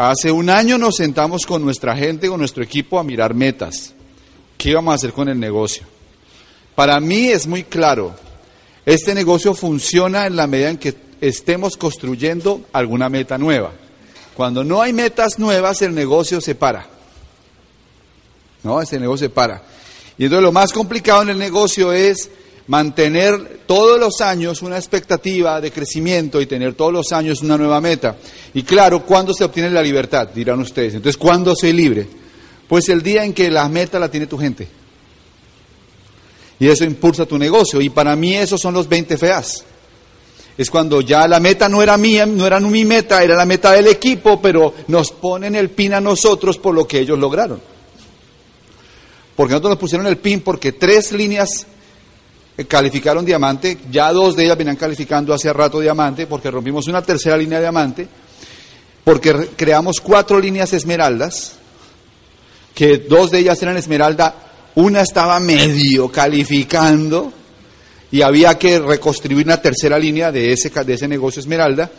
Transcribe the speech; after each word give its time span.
Hace 0.00 0.30
un 0.30 0.48
año 0.48 0.78
nos 0.78 0.94
sentamos 0.94 1.44
con 1.44 1.64
nuestra 1.64 1.96
gente, 1.96 2.28
con 2.28 2.38
nuestro 2.38 2.62
equipo 2.62 3.00
a 3.00 3.02
mirar 3.02 3.34
metas. 3.34 3.94
¿Qué 4.56 4.72
vamos 4.72 4.92
a 4.92 4.94
hacer 4.94 5.12
con 5.12 5.28
el 5.28 5.40
negocio? 5.40 5.82
Para 6.76 7.00
mí 7.00 7.26
es 7.26 7.48
muy 7.48 7.64
claro, 7.64 8.14
este 8.86 9.12
negocio 9.12 9.54
funciona 9.54 10.26
en 10.26 10.36
la 10.36 10.46
medida 10.46 10.70
en 10.70 10.78
que 10.78 10.94
estemos 11.20 11.76
construyendo 11.76 12.60
alguna 12.72 13.08
meta 13.08 13.38
nueva. 13.38 13.72
Cuando 14.36 14.62
no 14.62 14.80
hay 14.80 14.92
metas 14.92 15.36
nuevas, 15.40 15.82
el 15.82 15.96
negocio 15.96 16.40
se 16.40 16.54
para. 16.54 16.86
¿No? 18.62 18.80
Ese 18.80 19.00
negocio 19.00 19.26
se 19.26 19.34
para. 19.34 19.64
Y 20.16 20.26
entonces 20.26 20.44
lo 20.44 20.52
más 20.52 20.72
complicado 20.72 21.22
en 21.22 21.30
el 21.30 21.38
negocio 21.38 21.92
es 21.92 22.30
mantener 22.68 23.62
todos 23.66 23.98
los 23.98 24.20
años 24.20 24.62
una 24.62 24.76
expectativa 24.76 25.60
de 25.60 25.72
crecimiento 25.72 26.40
y 26.40 26.46
tener 26.46 26.74
todos 26.74 26.92
los 26.92 27.12
años 27.12 27.42
una 27.42 27.58
nueva 27.58 27.80
meta. 27.80 28.16
Y 28.54 28.62
claro, 28.62 29.04
¿cuándo 29.04 29.34
se 29.34 29.44
obtiene 29.44 29.70
la 29.70 29.82
libertad? 29.82 30.28
Dirán 30.28 30.60
ustedes. 30.60 30.94
Entonces, 30.94 31.16
¿cuándo 31.16 31.54
soy 31.56 31.72
libre? 31.72 32.06
Pues 32.68 32.88
el 32.90 33.02
día 33.02 33.24
en 33.24 33.32
que 33.32 33.50
la 33.50 33.68
meta 33.68 33.98
la 33.98 34.10
tiene 34.10 34.26
tu 34.26 34.38
gente. 34.38 34.68
Y 36.60 36.68
eso 36.68 36.84
impulsa 36.84 37.24
tu 37.24 37.38
negocio. 37.38 37.80
Y 37.80 37.88
para 37.88 38.14
mí 38.14 38.34
esos 38.36 38.60
son 38.60 38.74
los 38.74 38.88
20 38.88 39.16
feas. 39.16 39.64
Es 40.58 40.70
cuando 40.70 41.00
ya 41.00 41.26
la 41.26 41.40
meta 41.40 41.68
no 41.68 41.82
era 41.82 41.96
mía, 41.96 42.26
no 42.26 42.46
era 42.46 42.60
mi 42.60 42.84
meta, 42.84 43.22
era 43.22 43.36
la 43.36 43.46
meta 43.46 43.72
del 43.72 43.86
equipo, 43.86 44.42
pero 44.42 44.74
nos 44.88 45.12
ponen 45.12 45.54
el 45.54 45.70
pin 45.70 45.94
a 45.94 46.00
nosotros 46.00 46.58
por 46.58 46.74
lo 46.74 46.86
que 46.86 46.98
ellos 46.98 47.18
lograron. 47.18 47.62
Porque 49.36 49.52
nosotros 49.52 49.70
nos 49.70 49.78
pusieron 49.78 50.06
el 50.08 50.18
pin 50.18 50.40
porque 50.40 50.72
tres 50.72 51.12
líneas 51.12 51.66
calificaron 52.66 53.24
diamante, 53.24 53.78
ya 53.90 54.12
dos 54.12 54.34
de 54.34 54.44
ellas 54.44 54.58
venían 54.58 54.76
calificando 54.76 55.32
hace 55.32 55.52
rato 55.52 55.80
diamante, 55.80 56.26
porque 56.26 56.50
rompimos 56.50 56.88
una 56.88 57.02
tercera 57.02 57.36
línea 57.36 57.58
de 57.58 57.64
diamante, 57.64 58.08
porque 59.04 59.50
creamos 59.56 60.00
cuatro 60.00 60.40
líneas 60.40 60.72
esmeraldas, 60.72 61.52
que 62.74 62.98
dos 62.98 63.30
de 63.30 63.38
ellas 63.38 63.62
eran 63.62 63.76
esmeralda, 63.76 64.34
una 64.74 65.02
estaba 65.02 65.38
medio 65.40 66.10
calificando 66.10 67.32
y 68.10 68.22
había 68.22 68.58
que 68.58 68.78
reconstruir 68.78 69.44
una 69.44 69.60
tercera 69.60 69.98
línea 69.98 70.32
de 70.32 70.52
ese, 70.52 70.70
de 70.70 70.94
ese 70.94 71.08
negocio 71.08 71.40
esmeralda 71.40 71.90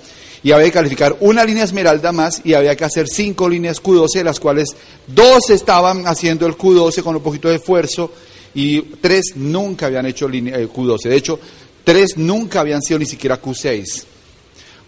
y 0.43 0.51
había 0.51 0.67
que 0.67 0.71
calificar 0.71 1.17
una 1.19 1.43
línea 1.43 1.63
esmeralda 1.65 2.11
más 2.11 2.41
y 2.43 2.53
había 2.53 2.75
que 2.75 2.85
hacer 2.85 3.07
cinco 3.07 3.49
líneas 3.49 3.81
Q12, 3.81 4.19
de 4.19 4.23
las 4.23 4.39
cuales 4.39 4.69
dos 5.07 5.49
estaban 5.49 6.07
haciendo 6.07 6.45
el 6.45 6.57
Q12 6.57 7.03
con 7.03 7.15
un 7.15 7.21
poquito 7.21 7.49
de 7.49 7.55
esfuerzo 7.55 8.11
y 8.53 8.81
tres 8.81 9.33
nunca 9.35 9.87
habían 9.87 10.05
hecho 10.05 10.27
eh, 10.29 10.67
Q12. 10.67 11.09
De 11.09 11.15
hecho, 11.15 11.39
tres 11.83 12.17
nunca 12.17 12.61
habían 12.61 12.81
sido 12.81 12.99
ni 12.99 13.05
siquiera 13.05 13.41
Q6. 13.41 14.03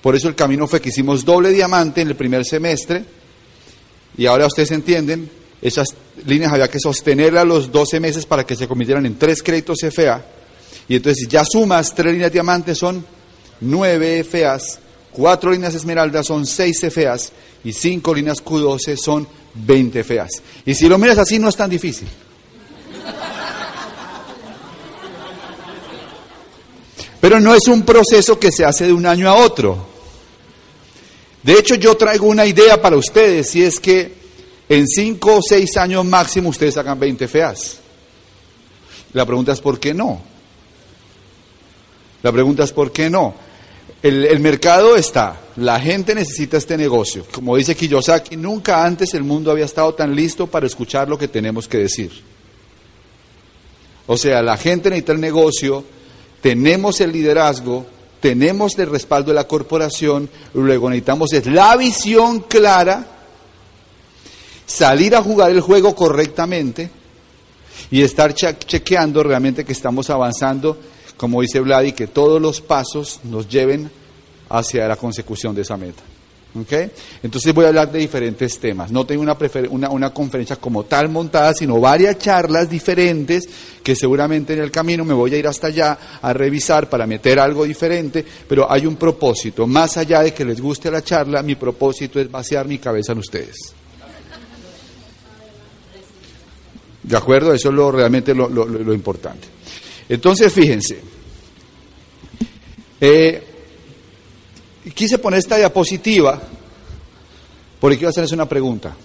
Por 0.02 0.16
eso 0.16 0.28
el 0.28 0.36
camino 0.36 0.67
fue 0.67 0.81
que 0.81 0.90
hicimos 0.90 1.23
doble 1.23 1.52
diamante 1.52 2.02
en 2.02 2.08
el 2.08 2.16
primer 2.16 2.44
semestre 2.44 3.04
y 4.17 4.26
ahora 4.26 4.48
ustedes 4.48 4.72
entienden, 4.72 5.30
esas 5.62 5.88
líneas 6.26 6.52
había 6.52 6.67
que 6.67 6.80
sostenerlas 6.80 7.45
los 7.45 7.72
12 7.72 8.00
meses 8.00 8.26
para 8.26 8.45
que 8.45 8.56
se 8.56 8.67
convirtieran 8.67 9.06
en 9.06 9.16
tres 9.16 9.44
créditos 9.44 9.80
FA. 9.89 10.23
Y 10.88 10.95
entonces 10.95 11.28
ya 11.30 11.44
sumas 11.45 11.94
tres 11.94 12.14
líneas 12.14 12.32
diamantes 12.32 12.78
son 12.78 13.06
nueve 13.62 14.23
FAs, 14.23 14.80
cuatro 15.12 15.52
líneas 15.52 15.76
esmeraldas 15.76 16.26
son 16.26 16.45
seis 16.45 16.80
FAs 16.82 17.32
y 17.64 17.72
cinco 17.72 18.14
líneas 18.14 18.44
Q12 18.44 18.98
son 18.98 19.28
20 19.54 20.04
FAs. 20.04 20.32
Y 20.66 20.73
si 20.73 20.89
lo 20.89 20.98
miras 20.98 21.20
así 21.20 21.38
no 21.39 21.50
es 21.50 21.56
tan 21.56 21.70
difícil. 21.70 22.08
Pero 27.22 27.39
no 27.39 27.53
es 27.53 27.67
un 27.67 27.83
proceso 27.83 28.38
que 28.39 28.52
se 28.52 28.66
hace 28.66 28.88
de 28.88 28.94
un 28.94 29.05
año 29.05 29.30
a 29.30 29.36
otro. 29.36 29.88
De 31.44 31.53
hecho, 31.53 31.75
yo 31.75 31.95
traigo 31.95 32.25
una 32.25 32.45
idea 32.45 32.81
para 32.81 32.97
ustedes, 32.97 33.55
y 33.55 33.64
es 33.64 33.80
que 33.80 34.11
en 34.67 34.88
cinco 34.88 35.38
o 35.38 35.42
seis 35.42 35.77
años 35.77 36.03
máximo 36.03 36.49
ustedes 36.49 36.77
hagan 36.77 36.99
20 36.99 37.27
feas. 37.27 37.77
La 39.14 39.25
pregunta 39.25 39.52
es 39.52 39.61
¿por 39.61 39.80
qué 39.80 39.94
no? 39.94 40.21
La 42.23 42.32
pregunta 42.32 42.64
es 42.64 42.71
¿por 42.71 42.92
qué 42.92 43.09
no? 43.09 43.36
El, 44.02 44.26
el, 44.26 44.39
mercado 44.39 44.95
está, 44.95 45.39
la 45.58 45.80
gente 45.80 46.15
necesita 46.15 46.58
este 46.58 46.76
negocio. 46.76 47.26
Como 47.32 47.55
dice 47.55 47.76
Kiyosaki, 47.76 48.36
nunca 48.36 48.83
antes 48.83 49.14
el 49.14 49.23
mundo 49.23 49.52
había 49.52 49.65
estado 49.65 49.93
tan 49.93 50.15
listo 50.15 50.48
para 50.48 50.65
escuchar 50.65 51.08
lo 51.08 51.20
que 51.20 51.27
tenemos 51.27 51.67
que 51.67 51.77
decir. 51.77 52.11
O 54.08 54.17
sea, 54.17 54.42
la 54.42 54.58
gente 54.58 54.89
necesita 54.89 55.11
el 55.11 55.20
negocio, 55.20 55.83
tenemos 56.41 56.99
el 57.02 57.11
liderazgo, 57.11 57.85
tenemos 58.19 58.77
el 58.77 58.89
respaldo 58.89 59.31
de 59.31 59.35
la 59.35 59.47
corporación, 59.47 60.29
luego 60.53 60.89
necesitamos 60.89 61.33
es 61.33 61.45
la 61.47 61.75
visión 61.77 62.41
clara, 62.41 63.05
salir 64.65 65.15
a 65.15 65.21
jugar 65.21 65.52
el 65.52 65.61
juego 65.61 65.95
correctamente 65.95 66.89
y 67.89 68.02
estar 68.02 68.33
chequeando 68.33 69.23
realmente 69.23 69.65
que 69.65 69.73
estamos 69.73 70.09
avanzando, 70.09 70.77
como 71.17 71.41
dice 71.41 71.59
Vladi, 71.59 71.93
que 71.93 72.07
todos 72.07 72.41
los 72.41 72.61
pasos 72.61 73.19
nos 73.23 73.47
lleven 73.47 73.91
hacia 74.49 74.87
la 74.87 74.95
consecución 74.95 75.55
de 75.55 75.61
esa 75.61 75.77
meta. 75.77 76.03
¿Okay? 76.54 76.92
Entonces 77.23 77.54
voy 77.54 77.64
a 77.64 77.70
hablar 77.70 77.92
de 77.92 78.00
diferentes 78.00 78.60
temas. 78.60 78.92
No 78.92 79.06
tengo 79.06 79.22
una, 79.22 79.38
una, 79.70 79.89
una, 79.89 80.14
conferencia 80.14 80.58
como 80.58 80.84
tal 80.84 81.08
montada, 81.08 81.54
sino 81.54 81.80
varias 81.80 82.17
charlas 82.17 82.70
diferentes 82.70 83.48
que 83.82 83.95
seguramente 83.95 84.54
en 84.54 84.60
el 84.60 84.70
camino 84.70 85.06
me 85.06 85.14
voy 85.14 85.34
a 85.34 85.38
ir 85.38 85.48
hasta 85.48 85.67
allá 85.67 85.98
a 86.22 86.34
revisar 86.34 86.89
para 86.89 87.08
meter 87.08 87.39
algo 87.39 87.64
diferente, 87.64 88.26
pero 88.48 88.70
hay 88.70 88.86
un 88.86 88.98
propósito. 88.98 89.66
Más 89.66 89.95
allá 89.95 90.23
de 90.23 90.34
que 90.34 90.44
les 90.44 90.60
guste 90.60 90.92
la 90.92 91.02
charla, 91.02 91.42
mi 91.42 91.56
propósito 91.56 92.20
es 92.20 92.30
vaciar 92.30 92.68
mi 92.68 92.80
cabeza 92.80 93.14
en 93.14 93.20
ustedes. 93.20 93.73
¿De 97.04 97.18
acuerdo? 97.18 97.54
Eso 97.54 97.70
es 97.70 97.76
lo, 97.76 97.92
realmente 97.92 98.36
lo, 98.36 98.50
lo, 98.50 98.66
lo 98.66 98.94
importante. 98.94 99.48
Entonces, 100.10 100.52
fíjense. 100.52 101.00
Eh, 103.00 103.51
quise 104.89 105.19
poner 105.19 105.39
esta 105.39 105.58
diapositiva 105.58 106.42
porque 107.80 107.97
quiero 107.97 108.09
hacerles 108.09 108.31
una 108.31 108.47
pregunta. 108.47 108.95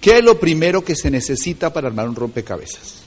¿Qué 0.00 0.18
es 0.18 0.24
lo 0.24 0.38
primero 0.40 0.82
que 0.82 0.96
se 0.96 1.10
necesita 1.10 1.72
para 1.72 1.88
armar 1.88 2.08
un 2.08 2.14
rompecabezas? 2.14 3.00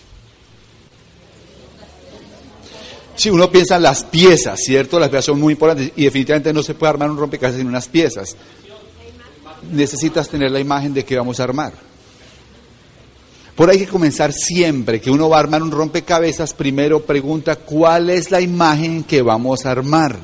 Si 3.16 3.30
uno 3.30 3.50
piensa 3.52 3.76
en 3.78 3.84
las 3.84 4.04
piezas, 4.04 4.60
¿cierto? 4.60 5.00
Las 5.00 5.10
piezas 5.10 5.26
son 5.26 5.40
muy 5.40 5.54
importantes 5.54 5.92
y 5.96 6.04
definitivamente 6.04 6.54
no 6.54 6.64
se 6.64 6.74
puede 6.74 6.92
armar 6.92 7.10
un 7.10 7.18
rompecabezas 7.18 7.60
sin 7.60 7.68
unas 7.68 7.88
piezas. 7.88 8.36
Necesitas 9.72 10.30
tener 10.30 10.52
la 10.52 10.60
imagen 10.60 10.94
de 10.94 11.06
qué 11.06 11.18
vamos 11.18 11.40
a 11.40 11.44
armar. 11.44 11.74
Por 13.56 13.70
ahí 13.70 13.78
hay 13.78 13.86
que 13.86 13.92
comenzar 13.92 14.34
siempre 14.34 15.00
que 15.00 15.12
uno 15.12 15.30
va 15.30 15.38
a 15.38 15.42
armar 15.42 15.62
un 15.62 15.70
rompecabezas, 15.70 16.54
primero 16.56 17.06
pregunta 17.06 17.56
cuál 17.56 18.10
es 18.10 18.32
la 18.32 18.42
imagen 18.42 19.04
que 19.04 19.22
vamos 19.22 19.66
a 19.66 19.72
armar. 19.72 20.18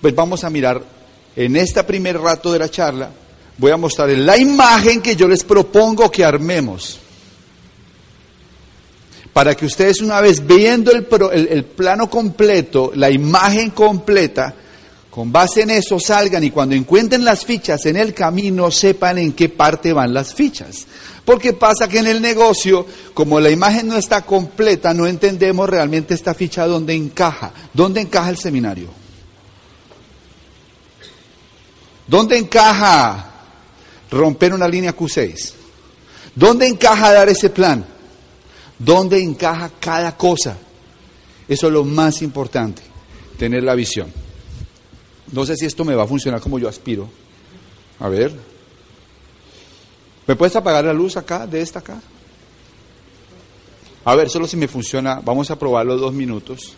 Pues 0.00 0.14
vamos 0.14 0.44
a 0.44 0.50
mirar 0.50 0.82
en 1.36 1.56
este 1.56 1.84
primer 1.84 2.18
rato 2.18 2.50
de 2.52 2.58
la 2.58 2.70
charla, 2.70 3.10
voy 3.58 3.70
a 3.70 3.76
mostrar 3.76 4.08
la 4.08 4.36
imagen 4.38 5.02
que 5.02 5.14
yo 5.14 5.28
les 5.28 5.44
propongo 5.44 6.10
que 6.10 6.24
armemos. 6.24 6.98
Para 9.32 9.54
que 9.54 9.66
ustedes 9.66 10.00
una 10.00 10.22
vez 10.22 10.46
viendo 10.46 10.90
el, 10.90 11.06
el, 11.50 11.64
plano 11.64 12.08
completo, 12.08 12.92
la 12.94 13.10
imagen 13.10 13.70
completa, 13.70 14.54
con 15.10 15.30
base 15.30 15.62
en 15.62 15.70
eso 15.70 16.00
salgan 16.00 16.42
y 16.42 16.50
cuando 16.50 16.74
encuentren 16.74 17.22
las 17.22 17.44
fichas 17.44 17.84
en 17.84 17.96
el 17.96 18.14
camino 18.14 18.70
sepan 18.70 19.18
en 19.18 19.32
qué 19.34 19.50
parte 19.50 19.92
van 19.92 20.14
las 20.14 20.34
fichas. 20.34 20.86
Porque 21.26 21.52
pasa 21.52 21.86
que 21.86 21.98
en 21.98 22.06
el 22.06 22.22
negocio, 22.22 22.86
como 23.12 23.38
la 23.38 23.50
imagen 23.50 23.88
no 23.88 23.98
está 23.98 24.22
completa, 24.22 24.94
no 24.94 25.06
entendemos 25.06 25.68
realmente 25.68 26.14
esta 26.14 26.32
ficha 26.32 26.66
dónde 26.66 26.94
encaja, 26.94 27.52
dónde 27.74 28.00
encaja 28.00 28.30
el 28.30 28.38
seminario. 28.38 29.05
¿Dónde 32.06 32.38
encaja 32.38 33.32
romper 34.10 34.54
una 34.54 34.68
línea 34.68 34.96
Q6? 34.96 35.52
¿Dónde 36.34 36.66
encaja 36.68 37.12
dar 37.12 37.28
ese 37.28 37.50
plan? 37.50 37.84
¿Dónde 38.78 39.22
encaja 39.22 39.70
cada 39.80 40.16
cosa? 40.16 40.56
Eso 41.48 41.66
es 41.66 41.72
lo 41.72 41.84
más 41.84 42.22
importante, 42.22 42.82
tener 43.38 43.62
la 43.62 43.74
visión. 43.74 44.12
No 45.32 45.44
sé 45.44 45.56
si 45.56 45.66
esto 45.66 45.84
me 45.84 45.94
va 45.94 46.04
a 46.04 46.06
funcionar 46.06 46.40
como 46.40 46.58
yo 46.58 46.68
aspiro. 46.68 47.08
A 48.00 48.08
ver. 48.08 48.32
¿Me 50.26 50.36
puedes 50.36 50.56
apagar 50.56 50.84
la 50.84 50.92
luz 50.92 51.16
acá, 51.16 51.46
de 51.46 51.60
esta 51.60 51.78
acá? 51.78 52.00
A 54.04 54.14
ver, 54.14 54.28
solo 54.30 54.46
si 54.46 54.56
me 54.56 54.68
funciona. 54.68 55.20
Vamos 55.24 55.50
a 55.50 55.58
probarlo 55.58 55.96
dos 55.96 56.12
minutos. 56.12 56.74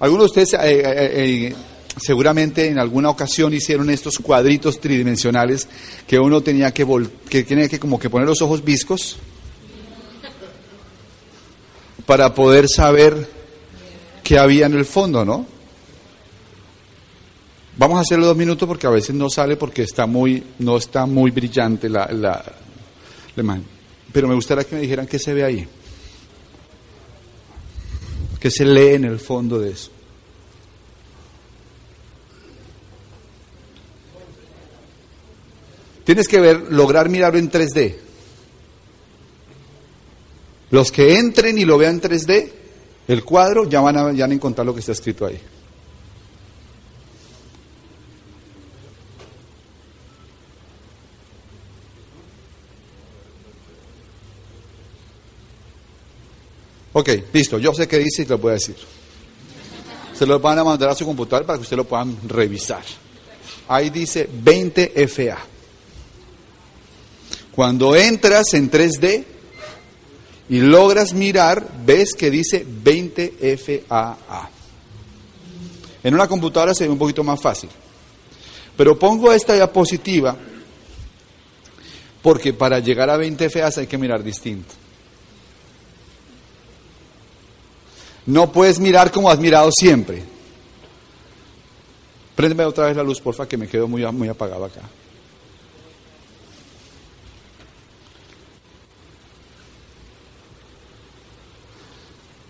Algunos 0.00 0.32
de 0.32 0.42
ustedes 0.42 0.54
eh, 0.54 0.80
eh, 0.80 1.12
eh, 1.14 1.56
seguramente 2.00 2.68
en 2.68 2.78
alguna 2.78 3.10
ocasión 3.10 3.52
hicieron 3.52 3.90
estos 3.90 4.18
cuadritos 4.18 4.80
tridimensionales 4.80 5.68
que 6.06 6.18
uno 6.18 6.40
tenía 6.40 6.72
que, 6.72 6.86
que, 7.28 7.44
tenía 7.44 7.68
que 7.68 7.78
como 7.78 7.98
que 7.98 8.10
poner 8.10 8.28
los 8.28 8.42
ojos 8.42 8.64
viscos 8.64 9.16
para 12.06 12.34
poder 12.34 12.68
saber 12.68 13.28
qué 14.22 14.38
había 14.38 14.66
en 14.66 14.74
el 14.74 14.84
fondo, 14.84 15.24
¿no? 15.24 15.46
Vamos 17.76 17.98
a 17.98 18.00
hacerlo 18.00 18.26
dos 18.26 18.36
minutos 18.36 18.66
porque 18.66 18.86
a 18.86 18.90
veces 18.90 19.14
no 19.14 19.30
sale 19.30 19.56
porque 19.56 19.82
está 19.82 20.06
muy, 20.06 20.42
no 20.58 20.76
está 20.76 21.06
muy 21.06 21.30
brillante 21.30 21.88
la, 21.88 22.08
la, 22.10 22.44
la 23.36 23.42
imagen. 23.42 23.64
Pero 24.12 24.26
me 24.26 24.34
gustaría 24.34 24.64
que 24.64 24.74
me 24.74 24.80
dijeran 24.80 25.06
qué 25.06 25.18
se 25.18 25.32
ve 25.32 25.44
ahí. 25.44 25.68
¿Qué 28.40 28.50
se 28.50 28.64
lee 28.64 28.94
en 28.94 29.04
el 29.04 29.18
fondo 29.18 29.58
de 29.58 29.70
eso? 29.70 29.90
Tienes 36.08 36.26
que 36.26 36.40
ver, 36.40 36.72
lograr 36.72 37.10
mirarlo 37.10 37.38
en 37.38 37.50
3D. 37.50 37.94
Los 40.70 40.90
que 40.90 41.18
entren 41.18 41.58
y 41.58 41.66
lo 41.66 41.76
vean 41.76 41.96
en 41.96 42.00
3D, 42.00 42.50
el 43.08 43.24
cuadro, 43.24 43.68
ya 43.68 43.82
van 43.82 43.98
a, 43.98 44.12
ya 44.14 44.24
van 44.24 44.30
a 44.30 44.34
encontrar 44.34 44.66
lo 44.66 44.72
que 44.72 44.80
está 44.80 44.92
escrito 44.92 45.26
ahí. 45.26 45.38
Ok, 56.94 57.10
listo, 57.34 57.58
yo 57.58 57.74
sé 57.74 57.86
qué 57.86 57.98
dice 57.98 58.22
y 58.22 58.24
te 58.24 58.30
lo 58.30 58.38
voy 58.38 58.52
a 58.52 58.54
decir. 58.54 58.76
Se 60.14 60.24
lo 60.24 60.40
van 60.40 60.58
a 60.58 60.64
mandar 60.64 60.88
a 60.88 60.94
su 60.94 61.04
computador 61.04 61.44
para 61.44 61.58
que 61.58 61.64
usted 61.64 61.76
lo 61.76 61.84
puedan 61.84 62.16
revisar. 62.26 62.82
Ahí 63.68 63.90
dice 63.90 64.26
20 64.32 65.06
FA. 65.06 65.57
Cuando 67.58 67.96
entras 67.96 68.54
en 68.54 68.70
3D 68.70 69.24
y 70.48 70.60
logras 70.60 71.12
mirar, 71.12 71.66
ves 71.84 72.14
que 72.14 72.30
dice 72.30 72.64
20 72.64 73.58
FAA. 73.58 74.50
En 76.04 76.14
una 76.14 76.28
computadora 76.28 76.72
se 76.72 76.84
ve 76.84 76.92
un 76.92 76.98
poquito 76.98 77.24
más 77.24 77.42
fácil. 77.42 77.68
Pero 78.76 78.96
pongo 78.96 79.32
esta 79.32 79.54
diapositiva 79.54 80.36
porque 82.22 82.52
para 82.54 82.78
llegar 82.78 83.10
a 83.10 83.16
20 83.16 83.50
FA 83.50 83.70
hay 83.76 83.88
que 83.88 83.98
mirar 83.98 84.22
distinto. 84.22 84.74
No 88.26 88.52
puedes 88.52 88.78
mirar 88.78 89.10
como 89.10 89.30
has 89.30 89.40
mirado 89.40 89.70
siempre. 89.72 90.22
Préndeme 92.36 92.64
otra 92.66 92.86
vez 92.86 92.96
la 92.96 93.02
luz, 93.02 93.20
porfa, 93.20 93.48
que 93.48 93.56
me 93.56 93.66
quedo 93.66 93.88
muy, 93.88 94.06
muy 94.12 94.28
apagado 94.28 94.64
acá. 94.64 94.82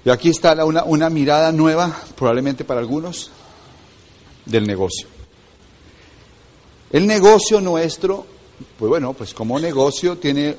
Y 0.09 0.11
aquí 0.11 0.31
está 0.31 0.65
una, 0.65 0.85
una 0.85 1.11
mirada 1.11 1.53
nueva, 1.53 1.95
probablemente 2.17 2.65
para 2.65 2.81
algunos, 2.81 3.31
del 4.47 4.67
negocio. 4.67 5.07
El 6.91 7.07
negocio 7.07 7.61
nuestro, 7.61 8.25
pues 8.79 8.89
bueno, 8.89 9.13
pues 9.13 9.35
como 9.35 9.61
negocio 9.61 10.17
tiene 10.17 10.57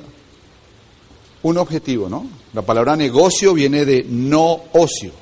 un 1.41 1.57
objetivo, 1.57 2.07
¿no? 2.07 2.27
La 2.53 2.61
palabra 2.61 2.95
negocio 2.95 3.55
viene 3.55 3.85
de 3.85 4.05
no 4.07 4.65
ocio. 4.73 5.13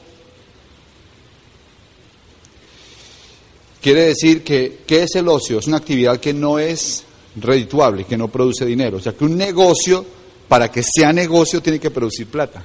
Quiere 3.82 4.08
decir 4.08 4.44
que, 4.44 4.80
¿qué 4.86 5.04
es 5.04 5.16
el 5.16 5.30
ocio? 5.30 5.60
Es 5.60 5.68
una 5.68 5.78
actividad 5.78 6.20
que 6.20 6.34
no 6.34 6.60
es 6.60 7.06
redituable, 7.38 8.04
que 8.04 8.18
no 8.18 8.28
produce 8.28 8.66
dinero. 8.66 8.98
O 8.98 9.00
sea 9.00 9.14
que 9.14 9.24
un 9.24 9.38
negocio, 9.38 10.06
para 10.50 10.70
que 10.70 10.84
sea 10.84 11.14
negocio, 11.14 11.62
tiene 11.62 11.80
que 11.80 11.92
producir 11.92 12.28
plata. 12.28 12.62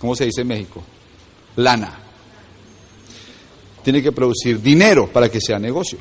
¿Cómo 0.00 0.14
se 0.14 0.26
dice 0.26 0.42
en 0.42 0.48
México? 0.48 0.82
Lana. 1.56 2.00
Tiene 3.82 4.02
que 4.02 4.12
producir 4.12 4.60
dinero 4.60 5.08
para 5.12 5.28
que 5.28 5.40
sea 5.40 5.58
negocio. 5.58 5.98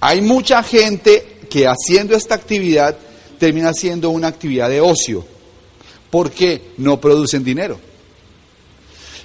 Hay 0.00 0.20
mucha 0.20 0.62
gente 0.62 1.40
que 1.48 1.66
haciendo 1.66 2.14
esta 2.14 2.34
actividad 2.34 2.96
termina 3.38 3.72
siendo 3.72 4.10
una 4.10 4.28
actividad 4.28 4.68
de 4.68 4.80
ocio 4.80 5.24
porque 6.10 6.72
no 6.78 7.00
producen 7.00 7.42
dinero. 7.42 7.78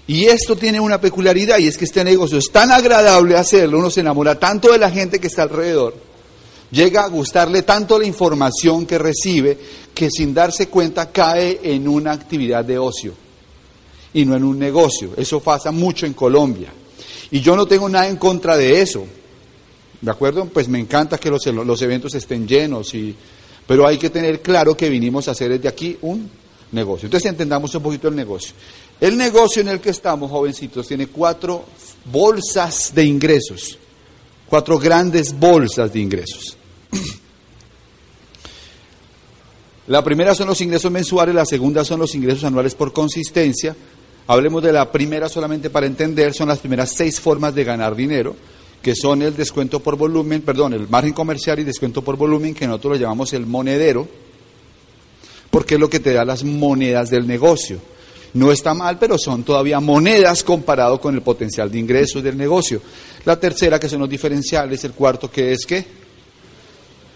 Y 0.07 0.25
esto 0.25 0.55
tiene 0.55 0.79
una 0.79 0.99
peculiaridad 0.99 1.59
y 1.59 1.67
es 1.67 1.77
que 1.77 1.85
este 1.85 2.03
negocio 2.03 2.39
es 2.39 2.51
tan 2.51 2.71
agradable 2.71 3.37
hacerlo, 3.37 3.77
uno 3.77 3.91
se 3.91 3.99
enamora 3.99 4.39
tanto 4.39 4.71
de 4.71 4.79
la 4.79 4.89
gente 4.89 5.19
que 5.19 5.27
está 5.27 5.43
alrededor, 5.43 5.95
llega 6.71 7.03
a 7.03 7.09
gustarle 7.09 7.61
tanto 7.61 7.99
la 7.99 8.07
información 8.07 8.87
que 8.87 8.97
recibe 8.97 9.57
que 9.93 10.09
sin 10.09 10.33
darse 10.33 10.67
cuenta 10.67 11.11
cae 11.11 11.59
en 11.61 11.87
una 11.87 12.13
actividad 12.13 12.65
de 12.65 12.79
ocio 12.79 13.28
y 14.13 14.25
no 14.25 14.35
en 14.35 14.43
un 14.43 14.57
negocio. 14.57 15.11
Eso 15.17 15.39
pasa 15.39 15.71
mucho 15.71 16.05
en 16.05 16.13
Colombia. 16.13 16.71
Y 17.31 17.41
yo 17.41 17.55
no 17.55 17.65
tengo 17.65 17.87
nada 17.89 18.07
en 18.07 18.17
contra 18.17 18.57
de 18.57 18.81
eso. 18.81 19.05
¿De 20.01 20.11
acuerdo? 20.11 20.45
Pues 20.45 20.67
me 20.67 20.79
encanta 20.79 21.17
que 21.17 21.29
los, 21.29 21.45
eventos 21.81 22.15
estén 22.15 22.47
llenos, 22.47 22.93
y, 22.93 23.15
pero 23.67 23.85
hay 23.85 23.97
que 23.97 24.09
tener 24.09 24.41
claro 24.41 24.75
que 24.75 24.89
vinimos 24.89 25.27
a 25.27 25.31
hacer 25.31 25.51
desde 25.51 25.67
aquí 25.67 25.97
un 26.01 26.29
negocio. 26.71 27.07
Entonces 27.07 27.29
entendamos 27.29 27.75
un 27.75 27.83
poquito 27.83 28.07
el 28.07 28.15
negocio. 28.15 28.53
El 28.99 29.17
negocio 29.17 29.61
en 29.61 29.69
el 29.69 29.79
que 29.79 29.89
estamos, 29.89 30.31
jovencitos, 30.31 30.87
tiene 30.87 31.07
cuatro 31.07 31.65
bolsas 32.05 32.93
de 32.93 33.03
ingresos, 33.03 33.77
cuatro 34.47 34.79
grandes 34.79 35.37
bolsas 35.37 35.91
de 35.91 35.99
ingresos. 35.99 36.57
La 39.87 40.03
primera 40.03 40.35
son 40.35 40.47
los 40.47 40.61
ingresos 40.61 40.91
mensuales, 40.91 41.33
la 41.33 41.47
segunda 41.47 41.83
son 41.83 41.99
los 41.99 42.13
ingresos 42.13 42.43
anuales 42.43 42.75
por 42.75 42.93
consistencia. 42.93 43.75
Hablemos 44.29 44.61
de 44.61 44.71
la 44.71 44.91
primera 44.91 45.27
solamente 45.27 45.71
para 45.71 45.87
entender, 45.87 46.35
son 46.35 46.49
las 46.49 46.59
primeras 46.59 46.91
seis 46.91 47.19
formas 47.19 47.55
de 47.55 47.63
ganar 47.63 47.95
dinero, 47.95 48.35
que 48.79 48.93
son 48.93 49.23
el 49.23 49.35
descuento 49.35 49.79
por 49.79 49.95
volumen, 49.95 50.43
perdón, 50.43 50.73
el 50.73 50.87
margen 50.87 51.13
comercial 51.13 51.57
y 51.57 51.63
descuento 51.63 52.03
por 52.03 52.15
volumen, 52.15 52.53
que 52.53 52.67
nosotros 52.67 52.93
lo 52.93 53.01
llamamos 53.01 53.33
el 53.33 53.47
monedero 53.47 54.07
porque 55.49 55.73
es 55.73 55.79
lo 55.79 55.89
que 55.89 55.99
te 55.99 56.13
da 56.13 56.23
las 56.25 56.43
monedas 56.43 57.09
del 57.09 57.25
negocio. 57.25 57.79
No 58.35 58.51
está 58.51 58.75
mal, 58.75 58.99
pero 58.99 59.17
son 59.17 59.41
todavía 59.41 59.79
monedas 59.79 60.43
comparado 60.43 61.01
con 61.01 61.15
el 61.15 61.23
potencial 61.23 61.71
de 61.71 61.79
ingresos 61.79 62.21
del 62.21 62.37
negocio. 62.37 62.83
La 63.25 63.39
tercera, 63.39 63.79
que 63.79 63.89
son 63.89 64.01
los 64.01 64.09
diferenciales, 64.09 64.83
el 64.83 64.91
cuarto, 64.91 65.31
que 65.31 65.53
es 65.53 65.65
que 65.65 65.83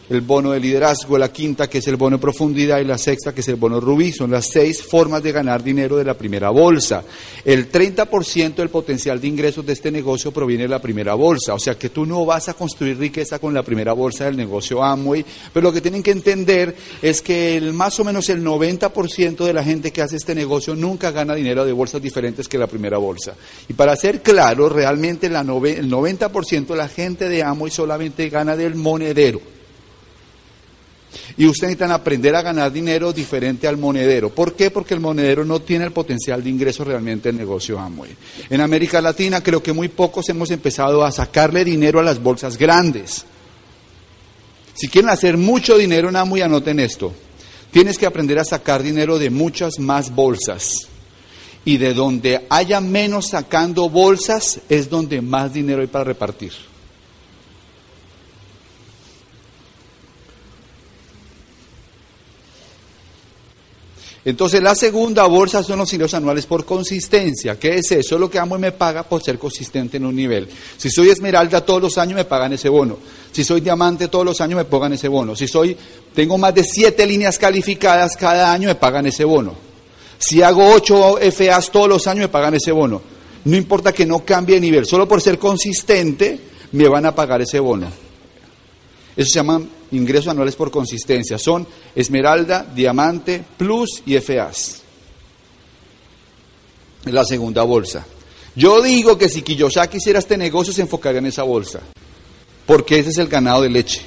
el 0.09 0.21
bono 0.21 0.51
de 0.51 0.59
liderazgo, 0.59 1.17
la 1.17 1.31
quinta 1.31 1.69
que 1.69 1.79
es 1.79 1.87
el 1.87 1.95
bono 1.95 2.17
de 2.17 2.21
profundidad 2.21 2.79
y 2.79 2.85
la 2.85 2.97
sexta 2.97 3.33
que 3.33 3.41
es 3.41 3.47
el 3.47 3.55
bono 3.55 3.79
rubí. 3.79 4.11
Son 4.11 4.31
las 4.31 4.47
seis 4.47 4.83
formas 4.83 5.23
de 5.23 5.31
ganar 5.31 5.63
dinero 5.63 5.97
de 5.97 6.03
la 6.03 6.13
primera 6.13 6.49
bolsa. 6.49 7.03
El 7.45 7.71
30% 7.71 8.55
del 8.55 8.69
potencial 8.69 9.19
de 9.19 9.27
ingresos 9.27 9.65
de 9.65 9.73
este 9.73 9.91
negocio 9.91 10.31
proviene 10.31 10.63
de 10.63 10.69
la 10.69 10.81
primera 10.81 11.13
bolsa. 11.13 11.53
O 11.53 11.59
sea 11.59 11.75
que 11.75 11.89
tú 11.89 12.05
no 12.05 12.25
vas 12.25 12.49
a 12.49 12.53
construir 12.53 12.97
riqueza 12.97 13.39
con 13.39 13.53
la 13.53 13.63
primera 13.63 13.93
bolsa 13.93 14.25
del 14.25 14.37
negocio 14.37 14.83
Amway, 14.83 15.25
pero 15.53 15.63
lo 15.63 15.73
que 15.73 15.81
tienen 15.81 16.03
que 16.03 16.11
entender 16.11 16.75
es 17.01 17.21
que 17.21 17.57
el, 17.57 17.73
más 17.73 17.99
o 17.99 18.03
menos 18.03 18.29
el 18.29 18.43
90% 18.43 19.45
de 19.45 19.53
la 19.53 19.63
gente 19.63 19.91
que 19.91 20.01
hace 20.01 20.17
este 20.17 20.35
negocio 20.35 20.75
nunca 20.75 21.11
gana 21.11 21.35
dinero 21.35 21.65
de 21.65 21.71
bolsas 21.71 22.01
diferentes 22.01 22.47
que 22.47 22.57
la 22.57 22.67
primera 22.67 22.97
bolsa. 22.97 23.35
Y 23.67 23.73
para 23.73 23.95
ser 23.95 24.21
claro, 24.21 24.69
realmente 24.69 25.27
el 25.27 25.33
90% 25.33 26.67
de 26.67 26.75
la 26.75 26.87
gente 26.87 27.29
de 27.29 27.43
Amway 27.43 27.71
solamente 27.71 28.29
gana 28.29 28.55
del 28.55 28.75
monedero. 28.75 29.53
Y 31.37 31.45
ustedes 31.45 31.71
necesitan 31.71 31.91
aprender 31.91 32.35
a 32.35 32.41
ganar 32.41 32.71
dinero 32.71 33.13
diferente 33.13 33.67
al 33.67 33.77
monedero. 33.77 34.29
¿Por 34.29 34.53
qué? 34.53 34.71
Porque 34.71 34.93
el 34.93 34.99
monedero 34.99 35.45
no 35.45 35.61
tiene 35.61 35.85
el 35.85 35.91
potencial 35.91 36.43
de 36.43 36.49
ingreso 36.49 36.83
realmente 36.83 37.29
del 37.29 37.37
negocio 37.37 37.79
Amway. 37.79 38.15
En 38.49 38.61
América 38.61 39.01
Latina 39.01 39.41
creo 39.41 39.61
que 39.61 39.73
muy 39.73 39.87
pocos 39.87 40.27
hemos 40.29 40.51
empezado 40.51 41.03
a 41.03 41.11
sacarle 41.11 41.63
dinero 41.63 41.99
a 41.99 42.03
las 42.03 42.21
bolsas 42.21 42.57
grandes. 42.57 43.25
Si 44.73 44.87
quieren 44.87 45.09
hacer 45.09 45.37
mucho 45.37 45.77
dinero 45.77 46.09
en 46.09 46.15
Amway, 46.15 46.41
anoten 46.41 46.79
esto. 46.79 47.13
Tienes 47.71 47.97
que 47.97 48.05
aprender 48.05 48.39
a 48.39 48.45
sacar 48.45 48.83
dinero 48.83 49.17
de 49.17 49.29
muchas 49.29 49.79
más 49.79 50.13
bolsas. 50.13 50.87
Y 51.65 51.77
de 51.77 51.93
donde 51.93 52.45
haya 52.49 52.81
menos 52.81 53.29
sacando 53.29 53.89
bolsas 53.89 54.59
es 54.67 54.89
donde 54.89 55.21
más 55.21 55.53
dinero 55.53 55.81
hay 55.81 55.87
para 55.87 56.03
repartir. 56.03 56.51
Entonces 64.25 64.63
la 64.63 64.73
segunda 64.73 65.25
bolsa 65.25 65.63
son 65.63 65.79
los 65.79 65.91
ingresos 65.91 66.13
anuales 66.13 66.45
por 66.45 66.63
consistencia. 66.63 67.59
¿Qué 67.59 67.75
es 67.75 67.91
eso? 67.91 68.17
Lo 68.17 68.29
que 68.29 68.39
amo 68.39 68.55
y 68.55 68.59
me 68.59 68.71
paga 68.71 69.03
por 69.03 69.21
ser 69.21 69.37
consistente 69.37 69.97
en 69.97 70.05
un 70.05 70.15
nivel. 70.15 70.47
Si 70.77 70.89
soy 70.89 71.09
esmeralda 71.09 71.65
todos 71.65 71.81
los 71.81 71.97
años 71.97 72.15
me 72.15 72.23
pagan 72.23 72.53
ese 72.53 72.69
bono. 72.69 72.97
Si 73.33 73.43
soy 73.43 73.59
diamante 73.59 74.07
todos 74.07 74.23
los 74.23 74.39
años 74.39 74.57
me 74.57 74.65
pagan 74.65 74.93
ese 74.93 75.09
bono. 75.09 75.35
Si 75.35 75.47
soy 75.47 75.75
tengo 76.15 76.37
más 76.37 76.55
de 76.55 76.63
siete 76.63 77.05
líneas 77.05 77.37
calificadas 77.37 78.15
cada 78.15 78.53
año 78.53 78.69
me 78.69 78.75
pagan 78.75 79.07
ese 79.07 79.25
bono. 79.25 79.55
Si 80.17 80.41
hago 80.41 80.71
ocho 80.73 81.17
FAs 81.17 81.69
todos 81.69 81.89
los 81.89 82.07
años 82.07 82.21
me 82.21 82.29
pagan 82.29 82.53
ese 82.53 82.71
bono. 82.71 83.01
No 83.43 83.57
importa 83.57 83.91
que 83.91 84.05
no 84.05 84.19
cambie 84.19 84.55
de 84.55 84.61
nivel, 84.61 84.85
solo 84.85 85.05
por 85.05 85.19
ser 85.19 85.37
consistente 85.37 86.39
me 86.71 86.87
van 86.87 87.05
a 87.05 87.13
pagar 87.13 87.41
ese 87.41 87.59
bono. 87.59 87.87
Eso 89.17 89.29
se 89.29 89.35
llaman 89.35 89.67
ingresos 89.93 90.27
anuales 90.27 90.55
por 90.55 90.69
consistencia. 90.69 91.37
Son 91.37 91.65
esmeralda, 91.95 92.65
diamante, 92.75 93.43
plus 93.57 94.03
y 94.05 94.19
FAs. 94.19 94.81
Es 97.05 97.13
la 97.13 97.23
segunda 97.23 97.63
bolsa. 97.63 98.05
Yo 98.55 98.81
digo 98.81 99.17
que 99.17 99.29
si 99.29 99.41
Kiyosaki 99.41 99.97
hiciera 99.97 100.19
este 100.19 100.37
negocio 100.37 100.73
se 100.73 100.81
enfocaría 100.81 101.19
en 101.19 101.27
esa 101.27 101.43
bolsa. 101.43 101.79
porque 102.65 102.99
ese 102.99 103.09
es 103.09 103.17
el 103.17 103.27
ganado 103.27 103.61
de 103.61 103.69
leche. 103.69 104.01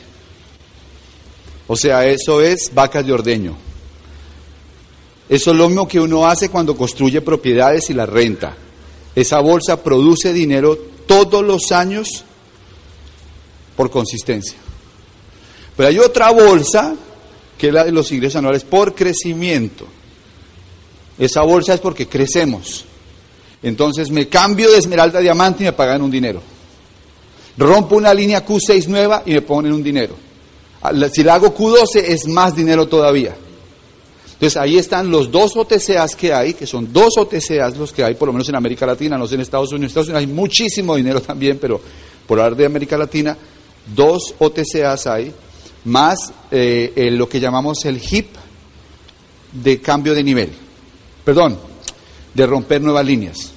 O 1.67 1.77
sea, 1.77 2.07
eso 2.07 2.41
es 2.41 2.73
vacas 2.73 3.05
de 3.05 3.13
ordeño. 3.13 3.57
Eso 5.29 5.51
es 5.51 5.57
lo 5.57 5.69
mismo 5.69 5.89
que 5.89 6.01
uno 6.01 6.27
hace 6.27 6.49
cuando 6.49 6.77
construye 6.77 7.21
propiedades 7.21 7.91
y 7.91 7.95
la 7.95 8.07
renta. 8.07 8.57
Esa 9.15 9.41
bolsa 9.41 9.83
produce 9.83 10.33
dinero 10.33 10.77
todos 11.07 11.45
los 11.45 11.73
años 11.73 12.25
por 13.77 13.91
consistencia. 13.91 14.57
Pero 15.77 15.89
hay 15.89 15.99
otra 15.99 16.31
bolsa 16.31 16.95
que 17.59 17.69
es 17.69 17.73
la 17.73 17.85
de 17.85 17.93
los 17.93 18.11
ingresos 18.13 18.37
anuales 18.37 18.65
por 18.65 18.95
crecimiento. 18.95 19.87
Esa 21.19 21.43
bolsa 21.43 21.75
es 21.75 21.81
porque 21.81 22.07
crecemos. 22.07 22.85
Entonces 23.63 24.11
me 24.11 24.29
cambio 24.29 24.71
de 24.71 24.79
esmeralda 24.79 25.19
a 25.19 25.23
diamante 25.23 25.63
y 25.65 25.67
me 25.67 25.73
pagan 25.73 26.03
un 26.03 26.11
dinero. 26.11 26.43
Rompo 27.57 27.97
una 27.97 28.13
línea 28.13 28.45
Q6 28.45 28.87
nueva 28.87 29.23
y 29.25 29.33
me 29.33 29.43
ponen 29.43 29.73
un 29.73 29.83
dinero. 29.83 30.15
Si 31.13 31.23
la 31.23 31.35
hago 31.35 31.55
Q12 31.55 32.03
es 32.05 32.27
más 32.27 32.55
dinero 32.55 32.87
todavía. 32.87 33.35
Entonces 34.35 34.59
ahí 34.59 34.77
están 34.77 35.11
los 35.11 35.31
dos 35.31 35.57
OTCAs 35.57 36.15
que 36.15 36.35
hay, 36.35 36.53
que 36.53 36.67
son 36.67 36.93
dos 36.93 37.17
OTCAs 37.17 37.79
los 37.79 37.91
que 37.91 38.05
hay, 38.05 38.15
por 38.15 38.29
lo 38.29 38.35
menos 38.35 38.47
en 38.51 38.55
América 38.55 38.85
Latina, 38.85 39.17
no 39.17 39.27
sé 39.27 39.37
en 39.37 39.41
Estados 39.41 39.73
Unidos. 39.73 39.85
En 39.85 39.87
Estados 39.87 40.09
Unidos 40.09 40.21
hay 40.21 40.27
muchísimo 40.27 40.95
dinero 40.95 41.23
también, 41.27 41.59
pero 41.59 41.81
por 42.27 42.39
hablar 42.39 42.55
de 42.55 42.67
América 42.67 42.99
Latina, 42.99 43.37
dos 43.95 44.35
OTCAs 44.39 45.07
hay, 45.07 45.33
más 45.87 46.33
eh, 46.51 47.09
lo 47.13 47.29
que 47.29 47.41
llamamos 47.41 47.85
el 47.85 48.01
HIP 48.01 48.35
de 49.53 49.81
cambio 49.81 50.15
de 50.15 50.23
nivel. 50.23 50.51
Perdón, 51.25 51.59
de 52.35 52.47
romper 52.47 52.83
nuevas 52.83 53.07
líneas. 53.07 53.53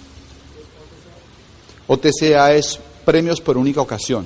OTCA 1.87 2.53
es 2.53 2.79
premios 3.03 3.41
por 3.41 3.57
única 3.57 3.81
ocasión. 3.81 4.25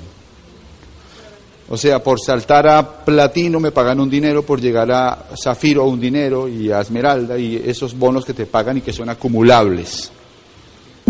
O 1.70 1.78
sea, 1.78 2.04
por 2.04 2.20
saltar 2.20 2.68
a 2.68 3.04
platino 3.06 3.60
me 3.60 3.72
pagan 3.72 4.00
un 4.02 4.10
dinero, 4.10 4.44
por 4.44 4.60
llegar 4.60 4.92
a 4.92 5.30
zafiro 5.42 5.86
un 5.86 6.00
dinero 6.00 6.48
y 6.48 6.70
a 6.70 6.82
esmeralda 6.82 7.38
y 7.38 7.56
esos 7.56 7.98
bonos 7.98 8.26
que 8.26 8.34
te 8.34 8.46
pagan 8.46 8.78
y 8.78 8.82
que 8.82 8.92
son 8.92 9.10
acumulables. 9.10 10.12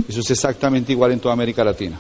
Eso 0.07 0.19
es 0.19 0.31
exactamente 0.31 0.91
igual 0.91 1.12
en 1.12 1.19
toda 1.19 1.33
América 1.33 1.63
Latina. 1.63 2.00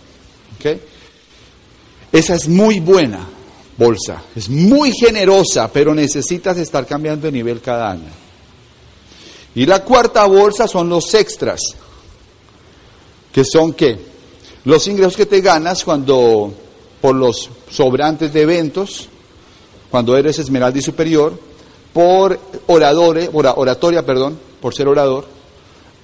Esa 2.11 2.35
es 2.35 2.47
muy 2.47 2.79
buena 2.79 3.27
bolsa, 3.77 4.23
es 4.35 4.49
muy 4.49 4.91
generosa, 4.91 5.71
pero 5.71 5.93
necesitas 5.93 6.57
estar 6.57 6.85
cambiando 6.85 7.25
de 7.27 7.31
nivel 7.31 7.61
cada 7.61 7.91
año. 7.91 8.09
Y 9.55 9.65
la 9.65 9.83
cuarta 9.83 10.25
bolsa 10.25 10.67
son 10.67 10.89
los 10.89 11.13
extras, 11.13 11.59
que 13.31 13.43
son 13.45 13.73
qué? 13.73 13.97
Los 14.65 14.87
ingresos 14.87 15.17
que 15.17 15.25
te 15.25 15.41
ganas 15.41 15.83
cuando 15.83 16.53
por 17.01 17.15
los 17.15 17.49
sobrantes 17.69 18.31
de 18.31 18.41
eventos, 18.41 19.09
cuando 19.91 20.15
eres 20.17 20.39
esmeralda 20.39 20.79
y 20.79 20.81
superior, 20.81 21.37
por 21.91 22.39
oradores, 22.67 23.29
oratoria, 23.33 24.05
perdón, 24.05 24.39
por 24.59 24.73
ser 24.73 24.87
orador, 24.87 25.25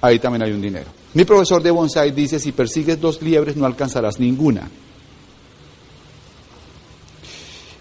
ahí 0.00 0.18
también 0.18 0.42
hay 0.42 0.52
un 0.52 0.60
dinero. 0.60 0.86
Mi 1.14 1.24
profesor 1.24 1.62
de 1.62 1.72
bonsai 1.72 2.12
dice, 2.12 2.38
si 2.38 2.52
persigues 2.52 3.00
dos 3.00 3.20
liebres 3.20 3.56
no 3.56 3.66
alcanzarás 3.66 4.20
ninguna. 4.20 4.70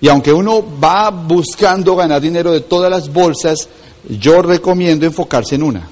Y 0.01 0.07
aunque 0.07 0.31
uno 0.31 0.63
va 0.79 1.09
buscando 1.09 1.95
ganar 1.95 2.21
dinero 2.21 2.51
de 2.51 2.61
todas 2.61 2.89
las 2.89 3.11
bolsas, 3.11 3.67
yo 4.07 4.41
recomiendo 4.41 5.05
enfocarse 5.05 5.55
en 5.55 5.63
una 5.63 5.89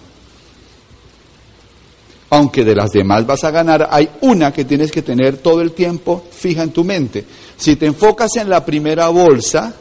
aunque 2.29 2.65
de 2.65 2.75
las 2.75 2.91
demás 2.91 3.25
vas 3.25 3.43
a 3.43 3.51
ganar, 3.51 3.87
hay 3.89 4.09
una 4.21 4.51
que 4.51 4.65
tienes 4.65 4.91
que 4.91 5.01
tener 5.01 5.37
todo 5.37 5.61
el 5.61 5.71
tiempo 5.71 6.23
fija 6.29 6.63
en 6.63 6.71
tu 6.71 6.83
mente. 6.83 7.25
Si 7.55 7.75
te 7.77 7.85
enfocas 7.85 8.35
en 8.35 8.49
la 8.49 8.65
primera 8.65 9.07
bolsa, 9.07 9.73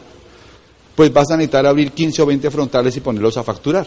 pues 0.94 1.12
vas 1.12 1.30
a 1.30 1.36
necesitar 1.36 1.66
abrir 1.66 1.92
15 1.92 2.22
o 2.22 2.26
20 2.26 2.50
frontales 2.50 2.96
y 2.96 3.00
ponerlos 3.00 3.36
a 3.36 3.42
facturar. 3.42 3.86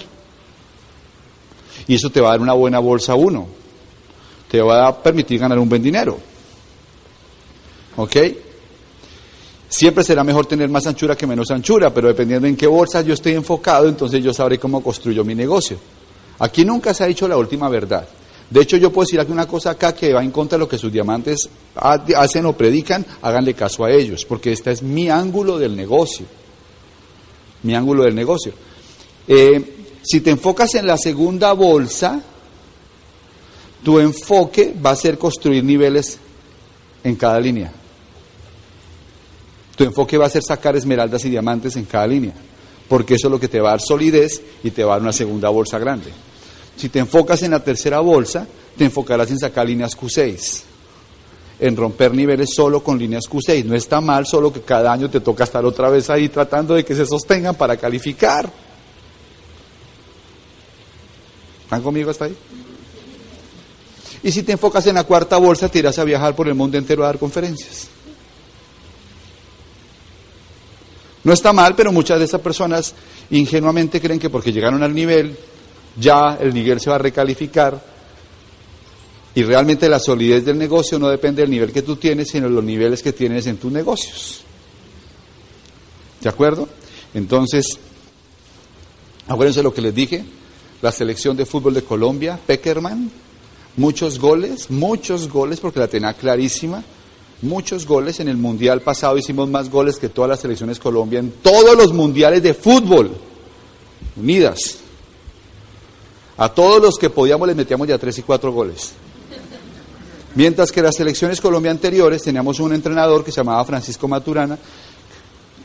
Y 1.87 1.95
eso 1.95 2.09
te 2.09 2.19
va 2.19 2.29
a 2.29 2.31
dar 2.31 2.41
una 2.41 2.53
buena 2.53 2.79
bolsa 2.79 3.15
uno. 3.15 3.47
Te 4.51 4.61
va 4.61 4.87
a 4.87 5.01
permitir 5.01 5.39
ganar 5.39 5.57
un 5.57 5.69
buen 5.69 5.81
dinero. 5.81 6.19
¿Ok? 7.95 8.15
Siempre 9.69 10.03
será 10.03 10.23
mejor 10.23 10.47
tener 10.47 10.67
más 10.67 10.87
anchura 10.87 11.15
que 11.15 11.27
menos 11.27 11.51
anchura, 11.51 11.93
pero 11.93 12.07
dependiendo 12.07 12.47
en 12.47 12.57
qué 12.57 12.65
bolsa 12.65 13.01
yo 13.01 13.13
estoy 13.13 13.33
enfocado, 13.33 13.87
entonces 13.87 14.23
yo 14.23 14.33
sabré 14.33 14.57
cómo 14.57 14.81
construyo 14.81 15.23
mi 15.23 15.35
negocio. 15.35 15.77
Aquí 16.39 16.65
nunca 16.65 16.91
se 16.93 17.03
ha 17.03 17.07
dicho 17.07 17.27
la 17.27 17.37
última 17.37 17.69
verdad. 17.69 18.07
De 18.49 18.61
hecho, 18.61 18.77
yo 18.77 18.91
puedo 18.91 19.05
decir 19.05 19.19
aquí 19.19 19.31
una 19.31 19.47
cosa 19.47 19.71
acá 19.71 19.93
que 19.93 20.11
va 20.11 20.23
en 20.23 20.31
contra 20.31 20.57
de 20.57 20.61
lo 20.61 20.67
que 20.67 20.79
sus 20.79 20.91
diamantes 20.91 21.47
hacen 21.75 22.45
o 22.47 22.53
predican, 22.53 23.05
háganle 23.21 23.53
caso 23.53 23.85
a 23.85 23.91
ellos, 23.91 24.25
porque 24.25 24.51
este 24.51 24.71
es 24.71 24.81
mi 24.81 25.07
ángulo 25.07 25.59
del 25.59 25.75
negocio. 25.75 26.25
Mi 27.61 27.75
ángulo 27.75 28.03
del 28.03 28.15
negocio. 28.15 28.53
Eh, 29.27 29.75
si 30.01 30.21
te 30.21 30.31
enfocas 30.31 30.73
en 30.75 30.87
la 30.87 30.97
segunda 30.97 31.53
bolsa, 31.53 32.23
tu 33.83 33.99
enfoque 33.99 34.73
va 34.83 34.91
a 34.91 34.95
ser 34.95 35.19
construir 35.19 35.63
niveles 35.63 36.17
en 37.03 37.15
cada 37.15 37.39
línea. 37.39 37.71
Tu 39.79 39.85
enfoque 39.85 40.17
va 40.17 40.25
a 40.25 40.29
ser 40.29 40.43
sacar 40.43 40.75
esmeraldas 40.75 41.23
y 41.23 41.29
diamantes 41.29 41.77
en 41.77 41.85
cada 41.85 42.05
línea, 42.05 42.33
porque 42.89 43.13
eso 43.13 43.27
es 43.27 43.31
lo 43.31 43.39
que 43.39 43.47
te 43.47 43.61
va 43.61 43.69
a 43.69 43.71
dar 43.71 43.79
solidez 43.79 44.41
y 44.61 44.71
te 44.71 44.83
va 44.83 44.91
a 44.91 44.95
dar 44.95 45.03
una 45.03 45.13
segunda 45.13 45.47
bolsa 45.47 45.79
grande. 45.79 46.11
Si 46.75 46.89
te 46.89 46.99
enfocas 46.99 47.43
en 47.43 47.51
la 47.51 47.63
tercera 47.63 48.01
bolsa, 48.01 48.45
te 48.77 48.83
enfocarás 48.83 49.31
en 49.31 49.39
sacar 49.39 49.65
líneas 49.65 49.97
Q6, 49.97 50.63
en 51.61 51.77
romper 51.77 52.13
niveles 52.13 52.49
solo 52.53 52.83
con 52.83 52.99
líneas 52.99 53.23
Q6. 53.29 53.63
No 53.63 53.73
está 53.73 54.01
mal, 54.01 54.27
solo 54.27 54.51
que 54.51 54.59
cada 54.59 54.91
año 54.91 55.09
te 55.09 55.21
toca 55.21 55.45
estar 55.45 55.63
otra 55.63 55.89
vez 55.89 56.09
ahí 56.09 56.27
tratando 56.27 56.73
de 56.73 56.83
que 56.83 56.93
se 56.93 57.05
sostengan 57.05 57.55
para 57.55 57.77
calificar. 57.77 58.51
¿Están 61.63 61.81
conmigo 61.81 62.11
hasta 62.11 62.25
ahí? 62.25 62.35
Y 64.23 64.31
si 64.33 64.43
te 64.43 64.51
enfocas 64.51 64.85
en 64.87 64.95
la 64.95 65.05
cuarta 65.05 65.37
bolsa, 65.37 65.69
te 65.69 65.79
irás 65.79 65.97
a 65.99 66.03
viajar 66.03 66.35
por 66.35 66.49
el 66.49 66.53
mundo 66.53 66.77
entero 66.77 67.03
a 67.03 67.05
dar 67.05 67.17
conferencias. 67.17 67.87
No 71.23 71.33
está 71.33 71.53
mal, 71.53 71.75
pero 71.75 71.91
muchas 71.91 72.19
de 72.19 72.25
esas 72.25 72.41
personas 72.41 72.93
ingenuamente 73.29 73.99
creen 73.99 74.19
que 74.19 74.29
porque 74.29 74.51
llegaron 74.51 74.83
al 74.83 74.93
nivel 74.93 75.37
ya 75.99 76.37
el 76.39 76.53
nivel 76.53 76.79
se 76.79 76.89
va 76.89 76.95
a 76.95 76.99
recalificar 76.99 77.81
y 79.35 79.43
realmente 79.43 79.87
la 79.87 79.99
solidez 79.99 80.43
del 80.43 80.57
negocio 80.57 80.97
no 80.97 81.07
depende 81.09 81.41
del 81.41 81.51
nivel 81.51 81.71
que 81.71 81.81
tú 81.81 81.95
tienes, 81.95 82.29
sino 82.29 82.47
de 82.47 82.53
los 82.53 82.63
niveles 82.63 83.03
que 83.03 83.13
tienes 83.13 83.45
en 83.47 83.57
tus 83.57 83.71
negocios. 83.71 84.41
¿De 86.19 86.29
acuerdo? 86.29 86.67
Entonces, 87.13 87.65
acuérdense 89.27 89.63
lo 89.63 89.73
que 89.73 89.81
les 89.81 89.93
dije, 89.95 90.25
la 90.81 90.91
selección 90.91 91.37
de 91.37 91.45
fútbol 91.45 91.73
de 91.73 91.83
Colombia, 91.83 92.39
Peckerman, 92.45 93.11
muchos 93.77 94.19
goles, 94.19 94.69
muchos 94.71 95.29
goles, 95.29 95.59
porque 95.59 95.79
la 95.79 95.87
tenía 95.87 96.13
clarísima, 96.13 96.83
muchos 97.41 97.85
goles. 97.85 98.19
En 98.19 98.27
el 98.27 98.37
mundial 98.37 98.81
pasado 98.81 99.17
hicimos 99.17 99.49
más 99.49 99.69
goles 99.69 99.97
que 99.97 100.09
todas 100.09 100.29
las 100.29 100.39
selecciones 100.39 100.79
Colombia 100.79 101.19
en 101.19 101.31
todos 101.41 101.75
los 101.77 101.93
mundiales 101.93 102.43
de 102.43 102.53
fútbol, 102.53 103.11
unidas. 104.15 104.77
A 106.37 106.49
todos 106.49 106.81
los 106.81 106.97
que 106.97 107.09
podíamos 107.09 107.47
les 107.47 107.57
metíamos 107.57 107.87
ya 107.87 107.97
tres 107.97 108.17
y 108.17 108.21
cuatro 108.21 108.51
goles. 108.51 108.93
Mientras 110.35 110.71
que 110.71 110.81
las 110.81 110.95
selecciones 110.95 111.41
Colombia 111.41 111.71
anteriores 111.71 112.21
teníamos 112.21 112.59
un 112.59 112.73
entrenador 112.73 113.25
que 113.25 113.31
se 113.31 113.37
llamaba 113.37 113.65
Francisco 113.65 114.07
Maturana, 114.07 114.57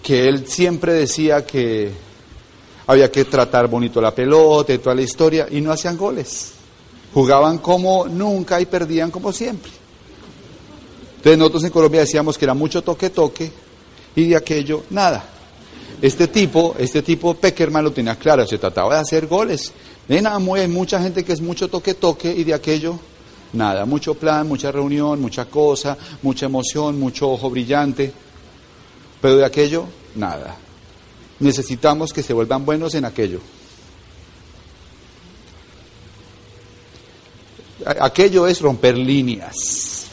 que 0.03 0.29
él 0.29 0.49
siempre 0.49 0.95
decía 0.95 1.47
que 1.47 1.93
había 2.87 3.11
que 3.11 3.25
tratar 3.25 3.69
bonito 3.69 4.01
la 4.01 4.15
pelota 4.15 4.73
y 4.73 4.79
toda 4.79 4.97
la 4.97 5.03
historia, 5.03 5.47
y 5.51 5.61
no 5.61 5.71
hacían 5.71 5.97
goles. 5.97 6.53
Jugaban 7.13 7.59
como 7.59 8.07
nunca 8.07 8.61
y 8.61 8.67
perdían 8.67 9.11
como 9.11 9.33
siempre. 9.33 9.84
Entonces 11.25 11.39
nosotros 11.39 11.65
en 11.65 11.71
Colombia 11.71 12.01
decíamos 12.01 12.37
que 12.37 12.45
era 12.45 12.53
mucho 12.53 12.83
toque-toque 12.83 13.51
y 14.15 14.29
de 14.29 14.37
aquello 14.37 14.83
nada. 14.91 15.25
Este 16.03 16.29
tipo, 16.29 16.75
este 16.79 17.01
tipo 17.01 17.33
Peckerman 17.33 17.83
lo 17.83 17.93
tenía 17.93 18.17
claro, 18.17 18.47
se 18.47 18.59
trataba 18.59 18.97
de 18.97 19.01
hacer 19.01 19.27
goles. 19.27 19.73
En 20.07 20.27
Amway 20.27 20.61
hay 20.61 20.69
mucha 20.69 21.01
gente 21.01 21.25
que 21.25 21.33
es 21.33 21.41
mucho 21.41 21.69
toque-toque 21.69 22.31
y 22.31 22.45
de 22.45 22.53
aquello 22.53 22.99
nada. 23.55 23.87
Mucho 23.87 24.13
plan, 24.13 24.47
mucha 24.47 24.71
reunión, 24.71 25.19
mucha 25.19 25.47
cosa, 25.47 25.97
mucha 26.21 26.45
emoción, 26.45 27.01
mucho 27.01 27.31
ojo 27.31 27.49
brillante. 27.49 28.13
Pero 29.23 29.37
de 29.39 29.47
aquello, 29.47 29.87
nada. 30.17 30.57
Necesitamos 31.41 32.13
que 32.13 32.23
se 32.23 32.35
vuelvan 32.35 32.67
buenos 32.67 32.95
en 32.97 33.07
aquello. 33.07 33.41
Aquello 37.99 38.47
es 38.47 38.61
romper 38.61 38.99
líneas. 38.99 40.04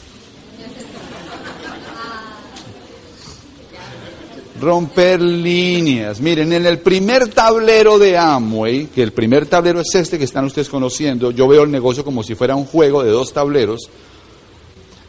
Romper 4.62 5.20
líneas. 5.20 6.20
Miren, 6.20 6.52
en 6.52 6.64
el 6.64 6.78
primer 6.78 7.28
tablero 7.28 7.98
de 7.98 8.16
Amway, 8.16 8.86
que 8.86 9.02
el 9.02 9.12
primer 9.12 9.46
tablero 9.46 9.80
es 9.80 9.94
este 9.94 10.18
que 10.18 10.24
están 10.24 10.44
ustedes 10.44 10.68
conociendo, 10.68 11.32
yo 11.32 11.48
veo 11.48 11.64
el 11.64 11.70
negocio 11.70 12.04
como 12.04 12.22
si 12.22 12.36
fuera 12.36 12.54
un 12.54 12.64
juego 12.64 13.02
de 13.02 13.10
dos 13.10 13.32
tableros. 13.32 13.90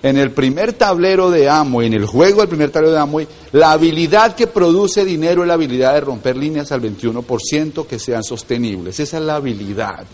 En 0.02 0.18
el 0.18 0.32
primer 0.32 0.74
tablero 0.74 1.30
de 1.30 1.48
Amway, 1.48 1.88
en 1.88 1.94
el 1.94 2.06
juego 2.06 2.42
del 2.42 2.50
primer 2.50 2.72
tablero 2.72 2.94
de 2.94 3.00
Amway, 3.00 3.28
la 3.54 3.72
habilidad 3.72 4.36
que 4.36 4.48
produce 4.48 5.06
dinero 5.06 5.44
es 5.44 5.48
la 5.48 5.54
habilidad 5.54 5.94
de 5.94 6.02
romper 6.02 6.36
líneas 6.36 6.72
al 6.72 6.82
21% 6.82 7.86
que 7.86 8.00
sean 8.00 8.24
sostenibles. 8.24 9.00
Esa 9.00 9.18
es 9.20 9.24
la 9.24 9.36
habilidad. 9.36 10.06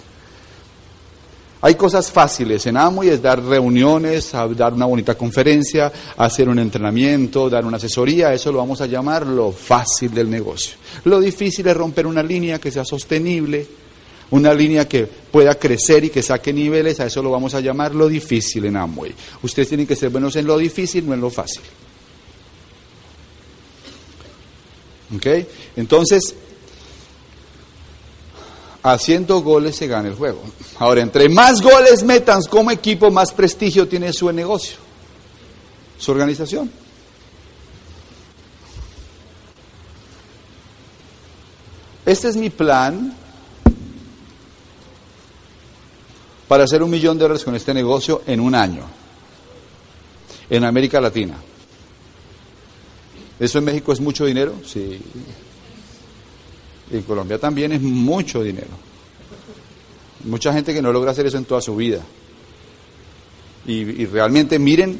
Hay 1.62 1.76
cosas 1.76 2.10
fáciles 2.10 2.66
en 2.68 2.78
Amway, 2.78 3.10
es 3.10 3.22
dar 3.22 3.44
reuniones, 3.44 4.32
dar 4.56 4.74
una 4.74 4.86
bonita 4.86 5.16
conferencia, 5.16 5.92
hacer 6.16 6.48
un 6.48 6.58
entrenamiento, 6.58 7.50
dar 7.50 7.66
una 7.66 7.76
asesoría, 7.76 8.34
eso 8.34 8.52
lo 8.52 8.60
vamos 8.60 8.80
a 8.80 8.86
llamar 8.86 9.28
lo 9.28 9.52
fácil 9.52 10.14
del 10.14 10.30
negocio. 10.30 10.78
Lo 11.04 11.20
difícil 11.20 11.68
es 11.68 11.76
romper 11.76 12.08
una 12.08 12.24
línea 12.24 12.60
que 12.60 12.72
sea 12.72 12.86
sostenible, 12.86 13.68
una 14.32 14.54
línea 14.54 14.88
que 14.88 15.06
pueda 15.06 15.56
crecer 15.56 16.06
y 16.06 16.10
que 16.10 16.22
saque 16.22 16.54
niveles, 16.54 17.02
a 17.02 17.08
eso 17.08 17.22
lo 17.22 17.32
vamos 17.32 17.54
a 17.54 17.60
llamar 17.60 17.94
lo 17.94 18.08
difícil 18.08 18.64
en 18.64 18.78
Amway. 18.78 19.14
Ustedes 19.44 19.68
tienen 19.68 19.86
que 19.86 19.98
ser 19.98 20.12
buenos 20.12 20.38
en 20.38 20.48
lo 20.48 20.58
difícil, 20.58 21.06
no 21.06 21.14
en 21.14 21.20
lo 21.20 21.30
fácil. 21.30 21.64
¿Ok? 25.14 25.26
Entonces, 25.76 26.36
haciendo 28.84 29.42
goles 29.42 29.76
se 29.76 29.88
gana 29.88 30.10
el 30.10 30.16
juego. 30.16 30.42
Ahora, 30.78 31.02
entre 31.02 31.30
más 31.30 31.62
goles 31.62 32.04
metan 32.04 32.42
como 32.44 32.72
equipo, 32.72 33.12
más 33.12 33.32
prestigio 33.34 33.88
tiene 33.88 34.14
su 34.14 34.32
negocio, 34.32 34.78
su 35.98 36.12
organización. 36.12 36.72
Este 42.06 42.30
es 42.30 42.36
mi 42.36 42.50
plan 42.50 43.14
para 46.48 46.64
hacer 46.64 46.82
un 46.82 46.90
millón 46.90 47.18
de 47.18 47.24
dólares 47.24 47.44
con 47.44 47.56
este 47.56 47.74
negocio 47.74 48.24
en 48.26 48.40
un 48.40 48.56
año, 48.56 48.84
en 50.50 50.64
América 50.64 51.00
Latina. 51.00 51.38
¿Eso 53.40 53.60
en 53.60 53.66
México 53.66 53.94
es 53.94 54.00
mucho 54.00 54.26
dinero? 54.26 54.56
Sí. 54.66 55.00
En 56.92 57.02
Colombia 57.04 57.38
también 57.38 57.72
es 57.72 57.82
mucho 57.82 58.42
dinero. 58.44 58.68
Mucha 60.26 60.52
gente 60.54 60.74
que 60.74 60.82
no 60.82 60.92
logra 60.92 61.12
hacer 61.12 61.26
eso 61.28 61.38
en 61.38 61.46
toda 61.46 61.62
su 61.62 61.76
vida. 61.76 62.02
Y, 63.66 64.06
realmente 64.06 64.58
miren, 64.58 65.00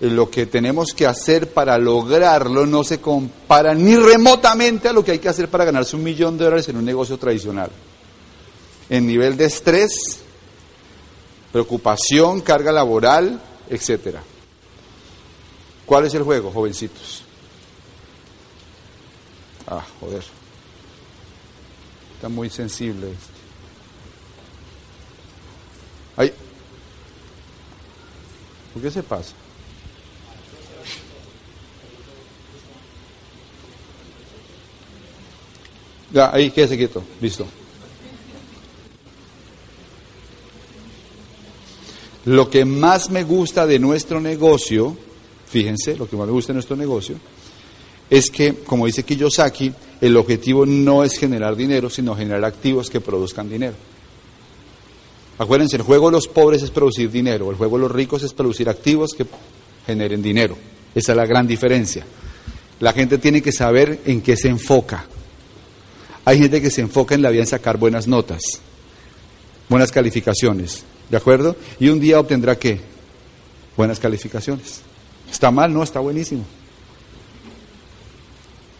lo 0.00 0.30
que 0.30 0.46
tenemos 0.46 0.92
que 0.92 1.06
hacer 1.06 1.50
para 1.52 1.78
lograrlo 1.78 2.66
no 2.66 2.84
se 2.84 3.00
compara 3.00 3.74
ni 3.74 3.96
remotamente 3.96 4.88
a 4.88 4.92
lo 4.92 5.02
que 5.04 5.12
hay 5.12 5.18
que 5.18 5.28
hacer 5.28 5.48
para 5.48 5.64
ganarse 5.64 5.96
un 5.96 6.02
millón 6.02 6.36
de 6.36 6.44
dólares 6.44 6.68
en 6.68 6.76
un 6.76 6.84
negocio 6.84 7.16
tradicional 7.16 7.70
en 8.88 9.06
nivel 9.06 9.36
de 9.36 9.46
estrés, 9.46 10.20
preocupación, 11.52 12.40
carga 12.40 12.72
laboral, 12.72 13.40
etcétera. 13.68 14.22
¿Cuál 15.84 16.06
es 16.06 16.14
el 16.14 16.22
juego, 16.22 16.50
jovencitos? 16.50 17.24
Ah, 19.70 19.84
joder. 20.00 20.24
Está 22.14 22.28
muy 22.28 22.48
sensible 22.48 23.08
este. 23.10 23.38
Ay. 26.16 26.32
¿Por 28.72 28.82
qué 28.82 28.90
se 28.90 29.02
pasa? 29.02 29.34
Ya, 36.10 36.34
ahí 36.34 36.50
quédese 36.50 36.76
quieto, 36.76 37.04
listo. 37.20 37.46
Lo 42.24 42.48
que 42.48 42.64
más 42.64 43.10
me 43.10 43.22
gusta 43.22 43.66
de 43.66 43.78
nuestro 43.78 44.20
negocio, 44.20 44.96
fíjense, 45.46 45.96
lo 45.96 46.08
que 46.08 46.16
más 46.16 46.26
me 46.26 46.32
gusta 46.32 46.52
de 46.52 46.54
nuestro 46.54 46.76
negocio, 46.76 47.16
es 48.10 48.30
que, 48.30 48.54
como 48.54 48.86
dice 48.86 49.02
Kiyosaki, 49.02 49.72
el 50.00 50.16
objetivo 50.16 50.64
no 50.64 51.04
es 51.04 51.18
generar 51.18 51.56
dinero, 51.56 51.90
sino 51.90 52.14
generar 52.14 52.44
activos 52.44 52.88
que 52.88 53.00
produzcan 53.00 53.48
dinero. 53.48 53.74
Acuérdense, 55.38 55.76
el 55.76 55.82
juego 55.82 56.06
de 56.06 56.12
los 56.12 56.26
pobres 56.26 56.62
es 56.62 56.70
producir 56.70 57.10
dinero, 57.10 57.50
el 57.50 57.56
juego 57.56 57.76
de 57.76 57.82
los 57.82 57.92
ricos 57.92 58.22
es 58.22 58.32
producir 58.32 58.68
activos 58.68 59.12
que 59.16 59.26
generen 59.86 60.22
dinero. 60.22 60.56
Esa 60.94 61.12
es 61.12 61.16
la 61.16 61.26
gran 61.26 61.46
diferencia. 61.46 62.04
La 62.80 62.92
gente 62.92 63.18
tiene 63.18 63.42
que 63.42 63.52
saber 63.52 64.00
en 64.04 64.20
qué 64.20 64.36
se 64.36 64.48
enfoca. 64.48 65.04
Hay 66.24 66.38
gente 66.38 66.60
que 66.60 66.70
se 66.70 66.80
enfoca 66.80 67.14
en 67.14 67.22
la 67.22 67.30
vida 67.30 67.42
en 67.42 67.46
sacar 67.46 67.76
buenas 67.76 68.06
notas, 68.06 68.40
buenas 69.68 69.90
calificaciones. 69.90 70.84
¿De 71.08 71.16
acuerdo? 71.16 71.56
Y 71.80 71.88
un 71.88 72.00
día 72.00 72.20
obtendrá 72.20 72.58
qué? 72.58 72.80
Buenas 73.76 73.98
calificaciones. 73.98 74.82
¿Está 75.30 75.50
mal? 75.50 75.72
No, 75.72 75.82
está 75.82 76.00
buenísimo. 76.00 76.44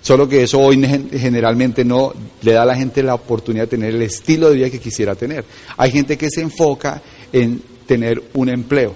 Solo 0.09 0.27
que 0.27 0.45
eso 0.45 0.59
hoy 0.59 0.83
generalmente 1.13 1.85
no 1.85 2.15
le 2.41 2.53
da 2.53 2.63
a 2.63 2.65
la 2.65 2.75
gente 2.75 3.03
la 3.03 3.15
oportunidad 3.15 3.65
de 3.65 3.77
tener 3.77 3.95
el 3.95 4.01
estilo 4.01 4.49
de 4.49 4.57
vida 4.57 4.71
que 4.71 4.81
quisiera 4.81 5.15
tener. 5.15 5.45
Hay 5.77 5.91
gente 5.91 6.17
que 6.17 6.31
se 6.31 6.41
enfoca 6.41 7.03
en 7.31 7.61
tener 7.87 8.23
un 8.33 8.49
empleo 8.49 8.95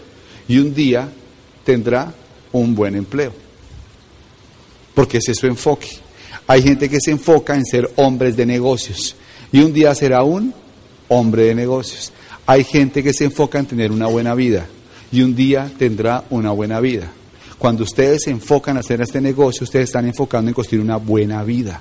y 0.49 0.57
un 0.57 0.75
día 0.75 1.07
tendrá 1.65 2.15
un 2.53 2.75
buen 2.75 2.97
empleo. 2.97 3.35
Porque 4.95 5.19
ese 5.19 5.33
es 5.33 5.39
su 5.39 5.47
enfoque. 5.47 5.89
Hay 6.47 6.63
gente 6.63 6.89
que 6.89 6.99
se 6.99 7.11
enfoca 7.11 7.57
en 7.57 7.67
ser 7.67 7.91
hombres 7.97 8.35
de 8.35 8.47
negocios 8.47 9.15
y 9.53 9.61
un 9.61 9.75
día 9.75 9.95
será 9.95 10.23
un 10.23 10.55
hombre 11.09 11.45
de 11.45 11.55
negocios. 11.55 12.11
Hay 12.47 12.65
gente 12.65 13.03
que 13.03 13.13
se 13.13 13.25
enfoca 13.25 13.59
en 13.59 13.67
tener 13.67 13.93
una 13.93 14.07
buena 14.07 14.35
vida 14.35 14.67
y 15.13 15.21
un 15.21 15.37
día 15.37 15.71
tendrá 15.77 16.25
una 16.31 16.53
buena 16.53 16.81
vida. 16.81 17.13
Cuando 17.63 17.85
ustedes 17.85 18.23
se 18.25 18.31
enfocan 18.33 18.75
en 18.75 18.81
hacer 18.81 19.01
este 19.03 19.21
negocio, 19.21 19.63
ustedes 19.63 19.85
están 19.85 20.05
enfocando 20.05 20.49
en 20.49 20.53
construir 20.53 20.83
una 20.83 20.97
buena 20.97 21.45
vida. 21.45 21.81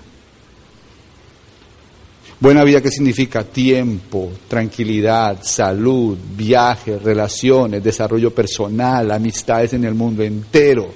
Buena 2.40 2.64
vida, 2.64 2.82
¿qué 2.82 2.92
significa? 2.92 3.44
Tiempo, 3.44 4.30
tranquilidad, 4.48 5.40
salud, 5.42 6.16
viajes, 6.38 7.02
relaciones, 7.02 7.84
desarrollo 7.84 8.30
personal, 8.30 9.10
amistades 9.10 9.74
en 9.74 9.84
el 9.86 9.96
mundo 9.96 10.22
entero. 10.22 10.88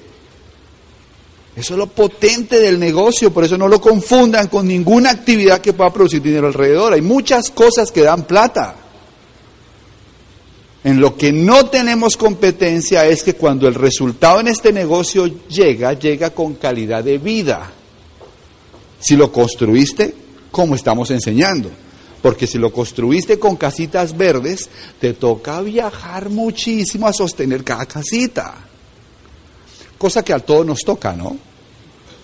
Eso 1.55 1.73
es 1.73 1.79
lo 1.79 1.87
potente 1.87 2.59
del 2.59 2.79
negocio, 2.79 3.33
por 3.33 3.43
eso 3.43 3.57
no 3.57 3.67
lo 3.67 3.81
confundan 3.81 4.49
con 4.49 4.67
ninguna 4.67 5.09
actividad 5.09 5.61
que 5.61 5.73
pueda 5.73 5.91
producir 5.91 6.21
dinero 6.21 6.45
alrededor. 6.45 6.93
Hay 6.93 7.01
muchas 7.01 7.49
cosas 7.49 7.91
que 7.91 8.03
dan 8.03 8.25
plata. 8.25 8.84
En 10.85 11.01
lo 11.01 11.17
que 11.17 11.31
no 11.31 11.65
tenemos 11.65 12.15
competencia 12.15 13.07
es 13.07 13.23
que 13.23 13.33
cuando 13.33 13.67
el 13.67 13.73
resultado 13.73 14.39
en 14.39 14.49
este 14.49 14.71
negocio 14.71 15.25
llega, 15.47 15.93
llega 15.93 16.29
con 16.29 16.53
calidad 16.53 17.03
de 17.03 17.17
vida. 17.17 17.71
Si 18.99 19.15
lo 19.15 19.31
construiste, 19.31 20.13
como 20.51 20.75
estamos 20.75 21.09
enseñando. 21.09 21.71
Porque 22.21 22.45
si 22.45 22.59
lo 22.59 22.71
construiste 22.71 23.39
con 23.39 23.55
casitas 23.55 24.15
verdes, 24.15 24.69
te 24.99 25.13
toca 25.13 25.59
viajar 25.61 26.29
muchísimo 26.29 27.07
a 27.07 27.13
sostener 27.13 27.63
cada 27.63 27.87
casita. 27.87 28.53
Cosa 29.97 30.23
que 30.23 30.33
a 30.33 30.39
todos 30.39 30.67
nos 30.67 30.81
toca, 30.81 31.13
¿no? 31.13 31.35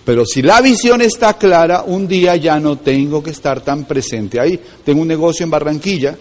Pero 0.04 0.24
si 0.24 0.40
la 0.40 0.60
visión 0.60 1.02
está 1.02 1.36
clara, 1.36 1.82
un 1.82 2.06
día 2.06 2.36
ya 2.36 2.60
no 2.60 2.78
tengo 2.78 3.24
que 3.24 3.30
estar 3.30 3.60
tan 3.62 3.86
presente 3.86 4.38
ahí. 4.38 4.60
Tengo 4.84 5.02
un 5.02 5.08
negocio 5.08 5.42
en 5.42 5.50
Barranquilla 5.50 6.16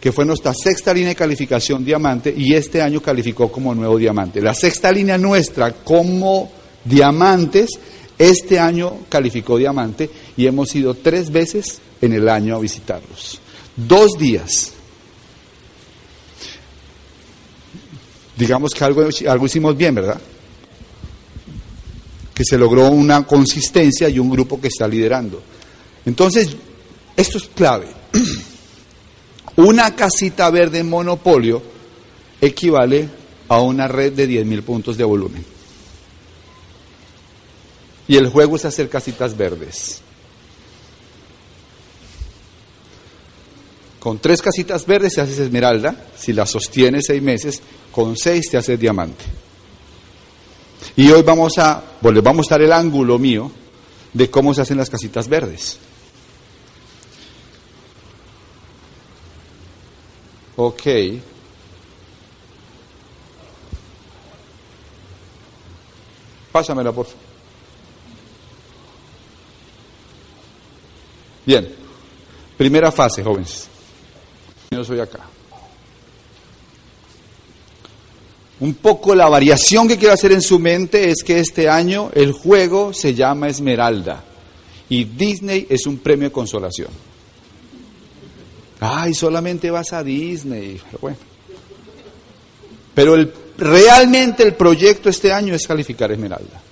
que 0.00 0.12
fue 0.12 0.24
nuestra 0.24 0.52
sexta 0.54 0.94
línea 0.94 1.10
de 1.10 1.16
calificación 1.16 1.84
diamante 1.84 2.32
y 2.36 2.54
este 2.54 2.80
año 2.80 3.00
calificó 3.00 3.50
como 3.50 3.74
nuevo 3.74 3.98
diamante. 3.98 4.40
La 4.40 4.54
sexta 4.54 4.92
línea 4.92 5.18
nuestra 5.18 5.72
como 5.72 6.50
diamantes, 6.84 7.70
este 8.16 8.58
año 8.58 8.98
calificó 9.08 9.56
diamante 9.56 10.08
y 10.36 10.46
hemos 10.46 10.74
ido 10.74 10.94
tres 10.94 11.30
veces 11.30 11.80
en 12.00 12.12
el 12.12 12.28
año 12.28 12.56
a 12.56 12.60
visitarlos. 12.60 13.40
Dos 13.76 14.12
días. 14.18 14.72
Digamos 18.36 18.72
que 18.72 18.84
algo, 18.84 19.08
algo 19.28 19.46
hicimos 19.46 19.76
bien, 19.76 19.96
¿verdad? 19.96 20.20
Que 22.32 22.44
se 22.44 22.56
logró 22.56 22.88
una 22.88 23.26
consistencia 23.26 24.08
y 24.08 24.20
un 24.20 24.30
grupo 24.30 24.60
que 24.60 24.68
está 24.68 24.86
liderando. 24.86 25.42
Entonces, 26.06 26.56
esto 27.16 27.38
es 27.38 27.50
clave. 27.52 27.88
Una 29.58 29.96
casita 29.96 30.48
verde 30.50 30.78
en 30.78 30.88
monopolio 30.88 31.60
equivale 32.40 33.08
a 33.48 33.60
una 33.60 33.88
red 33.88 34.12
de 34.12 34.28
10.000 34.28 34.62
puntos 34.62 34.96
de 34.96 35.02
volumen. 35.02 35.44
Y 38.06 38.16
el 38.16 38.28
juego 38.28 38.54
es 38.54 38.64
hacer 38.64 38.88
casitas 38.88 39.36
verdes. 39.36 40.00
Con 43.98 44.20
tres 44.20 44.40
casitas 44.40 44.86
verdes 44.86 45.14
se 45.14 45.22
haces 45.22 45.40
esmeralda, 45.40 46.06
si 46.16 46.32
la 46.32 46.46
sostienes 46.46 47.06
seis 47.08 47.20
meses, 47.20 47.60
con 47.90 48.16
seis 48.16 48.48
te 48.48 48.58
haces 48.58 48.78
diamante. 48.78 49.24
Y 50.94 51.10
hoy 51.10 51.22
vamos 51.22 51.58
a, 51.58 51.82
vamos 52.00 52.26
a 52.26 52.32
mostrar 52.32 52.62
el 52.62 52.72
ángulo 52.72 53.18
mío 53.18 53.50
de 54.12 54.30
cómo 54.30 54.54
se 54.54 54.60
hacen 54.60 54.78
las 54.78 54.88
casitas 54.88 55.26
verdes. 55.26 55.78
Ok. 60.60 60.82
Pásamela, 66.50 66.90
por 66.90 67.06
favor. 67.06 67.20
Bien. 71.46 71.74
Primera 72.56 72.90
fase, 72.90 73.22
jóvenes. 73.22 73.68
Yo 74.72 74.82
soy 74.82 74.98
acá. 74.98 75.20
Un 78.58 78.74
poco 78.74 79.14
la 79.14 79.28
variación 79.28 79.86
que 79.86 79.96
quiero 79.96 80.14
hacer 80.14 80.32
en 80.32 80.42
su 80.42 80.58
mente 80.58 81.08
es 81.08 81.22
que 81.22 81.38
este 81.38 81.68
año 81.68 82.10
el 82.14 82.32
juego 82.32 82.92
se 82.92 83.14
llama 83.14 83.46
Esmeralda 83.48 84.24
y 84.88 85.04
Disney 85.04 85.68
es 85.70 85.86
un 85.86 85.98
premio 85.98 86.30
de 86.30 86.32
consolación. 86.32 87.07
Ay, 88.80 89.14
solamente 89.14 89.70
vas 89.70 89.92
a 89.92 90.02
Disney. 90.02 90.80
Pero 90.84 90.98
bueno. 91.00 91.16
Pero 92.94 93.14
el, 93.14 93.32
realmente 93.56 94.42
el 94.42 94.54
proyecto 94.54 95.08
este 95.08 95.32
año 95.32 95.54
es 95.54 95.66
calificar 95.66 96.10
Esmeralda. 96.12 96.62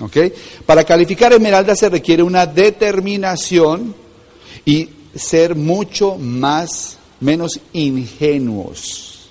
¿Ok? 0.00 0.16
Para 0.66 0.84
calificar 0.84 1.32
Esmeralda 1.32 1.74
se 1.76 1.88
requiere 1.88 2.22
una 2.22 2.46
determinación 2.46 3.94
y 4.64 4.88
ser 5.14 5.54
mucho 5.54 6.16
más, 6.16 6.98
menos 7.20 7.60
ingenuos. 7.72 9.28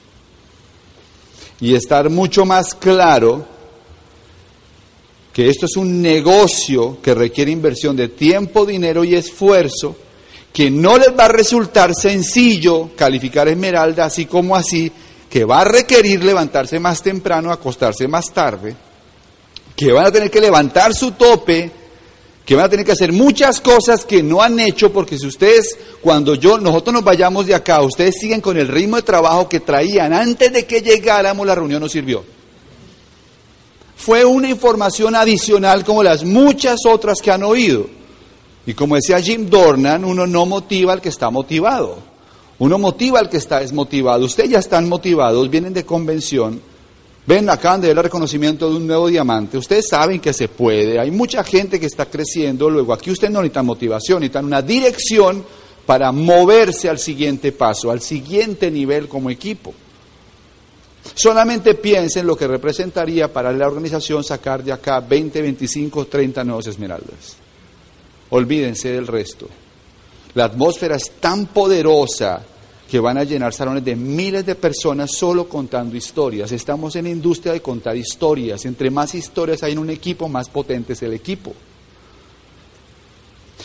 Y 1.60 1.76
estar 1.76 2.10
mucho 2.10 2.46
más 2.46 2.74
claro 2.74 3.46
que 5.34 5.50
esto 5.50 5.66
es 5.66 5.78
un 5.78 6.02
negocio 6.02 6.98
que 7.02 7.14
requiere 7.14 7.52
inversión 7.52 7.96
de 7.96 8.10
tiempo, 8.10 8.66
dinero 8.66 9.04
y 9.04 9.16
esfuerzo, 9.16 9.96
que 10.52 10.70
no 10.70 10.98
les 10.98 11.18
va 11.18 11.26
a 11.26 11.30
resultar 11.30 11.94
sencillo 11.96 12.90
calificar 12.96 13.48
Esmeralda 13.48 14.06
así 14.06 14.26
como 14.26 14.56
así, 14.56 14.92
que 15.30 15.46
va 15.46 15.62
a 15.62 15.66
requerir 15.66 16.24
levantarse 16.24 16.80
más 16.80 17.02
temprano, 17.02 17.52
acostarse 17.52 18.08
más 18.08 18.34
tarde, 18.34 18.76
que 19.76 19.94
van 19.94 20.08
a 20.08 20.12
tener 20.12 20.30
que 20.30 20.42
levantar 20.42 20.94
su 20.94 21.12
tope, 21.12 21.72
que 22.46 22.56
van 22.56 22.66
a 22.66 22.70
tener 22.70 22.86
que 22.86 22.92
hacer 22.92 23.14
muchas 23.14 23.62
cosas 23.62 24.04
que 24.04 24.22
no 24.22 24.42
han 24.42 24.60
hecho, 24.60 24.92
porque 24.92 25.18
si 25.18 25.28
ustedes, 25.28 25.78
cuando 26.02 26.36
yo, 26.36 26.58
nosotros 26.58 26.96
nos 26.96 27.04
vayamos 27.06 27.46
de 27.46 27.56
acá, 27.56 27.82
ustedes 27.82 28.16
siguen 28.20 28.42
con 28.42 28.58
el 28.58 28.68
ritmo 28.68 28.98
de 28.98 29.04
trabajo 29.04 29.48
que 29.48 29.62
traían 29.62 30.12
antes 30.12 30.52
de 30.52 30.66
que 30.66 30.82
llegáramos, 30.82 31.48
la 31.48 31.56
reunión 31.56 31.80
no 31.80 31.88
sirvió 31.88 32.41
fue 34.02 34.26
una 34.26 34.50
información 34.50 35.16
adicional 35.16 35.86
como 35.86 36.02
las 36.02 36.24
muchas 36.24 36.80
otras 36.88 37.22
que 37.22 37.30
han 37.30 37.44
oído. 37.44 37.86
Y 38.66 38.74
como 38.74 38.96
decía 38.96 39.20
Jim 39.20 39.48
Dornan, 39.48 40.04
uno 40.04 40.26
no 40.26 40.48
motiva 40.48 40.94
al 40.94 41.02
que 41.02 41.10
está 41.10 41.30
motivado. 41.30 42.00
Uno 42.58 42.80
motiva 42.80 43.20
al 43.20 43.30
que 43.30 43.38
está 43.38 43.60
desmotivado. 43.60 44.26
Ustedes 44.26 44.50
ya 44.50 44.60
están 44.60 44.90
motivados, 44.90 45.52
vienen 45.52 45.74
de 45.74 45.86
convención. 45.86 46.60
Ven, 47.28 47.48
acaban 47.48 47.80
de 47.80 47.90
ver 47.90 47.98
el 47.98 48.04
reconocimiento 48.04 48.72
de 48.72 48.78
un 48.78 48.88
nuevo 48.88 49.08
diamante. 49.08 49.60
Ustedes 49.60 49.86
saben 49.88 50.20
que 50.20 50.34
se 50.34 50.48
puede. 50.48 51.00
Hay 51.00 51.12
mucha 51.12 51.44
gente 51.44 51.80
que 51.80 51.86
está 51.86 52.08
creciendo. 52.08 52.72
Luego, 52.72 52.94
aquí 52.94 53.12
ustedes 53.12 53.32
no 53.32 53.42
necesitan 53.42 53.68
motivación, 53.68 54.22
necesitan 54.22 54.46
una 54.46 54.64
dirección 54.64 55.46
para 55.86 56.12
moverse 56.12 56.90
al 56.90 56.98
siguiente 56.98 57.52
paso, 57.52 57.92
al 57.92 58.02
siguiente 58.02 58.72
nivel 58.72 59.08
como 59.08 59.30
equipo. 59.30 59.76
Solamente 61.14 61.74
piensen 61.76 62.28
lo 62.28 62.36
que 62.36 62.48
representaría 62.48 63.32
para 63.32 63.52
la 63.52 63.68
organización 63.68 64.24
sacar 64.24 64.64
de 64.64 64.72
acá 64.72 65.00
20, 65.00 65.42
25, 65.42 66.06
30 66.06 66.44
nuevos 66.44 66.68
esmeraldas. 66.68 67.36
Olvídense 68.30 68.92
del 68.92 69.08
resto. 69.08 69.48
La 70.36 70.46
atmósfera 70.46 70.96
es 70.96 71.12
tan 71.20 71.48
poderosa 71.48 72.42
que 72.90 73.00
van 73.00 73.18
a 73.18 73.24
llenar 73.24 73.54
salones 73.54 73.84
de 73.84 73.96
miles 73.96 74.46
de 74.46 74.56
personas 74.56 75.12
solo 75.12 75.48
contando 75.48 75.96
historias. 75.96 76.52
Estamos 76.52 76.96
en 76.96 77.06
la 77.06 77.12
industria 77.12 77.54
de 77.54 77.62
contar 77.62 77.96
historias. 77.96 78.66
Entre 78.66 78.90
más 78.90 79.16
historias 79.16 79.64
hay 79.64 79.74
en 79.74 79.80
un 79.80 79.90
equipo, 79.90 80.28
más 80.28 80.50
potente 80.50 80.94
es 80.94 81.02
el 81.02 81.14
equipo. 81.14 81.54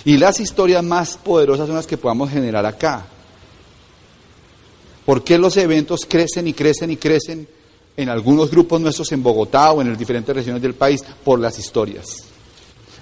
Y 0.05 0.17
las 0.17 0.39
historias 0.39 0.85
más 0.85 1.17
poderosas 1.17 1.67
son 1.67 1.77
las 1.77 1.87
que 1.87 1.99
podamos 1.99 2.31
generar 2.31 2.65
acá. 2.67 3.05
¿Por 5.07 5.23
qué 5.23 5.39
los 5.39 5.57
eventos 5.57 6.05
crecen 6.05 6.49
y 6.49 6.53
crecen 6.53 6.91
y 6.91 6.97
crecen 6.97 7.49
en 7.97 8.09
algunos 8.09 8.51
grupos 8.51 8.81
nuestros 8.81 9.11
en 9.13 9.23
Bogotá 9.23 9.71
o 9.73 9.81
en 9.81 9.91
las 9.91 9.99
diferentes 9.99 10.35
regiones 10.35 10.61
del 10.61 10.75
país? 10.75 11.03
Por 11.25 11.39
las 11.39 11.59
historias. 11.61 12.25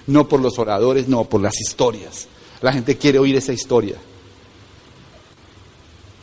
No 0.05 0.27
por 0.27 0.39
los 0.39 0.59
oradores, 0.59 1.07
no, 1.07 1.25
por 1.25 1.41
las 1.41 1.59
historias. 1.59 2.27
La 2.61 2.71
gente 2.71 2.95
quiere 2.95 3.17
oír 3.17 3.35
esa 3.35 3.53
historia. 3.53 3.95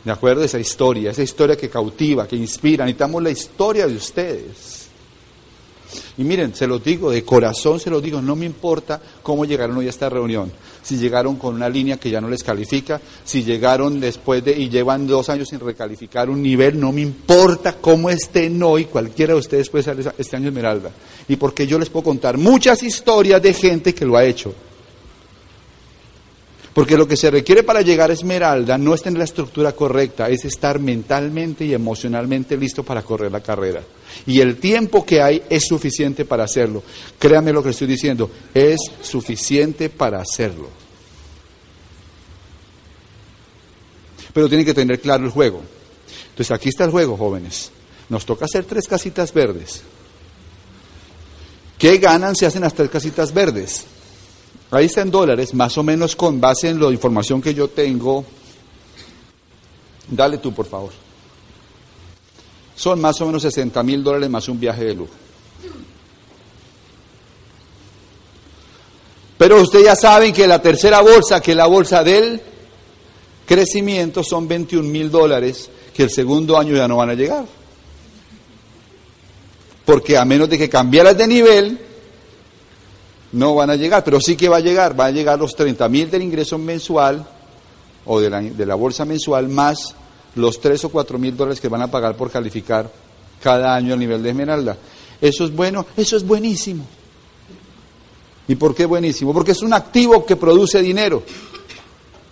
¿De 0.05 0.11
acuerdo? 0.11 0.43
Esa 0.43 0.57
historia, 0.57 1.11
esa 1.11 1.21
historia 1.21 1.57
que 1.57 1.69
cautiva, 1.69 2.27
que 2.27 2.37
inspira. 2.37 2.85
Necesitamos 2.85 3.21
la 3.21 3.31
historia 3.31 3.85
de 3.85 3.95
ustedes. 3.95 4.87
Y 6.17 6.23
miren, 6.23 6.55
se 6.55 6.65
los 6.65 6.81
digo, 6.81 7.11
de 7.11 7.23
corazón 7.23 7.79
se 7.79 7.89
los 7.89 8.01
digo, 8.01 8.21
no 8.21 8.35
me 8.35 8.45
importa 8.45 9.01
cómo 9.21 9.45
llegaron 9.45 9.77
hoy 9.77 9.87
a 9.87 9.89
esta 9.89 10.09
reunión. 10.09 10.51
Si 10.83 10.97
llegaron 10.97 11.37
con 11.37 11.55
una 11.55 11.69
línea 11.69 11.97
que 11.97 12.09
ya 12.09 12.19
no 12.19 12.29
les 12.29 12.43
califica, 12.43 12.99
si 13.23 13.43
llegaron 13.43 13.99
después 13.99 14.43
de 14.43 14.51
y 14.51 14.69
llevan 14.69 15.07
dos 15.07 15.29
años 15.29 15.49
sin 15.49 15.61
recalificar 15.61 16.29
un 16.29 16.41
nivel, 16.41 16.79
no 16.79 16.91
me 16.91 17.01
importa 17.01 17.77
cómo 17.79 18.09
estén 18.09 18.61
hoy, 18.61 18.85
cualquiera 18.85 19.33
de 19.33 19.39
ustedes 19.39 19.69
puede 19.69 19.83
ser 19.83 20.13
este 20.17 20.35
año 20.35 20.49
Esmeralda. 20.49 20.91
Y 21.27 21.37
porque 21.37 21.65
yo 21.65 21.79
les 21.79 21.89
puedo 21.89 22.03
contar 22.03 22.37
muchas 22.37 22.83
historias 22.83 23.41
de 23.41 23.53
gente 23.53 23.95
que 23.95 24.05
lo 24.05 24.17
ha 24.17 24.25
hecho. 24.25 24.53
Porque 26.73 26.97
lo 26.97 27.07
que 27.07 27.15
se 27.15 27.29
requiere 27.29 27.61
para 27.61 27.81
llegar 27.81 28.09
a 28.09 28.13
Esmeralda 28.13 28.79
no 28.79 28.95
es 28.95 29.03
tener 29.03 29.19
la 29.19 29.25
estructura 29.25 29.73
correcta, 29.73 30.29
es 30.29 30.43
estar 30.43 30.79
mentalmente 30.79 31.65
y 31.65 31.73
emocionalmente 31.73 32.57
listo 32.57 32.83
para 32.83 33.03
correr 33.03 33.31
la 33.31 33.43
carrera. 33.43 33.83
Y 34.25 34.39
el 34.39 34.57
tiempo 34.57 35.05
que 35.05 35.21
hay 35.21 35.43
es 35.49 35.67
suficiente 35.67 36.25
para 36.25 36.45
hacerlo. 36.45 36.81
Créame 37.19 37.53
lo 37.53 37.61
que 37.61 37.69
estoy 37.69 37.85
diciendo, 37.85 38.31
es 38.53 38.79
suficiente 39.01 39.89
para 39.89 40.19
hacerlo. 40.19 40.69
Pero 44.33 44.47
tienen 44.47 44.65
que 44.65 44.73
tener 44.73 44.99
claro 44.99 45.25
el 45.25 45.29
juego. 45.29 45.61
Entonces 46.29 46.51
aquí 46.51 46.69
está 46.69 46.85
el 46.85 46.91
juego, 46.91 47.15
jóvenes. 47.15 47.69
Nos 48.09 48.25
toca 48.25 48.45
hacer 48.45 48.65
tres 48.65 48.87
casitas 48.87 49.31
verdes. 49.31 49.83
¿Qué 51.77 51.97
ganan 51.97 52.35
si 52.35 52.45
hacen 52.45 52.61
las 52.61 52.73
tres 52.73 52.89
casitas 52.89 53.31
verdes? 53.31 53.85
Ahí 54.73 54.85
está 54.85 55.01
en 55.01 55.11
dólares, 55.11 55.53
más 55.53 55.77
o 55.77 55.83
menos 55.83 56.15
con 56.15 56.41
base 56.41 56.67
en 56.67 56.81
la 56.81 56.89
información 56.89 57.39
que 57.39 57.53
yo 57.53 57.67
tengo. 57.67 58.25
Dale 60.09 60.39
tú, 60.39 60.51
por 60.51 60.65
favor. 60.65 60.89
Son 62.75 62.99
más 62.99 63.21
o 63.21 63.27
menos 63.27 63.43
60 63.43 63.83
mil 63.83 64.03
dólares 64.03 64.31
más 64.31 64.49
un 64.49 64.59
viaje 64.59 64.83
de 64.83 64.95
lujo. 64.95 65.13
Pero 69.37 69.61
ustedes 69.61 69.85
ya 69.85 69.95
saben 69.95 70.33
que 70.33 70.47
la 70.47 70.59
tercera 70.59 71.01
bolsa, 71.01 71.39
que 71.39 71.51
es 71.51 71.57
la 71.57 71.67
bolsa 71.67 72.03
del 72.03 72.41
crecimiento, 73.45 74.23
son 74.23 74.47
21 74.47 74.89
mil 74.89 75.11
dólares, 75.11 75.69
que 75.93 76.01
el 76.01 76.09
segundo 76.09 76.57
año 76.57 76.75
ya 76.75 76.87
no 76.87 76.97
van 76.97 77.11
a 77.11 77.13
llegar. 77.13 77.45
Porque 79.85 80.17
a 80.17 80.25
menos 80.25 80.49
de 80.49 80.57
que 80.57 80.67
cambiaras 80.67 81.15
de 81.15 81.27
nivel, 81.27 81.92
no 83.33 83.55
van 83.55 83.69
a 83.69 83.75
llegar, 83.75 84.03
pero 84.03 84.19
sí 84.21 84.35
que 84.35 84.47
va 84.47 84.57
a 84.57 84.61
llegar, 84.61 84.97
va 84.97 85.07
a 85.07 85.11
llegar 85.11 85.37
los 85.37 85.55
30 85.55 85.89
mil 85.89 86.09
del 86.09 86.21
ingreso 86.21 86.57
mensual 86.57 87.25
o 88.05 88.19
de 88.19 88.29
la, 88.29 88.41
de 88.41 88.65
la, 88.65 88.75
bolsa 88.75 89.05
mensual 89.05 89.49
más 89.49 89.95
los 90.35 90.59
3 90.61 90.85
o 90.85 90.89
4 90.89 91.17
mil 91.17 91.35
dólares 91.35 91.59
que 91.59 91.67
van 91.67 91.81
a 91.81 91.91
pagar 91.91 92.15
por 92.15 92.29
calificar 92.29 92.89
cada 93.41 93.75
año 93.75 93.93
al 93.93 93.99
nivel 93.99 94.21
de 94.21 94.29
Esmeralda. 94.29 94.77
Eso 95.19 95.45
es 95.45 95.53
bueno, 95.53 95.85
eso 95.97 96.15
es 96.15 96.25
buenísimo. 96.25 96.85
¿Y 98.47 98.55
por 98.55 98.75
qué 98.75 98.85
buenísimo? 98.85 99.33
Porque 99.33 99.51
es 99.51 99.61
un 99.61 99.73
activo 99.73 100.25
que 100.25 100.35
produce 100.35 100.81
dinero. 100.81 101.23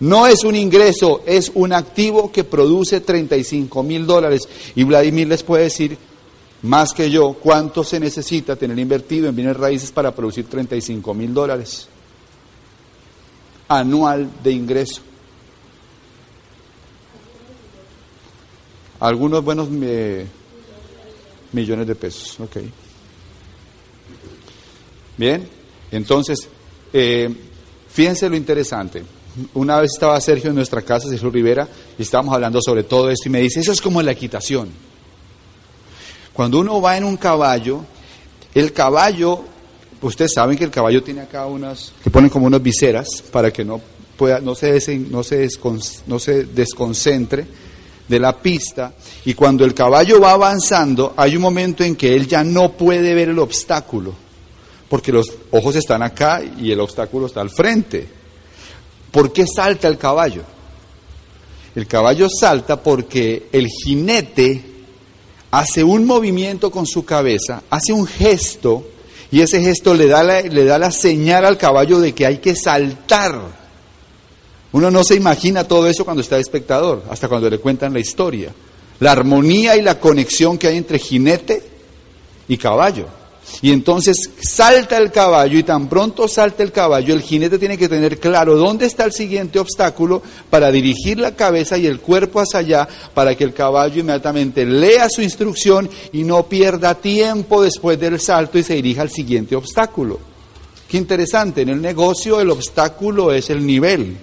No 0.00 0.26
es 0.26 0.44
un 0.44 0.54
ingreso, 0.54 1.22
es 1.26 1.50
un 1.54 1.72
activo 1.72 2.30
que 2.30 2.44
produce 2.44 3.00
35 3.00 3.82
mil 3.82 4.06
dólares. 4.06 4.48
Y 4.74 4.84
Vladimir 4.84 5.28
les 5.28 5.42
puede 5.42 5.64
decir 5.64 5.96
más 6.62 6.92
que 6.92 7.10
yo, 7.10 7.32
¿cuánto 7.34 7.82
se 7.82 7.98
necesita 7.98 8.54
tener 8.54 8.78
invertido 8.78 9.28
en 9.28 9.34
bienes 9.34 9.56
raíces 9.56 9.90
para 9.90 10.14
producir 10.14 10.46
35 10.46 11.12
mil 11.12 11.34
dólares 11.34 11.88
anual 13.66 14.30
de 14.42 14.52
ingreso? 14.52 15.02
Algunos 19.00 19.44
buenos 19.44 19.68
eh, 19.82 20.24
millones 21.50 21.88
de 21.88 21.94
pesos, 21.96 22.38
ok. 22.38 22.58
Bien, 25.16 25.48
entonces, 25.90 26.48
eh, 26.92 27.28
fíjense 27.88 28.28
lo 28.28 28.36
interesante. 28.36 29.02
Una 29.54 29.80
vez 29.80 29.90
estaba 29.94 30.20
Sergio 30.20 30.50
en 30.50 30.56
nuestra 30.56 30.82
casa, 30.82 31.08
Sergio 31.08 31.30
Rivera, 31.30 31.66
y 31.98 32.02
estábamos 32.02 32.34
hablando 32.34 32.60
sobre 32.62 32.84
todo 32.84 33.10
esto, 33.10 33.28
y 33.28 33.32
me 33.32 33.40
dice, 33.40 33.58
eso 33.58 33.72
es 33.72 33.80
como 33.80 34.00
la 34.00 34.12
equitación. 34.12 34.91
Cuando 36.32 36.60
uno 36.60 36.80
va 36.80 36.96
en 36.96 37.04
un 37.04 37.16
caballo, 37.16 37.84
el 38.54 38.72
caballo, 38.72 39.44
ustedes 40.00 40.32
saben 40.34 40.56
que 40.56 40.64
el 40.64 40.70
caballo 40.70 41.02
tiene 41.02 41.22
acá 41.22 41.46
unas, 41.46 41.92
que 42.02 42.10
ponen 42.10 42.30
como 42.30 42.46
unas 42.46 42.62
viseras 42.62 43.22
para 43.30 43.52
que 43.52 43.64
no 43.64 43.80
pueda, 44.16 44.40
no 44.40 44.54
se, 44.54 44.98
no 44.98 45.22
se, 45.22 45.48
no 46.06 46.18
se 46.18 46.44
desconcentre. 46.44 47.46
de 48.08 48.18
la 48.18 48.36
pista 48.36 48.92
y 49.24 49.32
cuando 49.32 49.64
el 49.64 49.72
caballo 49.72 50.20
va 50.20 50.32
avanzando 50.32 51.14
hay 51.16 51.36
un 51.36 51.40
momento 51.40 51.82
en 51.82 51.96
que 51.96 52.14
él 52.14 52.26
ya 52.26 52.44
no 52.44 52.72
puede 52.72 53.14
ver 53.14 53.30
el 53.30 53.38
obstáculo 53.38 54.12
porque 54.92 55.10
los 55.10 55.32
ojos 55.52 55.76
están 55.76 56.02
acá 56.02 56.42
y 56.58 56.70
el 56.70 56.78
obstáculo 56.78 57.24
está 57.24 57.40
al 57.40 57.48
frente. 57.48 58.06
¿Por 59.10 59.32
qué 59.32 59.46
salta 59.46 59.88
el 59.88 59.96
caballo? 59.96 60.42
El 61.74 61.86
caballo 61.86 62.28
salta 62.28 62.82
porque 62.82 63.48
el 63.52 63.68
jinete 63.68 64.71
hace 65.52 65.84
un 65.84 66.06
movimiento 66.06 66.70
con 66.70 66.86
su 66.86 67.04
cabeza, 67.04 67.62
hace 67.70 67.92
un 67.92 68.06
gesto 68.06 68.84
y 69.30 69.42
ese 69.42 69.60
gesto 69.62 69.94
le 69.94 70.06
da 70.06 70.22
la, 70.22 70.40
le 70.40 70.64
da 70.64 70.78
la 70.78 70.90
señal 70.90 71.44
al 71.44 71.58
caballo 71.58 72.00
de 72.00 72.14
que 72.14 72.26
hay 72.26 72.38
que 72.38 72.56
saltar. 72.56 73.38
Uno 74.72 74.90
no 74.90 75.04
se 75.04 75.14
imagina 75.14 75.68
todo 75.68 75.86
eso 75.86 76.04
cuando 76.04 76.22
está 76.22 76.38
espectador, 76.38 77.04
hasta 77.10 77.28
cuando 77.28 77.50
le 77.50 77.58
cuentan 77.58 77.92
la 77.92 78.00
historia. 78.00 78.52
La 79.00 79.12
armonía 79.12 79.76
y 79.76 79.82
la 79.82 80.00
conexión 80.00 80.56
que 80.56 80.68
hay 80.68 80.78
entre 80.78 80.98
jinete 80.98 81.62
y 82.48 82.56
caballo. 82.56 83.06
Y 83.60 83.70
entonces 83.70 84.16
salta 84.40 84.96
el 84.96 85.12
caballo 85.12 85.58
y 85.58 85.62
tan 85.62 85.88
pronto 85.88 86.26
salta 86.26 86.62
el 86.62 86.72
caballo, 86.72 87.14
el 87.14 87.22
jinete 87.22 87.58
tiene 87.58 87.76
que 87.76 87.88
tener 87.88 88.18
claro 88.18 88.56
dónde 88.56 88.86
está 88.86 89.04
el 89.04 89.12
siguiente 89.12 89.58
obstáculo 89.58 90.22
para 90.50 90.72
dirigir 90.72 91.18
la 91.18 91.36
cabeza 91.36 91.76
y 91.76 91.86
el 91.86 92.00
cuerpo 92.00 92.40
hacia 92.40 92.60
allá 92.60 92.88
para 93.14 93.34
que 93.34 93.44
el 93.44 93.52
caballo 93.52 94.00
inmediatamente 94.00 94.64
lea 94.64 95.08
su 95.08 95.22
instrucción 95.22 95.88
y 96.12 96.24
no 96.24 96.44
pierda 96.44 96.94
tiempo 96.94 97.62
después 97.62 98.00
del 98.00 98.18
salto 98.18 98.58
y 98.58 98.62
se 98.62 98.74
dirija 98.74 99.02
al 99.02 99.10
siguiente 99.10 99.54
obstáculo. 99.54 100.18
Qué 100.88 100.96
interesante, 100.96 101.62
en 101.62 101.70
el 101.70 101.80
negocio 101.80 102.40
el 102.40 102.50
obstáculo 102.50 103.32
es 103.32 103.50
el 103.50 103.64
nivel. 103.64 104.16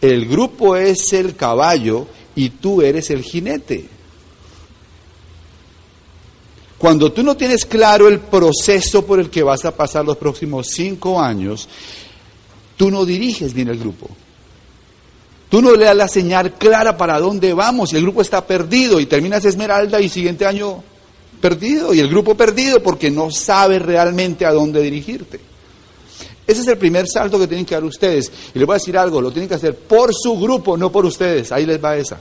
El 0.00 0.26
grupo 0.26 0.76
es 0.76 1.12
el 1.12 1.36
caballo 1.36 2.06
y 2.34 2.50
tú 2.50 2.80
eres 2.80 3.10
el 3.10 3.22
jinete. 3.22 3.99
Cuando 6.80 7.12
tú 7.12 7.22
no 7.22 7.36
tienes 7.36 7.66
claro 7.66 8.08
el 8.08 8.20
proceso 8.20 9.04
por 9.04 9.20
el 9.20 9.28
que 9.28 9.42
vas 9.42 9.66
a 9.66 9.76
pasar 9.76 10.02
los 10.02 10.16
próximos 10.16 10.68
cinco 10.68 11.20
años, 11.20 11.68
tú 12.74 12.90
no 12.90 13.04
diriges 13.04 13.52
bien 13.52 13.68
el 13.68 13.78
grupo. 13.78 14.08
Tú 15.50 15.60
no 15.60 15.74
le 15.74 15.84
das 15.84 15.94
la 15.94 16.08
señal 16.08 16.54
clara 16.54 16.96
para 16.96 17.20
dónde 17.20 17.52
vamos 17.52 17.92
y 17.92 17.96
el 17.96 18.02
grupo 18.02 18.22
está 18.22 18.46
perdido 18.46 18.98
y 18.98 19.04
terminas 19.04 19.44
Esmeralda 19.44 20.00
y 20.00 20.08
siguiente 20.08 20.46
año 20.46 20.82
perdido 21.38 21.92
y 21.92 22.00
el 22.00 22.08
grupo 22.08 22.34
perdido 22.34 22.82
porque 22.82 23.10
no 23.10 23.30
sabe 23.30 23.78
realmente 23.78 24.46
a 24.46 24.52
dónde 24.52 24.80
dirigirte. 24.80 25.38
Ese 26.46 26.62
es 26.62 26.66
el 26.66 26.78
primer 26.78 27.06
salto 27.06 27.38
que 27.38 27.46
tienen 27.46 27.66
que 27.66 27.74
dar 27.74 27.84
ustedes. 27.84 28.32
Y 28.54 28.58
les 28.58 28.66
voy 28.66 28.76
a 28.76 28.78
decir 28.78 28.96
algo, 28.96 29.20
lo 29.20 29.30
tienen 29.30 29.50
que 29.50 29.56
hacer 29.56 29.76
por 29.76 30.14
su 30.14 30.40
grupo, 30.40 30.78
no 30.78 30.90
por 30.90 31.04
ustedes. 31.04 31.52
Ahí 31.52 31.66
les 31.66 31.84
va 31.84 31.98
esa. 31.98 32.18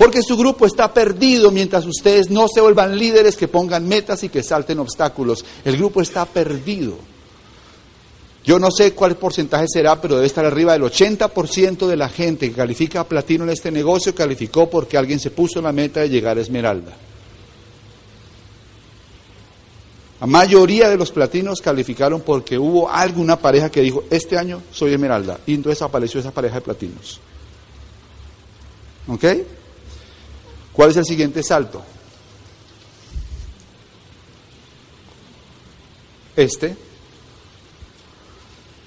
Porque 0.00 0.22
su 0.22 0.34
grupo 0.34 0.64
está 0.64 0.94
perdido 0.94 1.50
mientras 1.50 1.84
ustedes 1.84 2.30
no 2.30 2.46
se 2.48 2.62
vuelvan 2.62 2.98
líderes 2.98 3.36
que 3.36 3.48
pongan 3.48 3.86
metas 3.86 4.24
y 4.24 4.30
que 4.30 4.42
salten 4.42 4.78
obstáculos. 4.78 5.44
El 5.62 5.76
grupo 5.76 6.00
está 6.00 6.24
perdido. 6.24 6.96
Yo 8.42 8.58
no 8.58 8.70
sé 8.70 8.94
cuál 8.94 9.18
porcentaje 9.18 9.66
será, 9.68 10.00
pero 10.00 10.14
debe 10.14 10.26
estar 10.26 10.46
arriba 10.46 10.72
del 10.72 10.84
80% 10.84 11.86
de 11.86 11.96
la 11.98 12.08
gente 12.08 12.48
que 12.48 12.56
califica 12.56 13.00
a 13.00 13.04
platino 13.04 13.44
en 13.44 13.50
este 13.50 13.70
negocio 13.70 14.14
calificó 14.14 14.70
porque 14.70 14.96
alguien 14.96 15.20
se 15.20 15.32
puso 15.32 15.60
la 15.60 15.70
meta 15.70 16.00
de 16.00 16.08
llegar 16.08 16.38
a 16.38 16.40
esmeralda. 16.40 16.96
La 20.18 20.26
mayoría 20.26 20.88
de 20.88 20.96
los 20.96 21.10
platinos 21.10 21.60
calificaron 21.60 22.22
porque 22.22 22.56
hubo 22.56 22.88
alguna 22.88 23.36
pareja 23.36 23.68
que 23.68 23.82
dijo, 23.82 24.04
este 24.08 24.38
año 24.38 24.62
soy 24.72 24.94
esmeralda. 24.94 25.40
Y 25.46 25.52
entonces 25.52 25.82
apareció 25.82 26.20
esa 26.20 26.30
pareja 26.30 26.54
de 26.54 26.60
platinos. 26.62 27.20
¿Ok? 29.06 29.24
¿Cuál 30.72 30.90
es 30.90 30.96
el 30.96 31.04
siguiente 31.04 31.42
salto? 31.42 31.82
Este. 36.36 36.76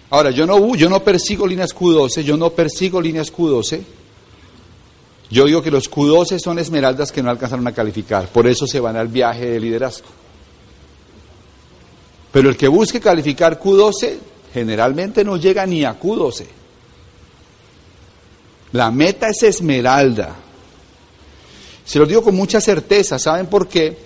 Ahora, 0.09 0.31
yo 0.31 0.45
no, 0.45 0.75
yo 0.75 0.89
no 0.89 1.03
persigo 1.03 1.47
líneas 1.47 1.75
Q12, 1.75 2.21
yo 2.21 2.37
no 2.37 2.51
persigo 2.51 3.01
líneas 3.01 3.33
Q12. 3.33 3.81
Yo 5.29 5.45
digo 5.45 5.63
que 5.63 5.71
los 5.71 5.89
Q12 5.89 6.39
son 6.39 6.59
esmeraldas 6.59 7.11
que 7.11 7.23
no 7.23 7.31
alcanzaron 7.31 7.67
a 7.67 7.71
calificar, 7.71 8.27
por 8.27 8.45
eso 8.45 8.67
se 8.67 8.79
van 8.79 8.95
al 8.95 9.07
viaje 9.07 9.47
de 9.47 9.59
liderazgo. 9.59 10.07
Pero 12.31 12.49
el 12.49 12.57
que 12.57 12.67
busque 12.67 12.99
calificar 12.99 13.59
Q12 13.59 14.17
generalmente 14.53 15.23
no 15.23 15.37
llega 15.37 15.65
ni 15.65 15.83
a 15.83 15.99
Q12. 15.99 16.45
La 18.73 18.91
meta 18.91 19.29
es 19.29 19.43
esmeralda. 19.43 20.35
Se 21.85 21.99
lo 21.99 22.05
digo 22.05 22.23
con 22.23 22.35
mucha 22.35 22.61
certeza, 22.61 23.19
¿saben 23.19 23.47
por 23.47 23.67
qué? 23.67 23.97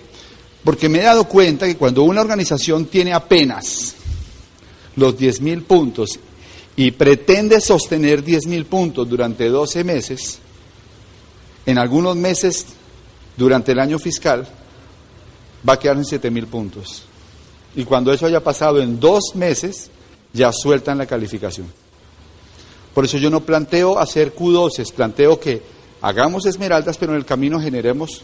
Porque 0.64 0.88
me 0.88 0.98
he 0.98 1.02
dado 1.02 1.24
cuenta 1.24 1.66
que 1.66 1.76
cuando 1.76 2.02
una 2.02 2.20
organización 2.20 2.86
tiene 2.86 3.12
apenas 3.12 3.94
los 4.96 5.16
10 5.16 5.40
mil 5.40 5.62
puntos 5.62 6.18
y 6.76 6.90
pretende 6.90 7.60
sostener 7.60 8.22
10 8.22 8.46
mil 8.46 8.66
puntos 8.66 9.08
durante 9.08 9.48
12 9.48 9.84
meses, 9.84 10.38
en 11.66 11.78
algunos 11.78 12.16
meses 12.16 12.66
durante 13.36 13.72
el 13.72 13.78
año 13.78 13.98
fiscal 13.98 14.46
va 15.68 15.74
a 15.74 15.78
quedar 15.78 15.96
en 15.96 16.04
7 16.04 16.30
mil 16.30 16.46
puntos. 16.46 17.04
Y 17.76 17.84
cuando 17.84 18.12
eso 18.12 18.26
haya 18.26 18.42
pasado 18.42 18.80
en 18.80 18.98
dos 18.98 19.34
meses, 19.34 19.90
ya 20.32 20.50
sueltan 20.52 20.98
la 20.98 21.06
calificación. 21.06 21.66
Por 22.94 23.04
eso 23.04 23.18
yo 23.18 23.30
no 23.30 23.44
planteo 23.44 23.98
hacer 23.98 24.34
Q12, 24.34 24.92
planteo 24.92 25.38
que 25.38 25.62
hagamos 26.00 26.46
esmeraldas, 26.46 26.96
pero 26.98 27.12
en 27.12 27.18
el 27.18 27.24
camino 27.24 27.60
generemos 27.60 28.22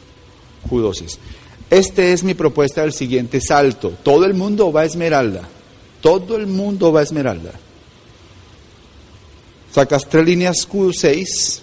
Q12. 0.68 1.16
Esta 1.70 2.02
es 2.02 2.22
mi 2.22 2.34
propuesta 2.34 2.82
del 2.82 2.92
siguiente 2.92 3.40
salto. 3.40 3.94
Todo 4.02 4.24
el 4.24 4.34
mundo 4.34 4.72
va 4.72 4.82
a 4.82 4.84
esmeralda. 4.84 5.48
Todo 6.00 6.36
el 6.36 6.46
mundo 6.46 6.92
va 6.92 7.00
a 7.00 7.02
esmeralda. 7.02 7.52
Sacas 9.72 10.08
tres 10.08 10.24
líneas 10.24 10.68
Q6, 10.70 11.60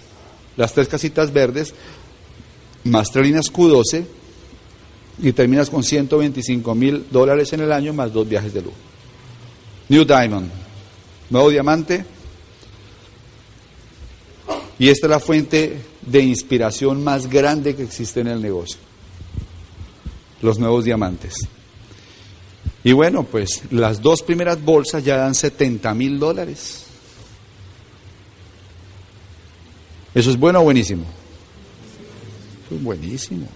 las 0.56 0.74
tres 0.74 0.88
casitas 0.88 1.32
verdes, 1.32 1.72
más 2.84 3.10
tres 3.10 3.24
líneas 3.26 3.46
Q12 3.50 4.04
y 5.22 5.32
terminas 5.32 5.70
con 5.70 5.82
125 5.82 6.74
mil 6.74 7.06
dólares 7.10 7.52
en 7.52 7.60
el 7.60 7.72
año 7.72 7.92
más 7.92 8.12
dos 8.12 8.28
viajes 8.28 8.52
de 8.52 8.62
lujo. 8.62 8.76
New 9.88 10.04
Diamond, 10.04 10.50
nuevo 11.30 11.50
diamante. 11.50 12.04
Y 14.82 14.88
esta 14.88 15.06
es 15.06 15.10
la 15.12 15.20
fuente 15.20 15.80
de 16.04 16.22
inspiración 16.22 17.04
más 17.04 17.30
grande 17.30 17.76
que 17.76 17.84
existe 17.84 18.18
en 18.18 18.26
el 18.26 18.42
negocio. 18.42 18.78
Los 20.40 20.58
nuevos 20.58 20.84
diamantes. 20.84 21.34
Y 22.82 22.90
bueno, 22.90 23.22
pues 23.22 23.62
las 23.70 24.02
dos 24.02 24.24
primeras 24.24 24.60
bolsas 24.60 25.04
ya 25.04 25.18
dan 25.18 25.36
70 25.36 25.94
mil 25.94 26.18
dólares. 26.18 26.82
¿Eso 30.16 30.30
es 30.32 30.36
bueno 30.36 30.58
o 30.58 30.64
buenísimo? 30.64 31.04
Es 32.68 32.82
buenísimo. 32.82 33.46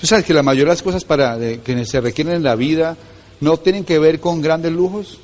Tú 0.00 0.06
sabes 0.06 0.24
que 0.24 0.32
la 0.32 0.42
mayoría 0.42 0.64
de 0.64 0.76
las 0.76 0.82
cosas 0.82 1.04
para, 1.04 1.38
que 1.38 1.84
se 1.84 2.00
requieren 2.00 2.36
en 2.36 2.42
la 2.42 2.54
vida 2.54 2.96
no 3.42 3.58
tienen 3.58 3.84
que 3.84 3.98
ver 3.98 4.18
con 4.18 4.40
grandes 4.40 4.72
lujos. 4.72 5.18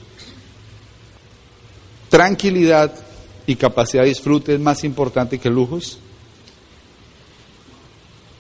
Tranquilidad 2.17 2.95
y 3.47 3.57
capacidad 3.57 4.03
de 4.03 4.09
disfrute 4.09 4.55
es 4.55 4.59
más 4.59 4.85
importante 4.85 5.39
que 5.39 5.51
lujos. 5.51 5.99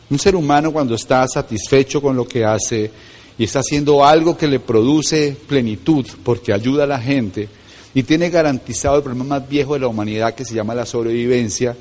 Un 0.09 0.19
ser 0.19 0.35
humano 0.35 0.73
cuando 0.73 0.95
está 0.95 1.29
satisfecho 1.29 2.01
con 2.01 2.17
lo 2.17 2.27
que 2.27 2.43
hace 2.43 2.91
y 3.37 3.45
está 3.45 3.59
haciendo 3.59 4.03
algo 4.03 4.35
que 4.35 4.47
le 4.47 4.61
produce 4.61 5.37
plenitud 5.47 6.07
porque 6.25 6.55
ayuda 6.55 6.85
a 6.85 6.87
la 6.87 6.99
gente 6.99 7.51
y 7.93 8.03
tiene 8.03 8.31
garantizado 8.31 8.97
el 8.97 9.03
problema 9.03 9.27
más 9.27 9.47
viejo 9.47 9.75
de 9.75 9.81
la 9.81 9.89
humanidad 9.89 10.35
que 10.35 10.47
se 10.47 10.55
llama 10.55 10.75
la 10.75 10.87
sobrevivencia, 10.87 11.77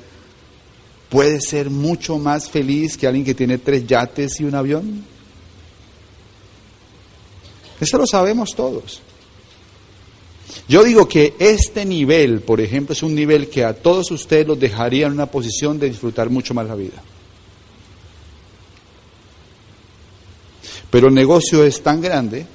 puede 1.08 1.40
ser 1.40 1.70
mucho 1.70 2.18
más 2.18 2.50
feliz 2.50 2.98
que 2.98 3.06
alguien 3.06 3.24
que 3.24 3.34
tiene 3.34 3.56
tres 3.56 3.86
yates 3.86 4.38
y 4.40 4.44
un 4.44 4.54
avión? 4.54 5.02
Eso 7.80 7.96
lo 7.96 8.06
sabemos 8.06 8.54
todos. 8.54 9.00
Yo 10.68 10.82
digo 10.82 11.06
que 11.06 11.34
este 11.38 11.84
nivel, 11.84 12.40
por 12.40 12.60
ejemplo, 12.60 12.92
es 12.92 13.02
un 13.02 13.14
nivel 13.14 13.48
que 13.48 13.64
a 13.64 13.74
todos 13.74 14.10
ustedes 14.10 14.46
los 14.46 14.58
dejaría 14.58 15.06
en 15.06 15.12
una 15.12 15.26
posición 15.26 15.78
de 15.78 15.88
disfrutar 15.88 16.30
mucho 16.30 16.54
más 16.54 16.66
la 16.66 16.74
vida. 16.74 17.02
Pero 20.90 21.08
el 21.08 21.14
negocio 21.14 21.64
es 21.64 21.82
tan 21.82 22.00
grande 22.00 22.46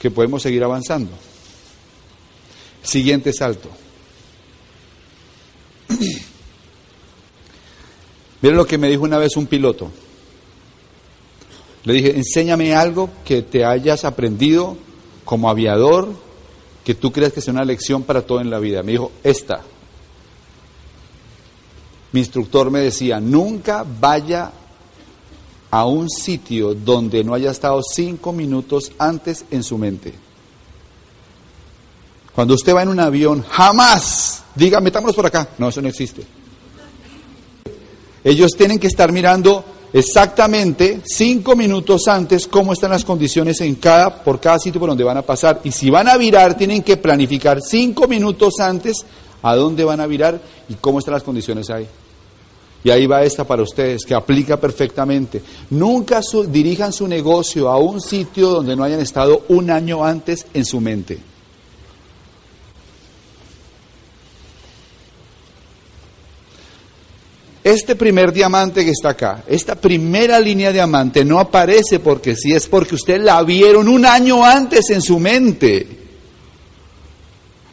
que 0.00 0.10
podemos 0.10 0.42
seguir 0.42 0.64
avanzando. 0.64 1.12
Siguiente 2.82 3.32
salto. 3.32 3.68
Miren 8.42 8.56
lo 8.56 8.66
que 8.66 8.78
me 8.78 8.88
dijo 8.88 9.04
una 9.04 9.18
vez 9.18 9.36
un 9.36 9.46
piloto. 9.46 9.90
Le 11.84 11.94
dije, 11.94 12.16
enséñame 12.16 12.74
algo 12.74 13.10
que 13.24 13.42
te 13.42 13.64
hayas 13.64 14.04
aprendido 14.04 14.76
como 15.24 15.48
aviador 15.48 16.25
que 16.86 16.94
tú 16.94 17.10
creas 17.10 17.32
que 17.32 17.40
sea 17.40 17.52
una 17.52 17.64
lección 17.64 18.04
para 18.04 18.22
todo 18.22 18.40
en 18.40 18.48
la 18.48 18.60
vida. 18.60 18.80
Me 18.84 18.92
dijo, 18.92 19.10
esta. 19.24 19.60
Mi 22.12 22.20
instructor 22.20 22.70
me 22.70 22.78
decía, 22.78 23.18
nunca 23.18 23.84
vaya 23.84 24.52
a 25.68 25.84
un 25.84 26.08
sitio 26.08 26.74
donde 26.74 27.24
no 27.24 27.34
haya 27.34 27.50
estado 27.50 27.82
cinco 27.82 28.32
minutos 28.32 28.92
antes 28.98 29.46
en 29.50 29.64
su 29.64 29.76
mente. 29.78 30.14
Cuando 32.32 32.54
usted 32.54 32.72
va 32.72 32.84
en 32.84 32.90
un 32.90 33.00
avión, 33.00 33.42
jamás 33.42 34.44
diga, 34.54 34.80
metámonos 34.80 35.16
por 35.16 35.26
acá. 35.26 35.48
No, 35.58 35.70
eso 35.70 35.82
no 35.82 35.88
existe. 35.88 36.22
Ellos 38.22 38.52
tienen 38.56 38.78
que 38.78 38.86
estar 38.86 39.10
mirando 39.10 39.64
exactamente 39.96 41.00
cinco 41.04 41.56
minutos 41.56 42.06
antes 42.06 42.46
cómo 42.46 42.74
están 42.74 42.90
las 42.90 43.04
condiciones 43.04 43.60
en 43.62 43.76
cada, 43.76 44.22
por 44.22 44.38
cada 44.38 44.58
sitio 44.58 44.78
por 44.78 44.90
donde 44.90 45.04
van 45.04 45.16
a 45.16 45.22
pasar. 45.22 45.60
Y 45.64 45.72
si 45.72 45.88
van 45.88 46.06
a 46.08 46.18
virar, 46.18 46.56
tienen 46.56 46.82
que 46.82 46.98
planificar 46.98 47.62
cinco 47.62 48.06
minutos 48.06 48.60
antes 48.60 49.06
a 49.42 49.56
dónde 49.56 49.84
van 49.84 50.00
a 50.00 50.06
virar 50.06 50.38
y 50.68 50.74
cómo 50.74 50.98
están 50.98 51.14
las 51.14 51.22
condiciones 51.22 51.70
ahí. 51.70 51.86
Y 52.84 52.90
ahí 52.90 53.06
va 53.06 53.22
esta 53.22 53.44
para 53.44 53.62
ustedes, 53.62 54.04
que 54.04 54.14
aplica 54.14 54.60
perfectamente. 54.60 55.42
Nunca 55.70 56.20
dirijan 56.46 56.92
su 56.92 57.08
negocio 57.08 57.68
a 57.68 57.78
un 57.78 58.00
sitio 58.00 58.50
donde 58.50 58.76
no 58.76 58.84
hayan 58.84 59.00
estado 59.00 59.44
un 59.48 59.70
año 59.70 60.04
antes 60.04 60.46
en 60.52 60.64
su 60.64 60.80
mente. 60.80 61.18
Este 67.66 67.96
primer 67.96 68.32
diamante 68.32 68.84
que 68.84 68.92
está 68.92 69.08
acá, 69.08 69.42
esta 69.48 69.74
primera 69.74 70.38
línea 70.38 70.68
de 70.68 70.74
diamante 70.74 71.24
no 71.24 71.40
aparece 71.40 71.98
porque 71.98 72.36
sí, 72.36 72.52
es 72.52 72.68
porque 72.68 72.94
usted 72.94 73.20
la 73.20 73.42
vieron 73.42 73.88
un 73.88 74.06
año 74.06 74.44
antes 74.44 74.88
en 74.90 75.02
su 75.02 75.18
mente. 75.18 75.84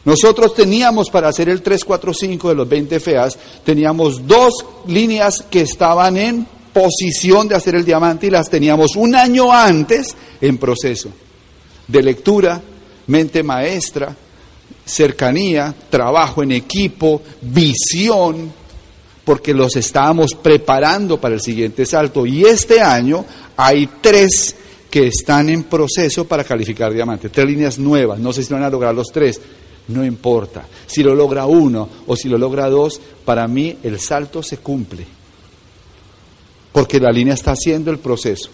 Nosotros 0.04 0.52
teníamos 0.52 1.10
para 1.10 1.28
hacer 1.28 1.48
el 1.48 1.62
345 1.62 2.48
de 2.48 2.54
los 2.56 2.68
20 2.68 2.98
feas, 2.98 3.38
teníamos 3.62 4.26
dos 4.26 4.66
líneas 4.88 5.44
que 5.48 5.60
estaban 5.60 6.16
en 6.16 6.44
posición 6.72 7.46
de 7.46 7.54
hacer 7.54 7.76
el 7.76 7.84
diamante 7.84 8.26
y 8.26 8.30
las 8.30 8.50
teníamos 8.50 8.96
un 8.96 9.14
año 9.14 9.52
antes 9.52 10.08
en 10.40 10.58
proceso 10.58 11.10
de 11.86 12.02
lectura, 12.02 12.60
mente 13.06 13.44
maestra, 13.44 14.12
cercanía, 14.84 15.72
trabajo 15.88 16.42
en 16.42 16.50
equipo, 16.50 17.22
visión, 17.42 18.63
porque 19.24 19.54
los 19.54 19.76
estábamos 19.76 20.34
preparando 20.34 21.20
para 21.20 21.34
el 21.34 21.40
siguiente 21.40 21.86
salto. 21.86 22.26
Y 22.26 22.44
este 22.44 22.80
año 22.80 23.24
hay 23.56 23.88
tres 24.00 24.54
que 24.90 25.08
están 25.08 25.48
en 25.48 25.64
proceso 25.64 26.24
para 26.24 26.44
calificar 26.44 26.92
diamante, 26.92 27.28
tres 27.28 27.46
líneas 27.46 27.78
nuevas, 27.78 28.18
no 28.20 28.32
sé 28.32 28.44
si 28.44 28.52
van 28.52 28.62
a 28.62 28.70
lograr 28.70 28.94
los 28.94 29.08
tres, 29.08 29.40
no 29.88 30.04
importa. 30.04 30.66
Si 30.86 31.02
lo 31.02 31.14
logra 31.14 31.46
uno 31.46 31.88
o 32.06 32.14
si 32.14 32.28
lo 32.28 32.38
logra 32.38 32.68
dos, 32.68 33.00
para 33.24 33.48
mí 33.48 33.76
el 33.82 33.98
salto 33.98 34.42
se 34.42 34.58
cumple, 34.58 35.04
porque 36.72 37.00
la 37.00 37.10
línea 37.10 37.34
está 37.34 37.52
haciendo 37.52 37.90
el 37.90 37.98
proceso. 37.98 38.50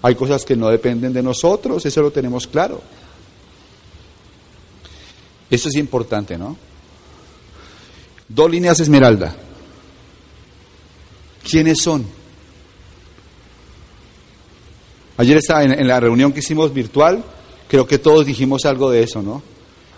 Hay 0.00 0.14
cosas 0.14 0.44
que 0.44 0.56
no 0.56 0.68
dependen 0.68 1.12
de 1.12 1.22
nosotros, 1.22 1.84
eso 1.84 2.02
lo 2.02 2.10
tenemos 2.10 2.46
claro. 2.46 2.80
Eso 5.50 5.68
es 5.68 5.74
importante, 5.76 6.38
¿no? 6.38 6.56
Dos 8.28 8.50
líneas 8.50 8.80
esmeralda. 8.80 9.36
¿Quiénes 11.48 11.82
son? 11.82 12.04
Ayer 15.16 15.36
estaba 15.36 15.62
en, 15.62 15.86
la 15.86 16.00
reunión 16.00 16.32
que 16.32 16.40
hicimos 16.40 16.74
virtual, 16.74 17.22
creo 17.68 17.86
que 17.86 17.98
todos 17.98 18.26
dijimos 18.26 18.64
algo 18.64 18.90
de 18.90 19.02
eso, 19.04 19.22
¿no? 19.22 19.42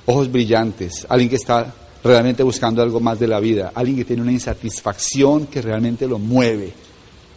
Ojos 0.05 0.31
brillantes, 0.31 1.07
alguien 1.09 1.31
que 1.31 1.37
está 1.37 1.73
realmente 2.05 2.43
buscando 2.43 2.83
algo 2.83 3.01
más 3.01 3.19
de 3.19 3.27
la 3.27 3.41
vida, 3.41 3.73
alguien 3.75 3.97
que 3.97 4.05
tiene 4.05 4.23
una 4.23 4.33
insatisfacción 4.33 5.47
que 5.47 5.63
realmente 5.63 6.07
lo 6.07 6.19
mueve. 6.19 6.73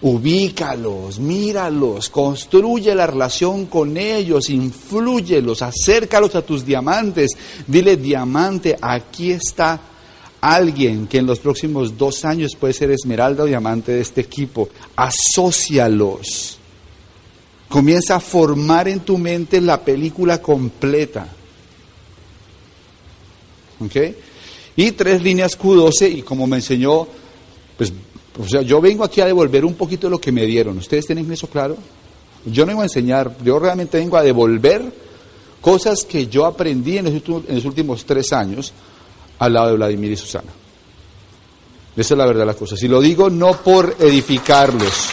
Ubícalos, 0.01 1.19
míralos, 1.19 2.09
construye 2.09 2.93
la 2.95 3.07
relación 3.07 3.65
con 3.67 3.95
ellos, 3.97 4.49
influyelos, 4.49 5.61
acércalos 5.61 6.35
a 6.35 6.41
tus 6.41 6.65
diamantes. 6.65 7.31
Dile, 7.67 7.97
diamante, 7.97 8.77
aquí 8.81 9.31
está 9.31 9.79
alguien 10.41 11.07
que 11.07 11.17
en 11.17 11.25
los 11.25 11.39
próximos 11.39 11.97
dos 11.97 12.25
años 12.25 12.55
puede 12.55 12.73
ser 12.73 12.91
esmeralda 12.91 13.43
o 13.43 13.47
diamante 13.47 13.91
de 13.91 14.01
este 14.01 14.21
equipo. 14.21 14.69
Asocialos. 14.95 16.57
Comienza 17.67 18.15
a 18.15 18.19
formar 18.19 18.87
en 18.87 19.01
tu 19.01 19.17
mente 19.17 19.61
la 19.61 19.79
película 19.79 20.41
completa. 20.41 21.27
¿Ok? 23.79 23.95
Y 24.75 24.91
tres 24.91 25.21
líneas 25.21 25.59
Q12, 25.59 26.17
y 26.17 26.21
como 26.21 26.47
me 26.47 26.57
enseñó, 26.57 27.07
pues, 27.77 27.93
o 28.39 28.47
sea, 28.47 28.61
yo 28.61 28.79
vengo 28.81 29.03
aquí 29.03 29.21
a 29.21 29.25
devolver 29.25 29.65
un 29.65 29.73
poquito 29.73 30.07
de 30.07 30.11
lo 30.11 30.21
que 30.21 30.31
me 30.31 30.45
dieron. 30.45 30.77
¿Ustedes 30.77 31.05
tienen 31.05 31.31
eso 31.31 31.47
claro? 31.47 31.77
Yo 32.45 32.63
no 32.63 32.67
vengo 32.67 32.81
a 32.81 32.85
enseñar, 32.85 33.35
yo 33.43 33.59
realmente 33.59 33.97
vengo 33.97 34.17
a 34.17 34.23
devolver 34.23 34.81
cosas 35.59 36.05
que 36.05 36.27
yo 36.27 36.45
aprendí 36.45 36.97
en 36.97 37.07
en 37.07 37.55
los 37.55 37.65
últimos 37.65 38.05
tres 38.05 38.31
años 38.31 38.73
al 39.39 39.53
lado 39.53 39.69
de 39.69 39.75
Vladimir 39.75 40.11
y 40.11 40.17
Susana. 40.17 40.51
Esa 41.95 42.13
es 42.13 42.17
la 42.17 42.25
verdad 42.25 42.41
de 42.41 42.45
las 42.45 42.55
cosas. 42.55 42.81
Y 42.83 42.87
lo 42.87 43.01
digo 43.01 43.29
no 43.29 43.53
por 43.53 43.95
edificarlos. 43.99 45.09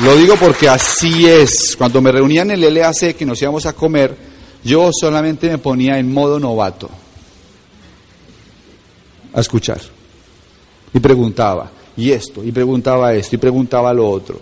Lo 0.00 0.16
digo 0.16 0.36
porque 0.36 0.68
así 0.68 1.26
es. 1.26 1.74
Cuando 1.76 2.00
me 2.00 2.10
reunían 2.10 2.50
en 2.50 2.62
el 2.62 2.74
LAC 2.74 3.14
que 3.16 3.26
nos 3.26 3.40
íbamos 3.40 3.66
a 3.66 3.74
comer, 3.74 4.16
yo 4.64 4.90
solamente 4.98 5.48
me 5.48 5.58
ponía 5.58 5.98
en 5.98 6.12
modo 6.12 6.38
novato 6.38 6.90
a 9.32 9.40
escuchar. 9.40 9.80
Y 10.92 11.00
preguntaba, 11.00 11.70
y 11.96 12.10
esto, 12.10 12.42
y 12.42 12.50
preguntaba 12.50 13.14
esto, 13.14 13.36
y 13.36 13.38
preguntaba 13.38 13.92
lo 13.92 14.08
otro. 14.08 14.40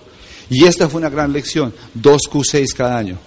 Y 0.48 0.64
esta 0.64 0.88
fue 0.88 1.00
una 1.00 1.10
gran 1.10 1.32
lección, 1.32 1.74
dos 1.92 2.22
Q6 2.30 2.74
cada 2.74 2.96
año. 2.96 3.18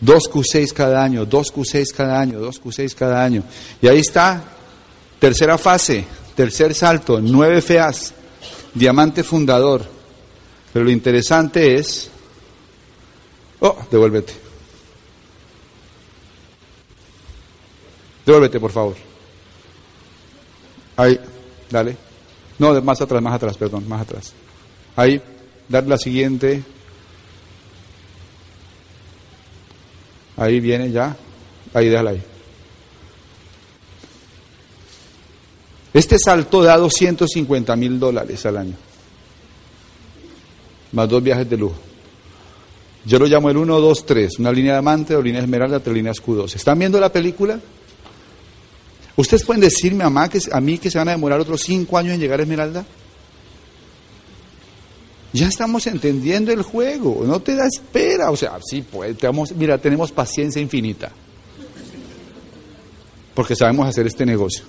Dos 0.00 0.30
Q6 0.30 0.72
cada 0.72 1.04
año, 1.04 1.26
dos 1.26 1.52
Q6 1.52 1.92
cada 1.92 2.20
año, 2.20 2.40
dos 2.40 2.62
Q6 2.62 2.94
cada 2.94 3.22
año. 3.22 3.42
Y 3.82 3.88
ahí 3.88 4.00
está, 4.00 4.42
tercera 5.18 5.58
fase, 5.58 6.04
tercer 6.34 6.74
salto, 6.74 7.20
nueve 7.20 7.60
feas, 7.60 8.14
diamante 8.74 9.22
fundador. 9.22 9.84
Pero 10.72 10.84
lo 10.84 10.90
interesante 10.90 11.74
es, 11.74 12.10
oh, 13.60 13.76
devuélvete. 13.90 14.32
Devuélvete, 18.24 18.60
por 18.60 18.70
favor. 18.70 18.96
Ahí, 20.96 21.18
dale. 21.68 21.96
No, 22.58 22.80
más 22.82 23.00
atrás, 23.00 23.22
más 23.22 23.34
atrás, 23.34 23.56
perdón, 23.56 23.88
más 23.88 24.02
atrás. 24.02 24.32
Ahí, 24.96 25.20
dar 25.68 25.86
la 25.86 25.96
siguiente. 25.96 26.62
Ahí 30.40 30.58
viene 30.58 30.90
ya. 30.90 31.14
Ahí 31.74 31.88
déjala 31.88 32.10
ahí. 32.10 32.22
Este 35.92 36.16
salto 36.18 36.62
da 36.62 36.78
250 36.78 37.76
mil 37.76 38.00
dólares 38.00 38.46
al 38.46 38.56
año. 38.56 38.74
Más 40.92 41.08
dos 41.08 41.22
viajes 41.22 41.48
de 41.48 41.56
lujo. 41.58 41.76
Yo 43.04 43.18
lo 43.18 43.26
llamo 43.26 43.50
el 43.50 43.56
1, 43.58 43.80
2, 43.80 44.06
3. 44.06 44.38
Una 44.38 44.50
línea 44.50 44.72
de 44.72 44.78
diamante, 44.78 45.14
dos 45.14 45.24
líneas 45.24 45.44
esmeralda, 45.44 45.80
tres 45.80 45.94
líneas 45.94 46.16
escudos. 46.16 46.54
¿Están 46.56 46.78
viendo 46.78 46.98
la 46.98 47.12
película? 47.12 47.60
¿Ustedes 49.16 49.44
pueden 49.44 49.60
decirme 49.60 50.04
a 50.04 50.60
mí 50.60 50.78
que 50.78 50.90
se 50.90 50.98
van 50.98 51.08
a 51.08 51.12
demorar 51.12 51.38
otros 51.40 51.60
cinco 51.60 51.98
años 51.98 52.14
en 52.14 52.20
llegar 52.20 52.40
a 52.40 52.44
Esmeralda? 52.44 52.86
Ya 55.32 55.46
estamos 55.46 55.86
entendiendo 55.86 56.52
el 56.52 56.62
juego, 56.62 57.22
no 57.24 57.40
te 57.40 57.54
da 57.54 57.66
espera, 57.66 58.30
o 58.30 58.36
sea, 58.36 58.58
sí, 58.64 58.82
pues, 58.82 59.16
mira, 59.54 59.78
tenemos 59.78 60.10
paciencia 60.10 60.60
infinita, 60.60 61.12
porque 63.34 63.54
sabemos 63.54 63.86
hacer 63.86 64.06
este 64.08 64.26
negocio. 64.26 64.64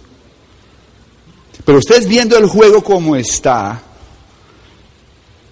Pero 1.65 1.79
ustedes 1.79 2.07
viendo 2.07 2.37
el 2.37 2.45
juego 2.45 2.83
como 2.83 3.15
está, 3.15 3.81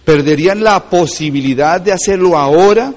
perderían 0.06 0.64
la 0.64 0.84
posibilidad 0.90 1.82
de 1.82 1.92
hacerlo 1.92 2.38
ahora. 2.38 2.94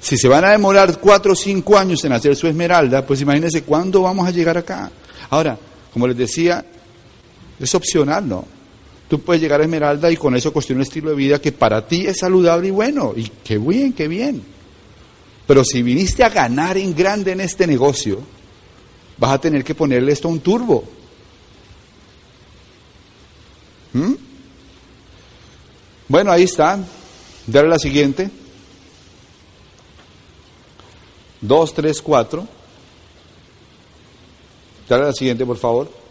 Si 0.00 0.16
se 0.16 0.28
van 0.28 0.44
a 0.44 0.50
demorar 0.50 0.98
cuatro 0.98 1.32
o 1.32 1.36
cinco 1.36 1.78
años 1.78 2.04
en 2.04 2.12
hacer 2.12 2.34
su 2.36 2.46
esmeralda, 2.46 3.06
pues 3.06 3.20
imagínense 3.20 3.62
cuándo 3.62 4.02
vamos 4.02 4.26
a 4.26 4.30
llegar 4.30 4.58
acá. 4.58 4.90
Ahora, 5.30 5.56
como 5.92 6.06
les 6.06 6.16
decía, 6.16 6.64
es 7.58 7.74
opcional, 7.74 8.28
¿no? 8.28 8.44
Tú 9.12 9.20
puedes 9.20 9.42
llegar 9.42 9.60
a 9.60 9.64
Esmeralda 9.64 10.10
y 10.10 10.16
con 10.16 10.34
eso 10.34 10.54
construir 10.54 10.78
un 10.78 10.84
estilo 10.84 11.10
de 11.10 11.16
vida 11.16 11.38
que 11.38 11.52
para 11.52 11.86
ti 11.86 12.06
es 12.06 12.16
saludable 12.20 12.68
y 12.68 12.70
bueno. 12.70 13.12
Y 13.14 13.24
qué 13.44 13.58
bien, 13.58 13.92
qué 13.92 14.08
bien. 14.08 14.42
Pero 15.46 15.62
si 15.64 15.82
viniste 15.82 16.24
a 16.24 16.30
ganar 16.30 16.78
en 16.78 16.94
grande 16.94 17.32
en 17.32 17.42
este 17.42 17.66
negocio, 17.66 18.20
vas 19.18 19.32
a 19.32 19.38
tener 19.38 19.64
que 19.64 19.74
ponerle 19.74 20.12
esto 20.12 20.28
a 20.28 20.30
un 20.30 20.40
turbo. 20.40 20.84
¿Mm? 23.92 24.14
Bueno, 26.08 26.32
ahí 26.32 26.44
está. 26.44 26.78
Dale 27.46 27.68
la 27.68 27.78
siguiente. 27.78 28.30
2, 31.42 31.74
3, 31.74 32.00
4. 32.00 32.48
Dale 34.88 35.04
la 35.04 35.12
siguiente, 35.12 35.44
por 35.44 35.58
favor. 35.58 36.01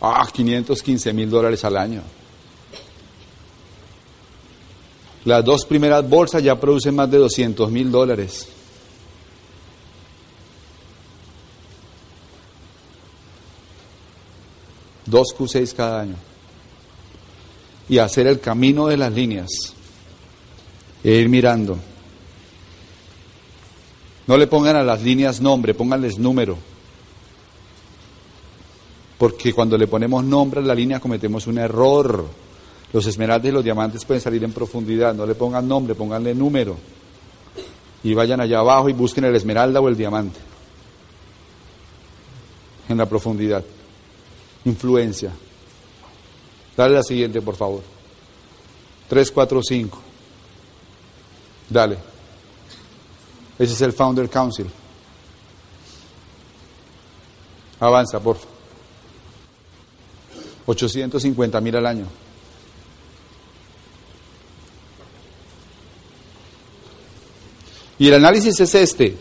Ah, 0.00 0.26
515 0.32 1.12
mil 1.12 1.28
dólares 1.28 1.64
al 1.64 1.76
año. 1.76 2.02
Las 5.24 5.44
dos 5.44 5.64
primeras 5.66 6.08
bolsas 6.08 6.42
ya 6.42 6.58
producen 6.58 6.94
más 6.94 7.10
de 7.10 7.18
200 7.18 7.70
mil 7.70 7.90
dólares. 7.90 8.48
Dos 15.04 15.28
Q6 15.36 15.74
cada 15.74 16.00
año. 16.00 16.16
Y 17.88 17.98
hacer 17.98 18.26
el 18.26 18.40
camino 18.40 18.86
de 18.86 18.96
las 18.96 19.12
líneas. 19.12 19.48
E 21.02 21.10
ir 21.12 21.28
mirando. 21.28 21.78
No 24.26 24.36
le 24.36 24.46
pongan 24.46 24.76
a 24.76 24.82
las 24.82 25.02
líneas 25.02 25.40
nombre, 25.40 25.74
pónganles 25.74 26.18
número. 26.18 26.58
Porque 29.18 29.52
cuando 29.52 29.76
le 29.76 29.88
ponemos 29.88 30.24
nombre 30.24 30.60
a 30.60 30.62
la 30.62 30.74
línea 30.74 31.00
cometemos 31.00 31.46
un 31.48 31.58
error. 31.58 32.24
Los 32.92 33.04
esmeraldas 33.06 33.48
y 33.48 33.52
los 33.52 33.64
diamantes 33.64 34.04
pueden 34.04 34.22
salir 34.22 34.42
en 34.44 34.52
profundidad. 34.52 35.12
No 35.12 35.26
le 35.26 35.34
pongan 35.34 35.66
nombre, 35.66 35.96
pónganle 35.96 36.34
número. 36.34 36.76
Y 38.04 38.14
vayan 38.14 38.40
allá 38.40 38.60
abajo 38.60 38.88
y 38.88 38.92
busquen 38.92 39.24
el 39.24 39.34
esmeralda 39.34 39.80
o 39.80 39.88
el 39.88 39.96
diamante. 39.96 40.38
En 42.88 42.96
la 42.96 43.06
profundidad. 43.06 43.64
Influencia. 44.64 45.32
Dale 46.76 46.94
la 46.94 47.02
siguiente, 47.02 47.42
por 47.42 47.56
favor. 47.56 47.82
3, 49.08 49.30
4, 49.32 49.60
5. 49.62 49.98
Dale. 51.68 51.98
Ese 53.58 53.72
es 53.72 53.80
el 53.80 53.92
Founder 53.92 54.30
Council. 54.30 54.66
Avanza, 57.80 58.20
por 58.20 58.36
favor. 58.36 58.57
850 60.68 61.60
mil 61.62 61.76
al 61.76 61.86
año. 61.86 62.04
Y 67.98 68.08
el 68.08 68.14
análisis 68.14 68.60
es 68.60 68.74
este. 68.74 69.16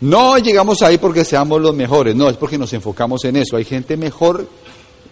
No 0.00 0.38
llegamos 0.38 0.80
ahí 0.82 0.96
porque 0.96 1.24
seamos 1.24 1.60
los 1.60 1.74
mejores, 1.74 2.14
no, 2.14 2.28
es 2.30 2.36
porque 2.36 2.56
nos 2.56 2.72
enfocamos 2.72 3.24
en 3.24 3.36
eso. 3.36 3.56
Hay 3.56 3.64
gente 3.64 3.96
mejor 3.96 4.48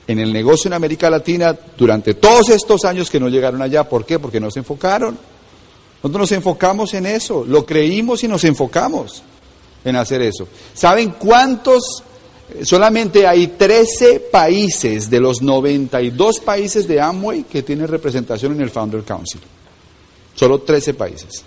en 0.07 0.21
el 0.21 0.33
negocio 0.33 0.69
en 0.69 0.75
América 0.75 1.11
Latina 1.11 1.59
durante 1.77 2.15
todos 2.15 2.51
estos 2.51 2.85
años 2.85 3.11
que 3.11 3.19
no 3.19 3.29
llegaron 3.29 3.61
allá. 3.61 3.89
¿Por 3.89 4.07
qué? 4.07 4.21
Porque 4.21 4.39
no 4.39 4.53
se 4.53 4.61
enfocaron. 4.61 5.19
Nosotros 6.05 6.31
nos 6.31 6.33
enfocamos 6.33 6.95
en 6.95 7.07
eso, 7.07 7.45
lo 7.45 7.67
creímos 7.67 8.23
y 8.23 8.29
nos 8.29 8.45
enfocamos 8.45 9.25
en 9.85 9.97
hacer 9.97 10.23
eso. 10.23 10.47
¿Saben 10.73 11.15
cuántos? 11.19 12.05
Solamente 12.63 13.27
hay 13.27 13.49
13 13.49 14.21
países 14.21 15.11
de 15.11 15.21
los 15.21 15.43
92 15.43 16.41
países 16.41 16.87
de 16.87 17.01
Amway 17.01 17.43
que 17.45 17.63
tienen 17.63 17.89
representación 17.89 18.53
en 18.53 18.61
el 18.61 18.71
Founder 18.71 19.03
Council. 19.03 19.41
Solo 20.35 20.61
13 20.61 20.95
países. 20.95 21.43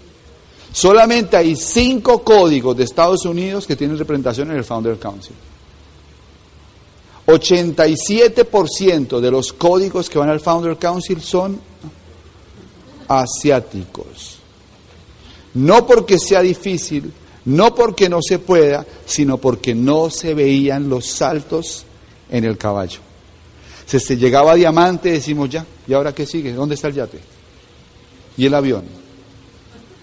Solamente 0.72 1.38
hay 1.38 1.56
5 1.56 2.24
códigos 2.24 2.76
de 2.76 2.84
Estados 2.84 3.26
Unidos 3.26 3.66
que 3.66 3.76
tienen 3.76 3.98
representación 3.98 4.52
en 4.52 4.58
el 4.58 4.64
Founder 4.64 4.98
Council. 5.00 5.36
87% 7.26 9.20
de 9.20 9.32
los 9.32 9.54
códigos 9.54 10.10
que 10.10 10.20
van 10.20 10.30
al 10.30 10.40
Founder 10.40 10.78
Council 10.78 11.22
son 11.22 11.60
asiáticos. 13.08 14.40
No 15.54 15.86
porque 15.86 16.20
sea 16.20 16.42
difícil, 16.42 17.12
no 17.50 17.74
porque 17.74 18.10
no 18.10 18.20
se 18.22 18.38
pueda, 18.38 18.86
sino 19.08 19.40
porque 19.40 19.74
no 19.74 20.12
se 20.12 20.36
veían 20.36 20.88
los 20.88 21.08
saltos 21.08 21.84
en 22.30 22.44
el 22.44 22.60
caballo. 22.60 23.00
Si 23.88 24.00
se 24.00 24.18
llegaba 24.18 24.52
a 24.52 24.56
diamante, 24.56 25.12
decimos 25.12 25.50
ya, 25.50 25.66
¿y 25.88 25.94
ahora 25.94 26.14
qué 26.14 26.28
sigue? 26.28 26.54
¿Dónde 26.54 26.76
está 26.76 26.90
el 26.90 26.94
yate? 26.94 27.20
¿Y 28.38 28.46
el 28.46 28.54
avión? 28.54 28.84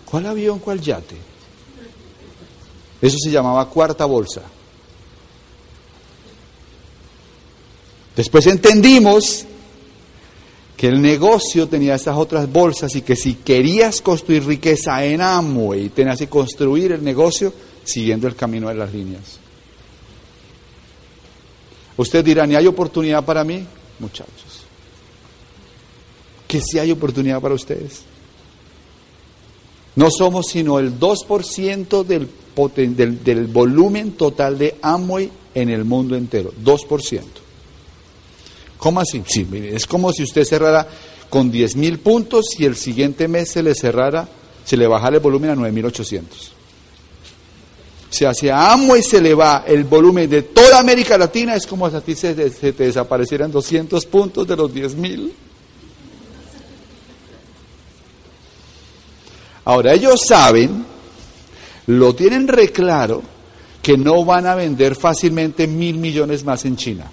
¿Cuál 0.04 0.26
avión, 0.26 0.58
cuál 0.58 0.80
yate? 0.80 1.14
Eso 3.00 3.16
se 3.16 3.30
llamaba 3.30 3.70
cuarta 3.70 4.06
bolsa. 4.06 4.42
Después 8.16 8.44
entendimos 8.48 9.44
que 10.76 10.88
el 10.88 11.00
negocio 11.00 11.66
tenía 11.68 11.94
esas 11.94 12.16
otras 12.16 12.50
bolsas 12.52 12.94
y 12.94 13.02
que 13.02 13.16
si 13.16 13.34
querías 13.34 14.02
construir 14.02 14.44
riqueza 14.44 15.02
en 15.04 15.22
Amway, 15.22 15.88
tenías 15.88 16.18
que 16.18 16.28
construir 16.28 16.92
el 16.92 17.02
negocio 17.02 17.52
siguiendo 17.82 18.26
el 18.26 18.36
camino 18.36 18.68
de 18.68 18.74
las 18.74 18.92
líneas. 18.92 19.38
Usted 21.96 22.22
dirá, 22.22 22.46
¿ni 22.46 22.56
hay 22.56 22.66
oportunidad 22.66 23.24
para 23.24 23.42
mí? 23.42 23.64
Muchachos, 23.98 24.66
que 26.46 26.60
si 26.60 26.78
hay 26.78 26.90
oportunidad 26.90 27.40
para 27.40 27.54
ustedes. 27.54 28.02
No 29.94 30.10
somos 30.10 30.48
sino 30.48 30.78
el 30.78 31.00
2% 31.00 32.04
del, 32.04 32.28
del, 32.94 33.24
del 33.24 33.46
volumen 33.46 34.12
total 34.12 34.58
de 34.58 34.76
Amway 34.82 35.30
en 35.54 35.70
el 35.70 35.86
mundo 35.86 36.16
entero, 36.16 36.52
2%. 36.62 37.45
¿Cómo 38.78 39.00
así? 39.00 39.22
Sí, 39.26 39.46
es 39.72 39.86
como 39.86 40.12
si 40.12 40.22
usted 40.22 40.44
cerrara 40.44 40.86
con 41.30 41.50
10 41.50 41.76
mil 41.76 41.98
puntos 41.98 42.46
y 42.58 42.64
el 42.64 42.76
siguiente 42.76 43.28
mes 43.28 43.50
se 43.50 43.62
le 43.62 43.74
cerrara, 43.74 44.28
se 44.64 44.76
le 44.76 44.86
bajara 44.86 45.16
el 45.16 45.22
volumen 45.22 45.50
a 45.50 45.54
9.800. 45.54 46.22
Si 48.10 48.24
hacia 48.24 48.72
Amway 48.72 49.02
se 49.02 49.20
le 49.20 49.34
va 49.34 49.64
el 49.66 49.84
volumen 49.84 50.30
de 50.30 50.42
toda 50.42 50.78
América 50.78 51.18
Latina, 51.18 51.54
es 51.54 51.66
como 51.66 51.90
si 51.90 51.96
a 51.96 52.00
ti 52.00 52.14
se, 52.14 52.34
te 52.34 52.72
desaparecieran 52.72 53.50
200 53.50 54.06
puntos 54.06 54.46
de 54.46 54.56
los 54.56 54.72
10 54.72 54.94
mil. 54.94 55.34
Ahora, 59.64 59.92
ellos 59.94 60.20
saben, 60.24 60.84
lo 61.86 62.14
tienen 62.14 62.46
reclaro, 62.46 63.22
que 63.82 63.98
no 63.98 64.24
van 64.24 64.46
a 64.46 64.54
vender 64.54 64.94
fácilmente 64.94 65.66
mil 65.66 65.98
millones 65.98 66.44
más 66.44 66.64
en 66.64 66.76
China 66.76 67.10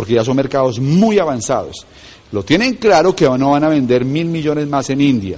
porque 0.00 0.14
ya 0.14 0.24
son 0.24 0.34
mercados 0.34 0.80
muy 0.80 1.18
avanzados. 1.18 1.84
Lo 2.32 2.42
tienen 2.42 2.76
claro 2.76 3.14
que 3.14 3.28
no 3.28 3.50
van 3.50 3.64
a 3.64 3.68
vender 3.68 4.02
mil 4.02 4.24
millones 4.24 4.66
más 4.66 4.88
en 4.88 5.02
India, 5.02 5.36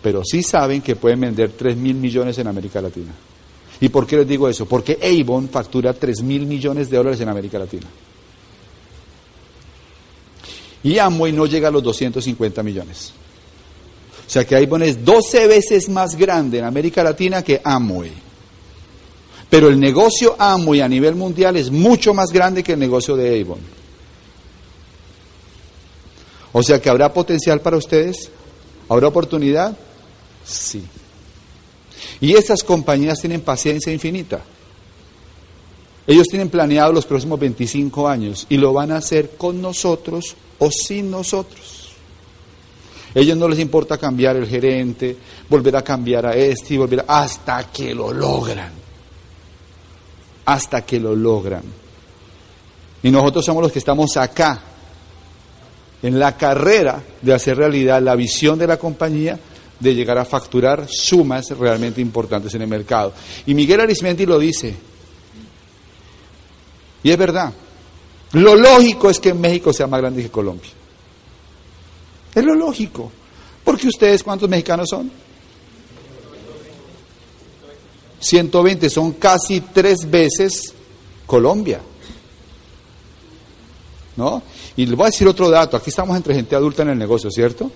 pero 0.00 0.24
sí 0.24 0.42
saben 0.42 0.80
que 0.80 0.96
pueden 0.96 1.20
vender 1.20 1.50
tres 1.50 1.76
mil 1.76 1.94
millones 1.94 2.38
en 2.38 2.46
América 2.46 2.80
Latina. 2.80 3.12
¿Y 3.78 3.90
por 3.90 4.06
qué 4.06 4.16
les 4.16 4.26
digo 4.26 4.48
eso? 4.48 4.64
Porque 4.64 4.98
Avon 5.02 5.50
factura 5.50 5.92
tres 5.92 6.22
mil 6.22 6.46
millones 6.46 6.88
de 6.88 6.96
dólares 6.96 7.20
en 7.20 7.28
América 7.28 7.58
Latina. 7.58 7.86
Y 10.82 10.98
Amway 10.98 11.32
no 11.32 11.44
llega 11.44 11.68
a 11.68 11.70
los 11.70 11.82
250 11.82 12.62
millones. 12.62 13.12
O 14.26 14.30
sea 14.30 14.46
que 14.46 14.56
Avon 14.56 14.84
es 14.84 15.04
12 15.04 15.48
veces 15.48 15.90
más 15.90 16.16
grande 16.16 16.60
en 16.60 16.64
América 16.64 17.04
Latina 17.04 17.42
que 17.42 17.60
Amway. 17.62 18.25
Pero 19.48 19.68
el 19.68 19.78
negocio 19.78 20.34
Amway 20.38 20.80
a 20.80 20.88
nivel 20.88 21.14
mundial 21.14 21.56
es 21.56 21.70
mucho 21.70 22.12
más 22.12 22.32
grande 22.32 22.62
que 22.62 22.72
el 22.72 22.78
negocio 22.78 23.16
de 23.16 23.40
Avon. 23.40 23.60
O 26.52 26.62
sea 26.62 26.80
que 26.80 26.88
habrá 26.88 27.12
potencial 27.12 27.60
para 27.60 27.76
ustedes, 27.76 28.30
habrá 28.88 29.08
oportunidad, 29.08 29.76
sí. 30.44 30.84
Y 32.20 32.32
estas 32.32 32.62
compañías 32.62 33.20
tienen 33.20 33.42
paciencia 33.42 33.92
infinita. 33.92 34.42
Ellos 36.06 36.26
tienen 36.28 36.48
planeado 36.48 36.92
los 36.92 37.04
próximos 37.04 37.38
25 37.38 38.08
años 38.08 38.46
y 38.48 38.56
lo 38.56 38.72
van 38.72 38.92
a 38.92 38.96
hacer 38.96 39.32
con 39.36 39.60
nosotros 39.60 40.34
o 40.58 40.70
sin 40.70 41.10
nosotros. 41.10 41.90
Ellos 43.14 43.36
no 43.36 43.48
les 43.48 43.58
importa 43.58 43.98
cambiar 43.98 44.36
el 44.36 44.46
gerente, 44.46 45.16
volver 45.48 45.76
a 45.76 45.82
cambiar 45.82 46.26
a 46.26 46.34
este 46.34 46.74
y 46.74 46.76
volver 46.76 47.04
a, 47.06 47.22
hasta 47.22 47.70
que 47.70 47.94
lo 47.94 48.12
logran 48.12 48.85
hasta 50.46 50.86
que 50.86 50.98
lo 50.98 51.14
logran. 51.14 51.62
Y 53.02 53.10
nosotros 53.10 53.44
somos 53.44 53.62
los 53.62 53.72
que 53.72 53.80
estamos 53.80 54.16
acá, 54.16 54.62
en 56.02 56.18
la 56.18 56.36
carrera 56.36 57.02
de 57.20 57.34
hacer 57.34 57.56
realidad 57.56 58.00
la 58.00 58.14
visión 58.14 58.58
de 58.58 58.66
la 58.66 58.78
compañía 58.78 59.38
de 59.78 59.94
llegar 59.94 60.18
a 60.18 60.24
facturar 60.24 60.86
sumas 60.88 61.50
realmente 61.50 62.00
importantes 62.00 62.54
en 62.54 62.62
el 62.62 62.68
mercado. 62.68 63.12
Y 63.46 63.54
Miguel 63.54 63.80
Arismendi 63.80 64.24
lo 64.24 64.38
dice. 64.38 64.74
Y 67.02 67.10
es 67.10 67.18
verdad. 67.18 67.52
Lo 68.32 68.54
lógico 68.54 69.10
es 69.10 69.20
que 69.20 69.34
México 69.34 69.72
sea 69.72 69.86
más 69.86 70.00
grande 70.00 70.22
que 70.22 70.30
Colombia. 70.30 70.70
Es 72.34 72.44
lo 72.44 72.54
lógico. 72.54 73.10
Porque 73.64 73.88
ustedes, 73.88 74.22
¿cuántos 74.22 74.48
mexicanos 74.48 74.88
son? 74.88 75.10
120 78.20 78.90
son 78.90 79.12
casi 79.12 79.60
tres 79.60 80.08
veces 80.08 80.74
Colombia. 81.26 81.80
¿No? 84.16 84.42
Y 84.76 84.86
les 84.86 84.96
voy 84.96 85.04
a 85.04 85.10
decir 85.10 85.28
otro 85.28 85.50
dato, 85.50 85.76
aquí 85.76 85.90
estamos 85.90 86.16
entre 86.16 86.34
gente 86.34 86.56
adulta 86.56 86.82
en 86.82 86.90
el 86.90 86.98
negocio, 86.98 87.30
¿cierto? 87.30 87.70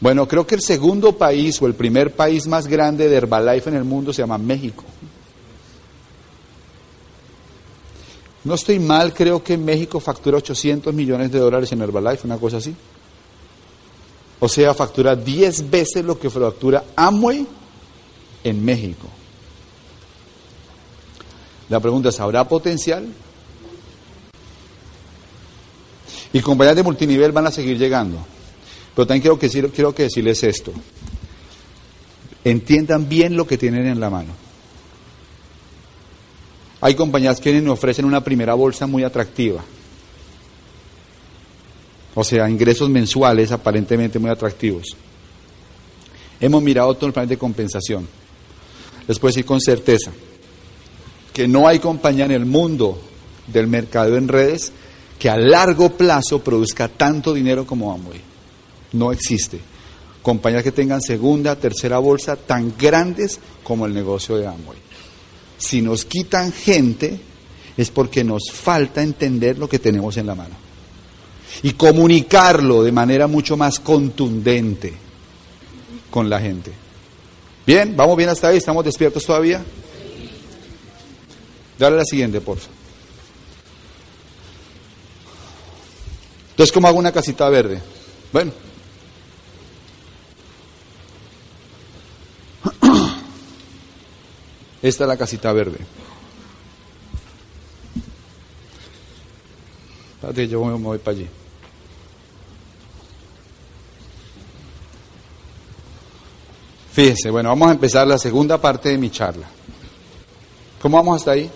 Bueno, 0.00 0.26
creo 0.26 0.46
que 0.46 0.54
el 0.54 0.62
segundo 0.62 1.12
país 1.12 1.60
o 1.60 1.66
el 1.66 1.74
primer 1.74 2.14
país 2.14 2.46
más 2.46 2.66
grande 2.66 3.08
de 3.08 3.16
Herbalife 3.16 3.68
en 3.68 3.76
el 3.76 3.84
mundo 3.84 4.12
se 4.12 4.22
llama 4.22 4.38
México. 4.38 4.84
No 8.44 8.54
estoy 8.54 8.78
mal, 8.78 9.12
creo 9.12 9.44
que 9.44 9.58
México 9.58 10.00
factura 10.00 10.38
800 10.38 10.94
millones 10.94 11.30
de 11.30 11.38
dólares 11.38 11.70
en 11.72 11.82
Herbalife, 11.82 12.26
una 12.26 12.38
cosa 12.38 12.56
así. 12.56 12.74
O 14.38 14.48
sea, 14.48 14.72
factura 14.72 15.14
10 15.14 15.68
veces 15.68 16.02
lo 16.02 16.18
que 16.18 16.30
factura 16.30 16.84
Amway 16.96 17.46
en 18.42 18.64
México. 18.64 19.06
La 21.70 21.78
pregunta 21.78 22.08
es, 22.08 22.18
¿habrá 22.18 22.46
potencial? 22.46 23.06
Y 26.32 26.40
compañías 26.40 26.76
de 26.76 26.82
multinivel 26.82 27.30
van 27.30 27.46
a 27.46 27.52
seguir 27.52 27.78
llegando. 27.78 28.18
Pero 28.94 29.06
también 29.06 29.22
quiero, 29.22 29.94
que, 29.94 30.02
decirles 30.02 30.42
esto. 30.42 30.72
Entiendan 32.44 33.08
bien 33.08 33.36
lo 33.36 33.46
que 33.46 33.56
tienen 33.56 33.86
en 33.86 34.00
la 34.00 34.10
mano. 34.10 34.32
Hay 36.80 36.94
compañías 36.96 37.40
que 37.40 37.60
nos 37.60 37.74
ofrecen 37.74 38.04
una 38.04 38.24
primera 38.24 38.54
bolsa 38.54 38.88
muy 38.88 39.04
atractiva. 39.04 39.62
O 42.16 42.24
sea, 42.24 42.50
ingresos 42.50 42.90
mensuales 42.90 43.52
aparentemente 43.52 44.18
muy 44.18 44.30
atractivos. 44.30 44.96
Hemos 46.40 46.62
mirado 46.62 46.94
todo 46.94 47.06
el 47.06 47.12
plan 47.12 47.28
de 47.28 47.38
compensación. 47.38 48.08
Les 49.06 49.20
puedo 49.20 49.30
decir 49.30 49.44
con 49.44 49.60
certeza 49.60 50.10
que 51.32 51.48
no 51.48 51.68
hay 51.68 51.78
compañía 51.78 52.24
en 52.24 52.32
el 52.32 52.46
mundo 52.46 53.00
del 53.46 53.66
mercado 53.66 54.16
en 54.16 54.28
redes 54.28 54.72
que 55.18 55.28
a 55.28 55.36
largo 55.36 55.90
plazo 55.90 56.42
produzca 56.42 56.88
tanto 56.88 57.34
dinero 57.34 57.66
como 57.66 57.92
Amway. 57.92 58.20
No 58.92 59.12
existe. 59.12 59.60
Compañías 60.22 60.62
que 60.62 60.72
tengan 60.72 61.00
segunda, 61.00 61.56
tercera 61.56 61.98
bolsa 61.98 62.36
tan 62.36 62.74
grandes 62.78 63.38
como 63.62 63.86
el 63.86 63.94
negocio 63.94 64.36
de 64.36 64.46
Amway. 64.46 64.78
Si 65.58 65.82
nos 65.82 66.04
quitan 66.04 66.52
gente 66.52 67.20
es 67.76 67.90
porque 67.90 68.24
nos 68.24 68.50
falta 68.50 69.02
entender 69.02 69.58
lo 69.58 69.68
que 69.68 69.78
tenemos 69.78 70.16
en 70.16 70.26
la 70.26 70.34
mano 70.34 70.54
y 71.62 71.72
comunicarlo 71.72 72.82
de 72.82 72.92
manera 72.92 73.26
mucho 73.26 73.56
más 73.56 73.80
contundente 73.80 74.92
con 76.10 76.28
la 76.28 76.40
gente. 76.40 76.72
Bien, 77.66 77.94
vamos 77.96 78.16
bien 78.16 78.28
hasta 78.28 78.48
ahí, 78.48 78.56
estamos 78.56 78.84
despiertos 78.84 79.24
todavía. 79.24 79.62
Dale 81.80 81.96
la 81.96 82.04
siguiente, 82.04 82.42
por 82.42 82.58
favor. 82.58 82.74
Entonces, 86.50 86.72
¿cómo 86.72 86.88
hago 86.88 86.98
una 86.98 87.10
casita 87.10 87.48
verde? 87.48 87.80
Bueno. 88.30 88.52
Esta 94.82 95.04
es 95.04 95.08
la 95.08 95.16
casita 95.16 95.54
verde. 95.54 95.78
Espérate, 100.16 100.48
yo 100.48 100.62
me 100.62 100.74
voy 100.74 100.98
para 100.98 101.16
allí. 101.16 101.26
Fíjense, 106.92 107.30
bueno, 107.30 107.48
vamos 107.48 107.70
a 107.70 107.72
empezar 107.72 108.06
la 108.06 108.18
segunda 108.18 108.60
parte 108.60 108.90
de 108.90 108.98
mi 108.98 109.08
charla. 109.08 109.48
¿Cómo 110.82 110.98
vamos 110.98 111.16
hasta 111.16 111.30
ahí? 111.30 111.50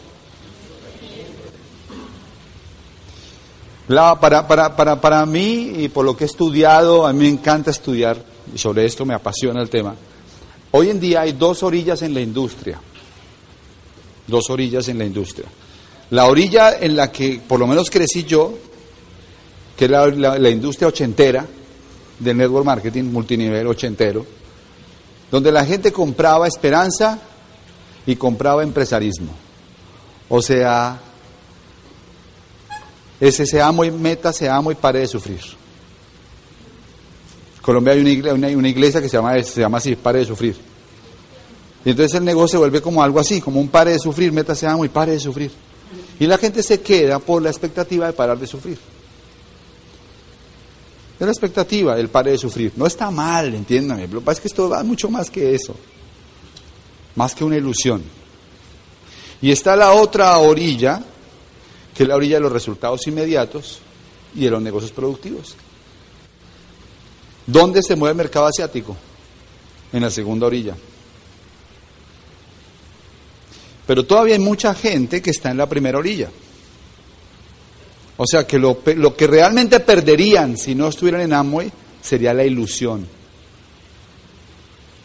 Para, 3.87 4.47
para, 4.47 4.77
para, 4.77 5.01
para 5.01 5.27
mí, 5.27 5.73
y 5.77 5.89
por 5.89 6.05
lo 6.05 6.17
que 6.17 6.25
he 6.25 6.27
estudiado, 6.27 7.07
a 7.07 7.13
mí 7.13 7.25
me 7.25 7.29
encanta 7.29 7.71
estudiar, 7.71 8.17
y 8.55 8.59
sobre 8.59 8.85
esto 8.85 9.05
me 9.05 9.15
apasiona 9.15 9.61
el 9.61 9.69
tema. 9.69 9.95
Hoy 10.71 10.91
en 10.91 10.99
día 10.99 11.21
hay 11.21 11.33
dos 11.33 11.63
orillas 11.63 12.03
en 12.03 12.15
la 12.15 12.21
industria. 12.21 12.81
Dos 14.27 14.51
orillas 14.51 14.89
en 14.89 14.99
la 14.99 15.05
industria. 15.05 15.47
La 16.11 16.27
orilla 16.27 16.79
en 16.79 16.97
la 16.97 17.13
que 17.13 17.41
por 17.47 17.61
lo 17.61 17.67
menos 17.67 17.91
crecí 17.91 18.25
yo, 18.25 18.55
que 19.77 19.85
es 19.85 19.91
la, 19.91 20.39
la 20.39 20.51
industria 20.51 20.89
ochentera 20.89 21.47
del 22.19 22.37
network 22.37 22.65
marketing, 22.65 23.05
multinivel 23.05 23.67
ochentero, 23.67 24.25
donde 25.31 25.53
la 25.53 25.65
gente 25.65 25.93
compraba 25.93 26.47
esperanza 26.47 27.19
y 28.07 28.17
compraba 28.17 28.63
empresarismo. 28.63 29.33
O 30.29 30.41
sea, 30.41 30.99
ese 33.21 33.47
se 33.47 33.63
amo 33.63 33.85
y 33.85 33.91
meta, 33.91 34.33
se 34.33 34.49
amo 34.49 34.73
y 34.73 34.75
pare 34.75 35.01
de 35.01 35.07
sufrir. 35.07 35.41
En 37.57 37.63
Colombia 37.63 37.93
hay 37.93 38.01
una 38.01 38.69
iglesia, 38.69 39.01
que 39.01 39.09
se 39.09 39.17
llama, 39.17 39.43
se 39.43 39.61
llama 39.61 39.79
así, 39.79 39.97
pare 39.97 40.21
de 40.21 40.25
sufrir. 40.27 40.57
Y 41.85 41.91
entonces 41.91 42.15
el 42.15 42.25
negocio 42.25 42.49
se 42.53 42.59
vuelve 42.59 42.81
como 42.81 43.03
algo 43.03 43.21
así, 43.21 43.41
como 43.41 43.61
un 43.61 43.69
pare 43.69 43.93
de 43.93 43.99
sufrir, 43.99 44.33
meta, 44.33 44.55
se 44.55 44.67
amo 44.67 44.85
y 44.85 44.89
pare 44.89 45.13
de 45.13 45.21
sufrir. 45.21 45.51
Y 46.19 46.27
la 46.27 46.39
gente 46.39 46.63
se 46.63 46.81
queda 46.81 47.19
por 47.19 47.43
la 47.43 47.51
expectativa 47.51 48.07
de 48.07 48.13
parar 48.13 48.39
de 48.39 48.47
sufrir. 48.47 48.79
Es 51.19 51.27
la 51.27 51.31
expectativa 51.31 51.95
del 51.95 52.09
pare 52.09 52.33
de 52.33 52.39
sufrir. 52.39 52.73
No 52.77 52.87
está 52.87 53.11
mal, 53.11 53.55
entiéndame. 53.55 54.09
Lo 54.09 54.21
que 54.21 54.25
pasa 54.25 54.39
es 54.39 54.41
que 54.41 54.49
esto 54.49 54.69
va 54.69 54.83
mucho 54.83 55.09
más 55.09 55.31
que 55.31 55.55
eso. 55.55 55.77
Más 57.15 57.35
que 57.35 57.45
una 57.45 57.57
ilusión. 57.57 58.03
Y 59.41 59.53
está 59.53 59.77
la 59.77 59.93
otra 59.93 60.37
orilla, 60.39 61.03
que 61.95 62.03
es 62.03 62.09
la 62.09 62.17
orilla 62.17 62.37
de 62.37 62.43
los 62.43 62.53
resultados 62.53 63.07
inmediatos 63.07 63.81
y 64.35 64.45
de 64.45 64.51
los 64.51 64.61
negocios 64.63 64.93
productivos. 64.93 65.55
¿Dónde 67.47 67.83
se 67.83 67.95
mueve 67.95 68.13
el 68.13 68.17
mercado 68.17 68.47
asiático? 68.47 68.97
En 69.93 70.03
la 70.03 70.11
segunda 70.11 70.47
orilla. 70.47 70.75
Pero 73.87 74.05
todavía 74.05 74.35
hay 74.35 74.41
mucha 74.41 74.75
gente 74.75 75.21
que 75.21 75.31
está 75.31 75.51
en 75.51 75.59
la 75.59 75.69
primera 75.69 75.99
orilla. 75.99 76.31
O 78.17 78.25
sea 78.27 78.47
que 78.47 78.59
lo, 78.59 78.83
que 78.83 79.27
realmente 79.27 79.81
perderían 79.81 80.57
si 80.57 80.75
no 80.75 80.89
estuvieran 80.89 81.21
en 81.23 81.33
Amway 81.33 81.71
sería 82.01 82.33
la 82.33 82.45
ilusión. 82.45 83.07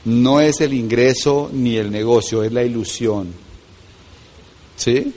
No 0.05 0.39
es 0.39 0.61
el 0.61 0.73
ingreso 0.73 1.49
ni 1.51 1.75
el 1.75 1.91
negocio, 1.91 2.43
es 2.43 2.53
la 2.53 2.63
ilusión. 2.63 3.33
¿Sí? 4.75 5.13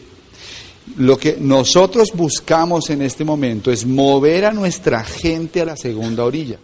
Lo 0.97 1.16
que 1.16 1.37
nosotros 1.39 2.09
buscamos 2.12 2.91
en 2.91 3.03
este 3.03 3.24
momento 3.24 3.70
es 3.70 3.87
mover 3.87 4.45
a 4.45 4.53
nuestra 4.53 5.05
gente 5.05 5.61
a 5.61 5.64
la 5.64 5.76
segunda 5.76 6.24
orilla. 6.24 6.59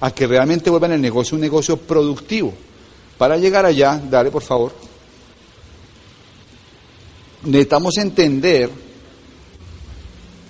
A 0.00 0.10
que 0.12 0.26
realmente 0.26 0.70
vuelvan 0.70 0.92
el 0.92 1.00
negocio 1.00 1.36
un 1.36 1.42
negocio 1.42 1.76
productivo. 1.76 2.52
Para 3.18 3.36
llegar 3.36 3.64
allá, 3.64 4.00
dale 4.10 4.30
por 4.30 4.42
favor. 4.42 4.72
Necesitamos 7.44 7.96
entender 7.98 8.70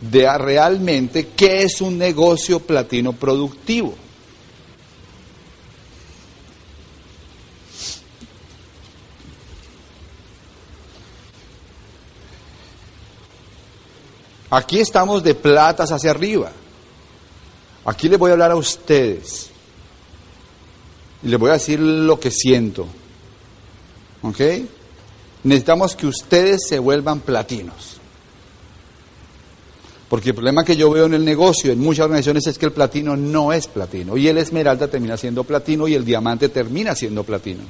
de 0.00 0.38
realmente 0.38 1.28
qué 1.36 1.62
es 1.62 1.80
un 1.80 1.98
negocio 1.98 2.60
platino 2.60 3.12
productivo. 3.12 3.94
Aquí 14.52 14.80
estamos 14.80 15.22
de 15.22 15.34
platas 15.34 15.92
hacia 15.92 16.10
arriba. 16.10 16.52
Aquí 17.86 18.10
les 18.10 18.18
voy 18.18 18.28
a 18.28 18.32
hablar 18.34 18.50
a 18.50 18.56
ustedes. 18.56 19.48
Y 21.22 21.28
les 21.28 21.40
voy 21.40 21.48
a 21.48 21.54
decir 21.54 21.80
lo 21.80 22.20
que 22.20 22.30
siento. 22.30 22.86
¿Ok? 24.20 24.40
Necesitamos 25.44 25.96
que 25.96 26.06
ustedes 26.06 26.68
se 26.68 26.78
vuelvan 26.78 27.20
platinos. 27.20 27.96
Porque 30.10 30.28
el 30.28 30.34
problema 30.34 30.66
que 30.66 30.76
yo 30.76 30.90
veo 30.90 31.06
en 31.06 31.14
el 31.14 31.24
negocio, 31.24 31.72
en 31.72 31.80
muchas 31.80 32.04
organizaciones, 32.04 32.46
es 32.46 32.58
que 32.58 32.66
el 32.66 32.72
platino 32.72 33.16
no 33.16 33.54
es 33.54 33.68
platino. 33.68 34.18
Y 34.18 34.28
el 34.28 34.36
esmeralda 34.36 34.86
termina 34.86 35.16
siendo 35.16 35.44
platino 35.44 35.88
y 35.88 35.94
el 35.94 36.04
diamante 36.04 36.50
termina 36.50 36.94
siendo 36.94 37.24
platino. 37.24 37.62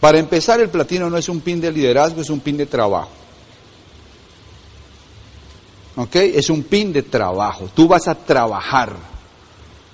Para 0.00 0.18
empezar, 0.18 0.58
el 0.58 0.70
platino 0.70 1.08
no 1.08 1.16
es 1.18 1.28
un 1.28 1.40
pin 1.40 1.60
de 1.60 1.70
liderazgo, 1.70 2.20
es 2.20 2.30
un 2.30 2.40
pin 2.40 2.56
de 2.56 2.66
trabajo. 2.66 3.21
¿Ok? 5.96 6.16
Es 6.16 6.48
un 6.50 6.62
pin 6.62 6.92
de 6.92 7.02
trabajo. 7.02 7.68
Tú 7.74 7.86
vas 7.86 8.08
a 8.08 8.14
trabajar 8.14 8.92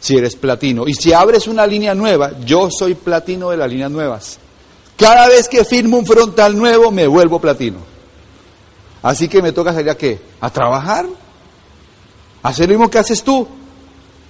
si 0.01 0.17
eres 0.17 0.37
platino. 0.37 0.87
Y 0.87 0.95
si 0.95 1.13
abres 1.13 1.47
una 1.49 1.67
línea 1.67 1.95
nueva, 1.95 2.33
yo 2.45 2.69
soy 2.71 2.95
platino 2.95 3.51
de 3.51 3.57
las 3.57 3.69
líneas 3.69 3.91
nuevas. 3.91 4.39
Cada 4.97 5.29
vez 5.29 5.49
que 5.49 5.65
firmo 5.65 5.99
un 5.99 6.07
frontal 6.07 6.57
nuevo, 6.57 6.91
me 6.91 7.07
vuelvo 7.07 7.41
platino. 7.41 7.79
Así 9.03 9.29
que 9.29 9.43
me 9.43 9.53
toca 9.53 9.73
salir 9.73 9.91
a 9.91 9.97
qué? 9.97 10.21
A 10.41 10.51
trabajar. 10.51 11.07
Hacer 12.43 12.69
lo 12.69 12.75
mismo 12.75 12.91
que 12.91 12.99
haces 12.99 13.23
tú. 13.23 13.47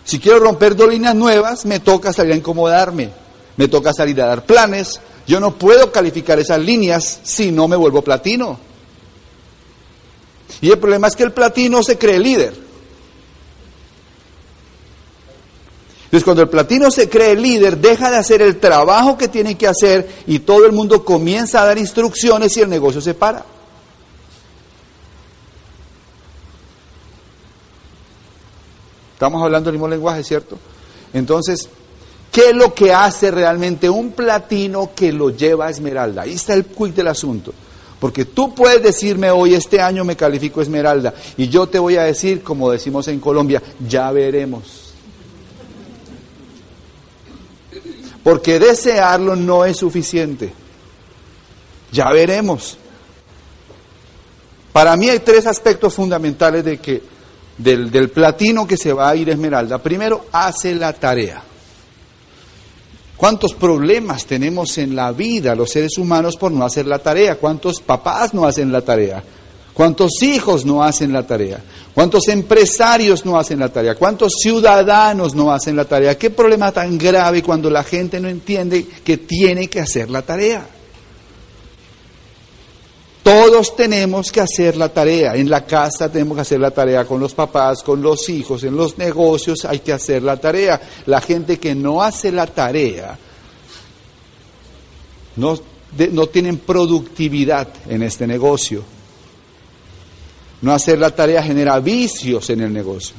Si 0.05 0.19
quiero 0.19 0.41
romper 0.41 0.75
dos 0.75 0.89
líneas 0.89 1.15
nuevas, 1.15 1.67
me 1.67 1.81
toca 1.81 2.13
salir 2.13 2.33
a 2.33 2.37
incomodarme. 2.37 3.11
Me 3.57 3.69
toca 3.69 3.93
salir 3.93 4.21
a 4.23 4.27
dar 4.27 4.45
planes. 4.45 5.01
Yo 5.27 5.41
no 5.41 5.55
puedo 5.55 5.93
calificar 5.93 6.39
esas 6.39 6.61
líneas 6.61 7.21
si 7.23 7.51
no 7.51 7.69
me 7.69 7.77
vuelvo 7.77 8.03
platino. 8.03 8.59
Y 10.61 10.71
el 10.71 10.79
problema 10.79 11.09
es 11.09 11.17
que 11.17 11.23
el 11.23 11.33
platino 11.33 11.83
se 11.83 11.97
cree 11.97 12.19
líder. 12.19 12.69
Entonces 16.09 16.25
cuando 16.25 16.43
el 16.43 16.49
platino 16.49 16.91
se 16.91 17.09
cree 17.09 17.37
líder, 17.37 17.77
deja 17.77 18.11
de 18.11 18.17
hacer 18.17 18.41
el 18.41 18.59
trabajo 18.59 19.19
que 19.19 19.29
tiene 19.29 19.59
que 19.59 19.67
hacer 19.67 20.09
y 20.27 20.39
todo 20.39 20.65
el 20.65 20.73
mundo 20.73 21.05
comienza 21.05 21.61
a 21.61 21.67
dar 21.67 21.77
instrucciones 21.77 22.57
y 22.57 22.63
el 22.63 22.71
negocio 22.71 23.03
se 23.03 23.13
para. 23.13 23.45
Estamos 29.13 29.43
hablando 29.43 29.69
el 29.69 29.75
mismo 29.75 29.89
lenguaje, 29.89 30.25
¿cierto? 30.25 30.59
Entonces, 31.13 31.69
¿qué 32.33 32.51
es 32.51 32.57
lo 32.57 32.73
que 32.73 32.93
hace 32.93 33.31
realmente 33.31 33.91
un 33.91 34.13
platino 34.13 34.93
que 34.95 35.13
lo 35.13 35.29
lleva 35.29 35.67
a 35.67 35.71
esmeralda? 35.71 36.23
Ahí 36.23 36.33
está 36.33 36.55
el 36.55 36.65
quick 36.65 36.95
del 36.95 37.09
asunto. 37.09 37.53
Porque 38.01 38.25
tú 38.25 38.55
puedes 38.55 38.83
decirme 38.83 39.31
hoy, 39.31 39.55
este 39.55 39.81
año 39.81 40.05
me 40.05 40.17
califico 40.17 40.63
esmeralda, 40.63 41.15
y 41.37 41.49
yo 41.49 41.67
te 41.67 41.79
voy 41.79 41.97
a 41.97 42.05
decir, 42.05 42.43
como 42.43 42.71
decimos 42.71 43.09
en 43.09 43.19
Colombia, 43.19 43.63
ya 43.87 44.11
veremos. 44.13 44.95
Porque 48.23 48.59
desearlo 48.59 49.35
no 49.35 49.65
es 49.65 49.79
suficiente. 49.79 50.53
Ya 51.91 52.11
veremos. 52.13 52.77
Para 54.73 54.97
mí 54.97 55.09
hay 55.09 55.21
tres 55.21 55.47
aspectos 55.47 55.95
fundamentales 55.95 56.65
de 56.65 56.79
que 56.79 57.03
del, 57.57 57.91
del 57.91 58.11
platino 58.11 58.67
que 58.67 58.77
se 58.77 58.93
va 58.93 59.09
a 59.09 59.17
ir 59.17 59.29
esmeralda. 59.31 59.79
Primero, 59.79 60.27
hace 60.31 60.75
la 60.75 60.93
tarea. 60.93 61.43
¿Cuántos 63.19 63.53
problemas 63.53 64.27
tenemos 64.27 64.79
en 64.79 64.95
la 64.95 65.11
vida 65.11 65.57
los 65.57 65.71
seres 65.71 65.99
humanos 65.99 66.37
por 66.37 66.53
no 66.53 66.65
hacer 66.65 66.87
la 66.87 67.01
tarea? 67.01 67.35
¿Cuántos 67.35 67.81
papás 67.81 68.33
no 68.33 68.47
hacen 68.47 68.71
la 68.71 68.81
tarea? 68.81 69.21
¿Cuántos 69.75 70.23
hijos 70.23 70.65
no 70.65 70.85
hacen 70.85 71.13
la 71.13 71.27
tarea? 71.27 71.61
¿Cuántos 71.93 72.29
empresarios 72.29 73.27
no 73.27 73.37
hacen 73.37 73.59
la 73.59 73.71
tarea? 73.71 73.97
¿Cuántos 73.97 74.35
ciudadanos 74.41 75.35
no 75.35 75.53
hacen 75.53 75.75
la 75.75 75.85
tarea? 75.85 76.17
¿Qué 76.17 76.31
problema 76.31 76.71
tan 76.71 76.97
grave 76.97 77.43
cuando 77.43 77.69
la 77.69 77.83
gente 77.83 78.21
no 78.21 78.29
entiende 78.29 78.87
que 79.05 79.17
tiene 79.19 79.67
que 79.67 79.81
hacer 79.81 80.11
la 80.11 80.23
tarea? 80.23 80.65
Todos 83.23 83.77
tenemos 83.77 84.33
que 84.33 84.41
hacer 84.41 84.77
la 84.77 84.89
tarea. 84.89 85.35
En 85.37 85.51
la 85.51 85.67
casa 85.67 86.11
tenemos 86.11 86.37
que 86.37 86.43
hacer 86.43 86.61
la 86.61 86.71
tarea 86.71 87.05
con 87.05 87.21
los 87.21 87.35
papás, 87.35 87.83
con 87.83 88.01
los 88.01 88.29
hijos, 88.29 88.65
en 88.65 88.77
los 88.77 88.97
negocios 88.97 89.65
hay 89.65 89.81
que 89.81 89.93
hacer 89.93 90.23
la 90.23 90.37
tarea. 90.37 90.81
La 91.07 91.21
gente 91.21 91.59
que 91.59 91.75
no 91.75 92.03
hace 92.03 92.33
la 92.33 92.47
tarea 92.47 93.19
no, 95.37 95.59
no 96.13 96.27
tienen 96.29 96.59
productividad 96.59 97.69
en 97.89 98.03
este 98.03 98.27
negocio. 98.27 98.83
No 100.61 100.73
hacer 100.73 100.99
la 100.99 101.11
tarea 101.11 101.43
genera 101.43 101.79
vicios 101.79 102.51
en 102.51 102.61
el 102.63 102.73
negocio. 102.73 103.15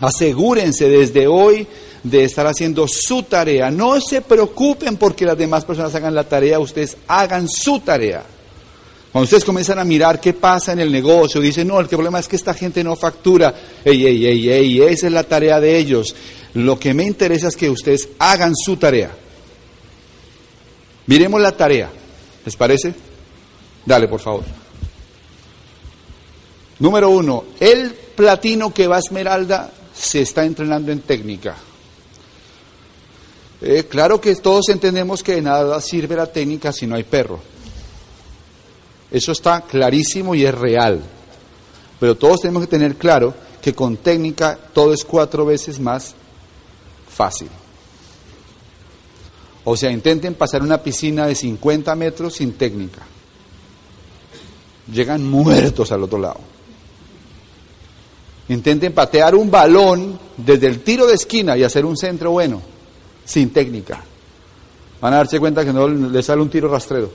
Asegúrense 0.00 0.88
desde 0.88 1.26
hoy 1.26 1.66
de 2.10 2.24
estar 2.24 2.46
haciendo 2.46 2.86
su 2.88 3.22
tarea. 3.24 3.70
No 3.70 4.00
se 4.00 4.20
preocupen 4.22 4.96
porque 4.96 5.24
las 5.24 5.36
demás 5.36 5.64
personas 5.64 5.94
hagan 5.94 6.14
la 6.14 6.24
tarea, 6.24 6.58
ustedes 6.58 6.96
hagan 7.06 7.48
su 7.48 7.80
tarea. 7.80 8.24
Cuando 9.12 9.24
ustedes 9.24 9.44
comienzan 9.44 9.78
a 9.78 9.84
mirar 9.84 10.20
qué 10.20 10.34
pasa 10.34 10.72
en 10.72 10.80
el 10.80 10.92
negocio, 10.92 11.40
dicen, 11.40 11.68
no, 11.68 11.80
el 11.80 11.88
problema 11.88 12.18
es 12.18 12.28
que 12.28 12.36
esta 12.36 12.54
gente 12.54 12.84
no 12.84 12.94
factura. 12.94 13.54
Ey, 13.84 14.06
ey, 14.06 14.26
ey, 14.26 14.50
ey, 14.50 14.82
esa 14.82 15.06
es 15.06 15.12
la 15.12 15.24
tarea 15.24 15.60
de 15.60 15.78
ellos. 15.78 16.14
Lo 16.54 16.78
que 16.78 16.92
me 16.92 17.04
interesa 17.04 17.48
es 17.48 17.56
que 17.56 17.70
ustedes 17.70 18.08
hagan 18.18 18.54
su 18.54 18.76
tarea. 18.76 19.10
Miremos 21.06 21.40
la 21.40 21.52
tarea. 21.52 21.90
¿Les 22.44 22.54
parece? 22.56 22.94
Dale, 23.84 24.08
por 24.08 24.20
favor. 24.20 24.44
Número 26.80 27.10
uno, 27.10 27.44
el 27.58 27.92
platino 27.92 28.72
que 28.72 28.86
va 28.86 28.96
a 28.96 29.00
Esmeralda 29.00 29.72
se 29.94 30.20
está 30.20 30.44
entrenando 30.44 30.92
en 30.92 31.00
técnica. 31.00 31.56
Eh, 33.60 33.86
claro 33.88 34.20
que 34.20 34.34
todos 34.36 34.68
entendemos 34.68 35.22
que 35.22 35.34
de 35.34 35.42
nada 35.42 35.80
sirve 35.80 36.14
la 36.14 36.30
técnica 36.30 36.72
si 36.72 36.86
no 36.86 36.94
hay 36.94 37.04
perro. 37.04 37.40
Eso 39.10 39.32
está 39.32 39.62
clarísimo 39.62 40.34
y 40.34 40.44
es 40.44 40.54
real. 40.54 41.02
Pero 41.98 42.16
todos 42.16 42.42
tenemos 42.42 42.62
que 42.62 42.68
tener 42.68 42.96
claro 42.96 43.34
que 43.60 43.74
con 43.74 43.96
técnica 43.96 44.56
todo 44.72 44.92
es 44.92 45.04
cuatro 45.04 45.44
veces 45.44 45.80
más 45.80 46.14
fácil. 47.08 47.48
O 49.64 49.76
sea, 49.76 49.90
intenten 49.90 50.34
pasar 50.34 50.62
una 50.62 50.82
piscina 50.82 51.26
de 51.26 51.34
50 51.34 51.94
metros 51.96 52.34
sin 52.34 52.52
técnica. 52.52 53.02
Llegan 54.92 55.28
muertos 55.28 55.90
al 55.90 56.04
otro 56.04 56.18
lado. 56.18 56.40
Intenten 58.48 58.94
patear 58.94 59.34
un 59.34 59.50
balón 59.50 60.18
desde 60.36 60.68
el 60.68 60.80
tiro 60.80 61.06
de 61.06 61.14
esquina 61.14 61.56
y 61.56 61.64
hacer 61.64 61.84
un 61.84 61.96
centro 61.96 62.30
bueno 62.30 62.77
sin 63.28 63.50
técnica. 63.50 64.02
Van 65.00 65.12
a 65.12 65.18
darse 65.18 65.38
cuenta 65.38 65.64
que 65.64 65.72
no 65.72 65.86
les 65.86 66.24
sale 66.24 66.40
un 66.40 66.48
tiro 66.48 66.68
rastrero. 66.68 67.12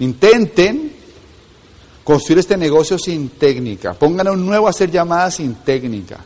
Intenten 0.00 0.92
construir 2.04 2.40
este 2.40 2.56
negocio 2.56 2.98
sin 2.98 3.30
técnica. 3.30 3.94
Pongan 3.94 4.28
a 4.28 4.32
un 4.32 4.44
nuevo 4.44 4.66
a 4.66 4.70
hacer 4.70 4.90
llamadas 4.90 5.36
sin 5.36 5.54
técnica. 5.54 6.18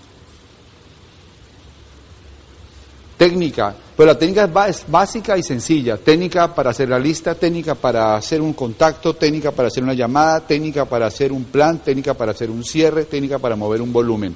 Técnica, 3.16 3.74
pero 3.96 4.08
la 4.08 4.18
técnica 4.18 4.66
es 4.66 4.84
básica 4.88 5.38
y 5.38 5.42
sencilla. 5.44 5.98
Técnica 5.98 6.52
para 6.52 6.70
hacer 6.70 6.88
la 6.88 6.98
lista, 6.98 7.36
técnica 7.36 7.76
para 7.76 8.16
hacer 8.16 8.40
un 8.40 8.54
contacto, 8.54 9.14
técnica 9.14 9.52
para 9.52 9.68
hacer 9.68 9.84
una 9.84 9.94
llamada, 9.94 10.40
técnica 10.40 10.84
para 10.84 11.06
hacer 11.06 11.30
un 11.30 11.44
plan, 11.44 11.78
técnica 11.78 12.14
para 12.14 12.32
hacer 12.32 12.50
un 12.50 12.64
cierre, 12.64 13.04
técnica 13.04 13.38
para 13.38 13.54
mover 13.54 13.80
un 13.82 13.92
volumen. 13.92 14.34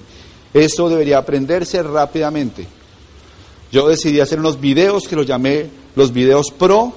Eso 0.52 0.88
debería 0.88 1.18
aprenderse 1.18 1.82
rápidamente. 1.82 2.66
Yo 3.70 3.88
decidí 3.88 4.20
hacer 4.20 4.38
unos 4.38 4.60
videos 4.60 5.08
que 5.08 5.16
los 5.16 5.26
llamé 5.26 5.70
los 5.96 6.12
videos 6.12 6.46
pro. 6.56 6.92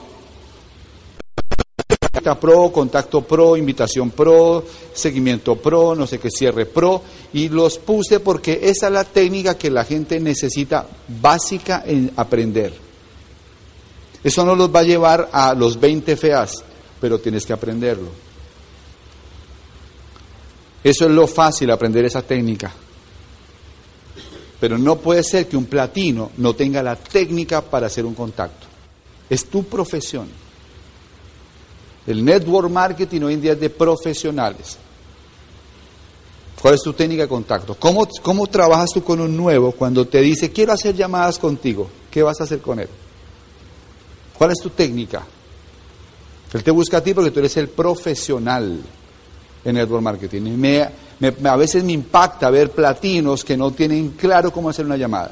Pro, 2.41 2.72
contacto 2.72 3.22
pro, 3.22 3.56
invitación 3.56 4.10
pro, 4.10 4.66
seguimiento 4.95 5.58
pro, 5.58 5.93
no 5.93 6.08
sé 6.08 6.18
qué 6.18 6.32
cierre 6.32 6.66
pro, 6.66 7.03
y 7.34 7.49
los 7.49 7.78
puse 7.78 8.20
porque 8.20 8.62
esa 8.64 8.88
es 8.88 8.93
la 8.93 9.03
técnica 9.03 9.56
que 9.56 9.70
la 9.70 9.86
gente 9.86 10.20
necesita 10.20 10.88
básica 11.22 11.84
en 11.86 12.12
aprender. 12.16 12.74
Eso 14.24 14.43
no 14.43 14.56
los 14.56 14.74
va 14.74 14.80
a 14.80 14.84
llevar 14.84 15.30
a 15.32 15.53
los 15.53 15.80
20 15.80 16.18
feas, 16.18 16.64
pero 16.99 17.20
tienes 17.20 17.45
que 17.45 17.53
aprenderlo. 17.53 18.10
Eso 20.84 21.06
es 21.06 21.12
lo 21.12 21.28
fácil, 21.28 21.70
aprender 21.70 22.06
esa 22.06 22.24
técnica. 22.24 22.74
Pero 24.60 24.78
no 24.78 24.97
puede 24.97 25.24
ser 25.24 25.47
que 25.47 25.58
un 25.58 25.66
platino 25.66 26.32
no 26.38 26.53
tenga 26.53 26.82
la 26.82 26.95
técnica 26.95 27.62
para 27.62 27.88
hacer 27.88 28.06
un 28.06 28.14
contacto. 28.14 28.68
Es 29.30 29.45
tu 29.45 29.64
profesión. 29.64 30.28
El 32.08 32.24
network 32.24 32.70
marketing 32.70 33.22
hoy 33.22 33.34
en 33.34 33.41
día 33.41 33.53
es 33.53 33.60
de 33.60 33.70
profesionales. 33.70 34.78
¿Cuál 36.62 36.76
es 36.76 36.82
tu 36.82 36.93
técnica 36.93 37.24
de 37.24 37.28
contacto? 37.28 37.76
¿Cómo, 37.76 38.08
¿Cómo 38.22 38.47
trabajas 38.47 38.91
tú 38.93 39.03
con 39.03 39.20
un 39.20 39.36
nuevo 39.36 39.72
cuando 39.72 40.08
te 40.08 40.22
dice 40.22 40.51
quiero 40.51 40.74
hacer 40.74 40.95
llamadas 40.95 41.38
contigo? 41.38 41.89
¿Qué 42.10 42.24
vas 42.24 42.39
a 42.41 42.45
hacer 42.45 42.62
con 42.62 42.80
él? 42.80 42.89
¿Cuál 44.38 44.51
es 44.51 44.60
tu 44.62 44.70
técnica? 44.70 45.26
Él 46.56 46.64
te 46.64 46.72
busca 46.72 46.97
a 46.97 47.03
ti 47.03 47.14
porque 47.14 47.32
tú 47.32 47.39
eres 47.39 47.58
el 47.58 47.68
profesional 47.68 48.80
en 49.66 49.76
network 49.76 50.01
marketing. 50.01 50.41
Me, 50.58 50.88
a 51.22 51.55
veces 51.55 51.84
me 51.84 51.93
impacta 51.93 52.49
ver 52.49 52.72
platinos 52.72 53.43
que 53.43 53.55
no 53.55 53.72
tienen 53.72 54.09
claro 54.11 54.51
cómo 54.51 54.70
hacer 54.70 54.86
una 54.86 54.97
llamada, 54.97 55.32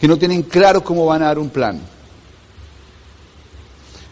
que 0.00 0.08
no 0.08 0.16
tienen 0.16 0.42
claro 0.42 0.82
cómo 0.82 1.06
van 1.06 1.22
a 1.22 1.26
dar 1.26 1.38
un 1.38 1.50
plan. 1.50 1.80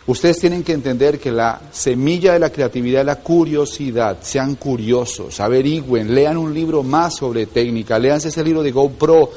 Ustedes 0.06 0.38
tienen 0.38 0.64
que 0.64 0.72
entender 0.72 1.20
que 1.20 1.30
la 1.30 1.60
semilla 1.70 2.32
de 2.32 2.40
la 2.40 2.50
creatividad 2.50 3.02
es 3.02 3.06
la 3.06 3.20
curiosidad. 3.20 4.18
Sean 4.22 4.56
curiosos, 4.56 5.38
averigüen, 5.38 6.12
lean 6.12 6.36
un 6.36 6.52
libro 6.52 6.82
más 6.82 7.16
sobre 7.16 7.46
técnica, 7.46 7.98
leanse 7.98 8.28
ese 8.28 8.42
libro 8.42 8.62
de 8.62 8.72
GoPro, 8.72 9.30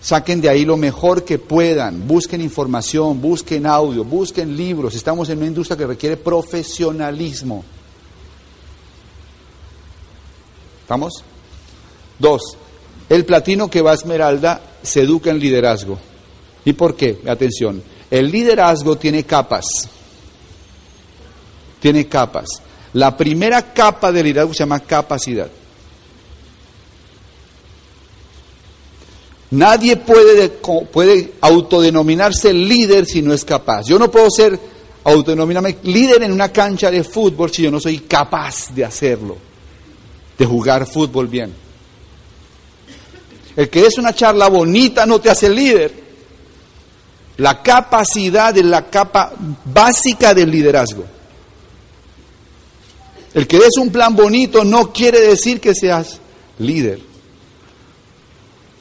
saquen 0.00 0.40
de 0.40 0.48
ahí 0.48 0.64
lo 0.64 0.78
mejor 0.78 1.22
que 1.24 1.38
puedan, 1.38 2.06
busquen 2.06 2.40
información, 2.40 3.20
busquen 3.20 3.66
audio, 3.66 4.04
busquen 4.04 4.56
libros. 4.56 4.94
Estamos 4.94 5.28
en 5.28 5.38
una 5.38 5.48
industria 5.48 5.76
que 5.76 5.86
requiere 5.86 6.16
profesionalismo. 6.16 7.64
¿Estamos? 10.84 11.24
Dos, 12.18 12.42
el 13.08 13.24
platino 13.24 13.70
que 13.70 13.80
va 13.80 13.92
a 13.92 13.94
Esmeralda 13.94 14.60
se 14.82 15.00
educa 15.00 15.30
en 15.30 15.38
liderazgo. 15.38 15.98
¿Y 16.66 16.74
por 16.74 16.94
qué? 16.94 17.20
Atención, 17.26 17.82
el 18.10 18.30
liderazgo 18.30 18.96
tiene 18.96 19.24
capas. 19.24 19.64
Tiene 21.80 22.06
capas. 22.06 22.44
La 22.92 23.16
primera 23.16 23.72
capa 23.72 24.12
de 24.12 24.22
liderazgo 24.22 24.52
se 24.52 24.58
llama 24.58 24.80
capacidad. 24.80 25.48
Nadie 29.52 29.96
puede, 29.96 30.50
puede 30.50 31.32
autodenominarse 31.40 32.52
líder 32.52 33.06
si 33.06 33.22
no 33.22 33.32
es 33.32 33.42
capaz. 33.46 33.86
Yo 33.86 33.98
no 33.98 34.10
puedo 34.10 34.30
ser 34.30 34.60
autodenominarme 35.02 35.78
líder 35.84 36.24
en 36.24 36.32
una 36.32 36.52
cancha 36.52 36.90
de 36.90 37.04
fútbol 37.04 37.50
si 37.50 37.62
yo 37.62 37.70
no 37.70 37.80
soy 37.80 38.00
capaz 38.00 38.74
de 38.74 38.84
hacerlo, 38.84 39.36
de 40.38 40.46
jugar 40.46 40.86
fútbol 40.86 41.28
bien? 41.28 41.54
El 43.56 43.68
que 43.70 43.86
es 43.86 43.98
una 43.98 44.14
charla 44.14 44.48
bonita 44.48 45.06
no 45.06 45.20
te 45.20 45.30
hace 45.30 45.48
líder. 45.48 46.04
La 47.36 47.62
capacidad 47.62 48.56
es 48.56 48.64
la 48.64 48.88
capa 48.88 49.32
básica 49.64 50.34
del 50.34 50.50
liderazgo. 50.50 51.04
El 53.32 53.48
que 53.48 53.58
des 53.58 53.76
un 53.80 53.90
plan 53.90 54.14
bonito 54.14 54.64
no 54.64 54.92
quiere 54.92 55.20
decir 55.20 55.60
que 55.60 55.74
seas 55.74 56.20
líder. 56.58 57.00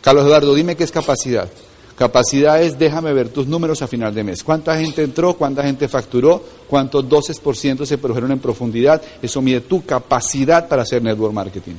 Carlos 0.01 0.25
Eduardo, 0.25 0.53
dime 0.53 0.75
qué 0.75 0.83
es 0.83 0.91
capacidad. 0.91 1.49
Capacidad 1.97 2.61
es 2.61 2.77
déjame 2.79 3.13
ver 3.13 3.29
tus 3.29 3.45
números 3.45 3.81
a 3.81 3.87
final 3.87 4.13
de 4.13 4.23
mes. 4.23 4.43
¿Cuánta 4.43 4.77
gente 4.77 5.03
entró? 5.03 5.35
¿Cuánta 5.35 5.63
gente 5.63 5.87
facturó? 5.87 6.43
¿Cuántos 6.67 7.05
12% 7.05 7.85
se 7.85 7.97
produjeron 7.99 8.31
en 8.31 8.39
profundidad? 8.39 9.01
Eso 9.21 9.41
mide 9.41 9.61
tu 9.61 9.85
capacidad 9.85 10.67
para 10.67 10.81
hacer 10.81 11.03
network 11.03 11.33
marketing. 11.33 11.75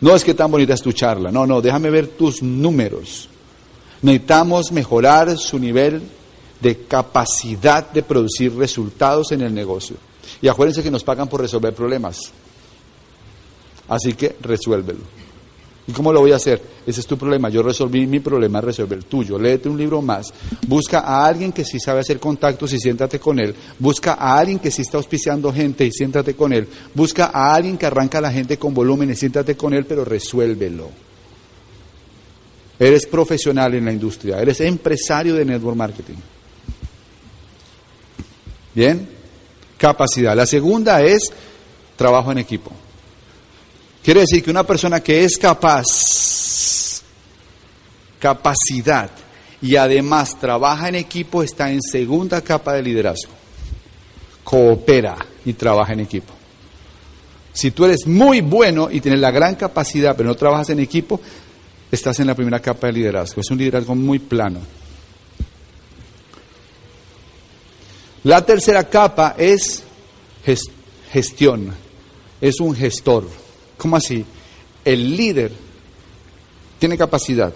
No 0.00 0.14
es 0.14 0.24
que 0.24 0.34
tan 0.34 0.50
bonita 0.50 0.74
es 0.74 0.82
tu 0.82 0.92
charla. 0.92 1.30
No, 1.30 1.46
no, 1.46 1.60
déjame 1.60 1.90
ver 1.90 2.08
tus 2.08 2.42
números. 2.42 3.28
Necesitamos 4.00 4.72
mejorar 4.72 5.36
su 5.38 5.58
nivel 5.58 6.02
de 6.60 6.78
capacidad 6.84 7.90
de 7.92 8.02
producir 8.02 8.56
resultados 8.56 9.30
en 9.32 9.42
el 9.42 9.54
negocio. 9.54 9.96
Y 10.40 10.48
acuérdense 10.48 10.82
que 10.82 10.90
nos 10.90 11.04
pagan 11.04 11.28
por 11.28 11.40
resolver 11.40 11.74
problemas. 11.74 12.32
Así 13.88 14.14
que 14.14 14.36
resuélvelo. 14.40 15.21
¿Y 15.86 15.92
cómo 15.92 16.12
lo 16.12 16.20
voy 16.20 16.32
a 16.32 16.36
hacer? 16.36 16.62
Ese 16.86 17.00
es 17.00 17.06
tu 17.06 17.18
problema. 17.18 17.48
Yo 17.48 17.62
resolví 17.62 18.06
mi 18.06 18.20
problema, 18.20 18.60
resolver 18.60 18.98
el 18.98 19.04
tuyo. 19.04 19.38
Léete 19.38 19.68
un 19.68 19.76
libro 19.76 20.00
más. 20.00 20.32
Busca 20.66 21.00
a 21.00 21.26
alguien 21.26 21.50
que 21.50 21.64
sí 21.64 21.80
sabe 21.80 22.00
hacer 22.00 22.20
contactos 22.20 22.72
y 22.72 22.78
siéntate 22.78 23.18
con 23.18 23.40
él. 23.40 23.54
Busca 23.78 24.12
a 24.12 24.38
alguien 24.38 24.60
que 24.60 24.70
sí 24.70 24.82
está 24.82 24.98
auspiciando 24.98 25.52
gente 25.52 25.84
y 25.84 25.90
siéntate 25.90 26.34
con 26.34 26.52
él. 26.52 26.68
Busca 26.94 27.30
a 27.34 27.54
alguien 27.54 27.76
que 27.76 27.86
arranca 27.86 28.18
a 28.18 28.20
la 28.20 28.30
gente 28.30 28.58
con 28.58 28.72
volumen 28.72 29.10
y 29.10 29.16
siéntate 29.16 29.56
con 29.56 29.74
él, 29.74 29.84
pero 29.84 30.04
resuélvelo. 30.04 30.90
Eres 32.78 33.06
profesional 33.06 33.74
en 33.74 33.84
la 33.84 33.92
industria, 33.92 34.40
eres 34.40 34.60
empresario 34.60 35.34
de 35.34 35.44
network 35.44 35.76
marketing. 35.76 36.16
Bien, 38.74 39.08
capacidad. 39.76 40.34
La 40.34 40.46
segunda 40.46 41.02
es 41.02 41.30
trabajo 41.96 42.32
en 42.32 42.38
equipo. 42.38 42.72
Quiere 44.02 44.20
decir 44.20 44.42
que 44.42 44.50
una 44.50 44.64
persona 44.64 45.00
que 45.00 45.24
es 45.24 45.38
capaz, 45.38 45.84
capacidad 48.18 49.10
y 49.60 49.76
además 49.76 50.38
trabaja 50.40 50.88
en 50.88 50.96
equipo 50.96 51.42
está 51.42 51.70
en 51.70 51.80
segunda 51.80 52.40
capa 52.40 52.72
de 52.74 52.82
liderazgo. 52.82 53.32
Coopera 54.42 55.16
y 55.44 55.52
trabaja 55.52 55.92
en 55.92 56.00
equipo. 56.00 56.32
Si 57.52 57.70
tú 57.70 57.84
eres 57.84 58.06
muy 58.06 58.40
bueno 58.40 58.90
y 58.90 59.00
tienes 59.00 59.20
la 59.20 59.30
gran 59.30 59.54
capacidad, 59.54 60.16
pero 60.16 60.30
no 60.30 60.34
trabajas 60.34 60.70
en 60.70 60.80
equipo, 60.80 61.20
estás 61.90 62.18
en 62.18 62.26
la 62.26 62.34
primera 62.34 62.58
capa 62.58 62.88
de 62.88 62.94
liderazgo. 62.94 63.40
Es 63.40 63.50
un 63.50 63.58
liderazgo 63.58 63.94
muy 63.94 64.18
plano. 64.18 64.60
La 68.24 68.44
tercera 68.44 68.88
capa 68.88 69.36
es 69.38 69.84
gestión. 71.12 71.72
Es 72.40 72.58
un 72.58 72.74
gestor. 72.74 73.41
¿Cómo 73.82 73.96
así? 73.96 74.24
El 74.84 75.16
líder 75.16 75.50
tiene 76.78 76.96
capacidad, 76.96 77.52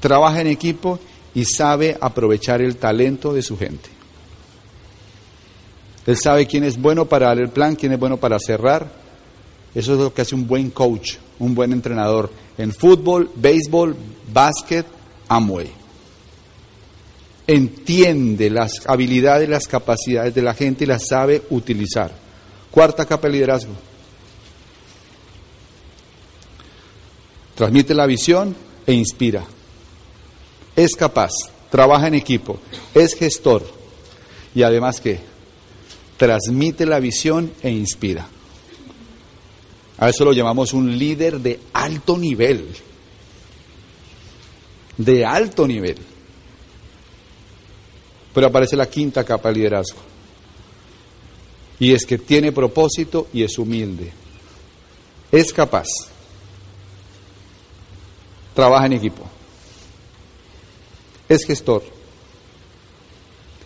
trabaja 0.00 0.40
en 0.40 0.46
equipo 0.46 0.98
y 1.34 1.44
sabe 1.44 1.94
aprovechar 2.00 2.62
el 2.62 2.76
talento 2.76 3.34
de 3.34 3.42
su 3.42 3.58
gente. 3.58 3.90
Él 6.06 6.16
sabe 6.16 6.46
quién 6.46 6.64
es 6.64 6.80
bueno 6.80 7.04
para 7.04 7.26
dar 7.26 7.38
el 7.38 7.50
plan, 7.50 7.76
quién 7.76 7.92
es 7.92 7.98
bueno 7.98 8.16
para 8.16 8.38
cerrar. 8.38 8.90
Eso 9.74 9.92
es 9.92 9.98
lo 9.98 10.14
que 10.14 10.22
hace 10.22 10.34
un 10.34 10.46
buen 10.46 10.70
coach, 10.70 11.16
un 11.38 11.54
buen 11.54 11.74
entrenador 11.74 12.30
en 12.56 12.72
fútbol, 12.72 13.30
béisbol, 13.34 13.94
básquet, 14.32 14.86
Amway. 15.28 15.70
Entiende 17.46 18.48
las 18.48 18.72
habilidades, 18.86 19.50
las 19.50 19.66
capacidades 19.66 20.34
de 20.34 20.40
la 20.40 20.54
gente 20.54 20.84
y 20.84 20.86
las 20.86 21.06
sabe 21.06 21.42
utilizar. 21.50 22.10
Cuarta 22.70 23.04
capa 23.04 23.26
de 23.26 23.34
liderazgo. 23.34 23.91
Transmite 27.54 27.94
la 27.94 28.06
visión 28.06 28.56
e 28.86 28.92
inspira. 28.92 29.44
Es 30.74 30.94
capaz, 30.96 31.30
trabaja 31.70 32.08
en 32.08 32.14
equipo, 32.14 32.58
es 32.94 33.14
gestor 33.14 33.62
y 34.54 34.62
además 34.62 35.00
que 35.00 35.20
transmite 36.16 36.86
la 36.86 37.00
visión 37.00 37.52
e 37.62 37.70
inspira. 37.70 38.26
A 39.98 40.08
eso 40.08 40.24
lo 40.24 40.32
llamamos 40.32 40.72
un 40.72 40.98
líder 40.98 41.40
de 41.40 41.60
alto 41.72 42.18
nivel. 42.18 42.66
De 44.96 45.24
alto 45.24 45.66
nivel. 45.66 45.96
Pero 48.34 48.46
aparece 48.46 48.76
la 48.76 48.88
quinta 48.88 49.24
capa 49.24 49.50
de 49.50 49.54
liderazgo. 49.56 49.98
Y 51.78 51.92
es 51.92 52.04
que 52.06 52.18
tiene 52.18 52.52
propósito 52.52 53.28
y 53.32 53.42
es 53.42 53.58
humilde. 53.58 54.12
Es 55.30 55.52
capaz. 55.52 55.86
Trabaja 58.54 58.86
en 58.86 58.92
equipo. 58.94 59.22
Es 61.28 61.44
gestor. 61.44 61.82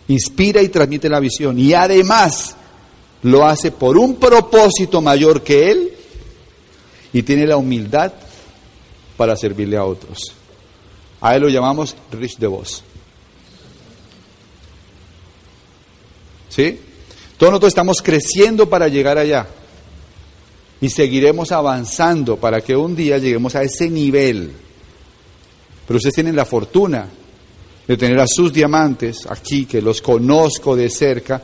Inspira 0.07 0.61
y 0.61 0.69
transmite 0.69 1.09
la 1.09 1.19
visión. 1.19 1.59
Y 1.59 1.73
además 1.73 2.55
lo 3.23 3.45
hace 3.45 3.71
por 3.71 3.97
un 3.97 4.15
propósito 4.15 5.01
mayor 5.01 5.43
que 5.43 5.71
él 5.71 5.93
y 7.11 7.23
tiene 7.23 7.45
la 7.45 7.57
humildad 7.57 8.13
para 9.17 9.35
servirle 9.35 9.77
a 9.77 9.83
otros. 9.83 10.33
A 11.19 11.35
él 11.35 11.41
lo 11.41 11.49
llamamos 11.49 11.95
Rich 12.11 12.37
de 12.37 12.47
voz. 12.47 12.83
¿Sí? 16.49 16.79
Todos 17.37 17.51
nosotros 17.51 17.71
estamos 17.71 18.01
creciendo 18.01 18.69
para 18.69 18.87
llegar 18.87 19.17
allá. 19.17 19.47
Y 20.79 20.89
seguiremos 20.89 21.51
avanzando 21.51 22.37
para 22.37 22.61
que 22.61 22.75
un 22.75 22.95
día 22.95 23.17
lleguemos 23.17 23.55
a 23.55 23.63
ese 23.63 23.89
nivel. 23.89 24.53
Pero 25.87 25.97
ustedes 25.97 26.15
tienen 26.15 26.35
la 26.35 26.45
fortuna 26.45 27.07
de 27.87 27.97
tener 27.97 28.19
a 28.19 28.27
sus 28.27 28.51
diamantes 28.51 29.25
aquí, 29.29 29.65
que 29.65 29.81
los 29.81 30.01
conozco 30.01 30.75
de 30.75 30.89
cerca 30.89 31.41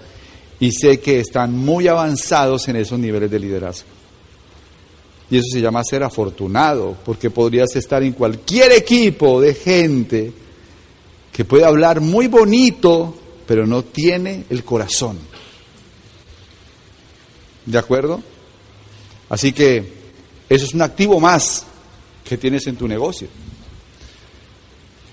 y 0.59 0.71
sé 0.71 0.99
que 0.99 1.19
están 1.19 1.53
muy 1.57 1.87
avanzados 1.87 2.67
en 2.67 2.75
esos 2.75 2.99
niveles 2.99 3.31
de 3.31 3.39
liderazgo. 3.39 3.87
Y 5.31 5.37
eso 5.37 5.45
se 5.51 5.61
llama 5.61 5.81
ser 5.83 6.03
afortunado, 6.03 6.97
porque 7.05 7.29
podrías 7.29 7.73
estar 7.75 8.03
en 8.03 8.11
cualquier 8.13 8.73
equipo 8.73 9.39
de 9.39 9.53
gente 9.53 10.33
que 11.31 11.45
puede 11.45 11.65
hablar 11.65 12.01
muy 12.01 12.27
bonito, 12.27 13.15
pero 13.47 13.65
no 13.65 13.83
tiene 13.83 14.43
el 14.49 14.63
corazón. 14.63 15.17
¿De 17.65 17.77
acuerdo? 17.77 18.21
Así 19.29 19.53
que 19.53 20.03
eso 20.49 20.65
es 20.65 20.73
un 20.73 20.81
activo 20.81 21.19
más 21.19 21.65
que 22.23 22.37
tienes 22.37 22.67
en 22.67 22.75
tu 22.75 22.87
negocio. 22.87 23.27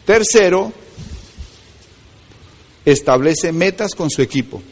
Tercero, 0.04 0.72
establece 2.84 3.52
metas 3.52 3.94
con 3.94 4.10
su 4.10 4.22
equipo. 4.22 4.62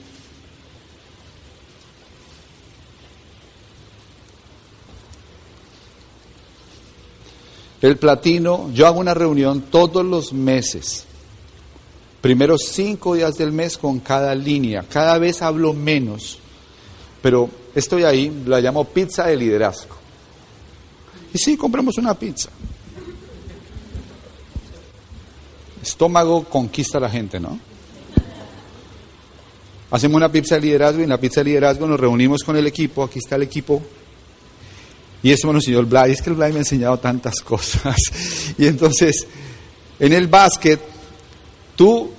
El 7.81 7.97
platino, 7.97 8.71
yo 8.73 8.87
hago 8.89 8.99
una 8.99 9.15
reunión 9.15 9.63
todos 9.71 10.05
los 10.05 10.33
meses. 10.33 11.05
Primeros 12.21 12.63
cinco 12.73 13.15
días 13.15 13.37
del 13.37 13.53
mes 13.53 13.79
con 13.79 14.01
cada 14.01 14.35
línea. 14.35 14.85
Cada 14.89 15.17
vez 15.19 15.43
hablo 15.43 15.73
menos. 15.73 16.39
Pero 17.23 17.49
estoy 17.75 18.03
ahí, 18.03 18.43
la 18.47 18.61
llamo 18.61 18.85
pizza 18.85 19.27
de 19.27 19.37
liderazgo. 19.37 19.95
Y 21.33 21.39
sí, 21.39 21.57
compramos 21.57 21.97
una 21.99 22.15
pizza. 22.15 22.51
Estómago 25.83 26.45
conquista 26.45 26.99
a 26.99 27.01
la 27.01 27.11
gente, 27.11 27.41
¿no? 27.41 27.59
Hacemos 29.91 30.17
una 30.17 30.31
pizza 30.31 30.57
de 30.57 30.63
liderazgo 30.63 31.01
y 31.01 31.05
en 31.05 31.09
la 31.09 31.19
pizza 31.19 31.41
de 31.41 31.47
liderazgo 31.47 31.87
nos 31.87 31.99
reunimos 31.99 32.43
con 32.43 32.57
el 32.57 32.67
equipo. 32.67 33.03
Aquí 33.03 33.19
está 33.19 33.37
el 33.37 33.43
equipo 33.43 33.83
y 35.23 35.33
eso 35.33 35.47
me 35.47 35.55
lo 35.55 35.59
enseñó 35.59 35.81
el 35.81 35.87
Blay. 35.87 36.13
Es 36.13 36.23
que 36.23 36.31
el 36.31 36.37
Blay 36.37 36.53
me 36.53 36.59
ha 36.59 36.61
enseñado 36.61 36.99
tantas 36.99 37.41
cosas. 37.45 37.97
Y 38.57 38.67
entonces, 38.67 39.27
en 39.99 40.13
el 40.13 40.29
básquet, 40.29 40.81
tú 41.75 42.11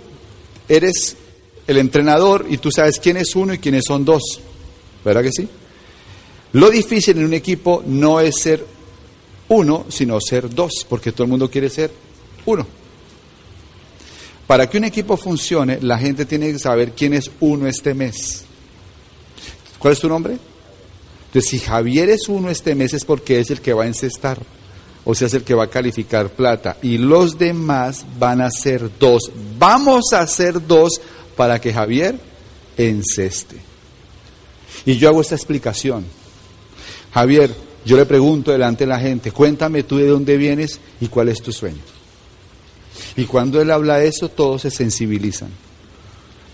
eres 0.68 1.16
el 1.68 1.78
entrenador 1.78 2.48
y 2.50 2.58
tú 2.58 2.72
sabes 2.72 3.00
quién 3.00 3.18
es 3.18 3.36
uno 3.36 3.54
y 3.54 3.60
quiénes 3.60 3.84
son 3.88 4.04
dos. 4.04 4.42
¿Verdad 5.06 5.24
que 5.24 5.32
sí? 5.32 5.48
Lo 6.54 6.70
difícil 6.72 7.18
en 7.18 7.26
un 7.26 7.34
equipo 7.34 7.84
no 7.86 8.20
es 8.20 8.36
ser 8.42 8.66
uno, 9.50 9.86
sino 9.90 10.20
ser 10.20 10.54
dos, 10.54 10.86
porque 10.88 11.12
todo 11.12 11.24
el 11.24 11.30
mundo 11.30 11.50
quiere 11.50 11.70
ser 11.70 11.92
uno. 12.46 12.66
Para 14.50 14.68
que 14.68 14.80
un 14.80 14.84
equipo 14.84 15.16
funcione, 15.16 15.78
la 15.80 16.00
gente 16.00 16.26
tiene 16.26 16.52
que 16.52 16.58
saber 16.58 16.94
quién 16.94 17.14
es 17.14 17.30
uno 17.40 17.68
este 17.68 17.94
mes. 17.94 18.46
¿Cuál 19.78 19.94
es 19.94 20.00
tu 20.00 20.10
nombre? 20.10 20.40
Entonces, 21.28 21.52
si 21.52 21.60
Javier 21.60 22.10
es 22.10 22.28
uno 22.28 22.50
este 22.50 22.74
mes 22.74 22.96
es 22.96 23.06
porque 23.06 23.40
es 23.40 23.52
el 23.52 23.62
que 23.62 23.74
va 23.74 23.84
a 23.84 23.86
encestar, 23.86 24.40
o 25.06 25.14
sea, 25.14 25.28
es 25.28 25.36
el 25.36 25.44
que 25.44 25.54
va 25.54 25.66
a 25.66 25.70
calificar 25.70 26.32
plata, 26.32 26.78
y 26.82 26.98
los 26.98 27.38
demás 27.38 28.04
van 28.18 28.42
a 28.42 28.50
ser 28.50 28.90
dos. 28.98 29.32
Vamos 29.60 30.14
a 30.14 30.26
ser 30.26 30.66
dos 30.66 31.00
para 31.38 31.62
que 31.62 31.72
Javier 31.72 32.20
enceste. 32.76 33.58
Y 34.84 34.98
yo 34.98 35.10
hago 35.10 35.22
esta 35.22 35.36
explicación. 35.36 36.06
Javier, 37.14 37.54
yo 37.86 37.98
le 37.98 38.08
pregunto 38.08 38.50
delante 38.50 38.86
de 38.86 38.90
la 38.90 39.00
gente, 39.00 39.32
cuéntame 39.32 39.84
tú 39.84 39.98
de 39.98 40.08
dónde 40.08 40.38
vienes 40.38 40.80
y 41.00 41.08
cuál 41.08 41.30
es 41.30 41.40
tu 41.40 41.52
sueño. 41.54 41.99
Y 43.20 43.26
cuando 43.26 43.62
él 43.62 43.70
habla 43.70 44.02
eso, 44.02 44.30
todos 44.30 44.62
se 44.62 44.72
sensibilizan, 44.72 45.50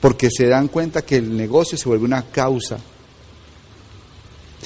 porque 0.01 0.29
se 0.35 0.47
dan 0.47 0.67
cuenta 0.67 1.03
que 1.03 1.17
el 1.17 1.37
negocio 1.37 1.77
se 1.77 1.87
vuelve 1.87 2.05
una 2.05 2.23
causa. 2.23 2.79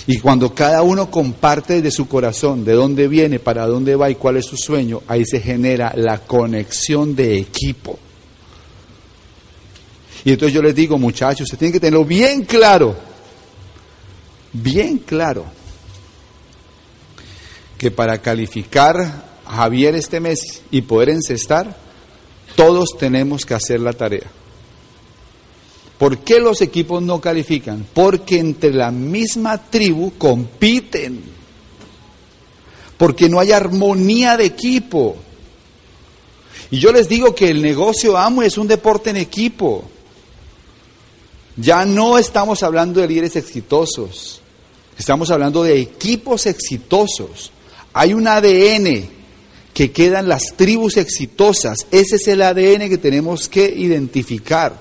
Y 0.08 0.18
cuando 0.20 0.56
cada 0.56 0.82
uno 0.82 1.12
comparte 1.12 1.82
de 1.82 1.91
su 1.91 2.08
corazón 2.08 2.64
de 2.64 2.72
dónde 2.72 3.10
viene, 3.10 3.39
para 3.39 3.68
dónde 3.68 3.97
va 3.97 4.10
y 4.10 4.16
cuál 4.16 4.38
es 4.38 4.45
su 4.45 4.56
sueño, 4.56 5.02
ahí 5.10 5.26
se 5.26 5.41
genera 5.41 5.91
la 5.93 6.20
conexión 6.20 7.18
de 7.18 7.38
equipo. 7.38 8.00
Y 10.24 10.32
entonces 10.32 10.56
yo 10.56 10.62
les 10.62 10.74
digo, 10.74 10.97
muchachos, 10.97 11.41
ustedes 11.41 11.60
tienen 11.60 11.74
que 11.74 11.82
tenerlo 11.82 12.06
bien 12.06 12.45
claro, 12.45 12.95
bien 14.54 15.00
claro, 15.00 15.43
que 17.78 17.91
para 17.91 18.20
calificar 18.20 18.95
Javier 19.45 19.95
este 19.95 20.22
mes 20.22 20.62
y 20.72 20.82
poder 20.84 21.10
encestar, 21.10 21.89
todos 22.60 22.97
tenemos 22.97 23.45
que 23.45 23.53
hacer 23.53 23.80
la 23.80 23.93
tarea. 23.93 24.30
¿Por 25.97 26.18
qué 26.18 26.41
los 26.41 26.60
equipos 26.60 27.01
no 27.01 27.22
califican? 27.22 27.88
Porque 27.93 28.38
entre 28.38 28.74
la 28.74 28.91
misma 28.91 29.70
tribu 29.70 30.12
compiten. 30.18 31.24
Porque 32.97 33.30
no 33.30 33.39
hay 33.39 33.53
armonía 33.53 34.36
de 34.36 34.43
equipo. 34.43 35.16
Y 36.70 36.80
yo 36.80 36.91
les 36.91 37.07
digo 37.07 37.34
que 37.34 37.49
el 37.49 37.62
negocio 37.62 38.18
amo 38.18 38.43
es 38.43 38.57
un 38.57 38.68
deporte 38.68 39.12
en 39.12 39.16
equipo. 39.16 39.86
Ya 41.55 41.86
no 41.86 42.18
estamos 42.18 42.62
hablando 42.62 42.99
de 42.99 43.07
líderes 43.07 43.38
exitosos. 43.38 44.41
Estamos 44.97 45.32
hablando 45.32 45.64
de 45.64 45.80
equipos 45.80 46.45
exitosos. 46.45 47.53
Hay 47.93 48.14
un 48.14 48.28
ADN 48.28 49.18
que 49.80 49.93
quedan 49.93 50.27
las 50.27 50.57
tribus 50.57 50.97
exitosas. 50.97 51.88
Ese 51.89 52.17
es 52.17 52.27
el 52.27 52.41
ADN 52.41 52.89
que 52.89 52.97
tenemos 52.97 53.47
que 53.47 53.63
identificar. 53.63 54.77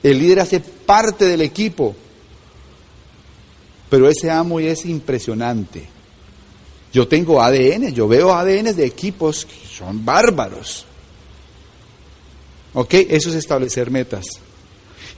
El 0.00 0.20
líder 0.20 0.38
hace 0.38 0.60
parte 0.60 1.24
del 1.24 1.40
equipo, 1.40 1.92
pero 3.90 4.08
ese 4.08 4.30
amo 4.30 4.60
es 4.60 4.84
impresionante. 4.84 5.88
Yo 6.92 7.08
tengo 7.08 7.42
ADN, 7.42 7.92
yo 7.92 8.06
veo 8.06 8.32
ADN 8.32 8.76
de 8.76 8.86
equipos 8.86 9.44
que 9.44 9.66
son 9.66 10.04
bárbaros. 10.04 10.86
¿Ok? 12.74 12.94
Eso 12.94 13.30
es 13.30 13.34
establecer 13.34 13.90
metas. 13.90 14.24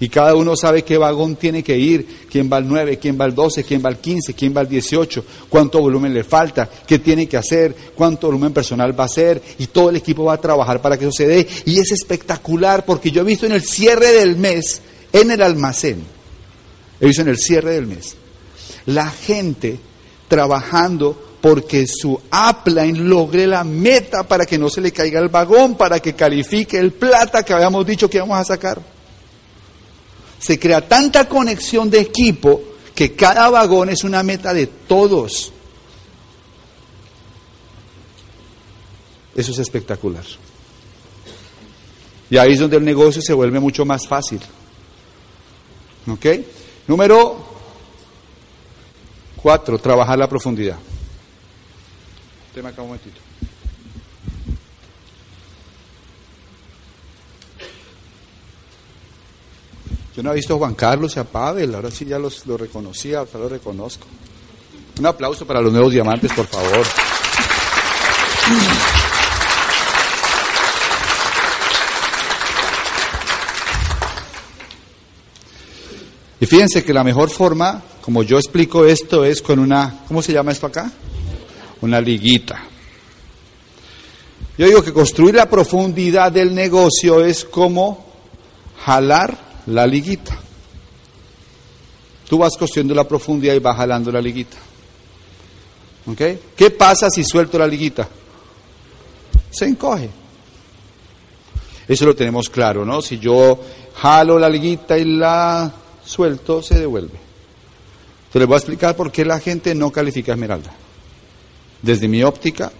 Y 0.00 0.08
cada 0.08 0.34
uno 0.34 0.56
sabe 0.56 0.82
qué 0.82 0.98
vagón 0.98 1.36
tiene 1.36 1.62
que 1.62 1.78
ir, 1.78 2.26
quién 2.30 2.50
va 2.52 2.56
al 2.56 2.68
9, 2.68 2.98
quién 2.98 3.18
va 3.18 3.24
al 3.24 3.34
12, 3.34 3.62
quién 3.62 3.82
va 3.84 3.88
al 3.88 3.98
15, 3.98 4.34
quién 4.34 4.54
va 4.54 4.60
al 4.60 4.68
18, 4.68 5.24
cuánto 5.48 5.80
volumen 5.80 6.12
le 6.12 6.24
falta, 6.24 6.68
qué 6.86 6.98
tiene 6.98 7.28
que 7.28 7.36
hacer, 7.36 7.74
cuánto 7.94 8.26
volumen 8.26 8.52
personal 8.52 8.98
va 8.98 9.04
a 9.04 9.06
hacer 9.06 9.40
y 9.58 9.68
todo 9.68 9.90
el 9.90 9.96
equipo 9.96 10.24
va 10.24 10.34
a 10.34 10.40
trabajar 10.40 10.82
para 10.82 10.98
que 10.98 11.04
eso 11.04 11.12
se 11.12 11.28
dé. 11.28 11.46
Y 11.64 11.78
es 11.78 11.92
espectacular 11.92 12.84
porque 12.84 13.10
yo 13.10 13.22
he 13.22 13.24
visto 13.24 13.46
en 13.46 13.52
el 13.52 13.62
cierre 13.62 14.12
del 14.12 14.36
mes, 14.36 14.82
en 15.12 15.30
el 15.30 15.40
almacén, 15.40 16.02
he 17.00 17.06
visto 17.06 17.22
en 17.22 17.28
el 17.28 17.38
cierre 17.38 17.74
del 17.74 17.86
mes, 17.86 18.16
la 18.86 19.08
gente 19.10 19.78
trabajando 20.26 21.38
porque 21.40 21.86
su 21.86 22.18
upline 22.32 23.06
logre 23.08 23.46
la 23.46 23.62
meta 23.62 24.26
para 24.26 24.46
que 24.46 24.58
no 24.58 24.70
se 24.70 24.80
le 24.80 24.92
caiga 24.92 25.20
el 25.20 25.28
vagón, 25.28 25.76
para 25.76 26.00
que 26.00 26.14
califique 26.14 26.78
el 26.78 26.92
plata 26.92 27.44
que 27.44 27.52
habíamos 27.52 27.86
dicho 27.86 28.08
que 28.08 28.16
íbamos 28.16 28.38
a 28.38 28.44
sacar 28.44 28.93
se 30.38 30.58
crea 30.58 30.86
tanta 30.86 31.28
conexión 31.28 31.90
de 31.90 32.00
equipo 32.00 32.62
que 32.94 33.14
cada 33.14 33.50
vagón 33.50 33.90
es 33.90 34.04
una 34.04 34.22
meta 34.22 34.52
de 34.54 34.66
todos. 34.66 35.52
Eso 39.34 39.52
es 39.52 39.58
espectacular. 39.58 40.24
Y 42.30 42.36
ahí 42.36 42.52
es 42.52 42.60
donde 42.60 42.76
el 42.76 42.84
negocio 42.84 43.20
se 43.20 43.32
vuelve 43.32 43.60
mucho 43.60 43.84
más 43.84 44.06
fácil. 44.06 44.40
¿Ok? 46.06 46.26
Número 46.86 47.54
cuatro, 49.36 49.78
trabajar 49.78 50.18
la 50.18 50.28
profundidad. 50.28 50.78
Tema 52.54 52.68
acá 52.68 52.82
un 52.82 52.88
momentito. 52.88 53.20
Yo 60.16 60.22
no 60.22 60.30
he 60.30 60.36
visto 60.36 60.54
a 60.54 60.58
Juan 60.58 60.74
Carlos 60.74 61.16
y 61.16 61.18
a 61.18 61.24
Pavel, 61.24 61.74
ahora 61.74 61.90
sí 61.90 62.04
ya 62.04 62.20
los, 62.20 62.46
lo 62.46 62.56
reconocía, 62.56 63.18
ahora 63.18 63.38
lo 63.40 63.48
reconozco. 63.48 64.06
Un 64.98 65.06
aplauso 65.06 65.44
para 65.44 65.60
los 65.60 65.72
nuevos 65.72 65.92
diamantes, 65.92 66.32
por 66.32 66.46
favor. 66.46 66.86
Y 76.38 76.46
fíjense 76.46 76.84
que 76.84 76.92
la 76.92 77.02
mejor 77.02 77.30
forma, 77.30 77.82
como 78.00 78.22
yo 78.22 78.36
explico 78.36 78.84
esto, 78.84 79.24
es 79.24 79.42
con 79.42 79.58
una, 79.58 80.02
¿cómo 80.06 80.22
se 80.22 80.32
llama 80.32 80.52
esto 80.52 80.66
acá? 80.66 80.92
Una 81.80 82.00
liguita. 82.00 82.62
Yo 84.56 84.66
digo 84.66 84.84
que 84.84 84.92
construir 84.92 85.34
la 85.34 85.50
profundidad 85.50 86.30
del 86.30 86.54
negocio 86.54 87.24
es 87.24 87.44
como 87.44 88.06
jalar 88.84 89.43
la 89.66 89.86
liguita. 89.86 90.36
Tú 92.28 92.38
vas 92.38 92.56
construyendo 92.58 92.94
la 92.94 93.06
profundidad 93.06 93.54
y 93.54 93.58
vas 93.58 93.76
jalando 93.76 94.10
la 94.10 94.20
liguita. 94.20 94.56
¿Ok? 96.06 96.20
¿Qué 96.56 96.70
pasa 96.70 97.08
si 97.10 97.24
suelto 97.24 97.58
la 97.58 97.66
liguita? 97.66 98.08
Se 99.50 99.66
encoge. 99.66 100.10
Eso 101.86 102.06
lo 102.06 102.14
tenemos 102.14 102.48
claro, 102.48 102.84
¿no? 102.84 103.02
Si 103.02 103.18
yo 103.18 103.60
jalo 103.96 104.38
la 104.38 104.48
liguita 104.48 104.96
y 104.98 105.04
la 105.04 105.72
suelto, 106.04 106.62
se 106.62 106.78
devuelve. 106.78 107.18
Te 108.32 108.38
les 108.38 108.48
voy 108.48 108.54
a 108.54 108.58
explicar 108.58 108.96
por 108.96 109.12
qué 109.12 109.24
la 109.24 109.38
gente 109.38 109.74
no 109.74 109.90
califica 109.90 110.32
esmeralda. 110.32 110.72
Desde 111.82 112.08
mi 112.08 112.22
óptica, 112.22 112.72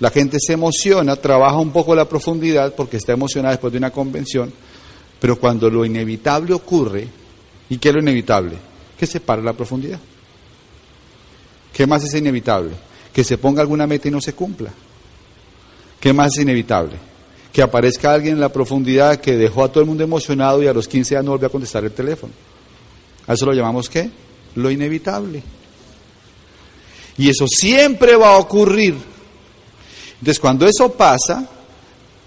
la 0.00 0.10
gente 0.10 0.38
se 0.40 0.54
emociona, 0.54 1.16
trabaja 1.16 1.56
un 1.56 1.70
poco 1.70 1.94
la 1.94 2.08
profundidad 2.08 2.74
porque 2.74 2.96
está 2.96 3.12
emocionada 3.12 3.52
después 3.52 3.72
de 3.72 3.78
una 3.78 3.90
convención, 3.90 4.52
pero 5.20 5.38
cuando 5.38 5.70
lo 5.70 5.84
inevitable 5.84 6.52
ocurre, 6.52 7.08
¿y 7.68 7.78
qué 7.78 7.88
es 7.88 7.94
lo 7.94 8.00
inevitable? 8.00 8.56
Que 8.98 9.06
se 9.06 9.20
pare 9.20 9.42
la 9.42 9.52
profundidad. 9.52 9.98
¿Qué 11.72 11.86
más 11.86 12.04
es 12.04 12.14
inevitable? 12.14 12.72
Que 13.12 13.24
se 13.24 13.38
ponga 13.38 13.62
alguna 13.62 13.86
meta 13.86 14.08
y 14.08 14.10
no 14.10 14.20
se 14.20 14.34
cumpla. 14.34 14.70
¿Qué 16.00 16.12
más 16.12 16.32
es 16.36 16.42
inevitable? 16.42 16.96
Que 17.52 17.62
aparezca 17.62 18.12
alguien 18.12 18.34
en 18.34 18.40
la 18.40 18.52
profundidad 18.52 19.20
que 19.20 19.36
dejó 19.36 19.64
a 19.64 19.68
todo 19.68 19.80
el 19.80 19.86
mundo 19.86 20.04
emocionado 20.04 20.62
y 20.62 20.66
a 20.66 20.74
los 20.74 20.88
15 20.88 21.16
años 21.16 21.24
no 21.26 21.30
volvió 21.32 21.48
a 21.48 21.50
contestar 21.50 21.84
el 21.84 21.92
teléfono. 21.92 22.32
A 23.26 23.32
eso 23.32 23.46
lo 23.46 23.52
llamamos 23.52 23.88
qué? 23.88 24.10
Lo 24.54 24.70
inevitable. 24.70 25.42
Y 27.18 27.30
eso 27.30 27.46
siempre 27.48 28.16
va 28.16 28.34
a 28.34 28.38
ocurrir. 28.38 28.94
Entonces, 30.18 30.38
cuando 30.38 30.66
eso 30.66 30.92
pasa, 30.92 31.48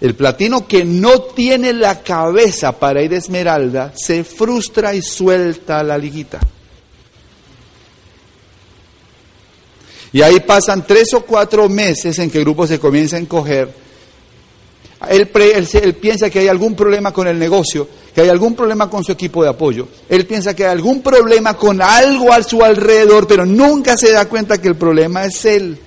el 0.00 0.14
platino 0.14 0.66
que 0.66 0.84
no 0.84 1.20
tiene 1.22 1.72
la 1.72 2.02
cabeza 2.02 2.78
para 2.78 3.02
ir 3.02 3.12
a 3.12 3.18
esmeralda 3.18 3.92
se 3.94 4.24
frustra 4.24 4.94
y 4.94 5.02
suelta 5.02 5.82
la 5.82 5.98
liguita. 5.98 6.40
Y 10.12 10.22
ahí 10.22 10.40
pasan 10.40 10.86
tres 10.86 11.12
o 11.14 11.20
cuatro 11.20 11.68
meses 11.68 12.18
en 12.18 12.30
que 12.30 12.38
el 12.38 12.44
grupo 12.44 12.66
se 12.66 12.80
comienza 12.80 13.16
a 13.16 13.20
encoger. 13.20 13.68
Él, 15.08 15.28
piensa 15.98 16.28
que 16.28 16.40
hay 16.40 16.48
algún 16.48 16.74
problema 16.74 17.12
con 17.12 17.26
el 17.28 17.38
negocio, 17.38 17.88
que 18.14 18.22
hay 18.22 18.28
algún 18.28 18.54
problema 18.54 18.90
con 18.90 19.04
su 19.04 19.12
equipo 19.12 19.42
de 19.42 19.50
apoyo. 19.50 19.88
Él 20.08 20.26
piensa 20.26 20.54
que 20.54 20.64
hay 20.64 20.72
algún 20.72 21.00
problema 21.02 21.54
con 21.54 21.80
algo 21.80 22.32
a 22.32 22.42
su 22.42 22.62
alrededor, 22.62 23.26
pero 23.26 23.46
nunca 23.46 23.96
se 23.96 24.12
da 24.12 24.28
cuenta 24.28 24.58
que 24.58 24.68
el 24.68 24.76
problema 24.76 25.24
es 25.24 25.44
él. 25.44 25.78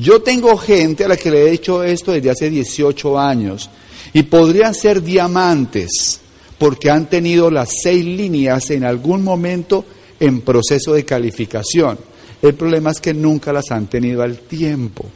Yo 0.00 0.22
tengo 0.22 0.56
gente 0.56 1.04
a 1.04 1.08
la 1.08 1.16
que 1.16 1.30
le 1.30 1.46
he 1.46 1.50
dicho 1.50 1.82
esto 1.82 2.12
desde 2.12 2.30
hace 2.30 2.50
18 2.50 3.18
años 3.18 3.68
y 4.12 4.22
podrían 4.24 4.74
ser 4.74 5.02
diamantes 5.02 6.20
porque 6.58 6.90
han 6.90 7.08
tenido 7.08 7.50
las 7.50 7.70
seis 7.82 8.04
líneas 8.04 8.70
en 8.70 8.84
algún 8.84 9.22
momento 9.22 9.84
en 10.20 10.40
proceso 10.42 10.94
de 10.94 11.04
calificación. 11.04 11.98
El 12.42 12.54
problema 12.54 12.90
es 12.90 13.00
que 13.00 13.14
nunca 13.14 13.52
las 13.52 13.70
han 13.70 13.86
tenido 13.86 14.22
al 14.22 14.38
tiempo 14.38 15.06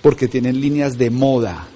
porque 0.00 0.28
tienen 0.28 0.60
líneas 0.60 0.98
de 0.98 1.10
moda. 1.10 1.68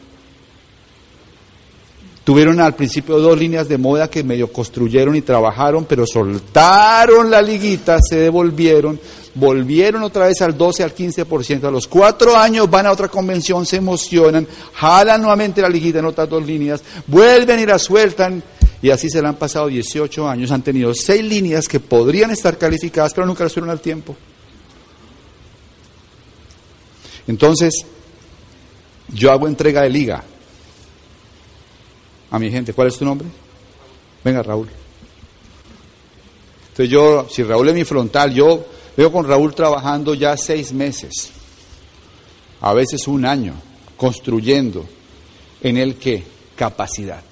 Tuvieron 2.25 2.59
al 2.59 2.75
principio 2.75 3.19
dos 3.21 3.39
líneas 3.39 3.69
de 3.69 3.79
moda 3.79 4.11
que 4.11 4.25
medio 4.25 4.53
construyeron 4.53 5.14
y 5.14 5.23
trabajaron, 5.23 5.85
pero 5.85 6.05
soltaron 6.05 7.31
la 7.31 7.41
liguita, 7.41 8.01
se 8.03 8.17
devolvieron, 8.17 8.99
volvieron 9.37 10.03
otra 10.03 10.26
vez 10.26 10.41
al 10.43 10.57
12, 10.57 10.82
al 10.82 10.95
15%. 10.95 11.64
A 11.64 11.70
los 11.70 11.87
cuatro 11.87 12.37
años 12.37 12.68
van 12.68 12.87
a 12.87 12.93
otra 12.93 13.09
convención, 13.09 13.64
se 13.64 13.76
emocionan, 13.76 14.47
jalan 14.72 15.20
nuevamente 15.20 15.61
la 15.61 15.68
liguita 15.68 16.01
en 16.01 16.07
otras 16.07 16.28
dos 16.28 16.45
líneas, 16.45 16.82
vuelven 17.07 17.61
y 17.61 17.66
la 17.66 17.78
sueltan. 17.78 18.43
Y 18.82 18.91
así 18.91 19.09
se 19.09 19.22
le 19.22 19.28
han 19.28 19.37
pasado 19.37 19.68
18 19.68 20.28
años, 20.28 20.51
han 20.51 20.62
tenido 20.62 20.93
seis 20.95 21.24
líneas 21.24 21.68
que 21.68 21.80
podrían 21.80 22.30
estar 22.30 22.59
calificadas, 22.59 23.14
pero 23.14 23.26
nunca 23.26 23.45
las 23.45 23.53
subieron 23.53 23.70
al 23.70 23.80
tiempo. 23.80 24.16
Entonces, 27.26 27.84
yo 29.09 29.32
hago 29.32 29.49
entrega 29.49 29.82
de 29.82 29.91
liga 29.91 30.22
a 32.30 32.39
mi 32.39 32.51
gente. 32.51 32.72
¿Cuál 32.72 32.89
es 32.89 32.99
tu 32.99 33.05
nombre? 33.05 33.26
Venga, 34.24 34.43
Raúl. 34.43 34.68
Entonces 36.68 36.91
yo, 36.91 37.26
si 37.30 37.43
Raúl 37.43 37.68
es 37.68 37.74
mi 37.74 37.84
frontal, 37.84 38.34
yo 38.34 38.66
veo 38.97 39.12
con 39.12 39.26
Raúl 39.26 39.55
trabajando 39.55 40.14
ya 40.14 40.36
seis 40.36 40.72
meses, 40.72 41.30
a 42.61 42.72
veces 42.72 43.07
un 43.07 43.24
año, 43.26 43.55
construyendo 43.97 44.84
en 45.62 45.76
el 45.76 45.97
que 45.97 46.22
capacidad. 46.55 47.22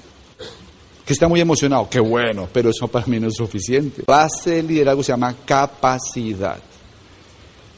Que 1.04 1.12
está 1.12 1.28
muy 1.28 1.40
emocionado, 1.40 1.88
qué 1.90 2.00
bueno, 2.00 2.48
pero 2.52 2.70
eso 2.70 2.88
para 2.88 3.06
mí 3.06 3.20
no 3.20 3.28
es 3.28 3.34
suficiente. 3.34 4.02
Base 4.06 4.50
del 4.50 4.68
liderazgo 4.68 5.02
se 5.02 5.12
llama 5.12 5.34
capacidad. 5.44 6.58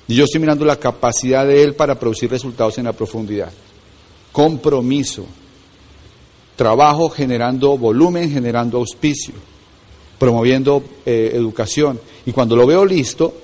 Y 0.09 0.15
yo 0.15 0.25
estoy 0.25 0.41
mirando 0.41 0.65
la 0.65 0.77
capacidad 0.77 1.45
de 1.45 1.63
él 1.63 1.75
para 1.75 1.99
producir 1.99 2.31
resultados 2.31 2.79
en 2.79 2.85
la 2.85 2.93
profundidad. 2.93 3.51
Compromiso, 4.31 5.27
trabajo 6.55 7.09
generando 7.09 7.77
volumen, 7.77 8.31
generando 8.31 8.79
auspicio, 8.79 9.35
promoviendo 10.19 10.85
eh, 11.05 11.33
educación. 11.35 12.01
Y 12.25 12.31
cuando 12.31 12.55
lo 12.55 12.67
veo 12.67 12.85
listo, 12.85 13.35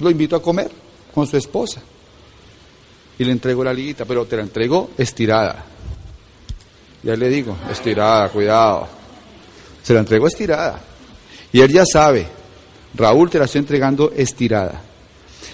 lo 0.00 0.10
invito 0.10 0.36
a 0.36 0.42
comer 0.42 0.70
con 1.14 1.26
su 1.26 1.36
esposa. 1.36 1.80
Y 3.18 3.24
le 3.24 3.32
entrego 3.32 3.64
la 3.64 3.72
liguita, 3.72 4.04
pero 4.04 4.26
te 4.26 4.36
la 4.36 4.42
entrego 4.42 4.90
estirada. 4.96 5.64
Ya 7.02 7.16
le 7.16 7.28
digo, 7.28 7.56
estirada, 7.70 8.28
cuidado. 8.28 8.88
Se 9.82 9.92
la 9.94 10.00
entrego 10.00 10.26
estirada. 10.26 10.80
Y 11.52 11.60
él 11.60 11.72
ya 11.72 11.84
sabe, 11.84 12.26
Raúl 12.94 13.30
te 13.30 13.38
la 13.38 13.46
estoy 13.46 13.60
entregando 13.60 14.12
estirada. 14.16 14.82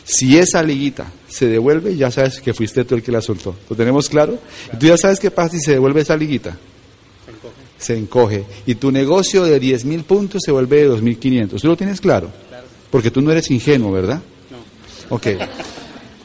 Si 0.04 0.36
esa 0.36 0.62
liguita 0.62 1.06
se 1.28 1.46
devuelve, 1.46 1.96
ya 1.96 2.10
sabes 2.10 2.40
que 2.40 2.52
fuiste 2.52 2.84
tú 2.84 2.94
el 2.94 3.02
que 3.02 3.12
la 3.12 3.22
soltó. 3.22 3.56
¿Lo 3.70 3.76
tenemos 3.76 4.08
claro? 4.08 4.38
Y 4.72 4.76
tú 4.76 4.86
ya 4.86 4.98
sabes 4.98 5.18
qué 5.18 5.30
pasa 5.30 5.56
si 5.56 5.60
se 5.60 5.72
devuelve 5.72 6.02
esa 6.02 6.16
liguita 6.16 6.56
se 7.84 7.96
encoge. 7.96 8.44
Y 8.66 8.76
tu 8.76 8.90
negocio 8.90 9.44
de 9.44 9.60
10 9.60 9.84
mil 9.84 10.04
puntos 10.04 10.42
se 10.44 10.50
vuelve 10.50 10.82
de 10.82 10.90
2.500. 10.90 11.60
¿Tú 11.60 11.68
lo 11.68 11.76
tienes 11.76 12.00
claro? 12.00 12.30
Porque 12.90 13.10
tú 13.10 13.20
no 13.20 13.30
eres 13.30 13.50
ingenuo, 13.50 13.92
¿verdad? 13.92 14.22
Ok. 15.10 15.26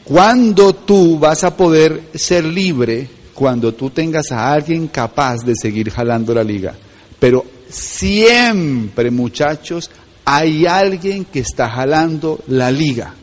¿Cuándo 0.04 0.74
tú 0.74 1.18
vas 1.18 1.44
a 1.44 1.56
poder 1.56 2.02
ser 2.14 2.44
libre? 2.44 3.08
Cuando 3.34 3.72
tú 3.72 3.90
tengas 3.90 4.32
a 4.32 4.52
alguien 4.52 4.88
capaz 4.88 5.38
de 5.44 5.54
seguir 5.54 5.90
jalando 5.90 6.34
la 6.34 6.42
liga. 6.42 6.74
Pero 7.18 7.44
siempre, 7.68 9.10
muchachos, 9.10 9.90
hay 10.24 10.66
alguien 10.66 11.26
que 11.26 11.40
está 11.40 11.68
jalando 11.70 12.40
la 12.48 12.70
liga. 12.70 13.14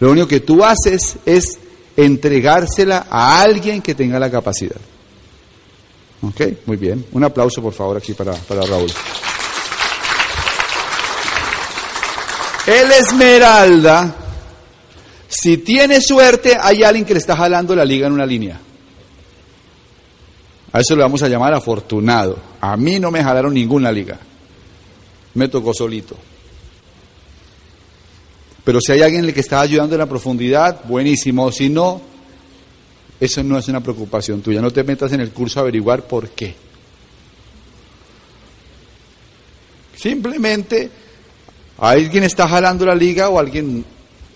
Lo 0.00 0.10
único 0.10 0.26
que 0.26 0.40
tú 0.40 0.64
haces 0.64 1.16
es 1.24 1.58
entregársela 1.96 3.06
a 3.08 3.40
alguien 3.40 3.80
que 3.80 3.94
tenga 3.94 4.18
la 4.18 4.30
capacidad. 4.30 4.80
Ok, 6.22 6.40
muy 6.66 6.76
bien. 6.76 7.04
Un 7.12 7.24
aplauso 7.24 7.62
por 7.62 7.72
favor 7.72 7.96
aquí 7.96 8.12
para, 8.14 8.32
para 8.32 8.62
Raúl. 8.62 8.90
El 12.66 12.90
Esmeralda, 12.92 14.14
si 15.28 15.58
tiene 15.58 16.00
suerte, 16.00 16.56
hay 16.58 16.82
alguien 16.82 17.04
que 17.04 17.12
le 17.12 17.20
está 17.20 17.36
jalando 17.36 17.76
la 17.76 17.84
liga 17.84 18.06
en 18.06 18.14
una 18.14 18.24
línea. 18.24 18.58
A 20.72 20.80
eso 20.80 20.96
le 20.96 21.02
vamos 21.02 21.22
a 21.22 21.28
llamar 21.28 21.52
afortunado. 21.54 22.38
A 22.60 22.76
mí 22.76 22.98
no 22.98 23.10
me 23.10 23.22
jalaron 23.22 23.52
ninguna 23.52 23.92
liga. 23.92 24.18
Me 25.34 25.48
tocó 25.48 25.74
solito. 25.74 26.16
Pero 28.64 28.80
si 28.80 28.92
hay 28.92 29.02
alguien 29.02 29.30
que 29.32 29.40
está 29.40 29.60
ayudando 29.60 29.94
en 29.94 30.00
la 30.00 30.08
profundidad, 30.08 30.80
buenísimo. 30.84 31.52
Si 31.52 31.68
no, 31.68 32.00
eso 33.20 33.42
no 33.44 33.58
es 33.58 33.68
una 33.68 33.82
preocupación 33.82 34.40
tuya. 34.40 34.62
No 34.62 34.70
te 34.70 34.82
metas 34.82 35.12
en 35.12 35.20
el 35.20 35.30
curso 35.32 35.60
a 35.60 35.62
averiguar 35.62 36.06
por 36.06 36.30
qué. 36.30 36.56
Simplemente 39.94 41.03
alguien 41.78 42.24
está 42.24 42.48
jalando 42.48 42.86
la 42.86 42.94
liga 42.94 43.28
o 43.28 43.38
alguien... 43.38 43.84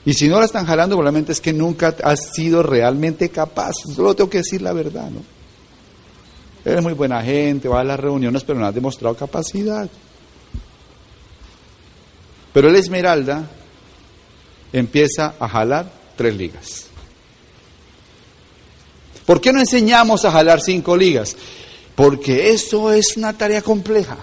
Y 0.05 0.15
si 0.15 0.29
no 0.29 0.39
la 0.39 0.47
están 0.47 0.65
jalando, 0.65 0.97
probablemente 0.97 1.33
es 1.33 1.41
que 1.41 1.53
nunca 1.53 1.95
has 2.03 2.33
sido 2.33 2.63
realmente 2.63 3.29
capaz. 3.29 3.73
Solo 3.95 4.15
tengo 4.15 4.31
que 4.31 4.39
decir 4.39 4.63
la 4.63 4.73
verdad, 4.73 5.11
¿no? 5.11 5.23
Eres 6.65 6.83
muy 6.83 6.95
buena 6.95 7.23
gente, 7.23 7.69
vas 7.69 7.81
a 7.81 7.85
las 7.85 8.01
reuniones, 8.01 8.45
pero 8.45 8.59
no 8.59 8.67
has 8.67 8.75
demostrado 8.75 9.15
capacidad. 9.15 9.89
Pero 12.53 12.69
el 12.69 12.77
Esmeralda 12.77 13.49
empieza 14.73 15.35
a 15.39 15.49
jalar 15.49 15.91
tres 16.17 16.37
ligas. 16.37 16.87
¿Por 19.25 19.41
qué 19.41 19.53
no 19.53 19.61
enseñamos 19.61 20.25
a 20.25 20.33
jalar 20.33 20.61
cinco 20.61 20.97
ligas? 20.97 21.37
Porque 21.95 22.51
eso 22.51 22.93
es 22.93 23.17
una 23.17 23.33
tarea 23.33 23.61
compleja. 23.61 24.17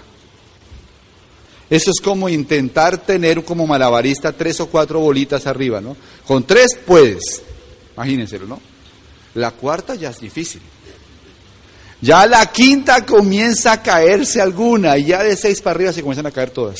Eso 1.68 1.90
es 1.90 2.00
como 2.02 2.28
intentar 2.28 2.98
tener 2.98 3.44
como 3.44 3.66
malabarista 3.66 4.32
tres 4.32 4.60
o 4.60 4.68
cuatro 4.68 5.00
bolitas 5.00 5.46
arriba, 5.46 5.80
¿no? 5.80 5.96
Con 6.26 6.44
tres 6.44 6.78
puedes, 6.86 7.42
imagínenselo, 7.94 8.46
¿no? 8.46 8.60
La 9.34 9.50
cuarta 9.50 9.94
ya 9.94 10.10
es 10.10 10.20
difícil. 10.20 10.62
Ya 12.00 12.26
la 12.26 12.46
quinta 12.52 13.04
comienza 13.04 13.72
a 13.72 13.82
caerse 13.82 14.40
alguna 14.40 14.96
y 14.96 15.06
ya 15.06 15.22
de 15.22 15.36
seis 15.36 15.60
para 15.60 15.76
arriba 15.76 15.92
se 15.92 16.02
comienzan 16.02 16.26
a 16.26 16.30
caer 16.30 16.50
todas. 16.50 16.78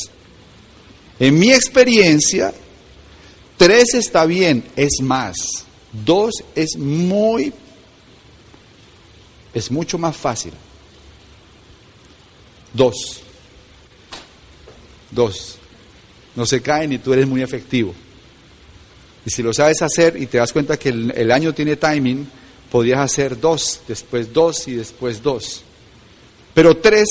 En 1.18 1.38
mi 1.38 1.52
experiencia, 1.52 2.52
tres 3.56 3.94
está 3.94 4.24
bien, 4.24 4.64
es 4.76 5.00
más. 5.02 5.36
Dos 5.92 6.44
es 6.54 6.76
muy 6.76 7.52
es 9.56 9.70
mucho 9.70 9.96
más 9.96 10.14
fácil. 10.14 10.52
Dos. 12.74 13.22
Dos. 15.16 15.56
No 16.36 16.44
se 16.44 16.60
caen 16.60 16.92
y 16.92 16.98
tú 16.98 17.14
eres 17.14 17.26
muy 17.26 17.42
efectivo. 17.42 17.94
Y 19.24 19.30
si 19.30 19.42
lo 19.42 19.52
sabes 19.54 19.80
hacer 19.80 20.20
y 20.20 20.26
te 20.26 20.38
das 20.38 20.52
cuenta 20.52 20.78
que 20.78 20.90
el, 20.90 21.32
año 21.32 21.54
tiene 21.54 21.76
timing, 21.76 22.28
podrías 22.70 23.00
hacer 23.00 23.40
dos, 23.40 23.80
después 23.88 24.32
dos 24.32 24.68
y 24.68 24.74
después 24.74 25.22
dos. 25.22 25.62
Pero 26.54 26.76
tres 26.76 27.08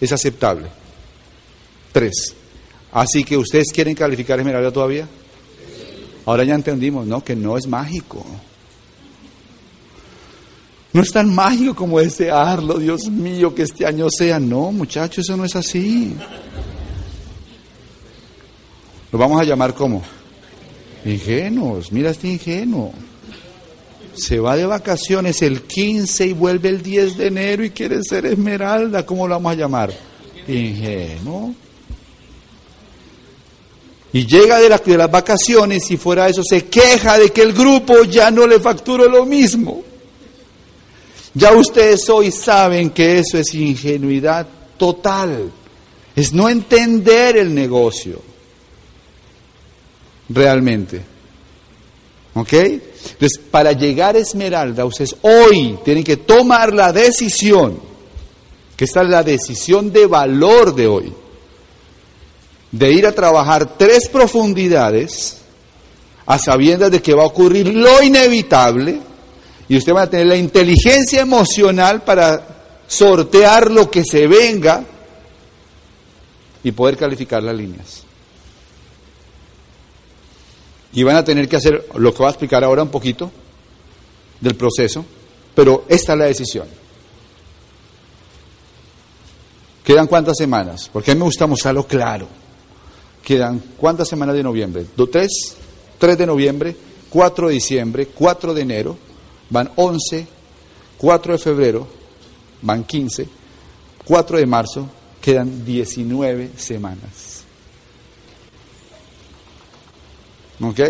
es 0.00 0.12
aceptable. 0.12 0.66
Tres. 1.90 2.34
Así 2.92 3.24
que 3.24 3.36
ustedes 3.36 3.72
quieren 3.72 3.94
calificar 3.94 4.38
Esmeralda 4.38 4.70
todavía. 4.70 5.08
Ahora 6.26 6.44
ya 6.44 6.54
entendimos, 6.54 7.06
¿no? 7.06 7.24
Que 7.24 7.34
no 7.34 7.56
es 7.56 7.66
mágico. 7.66 8.24
No 10.98 11.04
es 11.04 11.12
tan 11.12 11.32
mágico 11.32 11.76
como 11.76 12.00
desearlo, 12.00 12.76
Dios 12.76 13.08
mío, 13.08 13.54
que 13.54 13.62
este 13.62 13.86
año 13.86 14.10
sea. 14.10 14.40
No, 14.40 14.72
muchachos, 14.72 15.24
eso 15.24 15.36
no 15.36 15.44
es 15.44 15.54
así. 15.54 16.12
Lo 19.12 19.16
vamos 19.16 19.40
a 19.40 19.44
llamar 19.44 19.74
como 19.74 20.02
ingenuos. 21.04 21.92
Mira 21.92 22.10
este 22.10 22.26
ingenuo. 22.26 22.92
Se 24.12 24.40
va 24.40 24.56
de 24.56 24.66
vacaciones 24.66 25.40
el 25.42 25.62
15 25.62 26.26
y 26.26 26.32
vuelve 26.32 26.70
el 26.70 26.82
10 26.82 27.16
de 27.16 27.26
enero 27.28 27.64
y 27.64 27.70
quiere 27.70 28.02
ser 28.02 28.26
esmeralda. 28.26 29.06
¿Cómo 29.06 29.28
lo 29.28 29.36
vamos 29.36 29.52
a 29.52 29.54
llamar? 29.54 29.92
Ingenuo. 30.48 31.54
Y 34.12 34.26
llega 34.26 34.58
de, 34.58 34.68
de 34.68 34.96
las 34.96 35.10
vacaciones 35.12 35.88
y 35.92 35.96
fuera 35.96 36.24
de 36.24 36.32
eso 36.32 36.42
se 36.42 36.64
queja 36.64 37.18
de 37.18 37.30
que 37.30 37.42
el 37.42 37.52
grupo 37.52 38.02
ya 38.02 38.32
no 38.32 38.48
le 38.48 38.58
facturó 38.58 39.08
lo 39.08 39.24
mismo. 39.24 39.84
Ya 41.38 41.52
ustedes 41.52 42.08
hoy 42.08 42.32
saben 42.32 42.90
que 42.90 43.20
eso 43.20 43.38
es 43.38 43.54
ingenuidad 43.54 44.44
total. 44.76 45.52
Es 46.16 46.32
no 46.32 46.48
entender 46.48 47.36
el 47.36 47.54
negocio. 47.54 48.20
Realmente. 50.28 51.00
¿Ok? 52.34 52.52
Entonces, 52.52 53.40
para 53.52 53.70
llegar 53.70 54.16
a 54.16 54.18
Esmeralda, 54.18 54.84
ustedes 54.84 55.14
hoy 55.22 55.78
tienen 55.84 56.02
que 56.02 56.16
tomar 56.16 56.74
la 56.74 56.92
decisión, 56.92 57.78
que 58.76 58.84
esta 58.84 59.02
es 59.02 59.08
la 59.08 59.22
decisión 59.22 59.92
de 59.92 60.06
valor 60.06 60.74
de 60.74 60.88
hoy, 60.88 61.12
de 62.72 62.92
ir 62.92 63.06
a 63.06 63.12
trabajar 63.12 63.78
tres 63.78 64.08
profundidades 64.08 65.36
a 66.26 66.36
sabiendas 66.36 66.90
de 66.90 67.00
que 67.00 67.14
va 67.14 67.22
a 67.22 67.26
ocurrir 67.26 67.68
lo 67.68 68.02
inevitable 68.02 69.06
y 69.68 69.76
usted 69.76 69.92
va 69.92 70.02
a 70.02 70.10
tener 70.10 70.26
la 70.26 70.36
inteligencia 70.36 71.20
emocional 71.20 72.02
para 72.02 72.46
sortear 72.86 73.70
lo 73.70 73.90
que 73.90 74.02
se 74.02 74.26
venga 74.26 74.82
y 76.64 76.72
poder 76.72 76.96
calificar 76.96 77.42
las 77.42 77.54
líneas. 77.54 78.02
Y 80.92 81.02
van 81.02 81.16
a 81.16 81.24
tener 81.24 81.48
que 81.48 81.56
hacer 81.56 81.86
lo 81.96 82.12
que 82.12 82.18
voy 82.18 82.26
a 82.28 82.30
explicar 82.30 82.64
ahora 82.64 82.82
un 82.82 82.88
poquito 82.88 83.30
del 84.40 84.54
proceso, 84.54 85.04
pero 85.54 85.84
esta 85.88 86.14
es 86.14 86.18
la 86.18 86.24
decisión. 86.24 86.66
¿Quedan 89.84 90.06
cuántas 90.06 90.36
semanas? 90.38 90.88
Porque 90.90 91.10
a 91.10 91.14
mí 91.14 91.18
me 91.18 91.24
gusta 91.26 91.46
mostrarlo 91.46 91.86
claro. 91.86 92.26
Quedan 93.22 93.62
cuántas 93.76 94.08
semanas 94.08 94.34
de 94.34 94.42
noviembre? 94.42 94.86
¿Tres? 95.10 95.56
¿Tres 95.98 96.16
de 96.16 96.26
noviembre? 96.26 96.74
¿Cuatro 97.10 97.48
de 97.48 97.54
diciembre? 97.54 98.06
¿Cuatro 98.06 98.54
de 98.54 98.62
enero? 98.62 99.07
Van 99.50 99.70
once. 99.76 100.26
¿Cuatro 100.96 101.32
de 101.32 101.38
febrero? 101.38 101.86
Van 102.62 102.84
quince. 102.84 103.28
¿Cuatro 104.04 104.38
de 104.38 104.46
marzo? 104.46 104.88
Quedan 105.20 105.64
diecinueve 105.64 106.50
semanas. 106.56 107.44
¿Ok? 110.60 110.80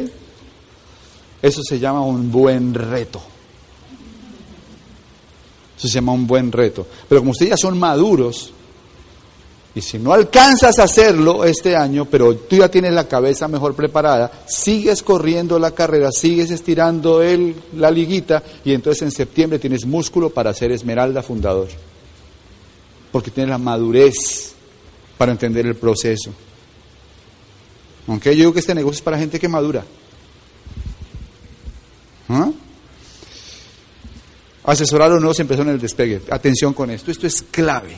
Eso 1.43 1.63
se 1.63 1.79
llama 1.79 2.03
un 2.03 2.31
buen 2.33 2.75
reto. 2.75 3.21
Eso 5.77 5.87
se 5.87 5.95
llama 5.95 6.13
un 6.13 6.27
buen 6.27 6.51
reto. 6.51 6.87
Pero 7.09 7.21
como 7.21 7.31
ustedes 7.31 7.51
ya 7.51 7.57
son 7.57 7.79
maduros, 7.79 8.53
y 9.75 9.81
si 9.81 9.99
no 9.99 10.13
alcanzas 10.13 10.79
a 10.79 10.85
hacerlo 10.85 11.45
este 11.45 11.77
año, 11.77 12.07
pero 12.07 12.35
tú 12.35 12.57
ya 12.57 12.71
tienes 12.71 12.93
la 12.93 13.07
cabeza 13.07 13.49
mejor 13.49 13.75
preparada, 13.75 14.31
sigues 14.47 15.03
corriendo 15.03 15.59
la 15.59 15.73
carrera, 15.73 16.11
sigues 16.11 16.51
estirando 16.51 17.23
el, 17.23 17.55
la 17.77 17.91
liguita 17.91 18.43
y 18.65 18.73
entonces 18.73 19.03
en 19.03 19.11
septiembre 19.11 19.59
tienes 19.59 19.87
músculo 19.87 20.31
para 20.31 20.55
ser 20.55 20.73
esmeralda 20.73 21.23
fundador. 21.23 21.69
Porque 23.13 23.31
tienes 23.31 23.51
la 23.51 23.59
madurez 23.59 24.55
para 25.17 25.33
entender 25.33 25.67
el 25.67 25.77
proceso. 25.77 26.33
Aunque 28.07 28.31
yo 28.31 28.37
digo 28.37 28.53
que 28.53 28.61
este 28.61 28.75
negocio 28.75 28.97
es 28.97 29.03
para 29.03 29.19
gente 29.19 29.39
que 29.39 29.49
madura. 29.49 29.85
¿Ah? 32.31 32.51
Asesorar 34.65 35.13
o 35.13 35.21
no 35.21 35.33
se 35.33 35.43
empezó 35.43 35.63
en 35.63 35.69
el 35.69 35.81
despegue. 35.81 36.23
Atención 36.31 36.75
con 36.75 36.91
esto, 36.91 37.11
esto 37.11 37.27
es 37.27 37.43
clave. 37.43 37.97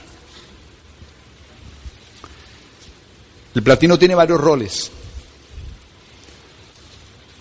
El 3.54 3.62
platino 3.62 3.98
tiene 3.98 4.14
varios 4.14 4.40
roles, 4.40 4.90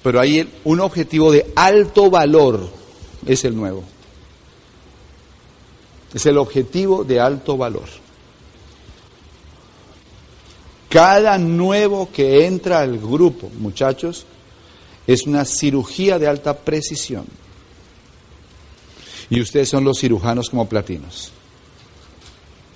pero 0.01 0.19
hay 0.19 0.49
un 0.63 0.79
objetivo 0.79 1.31
de 1.31 1.51
alto 1.55 2.09
valor, 2.09 2.69
es 3.25 3.45
el 3.45 3.55
nuevo. 3.55 3.83
Es 6.13 6.25
el 6.25 6.37
objetivo 6.37 7.03
de 7.03 7.19
alto 7.19 7.57
valor. 7.57 7.87
Cada 10.89 11.37
nuevo 11.37 12.09
que 12.11 12.47
entra 12.47 12.79
al 12.79 12.97
grupo, 12.97 13.51
muchachos, 13.59 14.25
es 15.05 15.27
una 15.27 15.45
cirugía 15.45 16.17
de 16.17 16.27
alta 16.27 16.57
precisión. 16.57 17.25
Y 19.29 19.41
ustedes 19.41 19.69
son 19.69 19.83
los 19.83 19.99
cirujanos 19.99 20.49
como 20.49 20.67
platinos. 20.67 21.31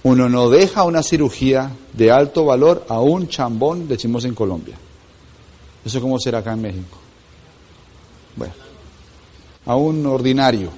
Uno 0.04 0.28
no 0.28 0.50
deja 0.50 0.84
una 0.84 1.02
cirugía 1.02 1.72
de 1.94 2.12
alto 2.12 2.44
valor 2.46 2.86
a 2.90 3.00
un 3.00 3.30
chambón, 3.30 3.88
decimos 3.88 4.26
en 4.26 4.36
Colombia. 4.36 4.76
¿Eso 5.86 6.02
cómo 6.02 6.20
será 6.20 6.40
acá 6.40 6.54
en 6.54 6.62
México? 6.62 6.98
Bueno, 8.36 8.54
a 9.66 9.76
un 9.76 10.06
ordinario, 10.06 10.70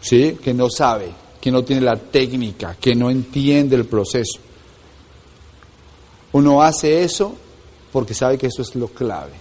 ¿sí? 0.00 0.38
Que 0.42 0.52
no 0.52 0.68
sabe, 0.68 1.10
que 1.40 1.52
no 1.52 1.62
tiene 1.62 1.82
la 1.82 1.96
técnica, 1.96 2.76
que 2.80 2.94
no 2.94 3.08
entiende 3.08 3.76
el 3.76 3.84
proceso. 3.84 4.40
Uno 6.32 6.62
hace 6.62 7.04
eso 7.04 7.34
porque 7.92 8.14
sabe 8.14 8.38
que 8.38 8.48
eso 8.48 8.62
es 8.62 8.74
lo 8.74 8.88
clave. 8.88 9.32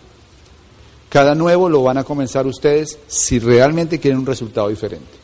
Cada 1.09 1.33
nuevo 1.33 1.67
lo 1.67 1.83
van 1.83 1.97
a 1.97 2.03
comenzar 2.03 2.45
ustedes 2.45 2.99
si 3.07 3.39
realmente 3.39 3.99
quieren 3.99 4.19
un 4.19 4.25
resultado 4.25 4.69
diferente. 4.69 5.19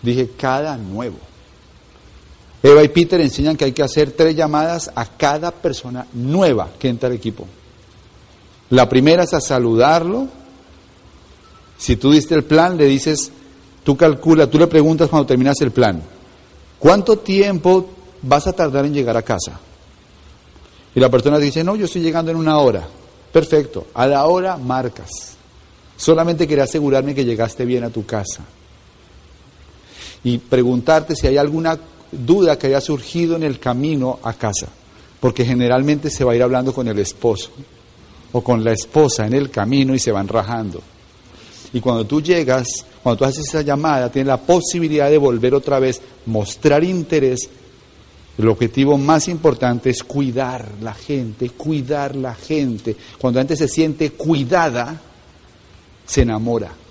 Dije 0.00 0.30
cada 0.38 0.76
nuevo. 0.76 1.33
Eva 2.64 2.82
y 2.82 2.88
Peter 2.88 3.20
enseñan 3.20 3.58
que 3.58 3.66
hay 3.66 3.72
que 3.72 3.82
hacer 3.82 4.12
tres 4.12 4.34
llamadas 4.34 4.90
a 4.94 5.04
cada 5.04 5.50
persona 5.50 6.06
nueva 6.14 6.70
que 6.78 6.88
entra 6.88 7.10
al 7.10 7.14
equipo. 7.14 7.46
La 8.70 8.88
primera 8.88 9.24
es 9.24 9.34
a 9.34 9.40
saludarlo. 9.42 10.28
Si 11.76 11.96
tú 11.96 12.10
diste 12.10 12.34
el 12.34 12.44
plan, 12.44 12.78
le 12.78 12.86
dices, 12.86 13.30
tú 13.84 13.98
calcula, 13.98 14.46
tú 14.46 14.58
le 14.58 14.66
preguntas 14.66 15.10
cuando 15.10 15.26
terminas 15.26 15.60
el 15.60 15.72
plan, 15.72 16.02
¿cuánto 16.78 17.18
tiempo 17.18 17.86
vas 18.22 18.46
a 18.46 18.54
tardar 18.54 18.86
en 18.86 18.94
llegar 18.94 19.18
a 19.18 19.22
casa? 19.22 19.60
Y 20.94 21.00
la 21.00 21.10
persona 21.10 21.38
dice, 21.38 21.62
no, 21.62 21.76
yo 21.76 21.84
estoy 21.84 22.00
llegando 22.00 22.30
en 22.30 22.38
una 22.38 22.56
hora. 22.56 22.88
Perfecto, 23.30 23.88
a 23.92 24.06
la 24.06 24.24
hora 24.24 24.56
marcas. 24.56 25.10
Solamente 25.98 26.48
quería 26.48 26.64
asegurarme 26.64 27.14
que 27.14 27.26
llegaste 27.26 27.66
bien 27.66 27.84
a 27.84 27.90
tu 27.90 28.06
casa. 28.06 28.42
Y 30.22 30.38
preguntarte 30.38 31.14
si 31.14 31.26
hay 31.26 31.36
alguna 31.36 31.78
duda 32.18 32.58
que 32.58 32.68
haya 32.68 32.80
surgido 32.80 33.36
en 33.36 33.42
el 33.42 33.58
camino 33.58 34.18
a 34.22 34.32
casa, 34.34 34.68
porque 35.20 35.44
generalmente 35.44 36.10
se 36.10 36.24
va 36.24 36.32
a 36.32 36.36
ir 36.36 36.42
hablando 36.42 36.72
con 36.72 36.88
el 36.88 36.98
esposo 36.98 37.50
o 38.32 38.42
con 38.42 38.64
la 38.64 38.72
esposa 38.72 39.26
en 39.26 39.34
el 39.34 39.50
camino 39.50 39.94
y 39.94 39.98
se 39.98 40.12
van 40.12 40.28
rajando. 40.28 40.80
Y 41.72 41.80
cuando 41.80 42.06
tú 42.06 42.20
llegas, 42.20 42.66
cuando 43.02 43.18
tú 43.18 43.24
haces 43.24 43.48
esa 43.48 43.62
llamada, 43.62 44.10
tienes 44.10 44.28
la 44.28 44.40
posibilidad 44.40 45.10
de 45.10 45.18
volver 45.18 45.54
otra 45.54 45.78
vez, 45.78 46.00
mostrar 46.26 46.84
interés. 46.84 47.48
El 48.38 48.48
objetivo 48.48 48.96
más 48.98 49.28
importante 49.28 49.90
es 49.90 50.02
cuidar 50.02 50.66
la 50.80 50.94
gente, 50.94 51.50
cuidar 51.50 52.14
la 52.16 52.34
gente. 52.34 52.96
Cuando 53.18 53.38
la 53.38 53.42
gente 53.42 53.56
se 53.56 53.68
siente 53.68 54.10
cuidada, 54.10 55.00
se 56.06 56.22
enamora 56.22 56.83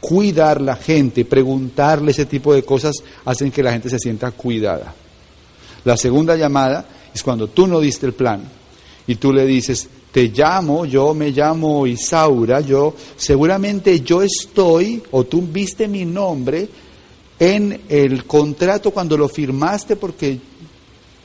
cuidar 0.00 0.60
la 0.60 0.76
gente, 0.76 1.24
preguntarle 1.24 2.10
ese 2.10 2.26
tipo 2.26 2.54
de 2.54 2.62
cosas, 2.62 2.96
hacen 3.24 3.50
que 3.50 3.62
la 3.62 3.72
gente 3.72 3.90
se 3.90 3.98
sienta 3.98 4.30
cuidada. 4.30 4.94
La 5.84 5.96
segunda 5.96 6.36
llamada 6.36 6.84
es 7.14 7.22
cuando 7.22 7.48
tú 7.48 7.66
no 7.66 7.80
diste 7.80 8.06
el 8.06 8.12
plan 8.12 8.42
y 9.06 9.14
tú 9.16 9.32
le 9.32 9.46
dices, 9.46 9.88
te 10.12 10.28
llamo, 10.28 10.84
yo 10.86 11.14
me 11.14 11.30
llamo 11.30 11.86
Isaura, 11.86 12.60
yo 12.60 12.94
seguramente 13.16 14.00
yo 14.00 14.22
estoy 14.22 15.02
o 15.10 15.24
tú 15.24 15.42
viste 15.42 15.86
mi 15.86 16.04
nombre 16.04 16.68
en 17.38 17.82
el 17.88 18.24
contrato 18.24 18.90
cuando 18.90 19.16
lo 19.16 19.28
firmaste 19.28 19.96
porque 19.96 20.38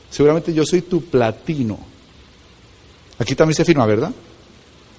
seguramente 0.10 0.54
yo 0.54 0.66
soy 0.66 0.82
tu 0.82 1.02
platino. 1.02 1.78
Aquí 3.18 3.36
también 3.36 3.56
se 3.56 3.66
firma, 3.66 3.86
¿verdad? 3.86 4.12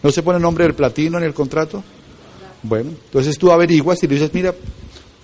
¿No 0.03 0.11
se 0.11 0.23
pone 0.23 0.37
el 0.37 0.43
nombre 0.43 0.65
del 0.65 0.75
platino 0.75 1.19
en 1.19 1.25
el 1.25 1.35
contrato? 1.35 1.83
Bueno, 2.63 2.91
entonces 2.91 3.39
tú 3.39 3.51
averiguas 3.51 4.03
y 4.03 4.07
le 4.07 4.15
dices, 4.15 4.33
mira, 4.33 4.55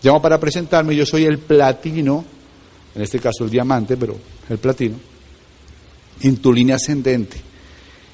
llamo 0.03 0.21
para 0.21 0.39
presentarme, 0.39 0.95
yo 0.95 1.07
soy 1.07 1.25
el 1.25 1.39
platino, 1.39 2.25
en 2.95 3.03
este 3.03 3.19
caso 3.19 3.45
el 3.45 3.51
diamante, 3.51 3.97
pero 3.97 4.17
el 4.49 4.59
platino, 4.59 4.97
en 6.21 6.37
tu 6.37 6.53
línea 6.53 6.77
ascendente. 6.77 7.39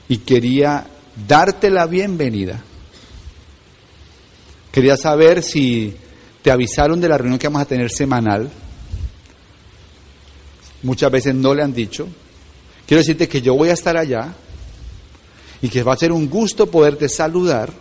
Y 0.08 0.18
quería 0.18 0.86
darte 1.26 1.70
la 1.70 1.86
bienvenida. 1.86 2.62
Quería 4.70 4.96
saber 4.96 5.42
si 5.42 5.94
te 6.42 6.50
avisaron 6.50 7.00
de 7.00 7.08
la 7.08 7.18
reunión 7.18 7.38
que 7.38 7.48
vamos 7.48 7.62
a 7.62 7.66
tener 7.66 7.90
semanal. 7.90 8.50
Muchas 10.82 11.10
veces 11.10 11.34
no 11.34 11.54
le 11.54 11.62
han 11.62 11.74
dicho. 11.74 12.08
Quiero 12.86 13.00
decirte 13.00 13.28
que 13.28 13.42
yo 13.42 13.54
voy 13.54 13.70
a 13.70 13.74
estar 13.74 13.96
allá 13.96 14.32
y 15.60 15.68
que 15.68 15.82
va 15.82 15.94
a 15.94 15.96
ser 15.96 16.12
un 16.12 16.28
gusto 16.28 16.70
poderte 16.70 17.08
saludar 17.08 17.72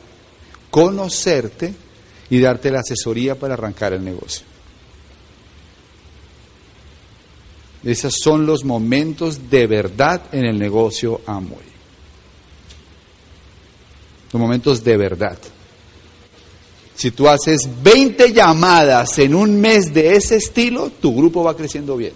conocerte 0.78 1.74
y 2.30 2.40
darte 2.40 2.70
la 2.70 2.82
asesoría 2.82 3.34
para 3.34 3.56
arrancar 3.56 3.94
el 3.94 4.06
negocio. 4.06 4.45
Esos 7.84 8.14
son 8.22 8.45
los 8.45 8.64
momentos 8.64 9.49
de 9.49 9.66
verdad 9.66 10.22
en 10.32 10.45
el 10.45 10.60
negocio 10.60 11.22
Amway. 11.26 11.66
Los 14.32 14.40
momentos 14.40 14.84
de 14.84 14.98
verdad. 14.98 15.40
Si 16.94 17.10
tú 17.10 17.28
haces 17.28 17.68
20 17.82 18.32
llamadas 18.32 19.18
en 19.18 19.34
un 19.34 19.60
mes 19.60 19.91
de 19.91 20.16
ese 20.16 20.36
estilo, 20.36 20.91
tu 21.02 21.16
grupo 21.16 21.44
va 21.44 21.58
creciendo 21.58 21.98
bien. 21.98 22.14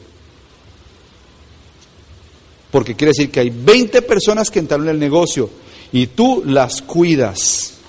Porque 2.69 2.93
quiere 2.93 3.09
decir 3.09 3.31
que 3.31 3.39
hay 3.39 3.49
20 3.49 4.03
personas 4.03 4.51
que 4.51 4.59
entraron 4.59 4.87
en 4.87 4.93
el 4.93 4.99
negocio 4.99 5.49
y 5.91 6.05
tú 6.05 6.43
las 6.45 6.83
cuidas 6.83 7.79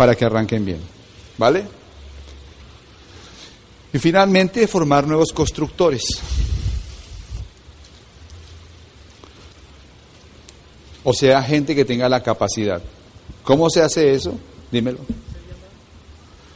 para 0.00 0.14
que 0.14 0.24
arranquen 0.24 0.64
bien. 0.64 0.80
¿Vale? 1.36 1.62
Y 3.92 3.98
finalmente, 3.98 4.66
formar 4.66 5.06
nuevos 5.06 5.30
constructores. 5.30 6.02
O 11.04 11.12
sea, 11.12 11.42
gente 11.42 11.74
que 11.74 11.84
tenga 11.84 12.08
la 12.08 12.22
capacidad. 12.22 12.80
¿Cómo 13.42 13.68
se 13.68 13.82
hace 13.82 14.14
eso? 14.14 14.32
Dímelo. 14.72 15.00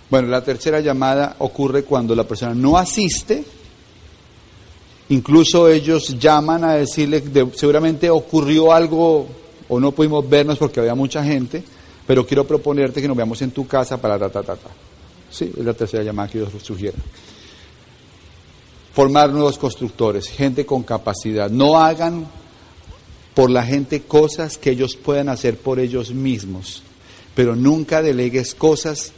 Bueno, 0.09 0.29
la 0.29 0.43
tercera 0.43 0.81
llamada 0.81 1.37
ocurre 1.41 1.85
cuando 1.85 2.15
la 2.15 2.25
persona 2.25 2.55
no 2.55 2.79
asiste, 2.79 3.45
incluso 5.11 5.69
ellos 5.69 6.19
llaman 6.19 6.65
a 6.65 6.77
decirle, 6.77 7.21
de, 7.21 7.47
seguramente 7.55 8.09
ocurrió 8.09 8.73
algo 8.73 9.27
o 9.69 9.79
no 9.79 9.93
pudimos 9.93 10.27
vernos 10.27 10.57
porque 10.57 10.81
había 10.81 10.95
mucha 10.95 11.23
gente, 11.23 11.63
pero 12.07 12.27
quiero 12.27 12.47
proponerte 12.47 13.01
que 13.01 13.09
nos 13.09 13.17
veamos 13.17 13.41
en 13.43 13.51
tu 13.51 13.67
casa 13.67 14.01
para 14.01 14.19
ta, 14.19 14.31
ta, 14.31 14.43
ta, 14.43 14.57
ta. 14.57 14.71
Sí, 15.31 15.53
es 15.57 15.65
la 15.65 15.75
tercera 15.75 16.03
llamada 16.03 16.29
que 16.29 16.39
yo 16.39 16.49
sugiero. 16.63 16.97
Formar 18.93 19.31
nuevos 19.31 19.59
constructores, 19.59 20.29
gente 20.29 20.65
con 20.65 20.85
capacidad. 20.85 21.51
No 21.51 21.79
hagan 21.79 22.27
por 23.35 23.51
la 23.51 23.65
gente 23.65 24.03
cosas 24.03 24.57
que 24.59 24.71
ellos 24.71 24.97
puedan 24.97 25.29
hacer 25.29 25.59
por 25.59 25.81
ellos 25.81 26.13
mismos, 26.13 26.83
pero 27.35 27.57
nunca 27.57 28.03
delegues 28.03 28.55
cosas 28.55 29.13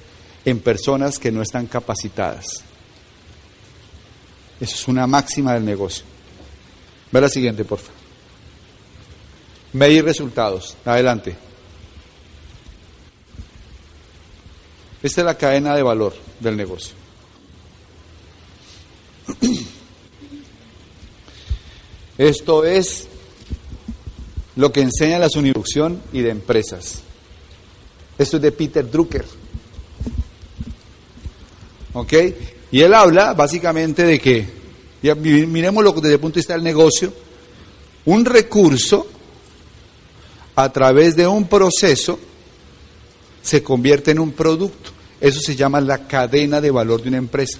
en 0.44 0.60
personas 0.60 1.18
que 1.18 1.30
no 1.30 1.42
están 1.42 1.66
capacitadas. 1.66 2.46
Eso 4.58 4.74
es 4.74 4.88
una 4.88 5.06
máxima 5.06 5.52
del 5.52 5.64
negocio. 5.64 6.04
Ve 7.12 7.20
la 7.20 7.28
siguiente, 7.28 7.64
por 7.64 7.78
favor. 7.78 8.00
Medir 9.74 10.04
resultados. 10.04 10.76
Adelante. 10.84 11.36
Esta 15.02 15.20
es 15.20 15.24
la 15.24 15.36
cadena 15.36 15.74
de 15.76 15.82
valor 15.82 16.14
del 16.40 16.56
negocio. 16.56 16.94
Esto 22.18 22.64
es 22.64 23.08
lo 24.56 24.72
que 24.72 24.80
enseña 24.80 25.18
la 25.18 25.28
Uniducción 25.36 26.00
y 26.12 26.22
de 26.22 26.30
empresas. 26.30 27.02
Esto 28.18 28.36
es 28.36 28.42
de 28.42 28.52
Peter 28.52 28.90
Drucker. 28.90 29.26
¿Ok? 31.92 32.12
Y 32.72 32.80
él 32.80 32.94
habla 32.94 33.34
básicamente 33.34 34.04
de 34.04 34.18
que, 34.18 34.46
miremoslo 35.14 35.92
desde 35.92 36.14
el 36.14 36.20
punto 36.20 36.36
de 36.36 36.40
vista 36.40 36.54
del 36.54 36.64
negocio, 36.64 37.12
un 38.06 38.24
recurso 38.24 39.06
a 40.54 40.72
través 40.72 41.14
de 41.16 41.26
un 41.26 41.46
proceso 41.46 42.18
se 43.46 43.62
convierte 43.62 44.10
en 44.10 44.18
un 44.18 44.32
producto. 44.32 44.90
Eso 45.20 45.38
se 45.40 45.54
llama 45.54 45.80
la 45.80 46.08
cadena 46.08 46.60
de 46.60 46.72
valor 46.72 47.00
de 47.00 47.08
una 47.08 47.18
empresa. 47.18 47.58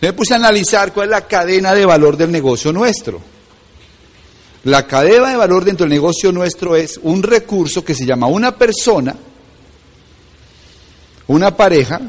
Me 0.00 0.14
puse 0.14 0.32
a 0.32 0.36
analizar 0.36 0.92
cuál 0.94 1.08
es 1.08 1.10
la 1.10 1.26
cadena 1.26 1.74
de 1.74 1.84
valor 1.84 2.16
del 2.16 2.32
negocio 2.32 2.72
nuestro. 2.72 3.20
La 4.64 4.86
cadena 4.86 5.28
de 5.28 5.36
valor 5.36 5.66
dentro 5.66 5.84
del 5.84 5.92
negocio 5.92 6.32
nuestro 6.32 6.76
es 6.76 6.98
un 7.02 7.22
recurso 7.22 7.84
que 7.84 7.94
se 7.94 8.06
llama 8.06 8.26
una 8.26 8.56
persona, 8.56 9.14
una 11.26 11.54
pareja, 11.54 12.00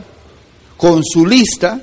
con 0.78 1.04
su 1.04 1.26
lista, 1.26 1.82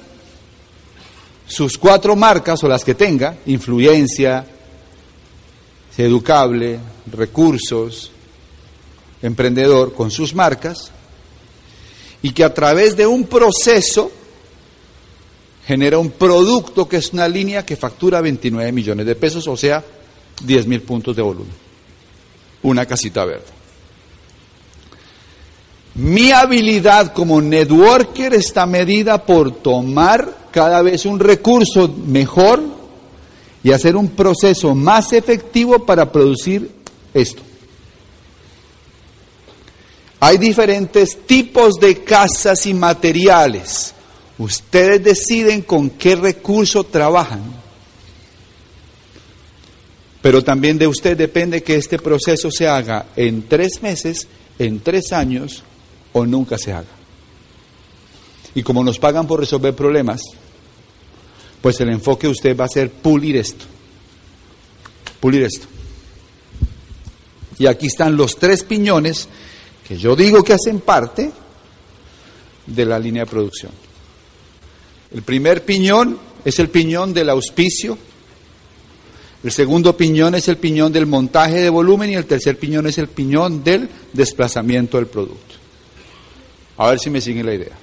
sus 1.46 1.76
cuatro 1.76 2.16
marcas 2.16 2.64
o 2.64 2.68
las 2.68 2.82
que 2.82 2.94
tenga, 2.94 3.36
influencia, 3.44 4.46
educable, 5.98 6.78
recursos, 7.12 8.11
emprendedor, 9.22 9.94
con 9.94 10.10
sus 10.10 10.34
marcas, 10.34 10.90
y 12.22 12.32
que 12.32 12.44
a 12.44 12.52
través 12.52 12.96
de 12.96 13.06
un 13.06 13.24
proceso 13.24 14.10
genera 15.66 15.98
un 15.98 16.10
producto 16.10 16.88
que 16.88 16.96
es 16.96 17.12
una 17.12 17.28
línea 17.28 17.64
que 17.64 17.76
factura 17.76 18.20
29 18.20 18.72
millones 18.72 19.06
de 19.06 19.14
pesos, 19.14 19.46
o 19.46 19.56
sea, 19.56 19.82
10 20.44 20.66
mil 20.66 20.82
puntos 20.82 21.14
de 21.14 21.22
volumen. 21.22 21.52
Una 22.62 22.86
casita 22.86 23.24
verde. 23.24 23.62
Mi 25.94 26.30
habilidad 26.30 27.12
como 27.12 27.40
networker 27.40 28.32
está 28.34 28.66
medida 28.66 29.26
por 29.26 29.52
tomar 29.56 30.48
cada 30.50 30.80
vez 30.82 31.04
un 31.04 31.20
recurso 31.20 31.88
mejor 32.06 32.62
y 33.62 33.72
hacer 33.72 33.96
un 33.96 34.08
proceso 34.08 34.74
más 34.74 35.12
efectivo 35.12 35.84
para 35.84 36.10
producir 36.10 36.70
esto. 37.12 37.42
Hay 40.24 40.38
diferentes 40.38 41.26
tipos 41.26 41.74
de 41.80 42.04
casas 42.04 42.66
y 42.66 42.74
materiales. 42.74 43.92
Ustedes 44.38 45.02
deciden 45.02 45.62
con 45.62 45.90
qué 45.90 46.14
recurso 46.14 46.84
trabajan. 46.84 47.42
Pero 50.22 50.44
también 50.44 50.78
de 50.78 50.86
usted 50.86 51.16
depende 51.16 51.64
que 51.64 51.74
este 51.74 51.98
proceso 51.98 52.52
se 52.52 52.68
haga 52.68 53.06
en 53.16 53.48
tres 53.48 53.82
meses, 53.82 54.28
en 54.60 54.78
tres 54.78 55.10
años 55.10 55.64
o 56.12 56.24
nunca 56.24 56.56
se 56.56 56.72
haga. 56.72 56.86
Y 58.54 58.62
como 58.62 58.84
nos 58.84 59.00
pagan 59.00 59.26
por 59.26 59.40
resolver 59.40 59.74
problemas, 59.74 60.22
pues 61.60 61.80
el 61.80 61.88
enfoque 61.88 62.28
de 62.28 62.32
usted 62.32 62.56
va 62.56 62.66
a 62.66 62.68
ser 62.68 62.92
pulir 62.92 63.38
esto. 63.38 63.64
Pulir 65.18 65.42
esto. 65.42 65.66
Y 67.58 67.66
aquí 67.66 67.88
están 67.88 68.16
los 68.16 68.36
tres 68.36 68.62
piñones 68.62 69.28
que 69.86 69.96
yo 69.96 70.14
digo 70.16 70.42
que 70.42 70.52
hacen 70.52 70.80
parte 70.80 71.30
de 72.66 72.84
la 72.84 72.98
línea 72.98 73.24
de 73.24 73.30
producción. 73.30 73.72
El 75.12 75.22
primer 75.22 75.64
piñón 75.64 76.18
es 76.44 76.58
el 76.58 76.68
piñón 76.68 77.12
del 77.12 77.30
auspicio, 77.30 77.98
el 79.42 79.50
segundo 79.50 79.96
piñón 79.96 80.34
es 80.36 80.48
el 80.48 80.56
piñón 80.56 80.92
del 80.92 81.06
montaje 81.06 81.60
de 81.60 81.68
volumen 81.68 82.10
y 82.10 82.14
el 82.14 82.26
tercer 82.26 82.58
piñón 82.58 82.86
es 82.86 82.98
el 82.98 83.08
piñón 83.08 83.64
del 83.64 83.88
desplazamiento 84.12 84.98
del 84.98 85.08
producto. 85.08 85.56
A 86.78 86.90
ver 86.90 87.00
si 87.00 87.10
me 87.10 87.20
siguen 87.20 87.46
la 87.46 87.54
idea. 87.54 87.76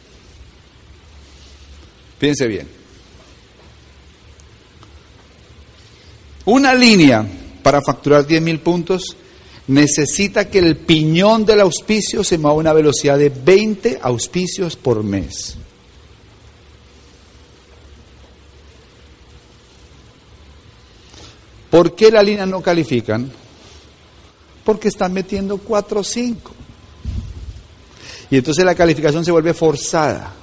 Piense 2.18 2.48
bien. 2.48 2.68
Una 6.46 6.74
línea 6.74 7.26
para 7.62 7.82
facturar 7.82 8.26
10 8.26 8.42
mil 8.42 8.60
puntos 8.60 9.16
necesita 9.70 10.50
que 10.50 10.58
el 10.60 10.78
piñón 10.78 11.46
del 11.46 11.62
auspicio 11.62 12.24
se 12.24 12.40
mueva 12.40 12.56
a 12.56 12.60
una 12.60 12.74
velocidad 12.74 13.20
de 13.20 13.30
20 13.30 14.00
auspicios 14.02 14.76
por 14.76 15.04
mes. 15.04 15.58
¿Por 21.70 21.94
qué 21.94 22.10
la 22.10 22.24
línea 22.24 22.48
no 22.48 22.62
califican? 22.62 23.32
Porque 24.66 24.88
están 24.88 25.14
metiendo 25.14 25.60
4 25.60 26.00
o 26.00 26.04
5. 26.04 26.52
Y 28.32 28.38
entonces 28.38 28.66
la 28.66 28.74
calificación 28.74 29.24
se 29.24 29.32
vuelve 29.32 29.54
forzada. 29.54 30.34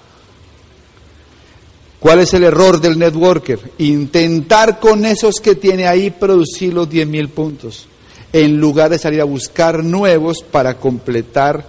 ¿Cuál 1.99 2.21
es 2.21 2.33
el 2.33 2.45
error 2.45 2.81
del 2.81 2.97
networker? 2.97 3.59
Intentar 3.79 4.79
con 4.79 5.05
esos 5.05 5.41
que 5.41 5.57
tiene 5.57 5.89
ahí 5.89 6.13
producir 6.13 6.73
los 6.73 6.89
10 6.89 7.09
mil 7.09 7.29
puntos, 7.31 7.89
en 8.33 8.59
lugar 8.59 8.91
de 8.91 8.99
salir 8.99 9.21
a 9.21 9.25
buscar 9.25 9.83
nuevos 9.85 10.43
para 10.43 10.79
completar 10.79 11.65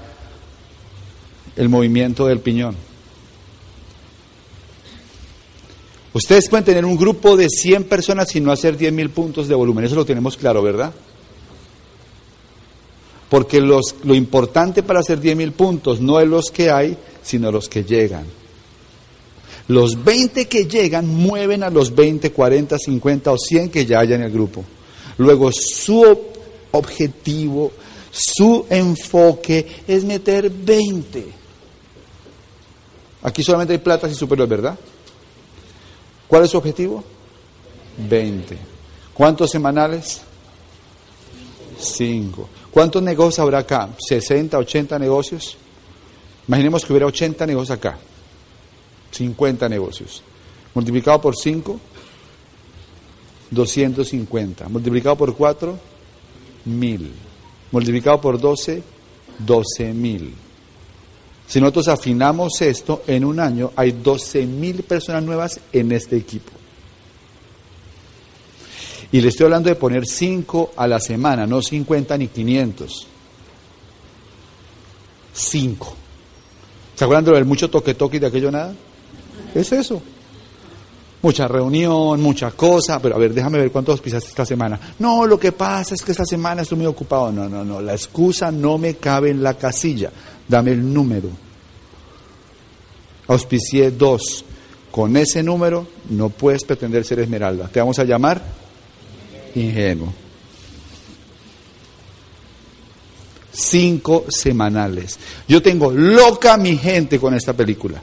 el 1.56 1.70
movimiento 1.70 2.26
del 2.26 2.40
piñón. 2.40 2.76
Ustedes 6.14 6.50
pueden 6.50 6.66
tener 6.66 6.86
un 6.86 6.98
grupo 6.98 7.38
de 7.38 7.48
100 7.48 7.84
personas 7.84 8.36
y 8.36 8.42
no 8.42 8.52
hacer 8.52 8.76
10 8.76 8.92
mil 8.92 9.10
puntos 9.12 9.48
de 9.48 9.56
volumen, 9.56 9.86
eso 9.86 9.96
lo 9.96 10.06
tenemos 10.06 10.36
claro, 10.36 10.64
¿verdad? 10.64 10.92
Porque 13.30 13.60
los, 13.62 13.96
lo 14.04 14.16
importante 14.16 14.84
para 14.84 15.02
hacer 15.02 15.20
10 15.20 15.38
mil 15.38 15.52
puntos 15.52 16.00
no 16.00 16.20
es 16.20 16.28
los 16.28 16.50
que 16.50 16.72
hay, 16.72 16.98
sino 17.22 17.52
los 17.52 17.70
que 17.70 17.84
llegan. 17.84 18.26
Los 19.68 20.04
20 20.04 20.48
que 20.48 20.66
llegan 20.66 21.08
mueven 21.08 21.62
a 21.62 21.70
los 21.70 21.94
20, 21.94 22.32
40, 22.32 22.80
50 22.80 23.32
o 23.32 23.38
100 23.38 23.70
que 23.70 23.86
ya 23.86 24.00
hay 24.00 24.14
en 24.14 24.24
el 24.24 24.32
grupo. 24.32 24.64
Luego 25.18 25.52
su 25.52 26.27
objetivo, 26.78 27.72
su 28.12 28.66
enfoque 28.70 29.84
es 29.88 30.04
meter 30.04 30.50
20. 30.50 31.26
Aquí 33.24 33.44
solamente 33.44 33.74
hay 33.74 33.80
platas 33.80 34.12
y 34.12 34.16
superiores, 34.16 34.50
¿verdad? 34.50 34.78
¿Cuál 36.28 36.44
es 36.44 36.52
su 36.52 36.58
objetivo? 36.58 37.04
20. 38.10 38.58
¿Cuántos 39.14 39.50
semanales? 39.50 40.22
5. 41.80 42.50
¿Cuántos 42.72 43.02
negocios 43.02 43.40
habrá 43.40 43.60
acá? 43.60 43.90
¿60, 44.10 44.56
80 44.56 45.00
negocios? 45.00 45.58
Imaginemos 46.48 46.86
que 46.86 46.94
hubiera 46.94 47.08
80 47.08 47.46
negocios 47.46 47.78
acá. 47.78 47.98
50 49.12 49.68
negocios. 49.70 50.24
Multiplicado 50.74 51.20
por 51.20 51.36
5, 51.36 51.80
250. 53.52 54.70
Multiplicado 54.70 55.16
por 55.16 55.36
4, 55.36 55.80
1000. 56.68 57.12
Multiplicado 57.72 58.22
por 58.22 58.40
12, 58.40 58.84
12 59.40 59.94
mil. 59.94 60.34
Si 61.48 61.62
nosotros 61.62 61.88
afinamos 61.88 62.62
esto, 62.62 63.04
en 63.08 63.24
un 63.24 63.40
año 63.40 63.72
hay 63.76 63.92
12 63.92 64.46
mil 64.46 64.84
personas 64.84 65.24
nuevas 65.24 65.60
en 65.72 65.92
este 65.92 66.18
equipo. 66.18 66.52
Y 69.12 69.22
le 69.22 69.30
estoy 69.30 69.46
hablando 69.46 69.70
de 69.70 69.76
poner 69.76 70.06
5 70.06 70.74
a 70.76 70.88
la 70.88 71.00
semana, 71.00 71.48
no 71.48 71.62
50 71.62 72.18
ni 72.18 72.28
500. 72.28 73.08
5. 75.34 75.96
¿Se 76.96 77.04
acuerdan 77.04 77.26
de 77.26 77.32
lo 77.32 77.38
del 77.38 77.46
mucho 77.46 77.70
toque-toque 77.70 78.18
y 78.18 78.20
de 78.20 78.28
aquello 78.28 78.52
nada? 78.52 78.74
Es 79.56 79.72
eso. 79.72 80.02
Mucha 81.28 81.46
reunión, 81.46 82.22
mucha 82.22 82.52
cosa, 82.52 83.02
pero 83.02 83.16
a 83.16 83.18
ver, 83.18 83.34
déjame 83.34 83.58
ver 83.58 83.70
cuántos 83.70 84.00
pisaste 84.00 84.30
esta 84.30 84.46
semana. 84.46 84.80
No, 85.00 85.26
lo 85.26 85.38
que 85.38 85.52
pasa 85.52 85.94
es 85.94 86.02
que 86.02 86.14
esta 86.14 86.24
semana 86.24 86.62
estoy 86.62 86.78
muy 86.78 86.88
ocupado. 86.88 87.34
No, 87.34 87.50
no, 87.50 87.66
no, 87.66 87.82
la 87.82 87.92
excusa 87.92 88.50
no 88.50 88.78
me 88.78 88.94
cabe 88.94 89.32
en 89.32 89.44
la 89.44 89.56
casilla. 89.56 90.10
Dame 90.48 90.72
el 90.72 90.94
número. 90.94 91.28
Auspicié 93.28 93.92
dos. 93.92 94.46
Con 94.90 95.18
ese 95.18 95.44
número 95.44 95.86
no 96.12 96.30
puedes 96.30 96.64
pretender 96.64 97.04
ser 97.04 97.20
esmeralda. 97.20 97.68
Te 97.68 97.82
vamos 97.82 98.00
a 98.00 98.06
llamar 98.06 98.42
ingenuo. 99.54 100.14
Cinco 103.52 104.24
semanales. 104.30 105.20
Yo 105.46 105.62
tengo 105.62 105.92
loca 105.92 106.56
mi 106.56 106.78
gente 106.78 107.20
con 107.20 107.34
esta 107.34 107.52
película. 107.52 108.02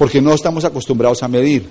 Porque 0.00 0.22
no 0.22 0.32
estamos 0.32 0.64
acostumbrados 0.64 1.22
a 1.22 1.28
medir. 1.28 1.68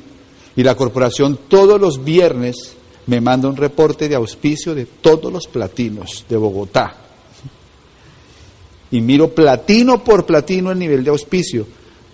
Y 0.56 0.61
la 0.61 0.76
corporación 0.76 1.39
todos 1.47 1.81
los 1.81 2.03
viernes 2.03 2.76
me 3.07 3.19
manda 3.19 3.49
un 3.49 3.56
reporte 3.56 4.07
de 4.07 4.14
auspicio 4.14 4.76
de 4.76 4.85
todos 4.85 5.34
los 5.34 5.47
platinos 5.47 6.26
de 6.30 6.38
Bogotá. 6.38 6.95
Y 8.91 9.01
miro 9.01 9.34
platino 9.34 10.03
por 10.03 10.27
platino 10.27 10.72
el 10.72 10.77
nivel 10.77 11.03
de 11.03 11.10
auspicio, 11.10 11.65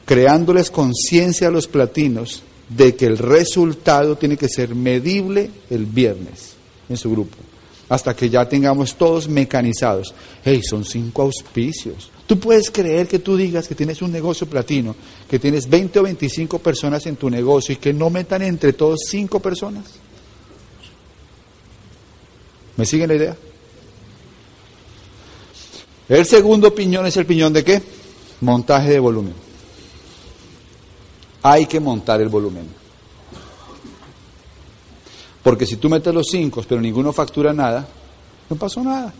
creándoles 0.05 0.71
conciencia 0.71 1.49
a 1.49 1.51
los 1.51 1.67
platinos 1.67 2.43
de 2.69 2.95
que 2.95 3.07
el 3.07 3.17
resultado 3.17 4.15
tiene 4.15 4.37
que 4.37 4.47
ser 4.47 4.73
medible 4.73 5.49
el 5.69 5.85
viernes 5.85 6.55
en 6.87 6.95
su 6.95 7.11
grupo 7.11 7.35
hasta 7.89 8.15
que 8.15 8.29
ya 8.29 8.47
tengamos 8.47 8.95
todos 8.95 9.27
mecanizados. 9.27 10.13
Hey, 10.43 10.61
son 10.63 10.85
cinco 10.85 11.23
auspicios. 11.23 12.09
Tú 12.27 12.39
puedes 12.39 12.71
creer 12.71 13.07
que 13.07 13.19
tú 13.19 13.37
digas 13.37 13.67
que 13.67 13.75
tienes 13.75 14.01
un 14.01 14.11
negocio 14.11 14.47
platino, 14.47 14.95
que 15.29 15.37
tienes 15.37 15.69
20 15.69 15.99
o 15.99 16.03
25 16.03 16.59
personas 16.59 17.05
en 17.05 17.17
tu 17.17 17.29
negocio 17.29 17.73
y 17.73 17.77
que 17.77 17.93
no 17.93 18.09
metan 18.09 18.41
entre 18.41 18.73
todos 18.73 19.01
cinco 19.07 19.39
personas. 19.39 19.83
¿Me 22.77 22.85
siguen 22.85 23.09
la 23.09 23.15
idea? 23.15 23.37
El 26.09 26.25
segundo 26.25 26.73
piñón 26.73 27.05
es 27.05 27.15
el 27.17 27.25
piñón 27.25 27.53
de 27.53 27.63
qué? 27.63 27.81
Montaje 28.41 28.91
de 28.91 28.99
volumen. 28.99 29.33
Hay 31.43 31.67
que 31.67 31.79
montar 31.79 32.21
el 32.21 32.29
volumen. 32.29 32.67
Porque 35.43 35.67
si 35.67 35.77
tú 35.77 35.89
metes 35.89 36.11
los 36.13 36.25
cinco, 36.31 36.63
pero 36.67 36.81
ninguno 36.81 37.13
factura 37.13 37.53
nada, 37.53 37.87
no 38.49 38.55
pasó 38.55 38.83
nada. 38.83 39.13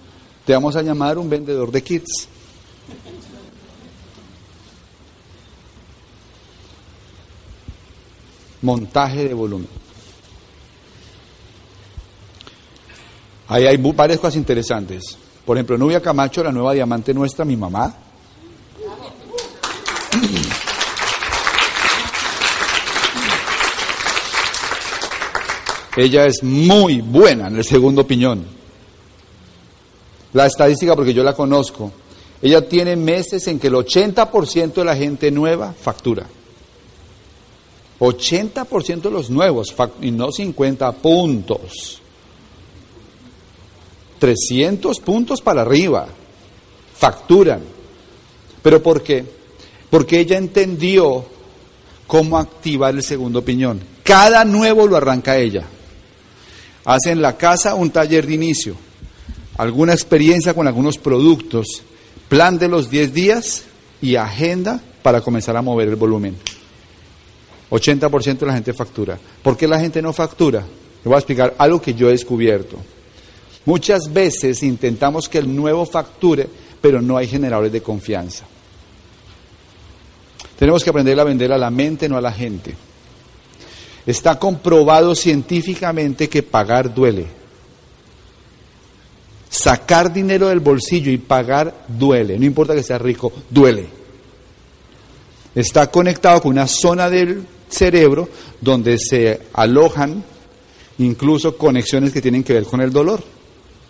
Te 0.43 0.53
vamos 0.53 0.75
a 0.75 0.81
llamar 0.81 1.19
un 1.19 1.29
vendedor 1.29 1.71
de 1.71 1.83
kits. 1.83 2.27
Montaje 8.61 9.27
de 9.27 9.33
volumen. 9.33 9.67
Ahí 13.47 13.67
hay 13.67 13.77
varias 13.77 14.19
cosas 14.19 14.37
interesantes. 14.37 15.17
Por 15.45 15.57
ejemplo, 15.57 15.77
Nubia 15.77 16.01
Camacho, 16.01 16.43
la 16.43 16.51
nueva 16.51 16.73
diamante 16.73 17.13
nuestra, 17.13 17.45
mi 17.45 17.55
mamá. 17.55 17.95
Ella 25.95 26.25
es 26.25 26.43
muy 26.43 27.01
buena 27.01 27.47
en 27.47 27.57
el 27.57 27.63
segundo 27.63 28.05
piñón. 28.05 28.43
La 30.33 30.47
estadística, 30.47 30.95
porque 30.95 31.13
yo 31.13 31.23
la 31.23 31.33
conozco, 31.33 31.91
ella 32.41 32.67
tiene 32.67 32.95
meses 32.95 33.47
en 33.47 33.59
que 33.59 33.67
el 33.67 33.75
80% 33.75 34.73
de 34.73 34.83
la 34.83 34.95
gente 34.95 35.31
nueva 35.31 35.71
factura. 35.71 36.25
80% 37.99 39.01
de 39.01 39.11
los 39.11 39.29
nuevos, 39.29 39.73
y 40.01 40.11
no 40.11 40.31
50 40.31 40.91
puntos. 40.93 42.01
300 44.19 44.99
puntos 44.99 45.41
para 45.41 45.61
arriba, 45.61 46.07
facturan. 46.97 47.61
¿Pero 48.61 48.81
por 48.81 49.03
qué? 49.03 49.23
Porque 49.89 50.19
ella 50.19 50.37
entendió 50.37 51.25
cómo 52.07 52.37
activar 52.37 52.95
el 52.95 53.03
segundo 53.03 53.43
piñón. 53.43 53.81
Cada 54.03 54.45
nuevo 54.45 54.87
lo 54.87 54.97
arranca 54.97 55.37
ella. 55.37 55.65
Hace 56.85 57.11
en 57.11 57.21
la 57.21 57.37
casa 57.37 57.75
un 57.75 57.89
taller 57.89 58.27
de 58.27 58.33
inicio, 58.33 58.75
alguna 59.57 59.93
experiencia 59.93 60.53
con 60.53 60.67
algunos 60.67 60.97
productos, 60.97 61.81
plan 62.29 62.59
de 62.59 62.67
los 62.67 62.89
10 62.89 63.13
días 63.13 63.63
y 64.01 64.15
agenda 64.15 64.81
para 65.01 65.21
comenzar 65.21 65.57
a 65.57 65.61
mover 65.61 65.89
el 65.89 65.95
volumen. 65.95 66.35
80% 67.69 68.39
de 68.39 68.45
la 68.45 68.53
gente 68.53 68.73
factura. 68.73 69.17
¿Por 69.41 69.57
qué 69.57 69.67
la 69.67 69.79
gente 69.79 70.01
no 70.01 70.13
factura? 70.13 70.59
Le 70.61 71.09
voy 71.09 71.15
a 71.15 71.19
explicar 71.19 71.55
algo 71.57 71.81
que 71.81 71.93
yo 71.93 72.07
he 72.09 72.11
descubierto. 72.11 72.77
Muchas 73.65 74.11
veces 74.11 74.61
intentamos 74.63 75.27
que 75.27 75.39
el 75.39 75.53
nuevo 75.53 75.85
facture, 75.85 76.47
pero 76.81 77.01
no 77.01 77.17
hay 77.17 77.27
generadores 77.27 77.71
de 77.71 77.81
confianza. 77.81 78.45
Tenemos 80.57 80.83
que 80.83 80.89
aprender 80.89 81.19
a 81.19 81.23
vender 81.23 81.51
a 81.51 81.57
la 81.57 81.69
mente, 81.69 82.07
no 82.07 82.17
a 82.17 82.21
la 82.21 82.31
gente. 82.31 82.75
Está 84.05 84.37
comprobado 84.37 85.15
científicamente 85.15 86.29
que 86.29 86.43
pagar 86.43 86.93
duele. 86.93 87.25
Sacar 89.49 90.13
dinero 90.13 90.49
del 90.49 90.59
bolsillo 90.59 91.11
y 91.11 91.17
pagar 91.17 91.85
duele. 91.87 92.37
No 92.37 92.45
importa 92.45 92.75
que 92.75 92.83
sea 92.83 92.99
rico, 92.99 93.33
duele. 93.49 93.87
Está 95.55 95.89
conectado 95.89 96.41
con 96.41 96.51
una 96.51 96.67
zona 96.67 97.09
del 97.09 97.45
cerebro 97.69 98.29
donde 98.61 98.97
se 98.97 99.41
alojan 99.53 100.23
incluso 100.97 101.57
conexiones 101.57 102.11
que 102.11 102.21
tienen 102.21 102.43
que 102.43 102.53
ver 102.53 102.65
con 102.65 102.81
el 102.81 102.91
dolor. 102.91 103.23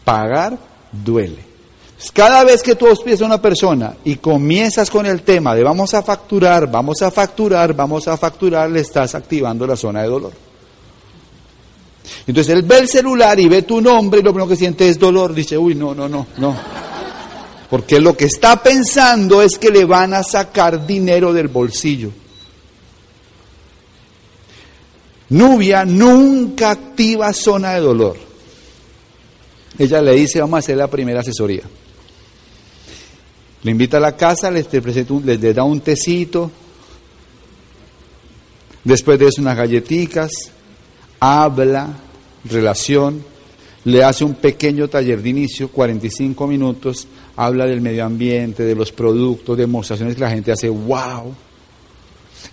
Pagar 0.04 0.58
duele. 0.92 1.56
Cada 2.14 2.44
vez 2.44 2.62
que 2.62 2.76
tú 2.76 2.88
hospidas 2.88 3.22
a 3.22 3.26
una 3.26 3.42
persona 3.42 3.96
y 4.04 4.18
comienzas 4.18 4.90
con 4.90 5.06
el 5.06 5.22
tema 5.22 5.56
de 5.56 5.64
vamos 5.64 5.94
a 5.94 6.04
facturar, 6.04 6.70
vamos 6.70 7.02
a 7.02 7.10
facturar, 7.10 7.74
vamos 7.74 8.08
a 8.08 8.18
facturar, 8.18 8.70
le 8.70 8.82
estás 8.82 9.16
activando 9.16 9.66
la 9.66 9.76
zona 9.76 10.02
de 10.02 10.10
dolor. 10.10 10.34
Entonces 12.28 12.54
él 12.54 12.64
ve 12.64 12.80
el 12.80 12.90
celular 12.90 13.40
y 13.40 13.48
ve 13.48 13.62
tu 13.64 13.82
nombre 13.82 14.20
y 14.20 14.24
lo 14.24 14.32
primero 14.32 14.50
que 14.50 14.56
siente 14.56 14.88
es 14.90 15.00
dolor. 15.00 15.34
Dice, 15.34 15.58
uy, 15.58 15.74
no, 15.74 15.96
no, 15.96 16.10
no, 16.10 16.28
no. 16.38 16.56
Porque 17.70 18.00
lo 18.00 18.16
que 18.16 18.26
está 18.26 18.62
pensando 18.62 19.42
es 19.42 19.58
que 19.58 19.70
le 19.70 19.86
van 19.86 20.14
a 20.14 20.24
sacar 20.24 20.86
dinero 20.86 21.34
del 21.34 21.48
bolsillo. 21.48 22.12
Nubia 25.36 25.84
nunca 25.84 26.72
activa 26.72 27.34
zona 27.34 27.74
de 27.74 27.82
dolor. 27.82 28.16
Ella 29.78 30.02
le 30.02 30.14
dice, 30.14 30.40
vamos 30.40 30.56
a 30.56 30.60
hacer 30.60 30.78
la 30.78 30.90
primera 30.90 31.20
asesoría. 31.20 31.64
Le 33.64 33.72
invita 33.72 33.98
a 33.98 34.00
la 34.00 34.16
casa, 34.16 34.50
les, 34.50 34.66
da 35.54 35.64
un 35.66 35.82
tecito, 35.82 36.50
después 38.82 39.20
de 39.20 39.28
eso 39.28 39.42
unas 39.42 39.58
galletitas, 39.58 40.32
habla, 41.20 41.90
relación, 42.46 43.22
le 43.84 44.06
hace 44.06 44.24
un 44.24 44.36
pequeño 44.36 44.88
taller 44.88 45.22
de 45.22 45.30
inicio, 45.30 45.68
45 45.68 46.48
minutos, 46.48 47.10
habla 47.36 47.66
del 47.66 47.82
medio 47.82 48.06
ambiente, 48.06 48.64
de 48.64 48.76
los 48.76 48.94
productos, 48.94 49.58
demostraciones 49.58 50.16
que 50.16 50.22
la 50.22 50.30
gente 50.30 50.54
hace, 50.54 50.70
wow. 50.70 51.36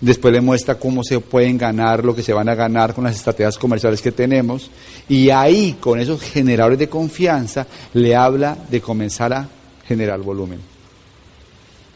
Después 0.01 0.33
le 0.33 0.41
muestra 0.41 0.75
cómo 0.75 1.03
se 1.03 1.19
pueden 1.19 1.57
ganar 1.57 2.03
lo 2.03 2.15
que 2.15 2.23
se 2.23 2.33
van 2.33 2.49
a 2.49 2.55
ganar 2.55 2.93
con 2.93 3.03
las 3.03 3.15
estrategias 3.15 3.57
comerciales 3.57 4.01
que 4.01 4.11
tenemos. 4.11 4.69
Y 5.07 5.29
ahí, 5.29 5.77
con 5.79 5.99
esos 5.99 6.21
generadores 6.21 6.79
de 6.79 6.89
confianza, 6.89 7.67
le 7.93 8.15
habla 8.15 8.57
de 8.69 8.81
comenzar 8.81 9.33
a 9.33 9.47
generar 9.87 10.19
volumen. 10.19 10.59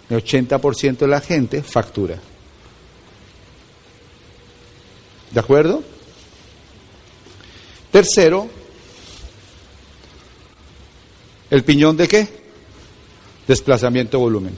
El 0.10 0.24
80% 0.24 0.98
de 1.00 1.08
la 1.08 1.22
gente 1.22 1.62
factura. 1.62 2.18
¿De 5.32 5.40
acuerdo? 5.40 5.84
Tercero, 7.92 8.48
¿el 11.50 11.64
piñón 11.64 11.98
de 11.98 12.08
qué? 12.08 12.28
Desplazamiento 13.48 14.20
volumen. 14.20 14.56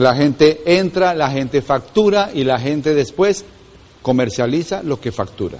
La 0.00 0.16
gente 0.16 0.62
entra, 0.64 1.12
la 1.12 1.30
gente 1.30 1.60
factura 1.60 2.30
y 2.32 2.42
la 2.42 2.58
gente 2.58 2.94
después 2.94 3.44
comercializa 4.00 4.82
lo 4.82 4.98
que 4.98 5.12
factura. 5.12 5.58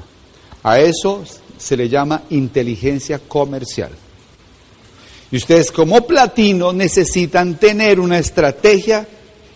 A 0.63 0.81
eso 0.81 1.23
se 1.59 1.77
le 1.77 1.91
llama 1.91 2.23
inteligencia 2.31 3.19
comercial. 3.19 3.91
Y 5.31 5.37
ustedes 5.37 5.71
como 5.71 6.07
platino 6.07 6.73
necesitan 6.73 7.57
tener 7.57 8.01
una 8.01 8.19
estrategia 8.19 9.07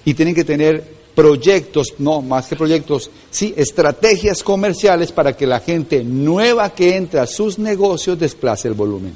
y 0.05 0.13
tienen 0.13 0.35
que 0.35 0.45
tener 0.45 0.85
proyectos, 1.15 1.95
no 1.97 2.21
más 2.21 2.49
que 2.49 2.57
proyectos, 2.57 3.11
sí, 3.31 3.55
estrategias 3.57 4.43
comerciales 4.43 5.13
para 5.13 5.35
que 5.35 5.47
la 5.47 5.61
gente 5.61 6.05
nueva 6.05 6.75
que 6.75 6.95
entra 6.95 7.23
a 7.23 7.27
sus 7.27 7.59
negocios 7.59 8.19
desplace 8.19 8.69
el 8.69 8.75
volumen. 8.75 9.15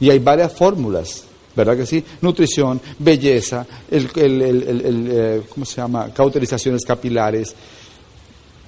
Y 0.00 0.08
hay 0.08 0.20
varias 0.20 0.54
fórmulas. 0.54 1.27
¿Verdad 1.58 1.76
que 1.76 1.86
sí? 1.86 2.04
Nutrición, 2.20 2.80
belleza, 3.00 3.66
el, 3.90 4.08
el, 4.14 4.42
el, 4.42 5.08
eh, 5.10 5.42
¿cómo 5.48 5.66
se 5.66 5.76
llama? 5.76 6.14
Cauterizaciones 6.14 6.84
capilares. 6.84 7.52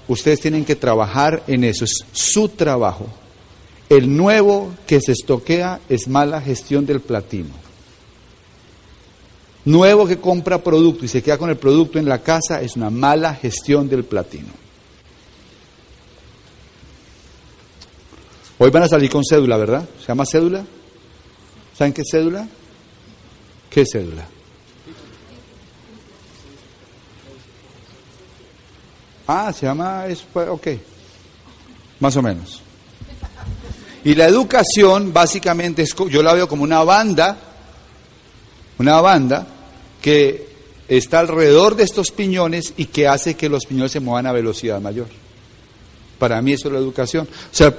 Ustedes 0.08 0.40
tienen 0.40 0.64
que 0.64 0.74
trabajar 0.74 1.44
en 1.46 1.62
eso, 1.62 1.84
es 1.84 2.04
su 2.10 2.48
trabajo. 2.48 3.06
El 3.88 4.16
nuevo 4.16 4.72
que 4.88 5.00
se 5.00 5.12
estoquea 5.12 5.80
es 5.88 6.08
mala 6.08 6.40
gestión 6.40 6.84
del 6.84 7.00
platino. 7.00 7.50
Nuevo 9.64 10.06
que 10.06 10.18
compra 10.18 10.58
producto 10.58 11.04
y 11.04 11.08
se 11.08 11.22
queda 11.22 11.38
con 11.38 11.48
el 11.50 11.58
producto 11.58 12.00
en 12.00 12.08
la 12.08 12.22
casa 12.22 12.60
es 12.60 12.74
una 12.74 12.90
mala 12.90 13.34
gestión 13.34 13.88
del 13.88 14.02
platino. 14.02 14.48
Hoy 18.58 18.70
van 18.70 18.82
a 18.82 18.88
salir 18.88 19.10
con 19.10 19.24
cédula, 19.24 19.56
¿verdad? 19.56 19.88
¿Se 20.00 20.08
llama 20.08 20.26
cédula? 20.26 20.64
¿Saben 21.76 21.92
qué 21.92 22.02
es 22.02 22.08
cédula? 22.10 22.48
¿Qué 23.70 23.84
cédula? 23.90 24.26
Ah, 29.28 29.52
se 29.52 29.64
llama, 29.64 30.06
es, 30.08 30.24
pues, 30.32 30.48
ok, 30.48 30.66
más 32.00 32.16
o 32.16 32.22
menos. 32.22 32.60
Y 34.02 34.16
la 34.16 34.26
educación 34.26 35.12
básicamente 35.12 35.82
es, 35.82 35.94
yo 36.08 36.22
la 36.22 36.34
veo 36.34 36.48
como 36.48 36.64
una 36.64 36.82
banda, 36.82 37.36
una 38.78 39.00
banda 39.00 39.46
que 40.02 40.48
está 40.88 41.20
alrededor 41.20 41.76
de 41.76 41.84
estos 41.84 42.10
piñones 42.10 42.72
y 42.76 42.86
que 42.86 43.06
hace 43.06 43.36
que 43.36 43.48
los 43.48 43.66
piñones 43.66 43.92
se 43.92 44.00
muevan 44.00 44.26
a 44.26 44.32
velocidad 44.32 44.80
mayor. 44.80 45.06
Para 46.18 46.42
mí 46.42 46.54
eso 46.54 46.66
es 46.66 46.74
la 46.74 46.80
educación. 46.80 47.28
O 47.30 47.54
sea, 47.54 47.72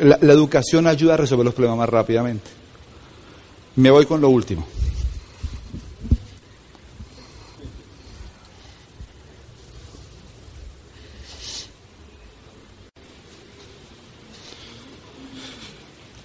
la 0.00 0.32
educación 0.32 0.88
ayuda 0.88 1.14
a 1.14 1.18
resolver 1.18 1.44
los 1.44 1.54
problemas 1.54 1.78
más 1.78 1.88
rápidamente. 1.88 2.50
Me 3.76 3.90
voy 3.90 4.06
con 4.06 4.20
lo 4.20 4.28
último. 4.28 4.66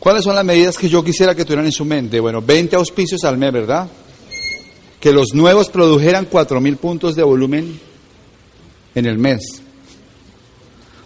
¿Cuáles 0.02 0.23
son 0.23 0.34
las 0.34 0.44
medidas 0.44 0.80
que 0.80 0.90
yo 0.90 1.03
quisiera 1.03 1.36
que 1.36 1.45
tuvieran 1.45 1.68
en 1.68 1.72
su 1.72 1.86
mente? 1.86 2.19
Bueno, 2.19 2.41
20 2.41 2.76
auspicios 2.76 3.23
al 3.23 3.38
mes, 3.38 3.53
¿verdad? 3.53 3.88
Que 4.99 5.14
los 5.14 5.36
nuevos 5.36 5.69
produjeran 5.69 6.28
4.000 6.28 6.78
puntos 6.78 7.15
de 7.15 7.22
volumen 7.22 7.80
en 8.95 9.06
el 9.06 9.19
mes. 9.19 9.61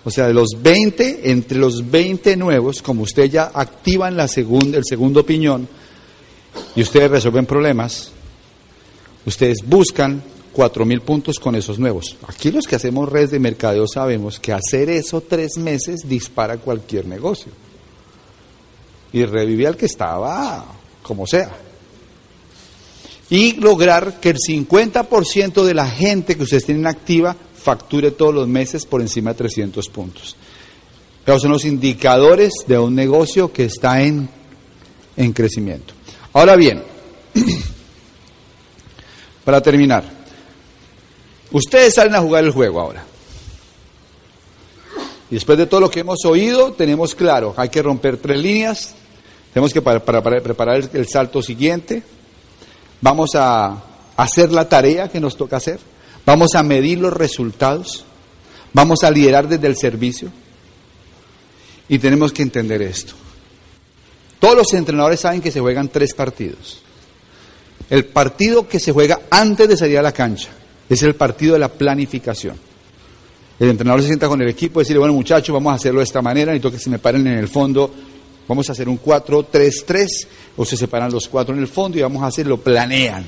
O 0.06 0.10
sea, 0.10 0.28
de 0.28 0.34
los 0.34 0.48
20, 0.62 1.30
entre 1.30 1.58
los 1.58 1.92
20 1.92 2.38
nuevos, 2.38 2.82
como 2.82 3.04
usted 3.04 3.30
ya 3.30 3.52
activan 3.54 4.16
la 4.16 4.30
segunda, 4.30 4.78
el 4.78 4.86
segundo 4.86 5.26
piñón 5.26 5.68
y 6.74 6.82
ustedes 6.82 7.12
resuelven 7.12 7.46
problemas, 7.46 8.12
ustedes 9.26 9.58
buscan 9.66 10.24
4.000 10.56 11.02
puntos 11.02 11.38
con 11.38 11.56
esos 11.56 11.80
nuevos. 11.80 12.16
Aquí 12.30 12.50
los 12.50 12.66
que 12.66 12.78
hacemos 12.78 13.10
redes 13.10 13.32
de 13.32 13.40
mercadeo 13.40 13.88
sabemos 13.94 14.40
que 14.40 14.54
hacer 14.54 14.90
eso 14.90 15.20
tres 15.20 15.58
meses 15.58 16.08
dispara 16.08 16.56
cualquier 16.60 17.08
negocio 17.08 17.65
y 19.16 19.26
revivir 19.26 19.68
al 19.68 19.78
que 19.78 19.86
estaba 19.86 20.66
como 21.02 21.26
sea. 21.26 21.50
Y 23.30 23.54
lograr 23.54 24.20
que 24.20 24.32
el 24.32 24.38
50% 24.38 25.64
de 25.64 25.74
la 25.74 25.88
gente 25.88 26.36
que 26.36 26.44
ustedes 26.44 26.66
tienen 26.66 26.86
activa 26.86 27.34
facture 27.56 28.12
todos 28.12 28.36
los 28.36 28.46
meses 28.46 28.86
por 28.86 29.00
encima 29.00 29.32
de 29.32 29.38
300 29.38 29.88
puntos. 29.88 30.36
Esos 31.26 31.42
son 31.42 31.52
los 31.52 31.64
indicadores 31.64 32.52
de 32.68 32.78
un 32.78 32.94
negocio 32.94 33.54
que 33.54 33.64
está 33.64 34.04
en, 34.04 34.28
en 35.16 35.32
crecimiento. 35.32 35.94
Ahora 36.34 36.58
bien, 36.58 36.84
para 39.46 39.62
terminar, 39.62 40.04
ustedes 41.52 41.94
salen 41.94 42.16
a 42.16 42.20
jugar 42.20 42.44
el 42.44 42.52
juego 42.52 42.82
ahora. 42.82 43.06
Y 45.32 45.36
después 45.36 45.58
de 45.58 45.68
todo 45.68 45.80
lo 45.80 45.90
que 45.90 46.02
hemos 46.02 46.26
oído, 46.26 46.74
tenemos 46.74 47.16
claro, 47.16 47.54
hay 47.56 47.70
que 47.70 47.82
romper 47.82 48.18
tres 48.18 48.38
líneas, 48.38 48.96
tenemos 49.56 49.72
que 49.72 49.82
para, 49.82 50.04
preparar 50.04 50.90
el, 50.92 51.08
salto 51.08 51.42
siguiente. 51.42 52.04
Vamos 53.00 53.36
a 53.36 53.82
hacer 54.18 54.52
la 54.52 54.68
tarea 54.68 55.08
que 55.08 55.22
nos 55.22 55.38
toca 55.38 55.56
hacer. 55.56 55.80
Vamos 56.26 56.56
a 56.56 56.62
medir 56.62 57.00
los 57.00 57.14
resultados. 57.14 58.04
Vamos 58.74 59.06
a 59.06 59.12
liderar 59.12 59.48
desde 59.48 59.68
el 59.68 59.78
servicio. 59.78 60.30
Y 61.88 62.00
tenemos 62.00 62.34
que 62.34 62.42
entender 62.42 62.82
esto. 62.82 63.14
Todos 64.42 64.58
los 64.58 64.74
entrenadores 64.74 65.22
saben 65.22 65.40
que 65.40 65.52
se 65.52 65.62
juegan 65.62 65.88
tres 65.88 66.14
partidos. 66.14 66.82
El 67.90 68.04
partido 68.04 68.68
que 68.68 68.82
se 68.82 68.92
juega 68.92 69.22
antes 69.32 69.70
de 69.70 69.78
salir 69.78 70.00
a 70.00 70.02
la 70.02 70.12
cancha 70.12 70.50
es 70.90 71.02
el 71.02 71.16
partido 71.16 71.54
de 71.54 71.60
la 71.60 71.70
planificación. 71.70 72.58
El 73.58 73.70
entrenador 73.70 74.02
se 74.02 74.08
sienta 74.08 74.28
con 74.28 74.42
el 74.42 74.50
equipo 74.50 74.82
y 74.82 74.84
dice, 74.84 74.98
bueno 74.98 75.14
muchachos, 75.14 75.54
vamos 75.54 75.72
a 75.72 75.76
hacerlo 75.76 76.02
de 76.02 76.04
esta 76.04 76.22
manera, 76.22 76.52
necesito 76.52 76.72
que 76.72 76.80
se 76.80 76.90
me 76.90 77.00
paren 77.00 77.26
en 77.26 77.38
el 77.38 77.48
fondo 77.48 77.90
Vamos 78.48 78.70
a 78.70 78.74
hacer 78.74 78.88
un 78.88 79.02
4-3-3, 79.02 80.08
o 80.58 80.66
se 80.66 80.78
separan 80.78 81.12
los 81.12 81.28
cuatro 81.28 81.54
en 81.56 81.62
el 81.62 81.68
fondo 81.68 81.98
y 81.98 82.02
vamos 82.02 82.24
a 82.24 82.28
hacer, 82.28 82.46
lo 82.46 82.58
planean. 82.58 83.26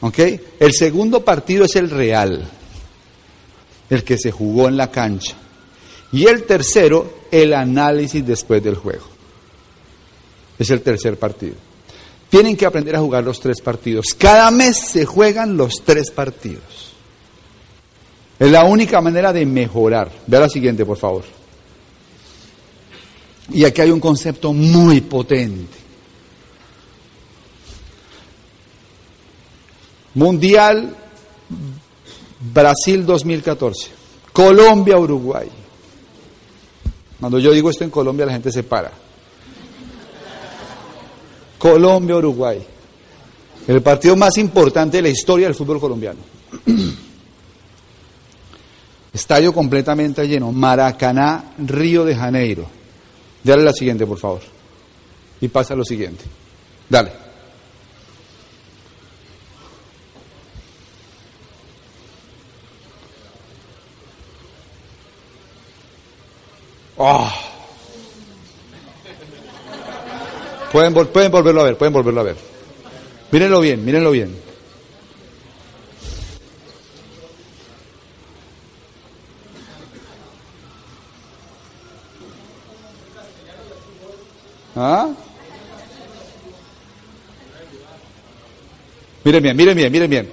¿Ok? 0.00 0.18
El 0.58 0.72
segundo 0.72 1.24
partido 1.24 1.64
es 1.64 1.76
el 1.76 1.90
real, 1.90 2.48
el 3.88 4.04
que 4.04 4.18
se 4.18 4.30
jugó 4.30 4.68
en 4.68 4.76
la 4.76 4.90
cancha. 4.90 5.36
Y 6.12 6.26
el 6.26 6.44
tercero, 6.44 7.20
el 7.30 7.54
análisis 7.54 8.26
después 8.26 8.62
del 8.62 8.74
juego. 8.74 9.04
Es 10.58 10.70
el 10.70 10.82
tercer 10.82 11.16
partido. 11.16 11.54
Tienen 12.28 12.56
que 12.56 12.66
aprender 12.66 12.96
a 12.96 13.00
jugar 13.00 13.24
los 13.24 13.40
tres 13.40 13.60
partidos. 13.60 14.14
Cada 14.16 14.50
mes 14.50 14.76
se 14.76 15.04
juegan 15.04 15.56
los 15.56 15.82
tres 15.84 16.10
partidos. 16.10 16.92
Es 18.38 18.50
la 18.50 18.64
única 18.64 19.00
manera 19.00 19.32
de 19.32 19.44
mejorar. 19.44 20.10
Vea 20.26 20.40
la 20.40 20.48
siguiente, 20.48 20.84
por 20.84 20.96
favor. 20.96 21.39
Y 23.52 23.64
aquí 23.64 23.80
hay 23.80 23.90
un 23.90 24.00
concepto 24.00 24.52
muy 24.52 25.00
potente. 25.00 25.78
Mundial 30.14 30.96
Brasil 32.52 33.04
2014. 33.04 33.90
Colombia, 34.32 34.98
Uruguay. 34.98 35.48
Cuando 37.18 37.38
yo 37.38 37.52
digo 37.52 37.70
esto 37.70 37.84
en 37.84 37.90
Colombia 37.90 38.26
la 38.26 38.32
gente 38.32 38.50
se 38.50 38.62
para. 38.62 38.90
Colombia, 41.58 42.16
Uruguay. 42.16 42.64
El 43.68 43.82
partido 43.82 44.16
más 44.16 44.38
importante 44.38 44.96
de 44.96 45.02
la 45.02 45.10
historia 45.10 45.46
del 45.46 45.54
fútbol 45.54 45.78
colombiano. 45.78 46.20
Estadio 49.12 49.52
completamente 49.52 50.26
lleno. 50.26 50.50
Maracaná, 50.52 51.52
Río 51.58 52.04
de 52.04 52.16
Janeiro. 52.16 52.79
Dale 53.42 53.62
la 53.62 53.72
siguiente, 53.72 54.06
por 54.06 54.18
favor. 54.18 54.40
Y 55.40 55.48
pasa 55.48 55.74
lo 55.74 55.84
siguiente. 55.84 56.24
Dale. 56.88 57.10
Oh. 66.96 67.32
Pueden, 70.70 70.92
pueden 70.92 71.32
volverlo 71.32 71.62
a 71.62 71.64
ver, 71.64 71.78
pueden 71.78 71.94
volverlo 71.94 72.20
a 72.20 72.24
ver. 72.24 72.36
Mírenlo 73.30 73.60
bien, 73.60 73.84
mírenlo 73.84 74.10
bien. 74.10 74.49
¿Ah? 84.82 85.10
Miren 89.24 89.42
bien, 89.42 89.54
miren 89.54 89.76
bien, 89.76 89.92
miren 89.92 90.10
bien. 90.10 90.30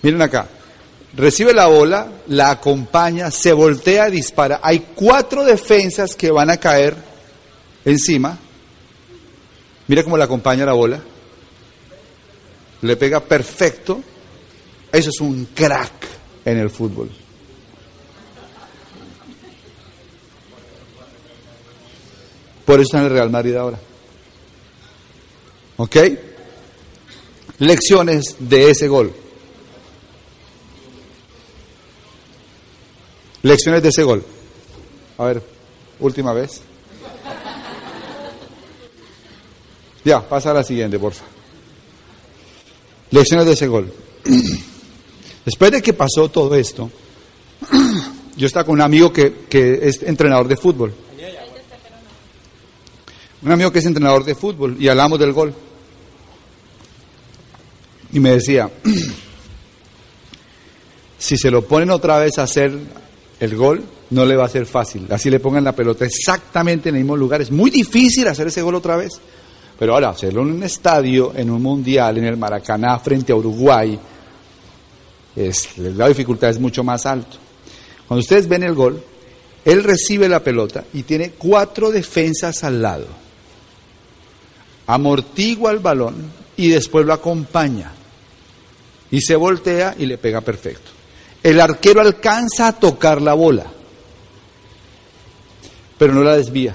Miren 0.00 0.22
acá. 0.22 0.48
Recibe 1.14 1.52
la 1.52 1.66
bola, 1.66 2.08
la 2.28 2.50
acompaña, 2.50 3.30
se 3.30 3.52
voltea, 3.52 4.06
dispara. 4.06 4.60
Hay 4.62 4.86
cuatro 4.94 5.44
defensas 5.44 6.16
que 6.16 6.30
van 6.30 6.48
a 6.48 6.56
caer 6.56 6.96
encima. 7.84 8.38
Mira 9.86 10.02
cómo 10.02 10.16
la 10.16 10.24
acompaña 10.24 10.64
la 10.64 10.72
bola. 10.72 10.98
Le 12.80 12.96
pega 12.96 13.20
perfecto. 13.20 14.02
Eso 14.90 15.10
es 15.10 15.20
un 15.20 15.48
crack 15.54 15.92
en 16.42 16.56
el 16.56 16.70
fútbol. 16.70 17.25
Por 22.66 22.74
eso 22.74 22.82
está 22.82 22.98
en 22.98 23.04
el 23.04 23.10
Real 23.10 23.30
Madrid 23.30 23.54
ahora. 23.54 23.78
¿Ok? 25.78 25.96
Lecciones 27.58 28.36
de 28.38 28.70
ese 28.70 28.88
gol. 28.88 29.12
Lecciones 33.42 33.82
de 33.82 33.88
ese 33.88 34.02
gol. 34.02 34.24
A 35.18 35.24
ver, 35.24 35.42
Última 35.98 36.32
vez. 36.32 36.60
Ya, 40.04 40.26
pasa 40.28 40.50
a 40.50 40.54
la 40.54 40.62
siguiente, 40.62 40.98
por 40.98 41.12
favor. 41.12 41.32
Lecciones 43.10 43.46
de 43.46 43.52
ese 43.52 43.66
gol. 43.66 43.92
Después 45.44 45.70
de 45.70 45.82
que 45.82 45.94
pasó 45.94 46.28
todo 46.28 46.54
esto, 46.54 46.90
yo 48.36 48.46
estaba 48.46 48.64
con 48.64 48.74
un 48.74 48.82
amigo 48.82 49.12
que, 49.12 49.46
que 49.48 49.88
es 49.88 50.02
entrenador 50.02 50.48
de 50.48 50.56
fútbol. 50.56 50.92
Un 53.46 53.52
amigo 53.52 53.70
que 53.70 53.78
es 53.78 53.86
entrenador 53.86 54.24
de 54.24 54.34
fútbol 54.34 54.76
y 54.76 54.88
hablamos 54.88 55.20
del 55.20 55.32
gol. 55.32 55.54
Y 58.12 58.18
me 58.18 58.32
decía, 58.32 58.68
si 61.18 61.36
se 61.36 61.50
lo 61.52 61.64
ponen 61.64 61.90
otra 61.90 62.18
vez 62.18 62.38
a 62.38 62.42
hacer 62.42 62.76
el 63.38 63.54
gol, 63.54 63.84
no 64.10 64.24
le 64.24 64.34
va 64.34 64.46
a 64.46 64.48
ser 64.48 64.66
fácil. 64.66 65.06
Así 65.10 65.30
le 65.30 65.38
pongan 65.38 65.62
la 65.62 65.76
pelota 65.76 66.04
exactamente 66.04 66.88
en 66.88 66.96
el 66.96 67.02
mismo 67.02 67.16
lugar. 67.16 67.40
Es 67.40 67.52
muy 67.52 67.70
difícil 67.70 68.26
hacer 68.26 68.48
ese 68.48 68.62
gol 68.62 68.74
otra 68.74 68.96
vez. 68.96 69.12
Pero 69.78 69.94
ahora, 69.94 70.08
hacerlo 70.08 70.42
en 70.42 70.50
un 70.50 70.62
estadio, 70.64 71.32
en 71.36 71.48
un 71.48 71.62
mundial, 71.62 72.18
en 72.18 72.24
el 72.24 72.36
Maracaná, 72.36 72.98
frente 72.98 73.30
a 73.30 73.36
Uruguay, 73.36 73.96
la 75.76 76.08
dificultad 76.08 76.50
es 76.50 76.58
mucho 76.58 76.82
más 76.82 77.06
alto. 77.06 77.36
Cuando 78.08 78.22
ustedes 78.22 78.48
ven 78.48 78.64
el 78.64 78.74
gol, 78.74 79.00
él 79.64 79.84
recibe 79.84 80.28
la 80.28 80.42
pelota 80.42 80.82
y 80.92 81.04
tiene 81.04 81.30
cuatro 81.38 81.92
defensas 81.92 82.64
al 82.64 82.82
lado. 82.82 83.25
Amortigua 84.86 85.72
el 85.72 85.80
balón 85.80 86.14
y 86.56 86.68
después 86.68 87.04
lo 87.04 87.12
acompaña. 87.12 87.92
Y 89.10 89.20
se 89.20 89.36
voltea 89.36 89.94
y 89.98 90.06
le 90.06 90.18
pega 90.18 90.40
perfecto. 90.40 90.90
El 91.42 91.60
arquero 91.60 92.00
alcanza 92.00 92.68
a 92.68 92.72
tocar 92.72 93.20
la 93.22 93.34
bola, 93.34 93.66
pero 95.98 96.12
no 96.12 96.22
la 96.22 96.36
desvía. 96.36 96.74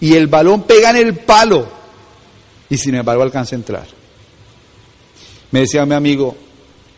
Y 0.00 0.14
el 0.14 0.28
balón 0.28 0.62
pega 0.62 0.90
en 0.90 0.96
el 0.96 1.16
palo 1.16 1.68
y 2.70 2.78
sin 2.78 2.94
embargo 2.94 3.22
alcanza 3.22 3.54
a 3.54 3.58
entrar. 3.58 3.86
Me 5.50 5.60
decía 5.60 5.84
mi 5.86 5.94
amigo, 5.94 6.36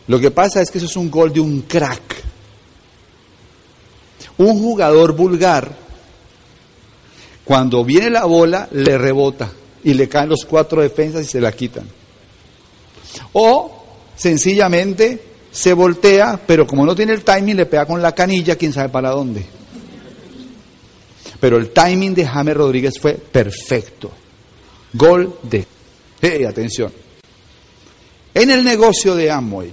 lo 0.07 0.19
que 0.19 0.31
pasa 0.31 0.61
es 0.61 0.69
que 0.69 0.77
eso 0.77 0.87
es 0.87 0.95
un 0.95 1.09
gol 1.09 1.33
de 1.33 1.39
un 1.39 1.61
crack. 1.61 2.21
Un 4.37 4.59
jugador 4.59 5.13
vulgar, 5.13 5.71
cuando 7.43 7.83
viene 7.83 8.09
la 8.09 8.25
bola, 8.25 8.67
le 8.71 8.97
rebota 8.97 9.51
y 9.83 9.93
le 9.93 10.07
caen 10.07 10.29
los 10.29 10.45
cuatro 10.45 10.81
defensas 10.81 11.23
y 11.23 11.25
se 11.25 11.41
la 11.41 11.51
quitan. 11.51 11.85
O 13.33 13.83
sencillamente 14.15 15.21
se 15.51 15.73
voltea, 15.73 16.39
pero 16.45 16.65
como 16.65 16.85
no 16.85 16.95
tiene 16.95 17.13
el 17.13 17.23
timing, 17.23 17.57
le 17.57 17.65
pega 17.65 17.85
con 17.85 18.01
la 18.01 18.13
canilla, 18.13 18.55
quién 18.55 18.73
sabe 18.73 18.89
para 18.89 19.09
dónde. 19.09 19.45
Pero 21.39 21.57
el 21.57 21.71
timing 21.71 22.13
de 22.13 22.25
James 22.25 22.55
Rodríguez 22.55 22.99
fue 22.99 23.13
perfecto. 23.13 24.11
Gol 24.93 25.37
de... 25.43 25.65
Hey, 26.21 26.45
atención. 26.45 26.91
En 28.33 28.49
el 28.49 28.63
negocio 28.63 29.15
de 29.15 29.31
Amway, 29.31 29.71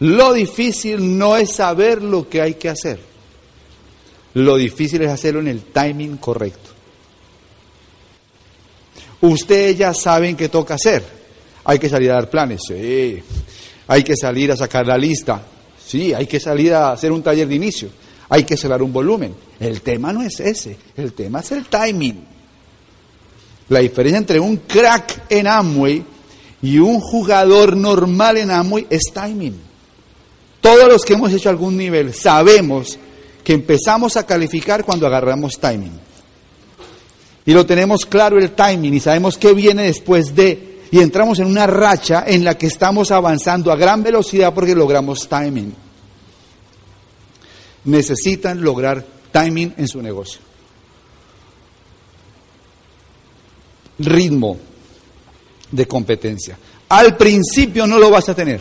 lo 0.00 0.32
difícil 0.32 1.16
no 1.16 1.36
es 1.36 1.52
saber 1.52 2.02
lo 2.02 2.28
que 2.28 2.42
hay 2.42 2.54
que 2.54 2.68
hacer. 2.68 2.98
Lo 4.34 4.56
difícil 4.56 5.02
es 5.02 5.10
hacerlo 5.10 5.40
en 5.40 5.48
el 5.48 5.62
timing 5.62 6.16
correcto. 6.16 6.71
Ustedes 9.22 9.78
ya 9.78 9.94
saben 9.94 10.36
qué 10.36 10.48
toca 10.48 10.74
hacer. 10.74 11.02
Hay 11.64 11.78
que 11.78 11.88
salir 11.88 12.10
a 12.10 12.14
dar 12.14 12.28
planes. 12.28 12.60
Sí. 12.66 13.22
Hay 13.86 14.02
que 14.02 14.16
salir 14.16 14.52
a 14.52 14.56
sacar 14.56 14.86
la 14.86 14.98
lista. 14.98 15.42
Sí, 15.84 16.12
hay 16.12 16.26
que 16.26 16.40
salir 16.40 16.74
a 16.74 16.92
hacer 16.92 17.12
un 17.12 17.22
taller 17.22 17.48
de 17.48 17.54
inicio. 17.54 17.88
Hay 18.28 18.44
que 18.44 18.56
cerrar 18.56 18.82
un 18.82 18.92
volumen. 18.92 19.34
El 19.60 19.80
tema 19.82 20.12
no 20.12 20.22
es 20.22 20.40
ese. 20.40 20.76
El 20.96 21.12
tema 21.12 21.40
es 21.40 21.52
el 21.52 21.66
timing. 21.66 22.24
La 23.68 23.80
diferencia 23.80 24.18
entre 24.18 24.40
un 24.40 24.56
crack 24.56 25.26
en 25.28 25.46
Amway 25.46 26.04
y 26.62 26.78
un 26.78 27.00
jugador 27.00 27.76
normal 27.76 28.38
en 28.38 28.50
Amway 28.50 28.86
es 28.90 29.02
timing. 29.12 29.60
Todos 30.60 30.88
los 30.88 31.04
que 31.04 31.14
hemos 31.14 31.32
hecho 31.32 31.48
algún 31.48 31.76
nivel 31.76 32.14
sabemos 32.14 32.98
que 33.44 33.52
empezamos 33.52 34.16
a 34.16 34.24
calificar 34.24 34.84
cuando 34.84 35.06
agarramos 35.06 35.58
timing. 35.58 35.92
Y 37.44 37.52
lo 37.52 37.66
tenemos 37.66 38.06
claro 38.06 38.38
el 38.38 38.52
timing 38.52 38.94
y 38.94 39.00
sabemos 39.00 39.36
qué 39.36 39.52
viene 39.52 39.84
después 39.84 40.34
de. 40.34 40.80
Y 40.90 41.00
entramos 41.00 41.38
en 41.38 41.46
una 41.46 41.66
racha 41.66 42.24
en 42.26 42.44
la 42.44 42.56
que 42.56 42.66
estamos 42.66 43.10
avanzando 43.10 43.72
a 43.72 43.76
gran 43.76 44.02
velocidad 44.02 44.52
porque 44.54 44.74
logramos 44.74 45.28
timing. 45.28 45.74
Necesitan 47.84 48.62
lograr 48.62 49.04
timing 49.32 49.74
en 49.76 49.88
su 49.88 50.00
negocio. 50.02 50.52
ritmo 53.98 54.58
de 55.70 55.86
competencia. 55.86 56.58
Al 56.88 57.16
principio 57.16 57.86
no 57.86 57.98
lo 57.98 58.10
vas 58.10 58.28
a 58.28 58.34
tener. 58.34 58.60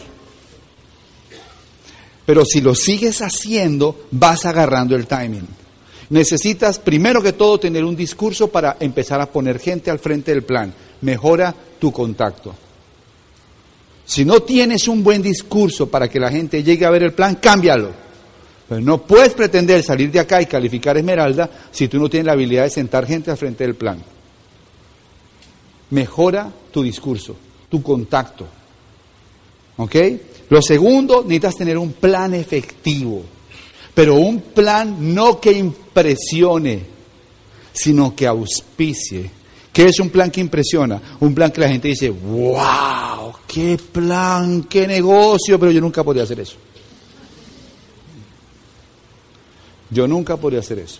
Pero 2.25 2.45
si 2.45 2.61
lo 2.61 2.75
sigues 2.75 3.21
haciendo, 3.21 4.07
vas 4.11 4.45
agarrando 4.45 4.95
el 4.95 5.07
timing. 5.07 5.47
Necesitas 6.11 6.77
primero 6.77 7.21
que 7.21 7.33
todo 7.33 7.59
tener 7.59 7.83
un 7.83 7.95
discurso 7.95 8.49
para 8.49 8.77
empezar 8.79 9.19
a 9.19 9.25
poner 9.25 9.59
gente 9.59 9.89
al 9.89 9.97
frente 9.99 10.31
del 10.31 10.43
plan. 10.43 10.71
Mejora 11.01 11.55
tu 11.79 11.91
contacto. 11.91 12.53
Si 14.05 14.23
no 14.23 14.41
tienes 14.41 14.87
un 14.87 15.03
buen 15.03 15.21
discurso 15.21 15.89
para 15.89 16.07
que 16.07 16.19
la 16.19 16.29
gente 16.29 16.63
llegue 16.63 16.85
a 16.85 16.91
ver 16.91 17.03
el 17.03 17.13
plan, 17.13 17.35
cámbialo. 17.35 17.89
Pero 18.69 18.81
no 18.81 19.01
puedes 19.01 19.33
pretender 19.33 19.81
salir 19.81 20.11
de 20.11 20.19
acá 20.19 20.41
y 20.41 20.45
calificar 20.45 20.97
Esmeralda 20.97 21.49
si 21.71 21.87
tú 21.87 21.99
no 21.99 22.09
tienes 22.09 22.27
la 22.27 22.33
habilidad 22.33 22.63
de 22.63 22.69
sentar 22.69 23.07
gente 23.07 23.31
al 23.31 23.37
frente 23.37 23.63
del 23.63 23.75
plan 23.75 23.99
mejora 25.91 26.51
tu 26.71 26.81
discurso, 26.81 27.35
tu 27.69 27.81
contacto. 27.83 28.47
¿Ok? 29.77 29.95
Lo 30.49 30.61
segundo, 30.61 31.21
necesitas 31.21 31.55
tener 31.55 31.77
un 31.77 31.93
plan 31.93 32.33
efectivo, 32.33 33.23
pero 33.93 34.15
un 34.15 34.41
plan 34.41 35.13
no 35.13 35.39
que 35.39 35.51
impresione, 35.51 36.81
sino 37.73 38.15
que 38.15 38.27
auspicie. 38.27 39.29
¿Qué 39.73 39.85
es 39.85 39.99
un 39.99 40.09
plan 40.09 40.31
que 40.31 40.41
impresiona? 40.41 41.01
Un 41.19 41.33
plan 41.33 41.51
que 41.51 41.61
la 41.61 41.69
gente 41.69 41.89
dice, 41.89 42.09
wow, 42.09 43.33
qué 43.47 43.77
plan, 43.91 44.63
qué 44.63 44.87
negocio, 44.87 45.59
pero 45.59 45.71
yo 45.71 45.81
nunca 45.81 46.03
podría 46.03 46.23
hacer 46.23 46.39
eso. 46.39 46.55
Yo 49.89 50.07
nunca 50.07 50.37
podría 50.37 50.61
hacer 50.61 50.79
eso. 50.79 50.99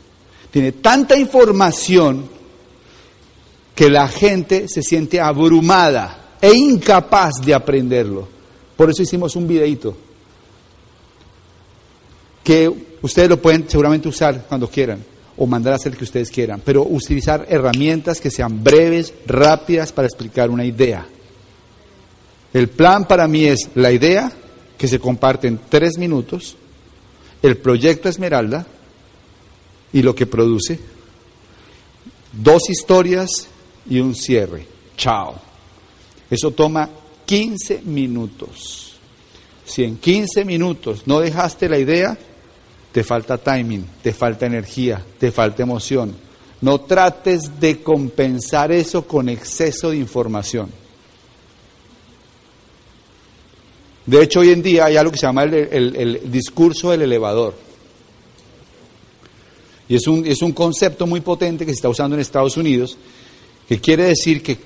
Tiene 0.49 0.73
tanta 0.73 1.17
información 1.17 2.25
que 3.73 3.89
la 3.89 4.07
gente 4.07 4.67
se 4.67 4.83
siente 4.83 5.19
abrumada 5.19 6.35
e 6.41 6.53
incapaz 6.53 7.35
de 7.43 7.53
aprenderlo. 7.53 8.27
Por 8.75 8.89
eso 8.89 9.01
hicimos 9.01 9.35
un 9.37 9.47
videito 9.47 9.95
que 12.51 12.69
ustedes 13.01 13.29
lo 13.29 13.41
pueden 13.41 13.69
seguramente 13.69 14.09
usar 14.09 14.43
cuando 14.49 14.67
quieran 14.69 15.01
o 15.37 15.47
mandar 15.47 15.71
a 15.71 15.75
hacer 15.77 15.95
que 15.95 16.03
ustedes 16.03 16.29
quieran, 16.29 16.61
pero 16.65 16.83
utilizar 16.83 17.45
herramientas 17.47 18.19
que 18.19 18.29
sean 18.29 18.61
breves, 18.61 19.13
rápidas 19.25 19.93
para 19.93 20.09
explicar 20.09 20.49
una 20.49 20.65
idea. 20.65 21.07
El 22.53 22.67
plan 22.67 23.07
para 23.07 23.25
mí 23.29 23.45
es 23.45 23.69
la 23.75 23.93
idea 23.93 24.29
que 24.77 24.89
se 24.89 24.99
comparte 24.99 25.47
en 25.47 25.61
tres 25.69 25.97
minutos, 25.97 26.57
el 27.41 27.55
proyecto 27.55 28.09
Esmeralda 28.09 28.67
y 29.93 30.01
lo 30.01 30.13
que 30.13 30.25
produce, 30.25 30.77
dos 32.33 32.69
historias 32.69 33.29
y 33.89 34.01
un 34.01 34.13
cierre. 34.13 34.65
Chao. 34.97 35.39
Eso 36.29 36.51
toma 36.51 36.89
15 37.25 37.83
minutos. 37.85 38.95
Si 39.63 39.85
en 39.85 39.95
15 39.95 40.43
minutos 40.43 41.03
no 41.05 41.21
dejaste 41.21 41.69
la 41.69 41.79
idea, 41.79 42.17
te 42.91 43.03
falta 43.03 43.37
timing, 43.37 43.85
te 44.01 44.13
falta 44.13 44.45
energía, 44.45 45.03
te 45.19 45.31
falta 45.31 45.63
emoción. 45.63 46.13
No 46.61 46.81
trates 46.81 47.59
de 47.59 47.81
compensar 47.81 48.71
eso 48.71 49.07
con 49.07 49.29
exceso 49.29 49.89
de 49.91 49.97
información. 49.97 50.69
De 54.05 54.21
hecho, 54.21 54.41
hoy 54.41 54.49
en 54.49 54.61
día 54.61 54.85
hay 54.85 54.97
algo 54.97 55.11
que 55.11 55.17
se 55.17 55.25
llama 55.25 55.43
el, 55.43 55.53
el 55.53 56.31
discurso 56.31 56.91
del 56.91 57.03
elevador. 57.03 57.53
Y 59.87 59.95
es 59.95 60.07
un, 60.07 60.25
es 60.25 60.41
un 60.41 60.53
concepto 60.53 61.05
muy 61.05 61.19
potente 61.19 61.65
que 61.65 61.71
se 61.71 61.75
está 61.75 61.89
usando 61.89 62.15
en 62.15 62.21
Estados 62.21 62.55
Unidos 62.55 62.97
que 63.67 63.79
quiere 63.79 64.03
decir 64.05 64.41
que 64.41 64.57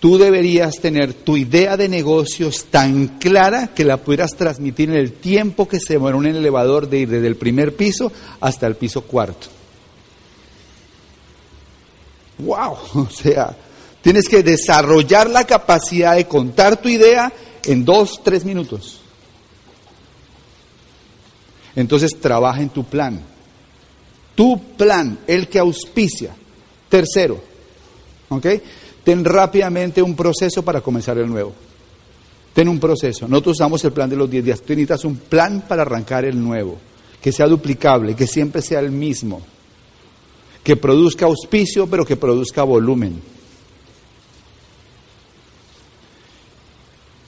tú 0.00 0.18
deberías 0.18 0.76
tener 0.80 1.12
tu 1.12 1.36
idea 1.36 1.76
de 1.76 1.88
negocios 1.88 2.66
tan 2.70 3.18
clara 3.18 3.68
que 3.68 3.84
la 3.84 3.96
pudieras 3.96 4.36
transmitir 4.36 4.90
en 4.90 4.96
el 4.96 5.12
tiempo 5.12 5.68
que 5.68 5.80
se 5.80 5.94
demora 5.94 6.16
un 6.16 6.26
elevador 6.26 6.88
de 6.88 7.00
ir 7.00 7.08
desde 7.08 7.26
el 7.26 7.36
primer 7.36 7.74
piso 7.74 8.12
hasta 8.40 8.66
el 8.66 8.76
piso 8.76 9.02
cuarto. 9.02 9.48
¡Wow! 12.38 12.76
O 12.94 13.10
sea, 13.10 13.56
tienes 14.00 14.28
que 14.28 14.42
desarrollar 14.42 15.28
la 15.28 15.44
capacidad 15.44 16.16
de 16.16 16.26
contar 16.26 16.80
tu 16.80 16.88
idea 16.88 17.32
en 17.64 17.84
dos, 17.84 18.20
tres 18.22 18.44
minutos. 18.44 19.00
Entonces 21.74 22.18
trabaja 22.20 22.60
en 22.60 22.70
tu 22.70 22.84
plan. 22.84 23.20
Tu 24.34 24.60
plan, 24.76 25.18
el 25.26 25.48
que 25.48 25.58
auspicia. 25.58 26.34
Tercero, 26.88 27.42
¿ok? 28.28 28.46
Ten 29.08 29.24
rápidamente 29.24 30.02
un 30.02 30.14
proceso 30.14 30.62
para 30.62 30.82
comenzar 30.82 31.16
el 31.16 31.30
nuevo. 31.30 31.54
Ten 32.52 32.68
un 32.68 32.78
proceso. 32.78 33.26
Nosotros 33.26 33.56
usamos 33.56 33.82
el 33.86 33.92
plan 33.92 34.10
de 34.10 34.16
los 34.16 34.28
10 34.30 34.44
días. 34.44 34.60
Tú 34.60 34.74
necesitas 34.74 35.02
un 35.06 35.16
plan 35.16 35.64
para 35.66 35.80
arrancar 35.80 36.26
el 36.26 36.38
nuevo, 36.38 36.76
que 37.18 37.32
sea 37.32 37.46
duplicable, 37.46 38.14
que 38.14 38.26
siempre 38.26 38.60
sea 38.60 38.80
el 38.80 38.90
mismo, 38.90 39.40
que 40.62 40.76
produzca 40.76 41.24
auspicio, 41.24 41.86
pero 41.86 42.04
que 42.04 42.16
produzca 42.16 42.62
volumen. 42.64 43.18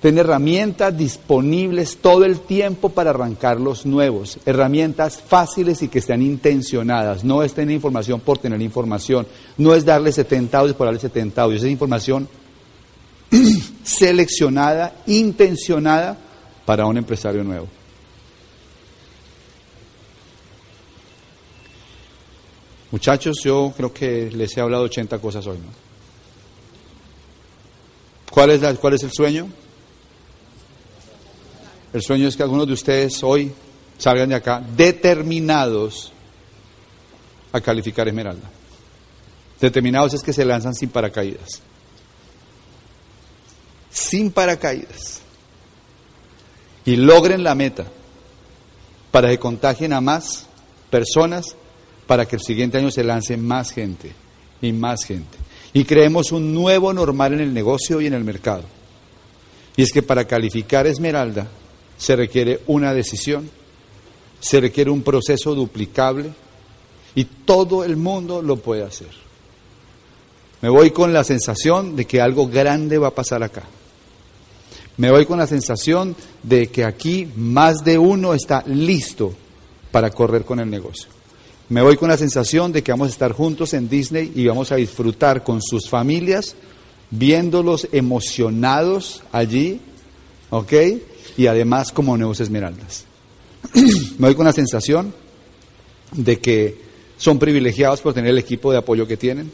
Ten 0.01 0.17
herramientas 0.17 0.97
disponibles 0.97 1.99
todo 1.99 2.25
el 2.25 2.41
tiempo 2.41 2.89
para 2.89 3.11
arrancar 3.11 3.61
los 3.61 3.85
nuevos. 3.85 4.39
Herramientas 4.47 5.21
fáciles 5.21 5.83
y 5.83 5.89
que 5.89 6.01
sean 6.01 6.23
intencionadas. 6.23 7.23
No 7.23 7.43
es 7.43 7.53
tener 7.53 7.75
información 7.75 8.21
por 8.21 8.39
tener 8.39 8.63
información. 8.63 9.27
No 9.59 9.75
es 9.75 9.85
darle 9.85 10.11
70 10.11 10.59
audios 10.59 10.77
por 10.77 10.87
darle 10.87 11.01
70 11.01 11.43
audios. 11.43 11.63
Es 11.63 11.71
información 11.71 12.27
seleccionada, 13.85 14.95
intencionada 15.07 16.17
para 16.65 16.87
un 16.87 16.97
empresario 16.97 17.45
nuevo. 17.45 17.69
Muchachos, 22.91 23.37
yo 23.45 23.73
creo 23.77 23.93
que 23.93 24.31
les 24.31 24.57
he 24.57 24.63
hablado 24.63 24.85
80 24.85 25.19
cosas 25.19 25.47
hoy. 25.47 25.59
¿no? 25.59 25.65
¿Cuál, 28.31 28.51
es 28.53 28.63
la, 28.63 28.75
¿Cuál 28.77 28.95
es 28.95 29.03
el 29.03 29.13
sueño? 29.13 29.47
El 31.93 32.03
sueño 32.03 32.29
es 32.29 32.37
que 32.37 32.43
algunos 32.43 32.67
de 32.67 32.75
ustedes 32.75 33.23
hoy 33.23 33.53
salgan 33.99 34.29
de 34.29 34.37
acá 34.37 34.63
determinados 34.77 36.13
a 37.53 37.61
calificar 37.61 38.07
Esmeralda. 38.07 38.49
Determinados 39.61 40.15
es 40.15 40.23
que 40.23 40.33
se 40.33 40.45
lanzan 40.45 40.75
sin 40.75 40.89
paracaídas. 40.89 41.61
Sin 43.91 44.31
paracaídas. 44.31 45.21
Y 46.85 46.97
logren 46.97 47.43
la 47.43 47.55
meta 47.55 47.87
para 49.11 49.29
que 49.29 49.39
contagien 49.39 49.93
a 49.93 50.01
más 50.01 50.47
personas, 50.89 51.57
para 52.07 52.27
que 52.27 52.37
el 52.37 52.43
siguiente 52.43 52.79
año 52.79 52.91
se 52.91 53.05
lance 53.05 53.37
más 53.37 53.73
gente 53.73 54.13
y 54.63 54.73
más 54.73 55.05
gente. 55.05 55.37
Y 55.73 55.85
creemos 55.85 56.33
un 56.33 56.55
nuevo 56.55 56.93
normal 56.93 57.35
en 57.35 57.41
el 57.41 57.53
negocio 57.53 58.01
y 58.01 58.07
en 58.07 58.15
el 58.15 58.25
mercado. 58.25 58.65
Y 59.77 59.83
es 59.83 59.93
que 59.93 60.03
para 60.03 60.25
calificar 60.27 60.87
Esmeralda 60.87 61.49
se 62.01 62.17
requiere 62.17 62.61
una 62.67 62.95
decisión, 62.95 63.49
se 64.41 64.59
requiere 64.59 64.91
un 64.91 65.03
proceso 65.03 65.55
duplicable 65.55 66.31
y 67.15 67.25
todo 67.25 67.85
el 67.85 67.99
mundo 67.99 68.41
lo 68.41 68.57
puede 68.57 68.83
hacer. 68.83 69.11
Me 70.63 70.71
voy 70.71 70.93
con 70.93 71.13
la 71.13 71.25
sensación 71.25 71.97
de 71.97 72.07
que 72.07 72.23
algo 72.23 72.49
grande 72.49 72.97
va 72.97 73.09
a 73.09 73.15
pasar 73.15 73.43
acá. 73.43 73.65
Me 74.97 75.11
voy 75.11 75.27
con 75.27 75.39
la 75.39 75.47
sensación 75.47 76.17
de 76.43 76.69
que 76.69 76.85
aquí 76.85 77.29
más 77.37 77.85
de 77.85 77.99
uno 77.99 78.33
está 78.33 78.65
listo 78.67 79.35
para 79.91 80.11
correr 80.11 80.47
con 80.47 80.59
el 80.59 80.71
negocio. 80.71 81.09
Me 81.69 81.83
voy 81.83 81.99
con 81.99 82.09
la 82.09 82.17
sensación 82.17 82.73
de 82.73 82.83
que 82.83 82.93
vamos 82.93 83.09
a 83.09 83.13
estar 83.13 83.33
juntos 83.33 83.75
en 83.75 83.91
Disney 83.91 84.33
y 84.35 84.47
vamos 84.47 84.73
a 84.73 84.77
disfrutar 84.77 85.45
con 85.45 85.61
sus 85.61 85.89
familias, 85.89 86.57
viéndolos 87.11 87.89
emocionados 87.93 89.23
allí, 89.33 89.81
¿ok? 90.49 90.73
Y 91.37 91.47
además 91.47 91.93
como 91.93 92.17
nuevos 92.17 92.41
esmeraldas. 92.41 93.05
Me 94.19 94.29
doy 94.29 94.35
con 94.35 94.47
la 94.47 94.53
sensación 94.53 95.13
de 96.13 96.39
que 96.39 96.79
son 97.17 97.39
privilegiados 97.39 98.01
por 98.01 98.15
tener 98.15 98.31
el 98.31 98.39
equipo 98.39 98.73
de 98.73 98.79
apoyo 98.79 99.07
que 99.07 99.17
tienen. 99.17 99.51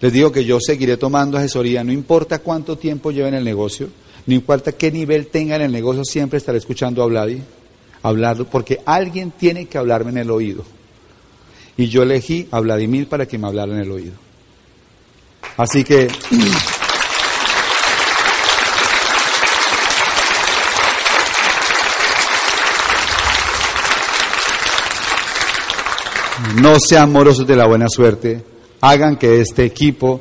Les 0.00 0.12
digo 0.12 0.32
que 0.32 0.44
yo 0.44 0.58
seguiré 0.60 0.96
tomando 0.96 1.36
asesoría, 1.36 1.84
no 1.84 1.92
importa 1.92 2.38
cuánto 2.38 2.76
tiempo 2.76 3.10
lleven 3.10 3.34
el 3.34 3.44
negocio, 3.44 3.88
no 4.26 4.34
importa 4.34 4.72
qué 4.72 4.90
nivel 4.90 5.26
tenga 5.26 5.56
en 5.56 5.62
el 5.62 5.72
negocio, 5.72 6.04
siempre 6.04 6.38
estaré 6.38 6.58
escuchando 6.58 7.02
a 7.02 7.06
Vladi, 7.06 7.42
hablarlo, 8.02 8.46
porque 8.46 8.80
alguien 8.86 9.30
tiene 9.30 9.66
que 9.66 9.78
hablarme 9.78 10.10
en 10.10 10.18
el 10.18 10.30
oído. 10.30 10.64
Y 11.76 11.88
yo 11.88 12.02
elegí 12.02 12.48
a 12.50 12.60
Vladimir 12.60 13.08
para 13.08 13.26
que 13.26 13.38
me 13.38 13.46
hablara 13.46 13.72
en 13.72 13.80
el 13.80 13.90
oído. 13.90 14.12
Así 15.56 15.84
que... 15.84 16.08
no 26.60 26.78
sean 26.78 27.10
morosos 27.10 27.46
de 27.46 27.56
la 27.56 27.66
buena 27.66 27.86
suerte, 27.88 28.44
hagan 28.80 29.16
que 29.16 29.40
este 29.40 29.64
equipo 29.64 30.20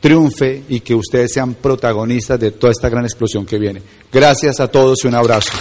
triunfe 0.00 0.64
y 0.68 0.80
que 0.80 0.94
ustedes 0.94 1.32
sean 1.32 1.54
protagonistas 1.54 2.40
de 2.40 2.52
toda 2.52 2.72
esta 2.72 2.88
gran 2.88 3.04
explosión 3.04 3.44
que 3.44 3.58
viene. 3.58 3.82
Gracias 4.12 4.60
a 4.60 4.68
todos 4.68 5.04
y 5.04 5.08
un 5.08 5.14
abrazo. 5.14 5.52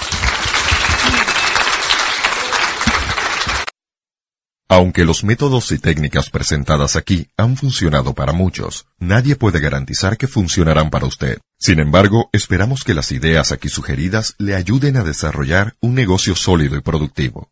Aunque 4.69 5.05
los 5.05 5.23
métodos 5.23 5.71
y 5.71 5.79
técnicas 5.79 6.29
presentadas 6.29 6.97
aquí 6.97 7.29
han 7.37 7.55
funcionado 7.55 8.13
para 8.13 8.33
muchos, 8.33 8.85
nadie 8.99 9.35
puede 9.37 9.59
garantizar 9.59 10.17
que 10.17 10.27
funcionarán 10.27 10.89
para 10.89 11.07
usted. 11.07 11.39
Sin 11.57 11.79
embargo, 11.79 12.29
esperamos 12.33 12.83
que 12.83 12.93
las 12.93 13.11
ideas 13.11 13.51
aquí 13.51 13.69
sugeridas 13.69 14.35
le 14.37 14.55
ayuden 14.55 14.97
a 14.97 15.03
desarrollar 15.03 15.75
un 15.81 15.95
negocio 15.95 16.35
sólido 16.35 16.75
y 16.75 16.81
productivo. 16.81 17.49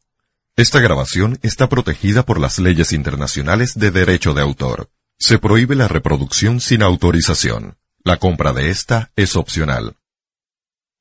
Esta 0.57 0.79
grabación 0.79 1.37
está 1.41 1.67
protegida 1.67 2.23
por 2.23 2.39
las 2.39 2.59
leyes 2.59 2.93
internacionales 2.93 3.73
de 3.75 3.91
derecho 3.91 4.33
de 4.33 4.41
autor. 4.41 4.89
Se 5.19 5.37
prohíbe 5.37 5.75
la 5.75 5.89
reproducción 5.89 6.61
sin 6.61 6.81
autorización. 6.81 7.77
La 8.05 8.17
compra 8.17 8.53
de 8.53 8.69
esta 8.69 9.11
es 9.17 9.35
opcional. 9.35 9.97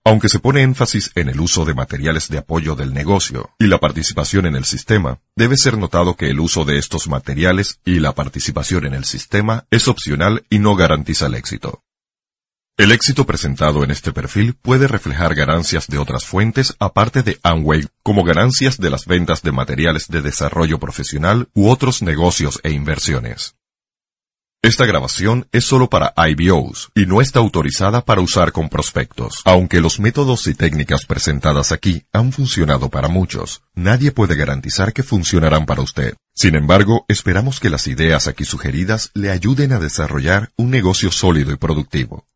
Aunque 0.04 0.28
se 0.28 0.40
pone 0.40 0.62
énfasis 0.62 1.12
en 1.14 1.28
el 1.28 1.40
uso 1.40 1.64
de 1.64 1.72
materiales 1.72 2.28
de 2.28 2.38
apoyo 2.38 2.74
del 2.74 2.92
negocio 2.92 3.54
y 3.60 3.68
la 3.68 3.78
participación 3.78 4.46
en 4.46 4.56
el 4.56 4.64
sistema, 4.64 5.20
debe 5.36 5.56
ser 5.56 5.78
notado 5.78 6.16
que 6.16 6.30
el 6.30 6.40
uso 6.40 6.64
de 6.64 6.76
estos 6.76 7.06
materiales 7.06 7.78
y 7.84 8.00
la 8.00 8.12
participación 8.12 8.86
en 8.86 8.94
el 8.94 9.04
sistema 9.04 9.66
es 9.70 9.86
opcional 9.86 10.44
y 10.50 10.58
no 10.58 10.74
garantiza 10.74 11.26
el 11.26 11.34
éxito. 11.34 11.84
El 12.76 12.90
éxito 12.90 13.24
presentado 13.24 13.84
en 13.84 13.92
este 13.92 14.12
perfil 14.12 14.54
puede 14.54 14.88
reflejar 14.88 15.36
ganancias 15.36 15.86
de 15.86 15.98
otras 15.98 16.24
fuentes 16.24 16.74
aparte 16.80 17.22
de 17.22 17.38
Amway, 17.44 17.86
como 18.02 18.24
ganancias 18.24 18.78
de 18.78 18.90
las 18.90 19.06
ventas 19.06 19.42
de 19.42 19.52
materiales 19.52 20.08
de 20.08 20.22
desarrollo 20.22 20.80
profesional 20.80 21.48
u 21.54 21.68
otros 21.68 22.02
negocios 22.02 22.58
e 22.64 22.72
inversiones. 22.72 23.54
Esta 24.60 24.86
grabación 24.86 25.46
es 25.52 25.64
solo 25.64 25.88
para 25.88 26.14
IBOs 26.16 26.90
y 26.96 27.06
no 27.06 27.20
está 27.20 27.38
autorizada 27.38 28.04
para 28.04 28.22
usar 28.22 28.50
con 28.50 28.68
prospectos. 28.68 29.42
Aunque 29.44 29.80
los 29.80 30.00
métodos 30.00 30.48
y 30.48 30.54
técnicas 30.54 31.06
presentadas 31.06 31.70
aquí 31.70 32.06
han 32.12 32.32
funcionado 32.32 32.88
para 32.88 33.06
muchos, 33.06 33.62
nadie 33.76 34.10
puede 34.10 34.34
garantizar 34.34 34.92
que 34.92 35.04
funcionarán 35.04 35.64
para 35.64 35.82
usted. 35.82 36.16
Sin 36.34 36.56
embargo, 36.56 37.04
esperamos 37.06 37.60
que 37.60 37.70
las 37.70 37.86
ideas 37.86 38.26
aquí 38.26 38.44
sugeridas 38.44 39.12
le 39.14 39.30
ayuden 39.30 39.72
a 39.72 39.78
desarrollar 39.78 40.50
un 40.56 40.70
negocio 40.70 41.12
sólido 41.12 41.52
y 41.52 41.56
productivo. 41.56 42.26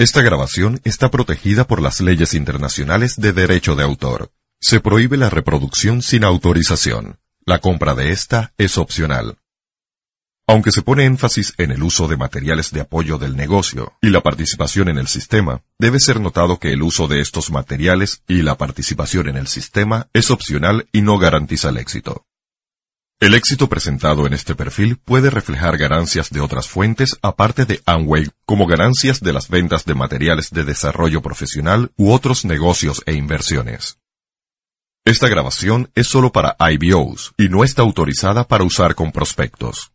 Esta 0.00 0.22
grabación 0.22 0.80
está 0.84 1.10
protegida 1.10 1.66
por 1.66 1.82
las 1.82 2.00
leyes 2.00 2.32
internacionales 2.32 3.16
de 3.16 3.32
derecho 3.32 3.74
de 3.74 3.82
autor. 3.82 4.30
Se 4.60 4.78
prohíbe 4.78 5.16
la 5.16 5.28
reproducción 5.28 6.02
sin 6.02 6.22
autorización. 6.22 7.18
La 7.44 7.58
compra 7.58 7.96
de 7.96 8.12
esta 8.12 8.52
es 8.58 8.78
opcional. 8.78 9.38
Aunque 10.46 10.70
se 10.70 10.82
pone 10.82 11.04
énfasis 11.04 11.52
en 11.58 11.72
el 11.72 11.82
uso 11.82 12.06
de 12.06 12.16
materiales 12.16 12.70
de 12.70 12.82
apoyo 12.82 13.18
del 13.18 13.34
negocio 13.34 13.94
y 14.00 14.10
la 14.10 14.20
participación 14.20 14.88
en 14.88 14.98
el 14.98 15.08
sistema, 15.08 15.62
debe 15.80 15.98
ser 15.98 16.20
notado 16.20 16.60
que 16.60 16.72
el 16.72 16.82
uso 16.82 17.08
de 17.08 17.20
estos 17.20 17.50
materiales 17.50 18.22
y 18.28 18.42
la 18.42 18.56
participación 18.56 19.28
en 19.28 19.36
el 19.36 19.48
sistema 19.48 20.06
es 20.12 20.30
opcional 20.30 20.86
y 20.92 21.02
no 21.02 21.18
garantiza 21.18 21.70
el 21.70 21.76
éxito. 21.76 22.27
El 23.20 23.34
éxito 23.34 23.68
presentado 23.68 24.28
en 24.28 24.32
este 24.32 24.54
perfil 24.54 24.96
puede 24.96 25.28
reflejar 25.28 25.76
ganancias 25.76 26.30
de 26.30 26.40
otras 26.40 26.68
fuentes 26.68 27.18
aparte 27.20 27.64
de 27.64 27.82
Amway, 27.84 28.30
como 28.46 28.68
ganancias 28.68 29.20
de 29.20 29.32
las 29.32 29.48
ventas 29.48 29.84
de 29.84 29.96
materiales 29.96 30.50
de 30.52 30.62
desarrollo 30.62 31.20
profesional 31.20 31.90
u 31.96 32.12
otros 32.12 32.44
negocios 32.44 33.02
e 33.06 33.14
inversiones. 33.14 33.98
Esta 35.04 35.26
grabación 35.26 35.90
es 35.96 36.06
solo 36.06 36.30
para 36.30 36.54
IBOs 36.60 37.32
y 37.36 37.48
no 37.48 37.64
está 37.64 37.82
autorizada 37.82 38.46
para 38.46 38.62
usar 38.62 38.94
con 38.94 39.10
prospectos. 39.10 39.90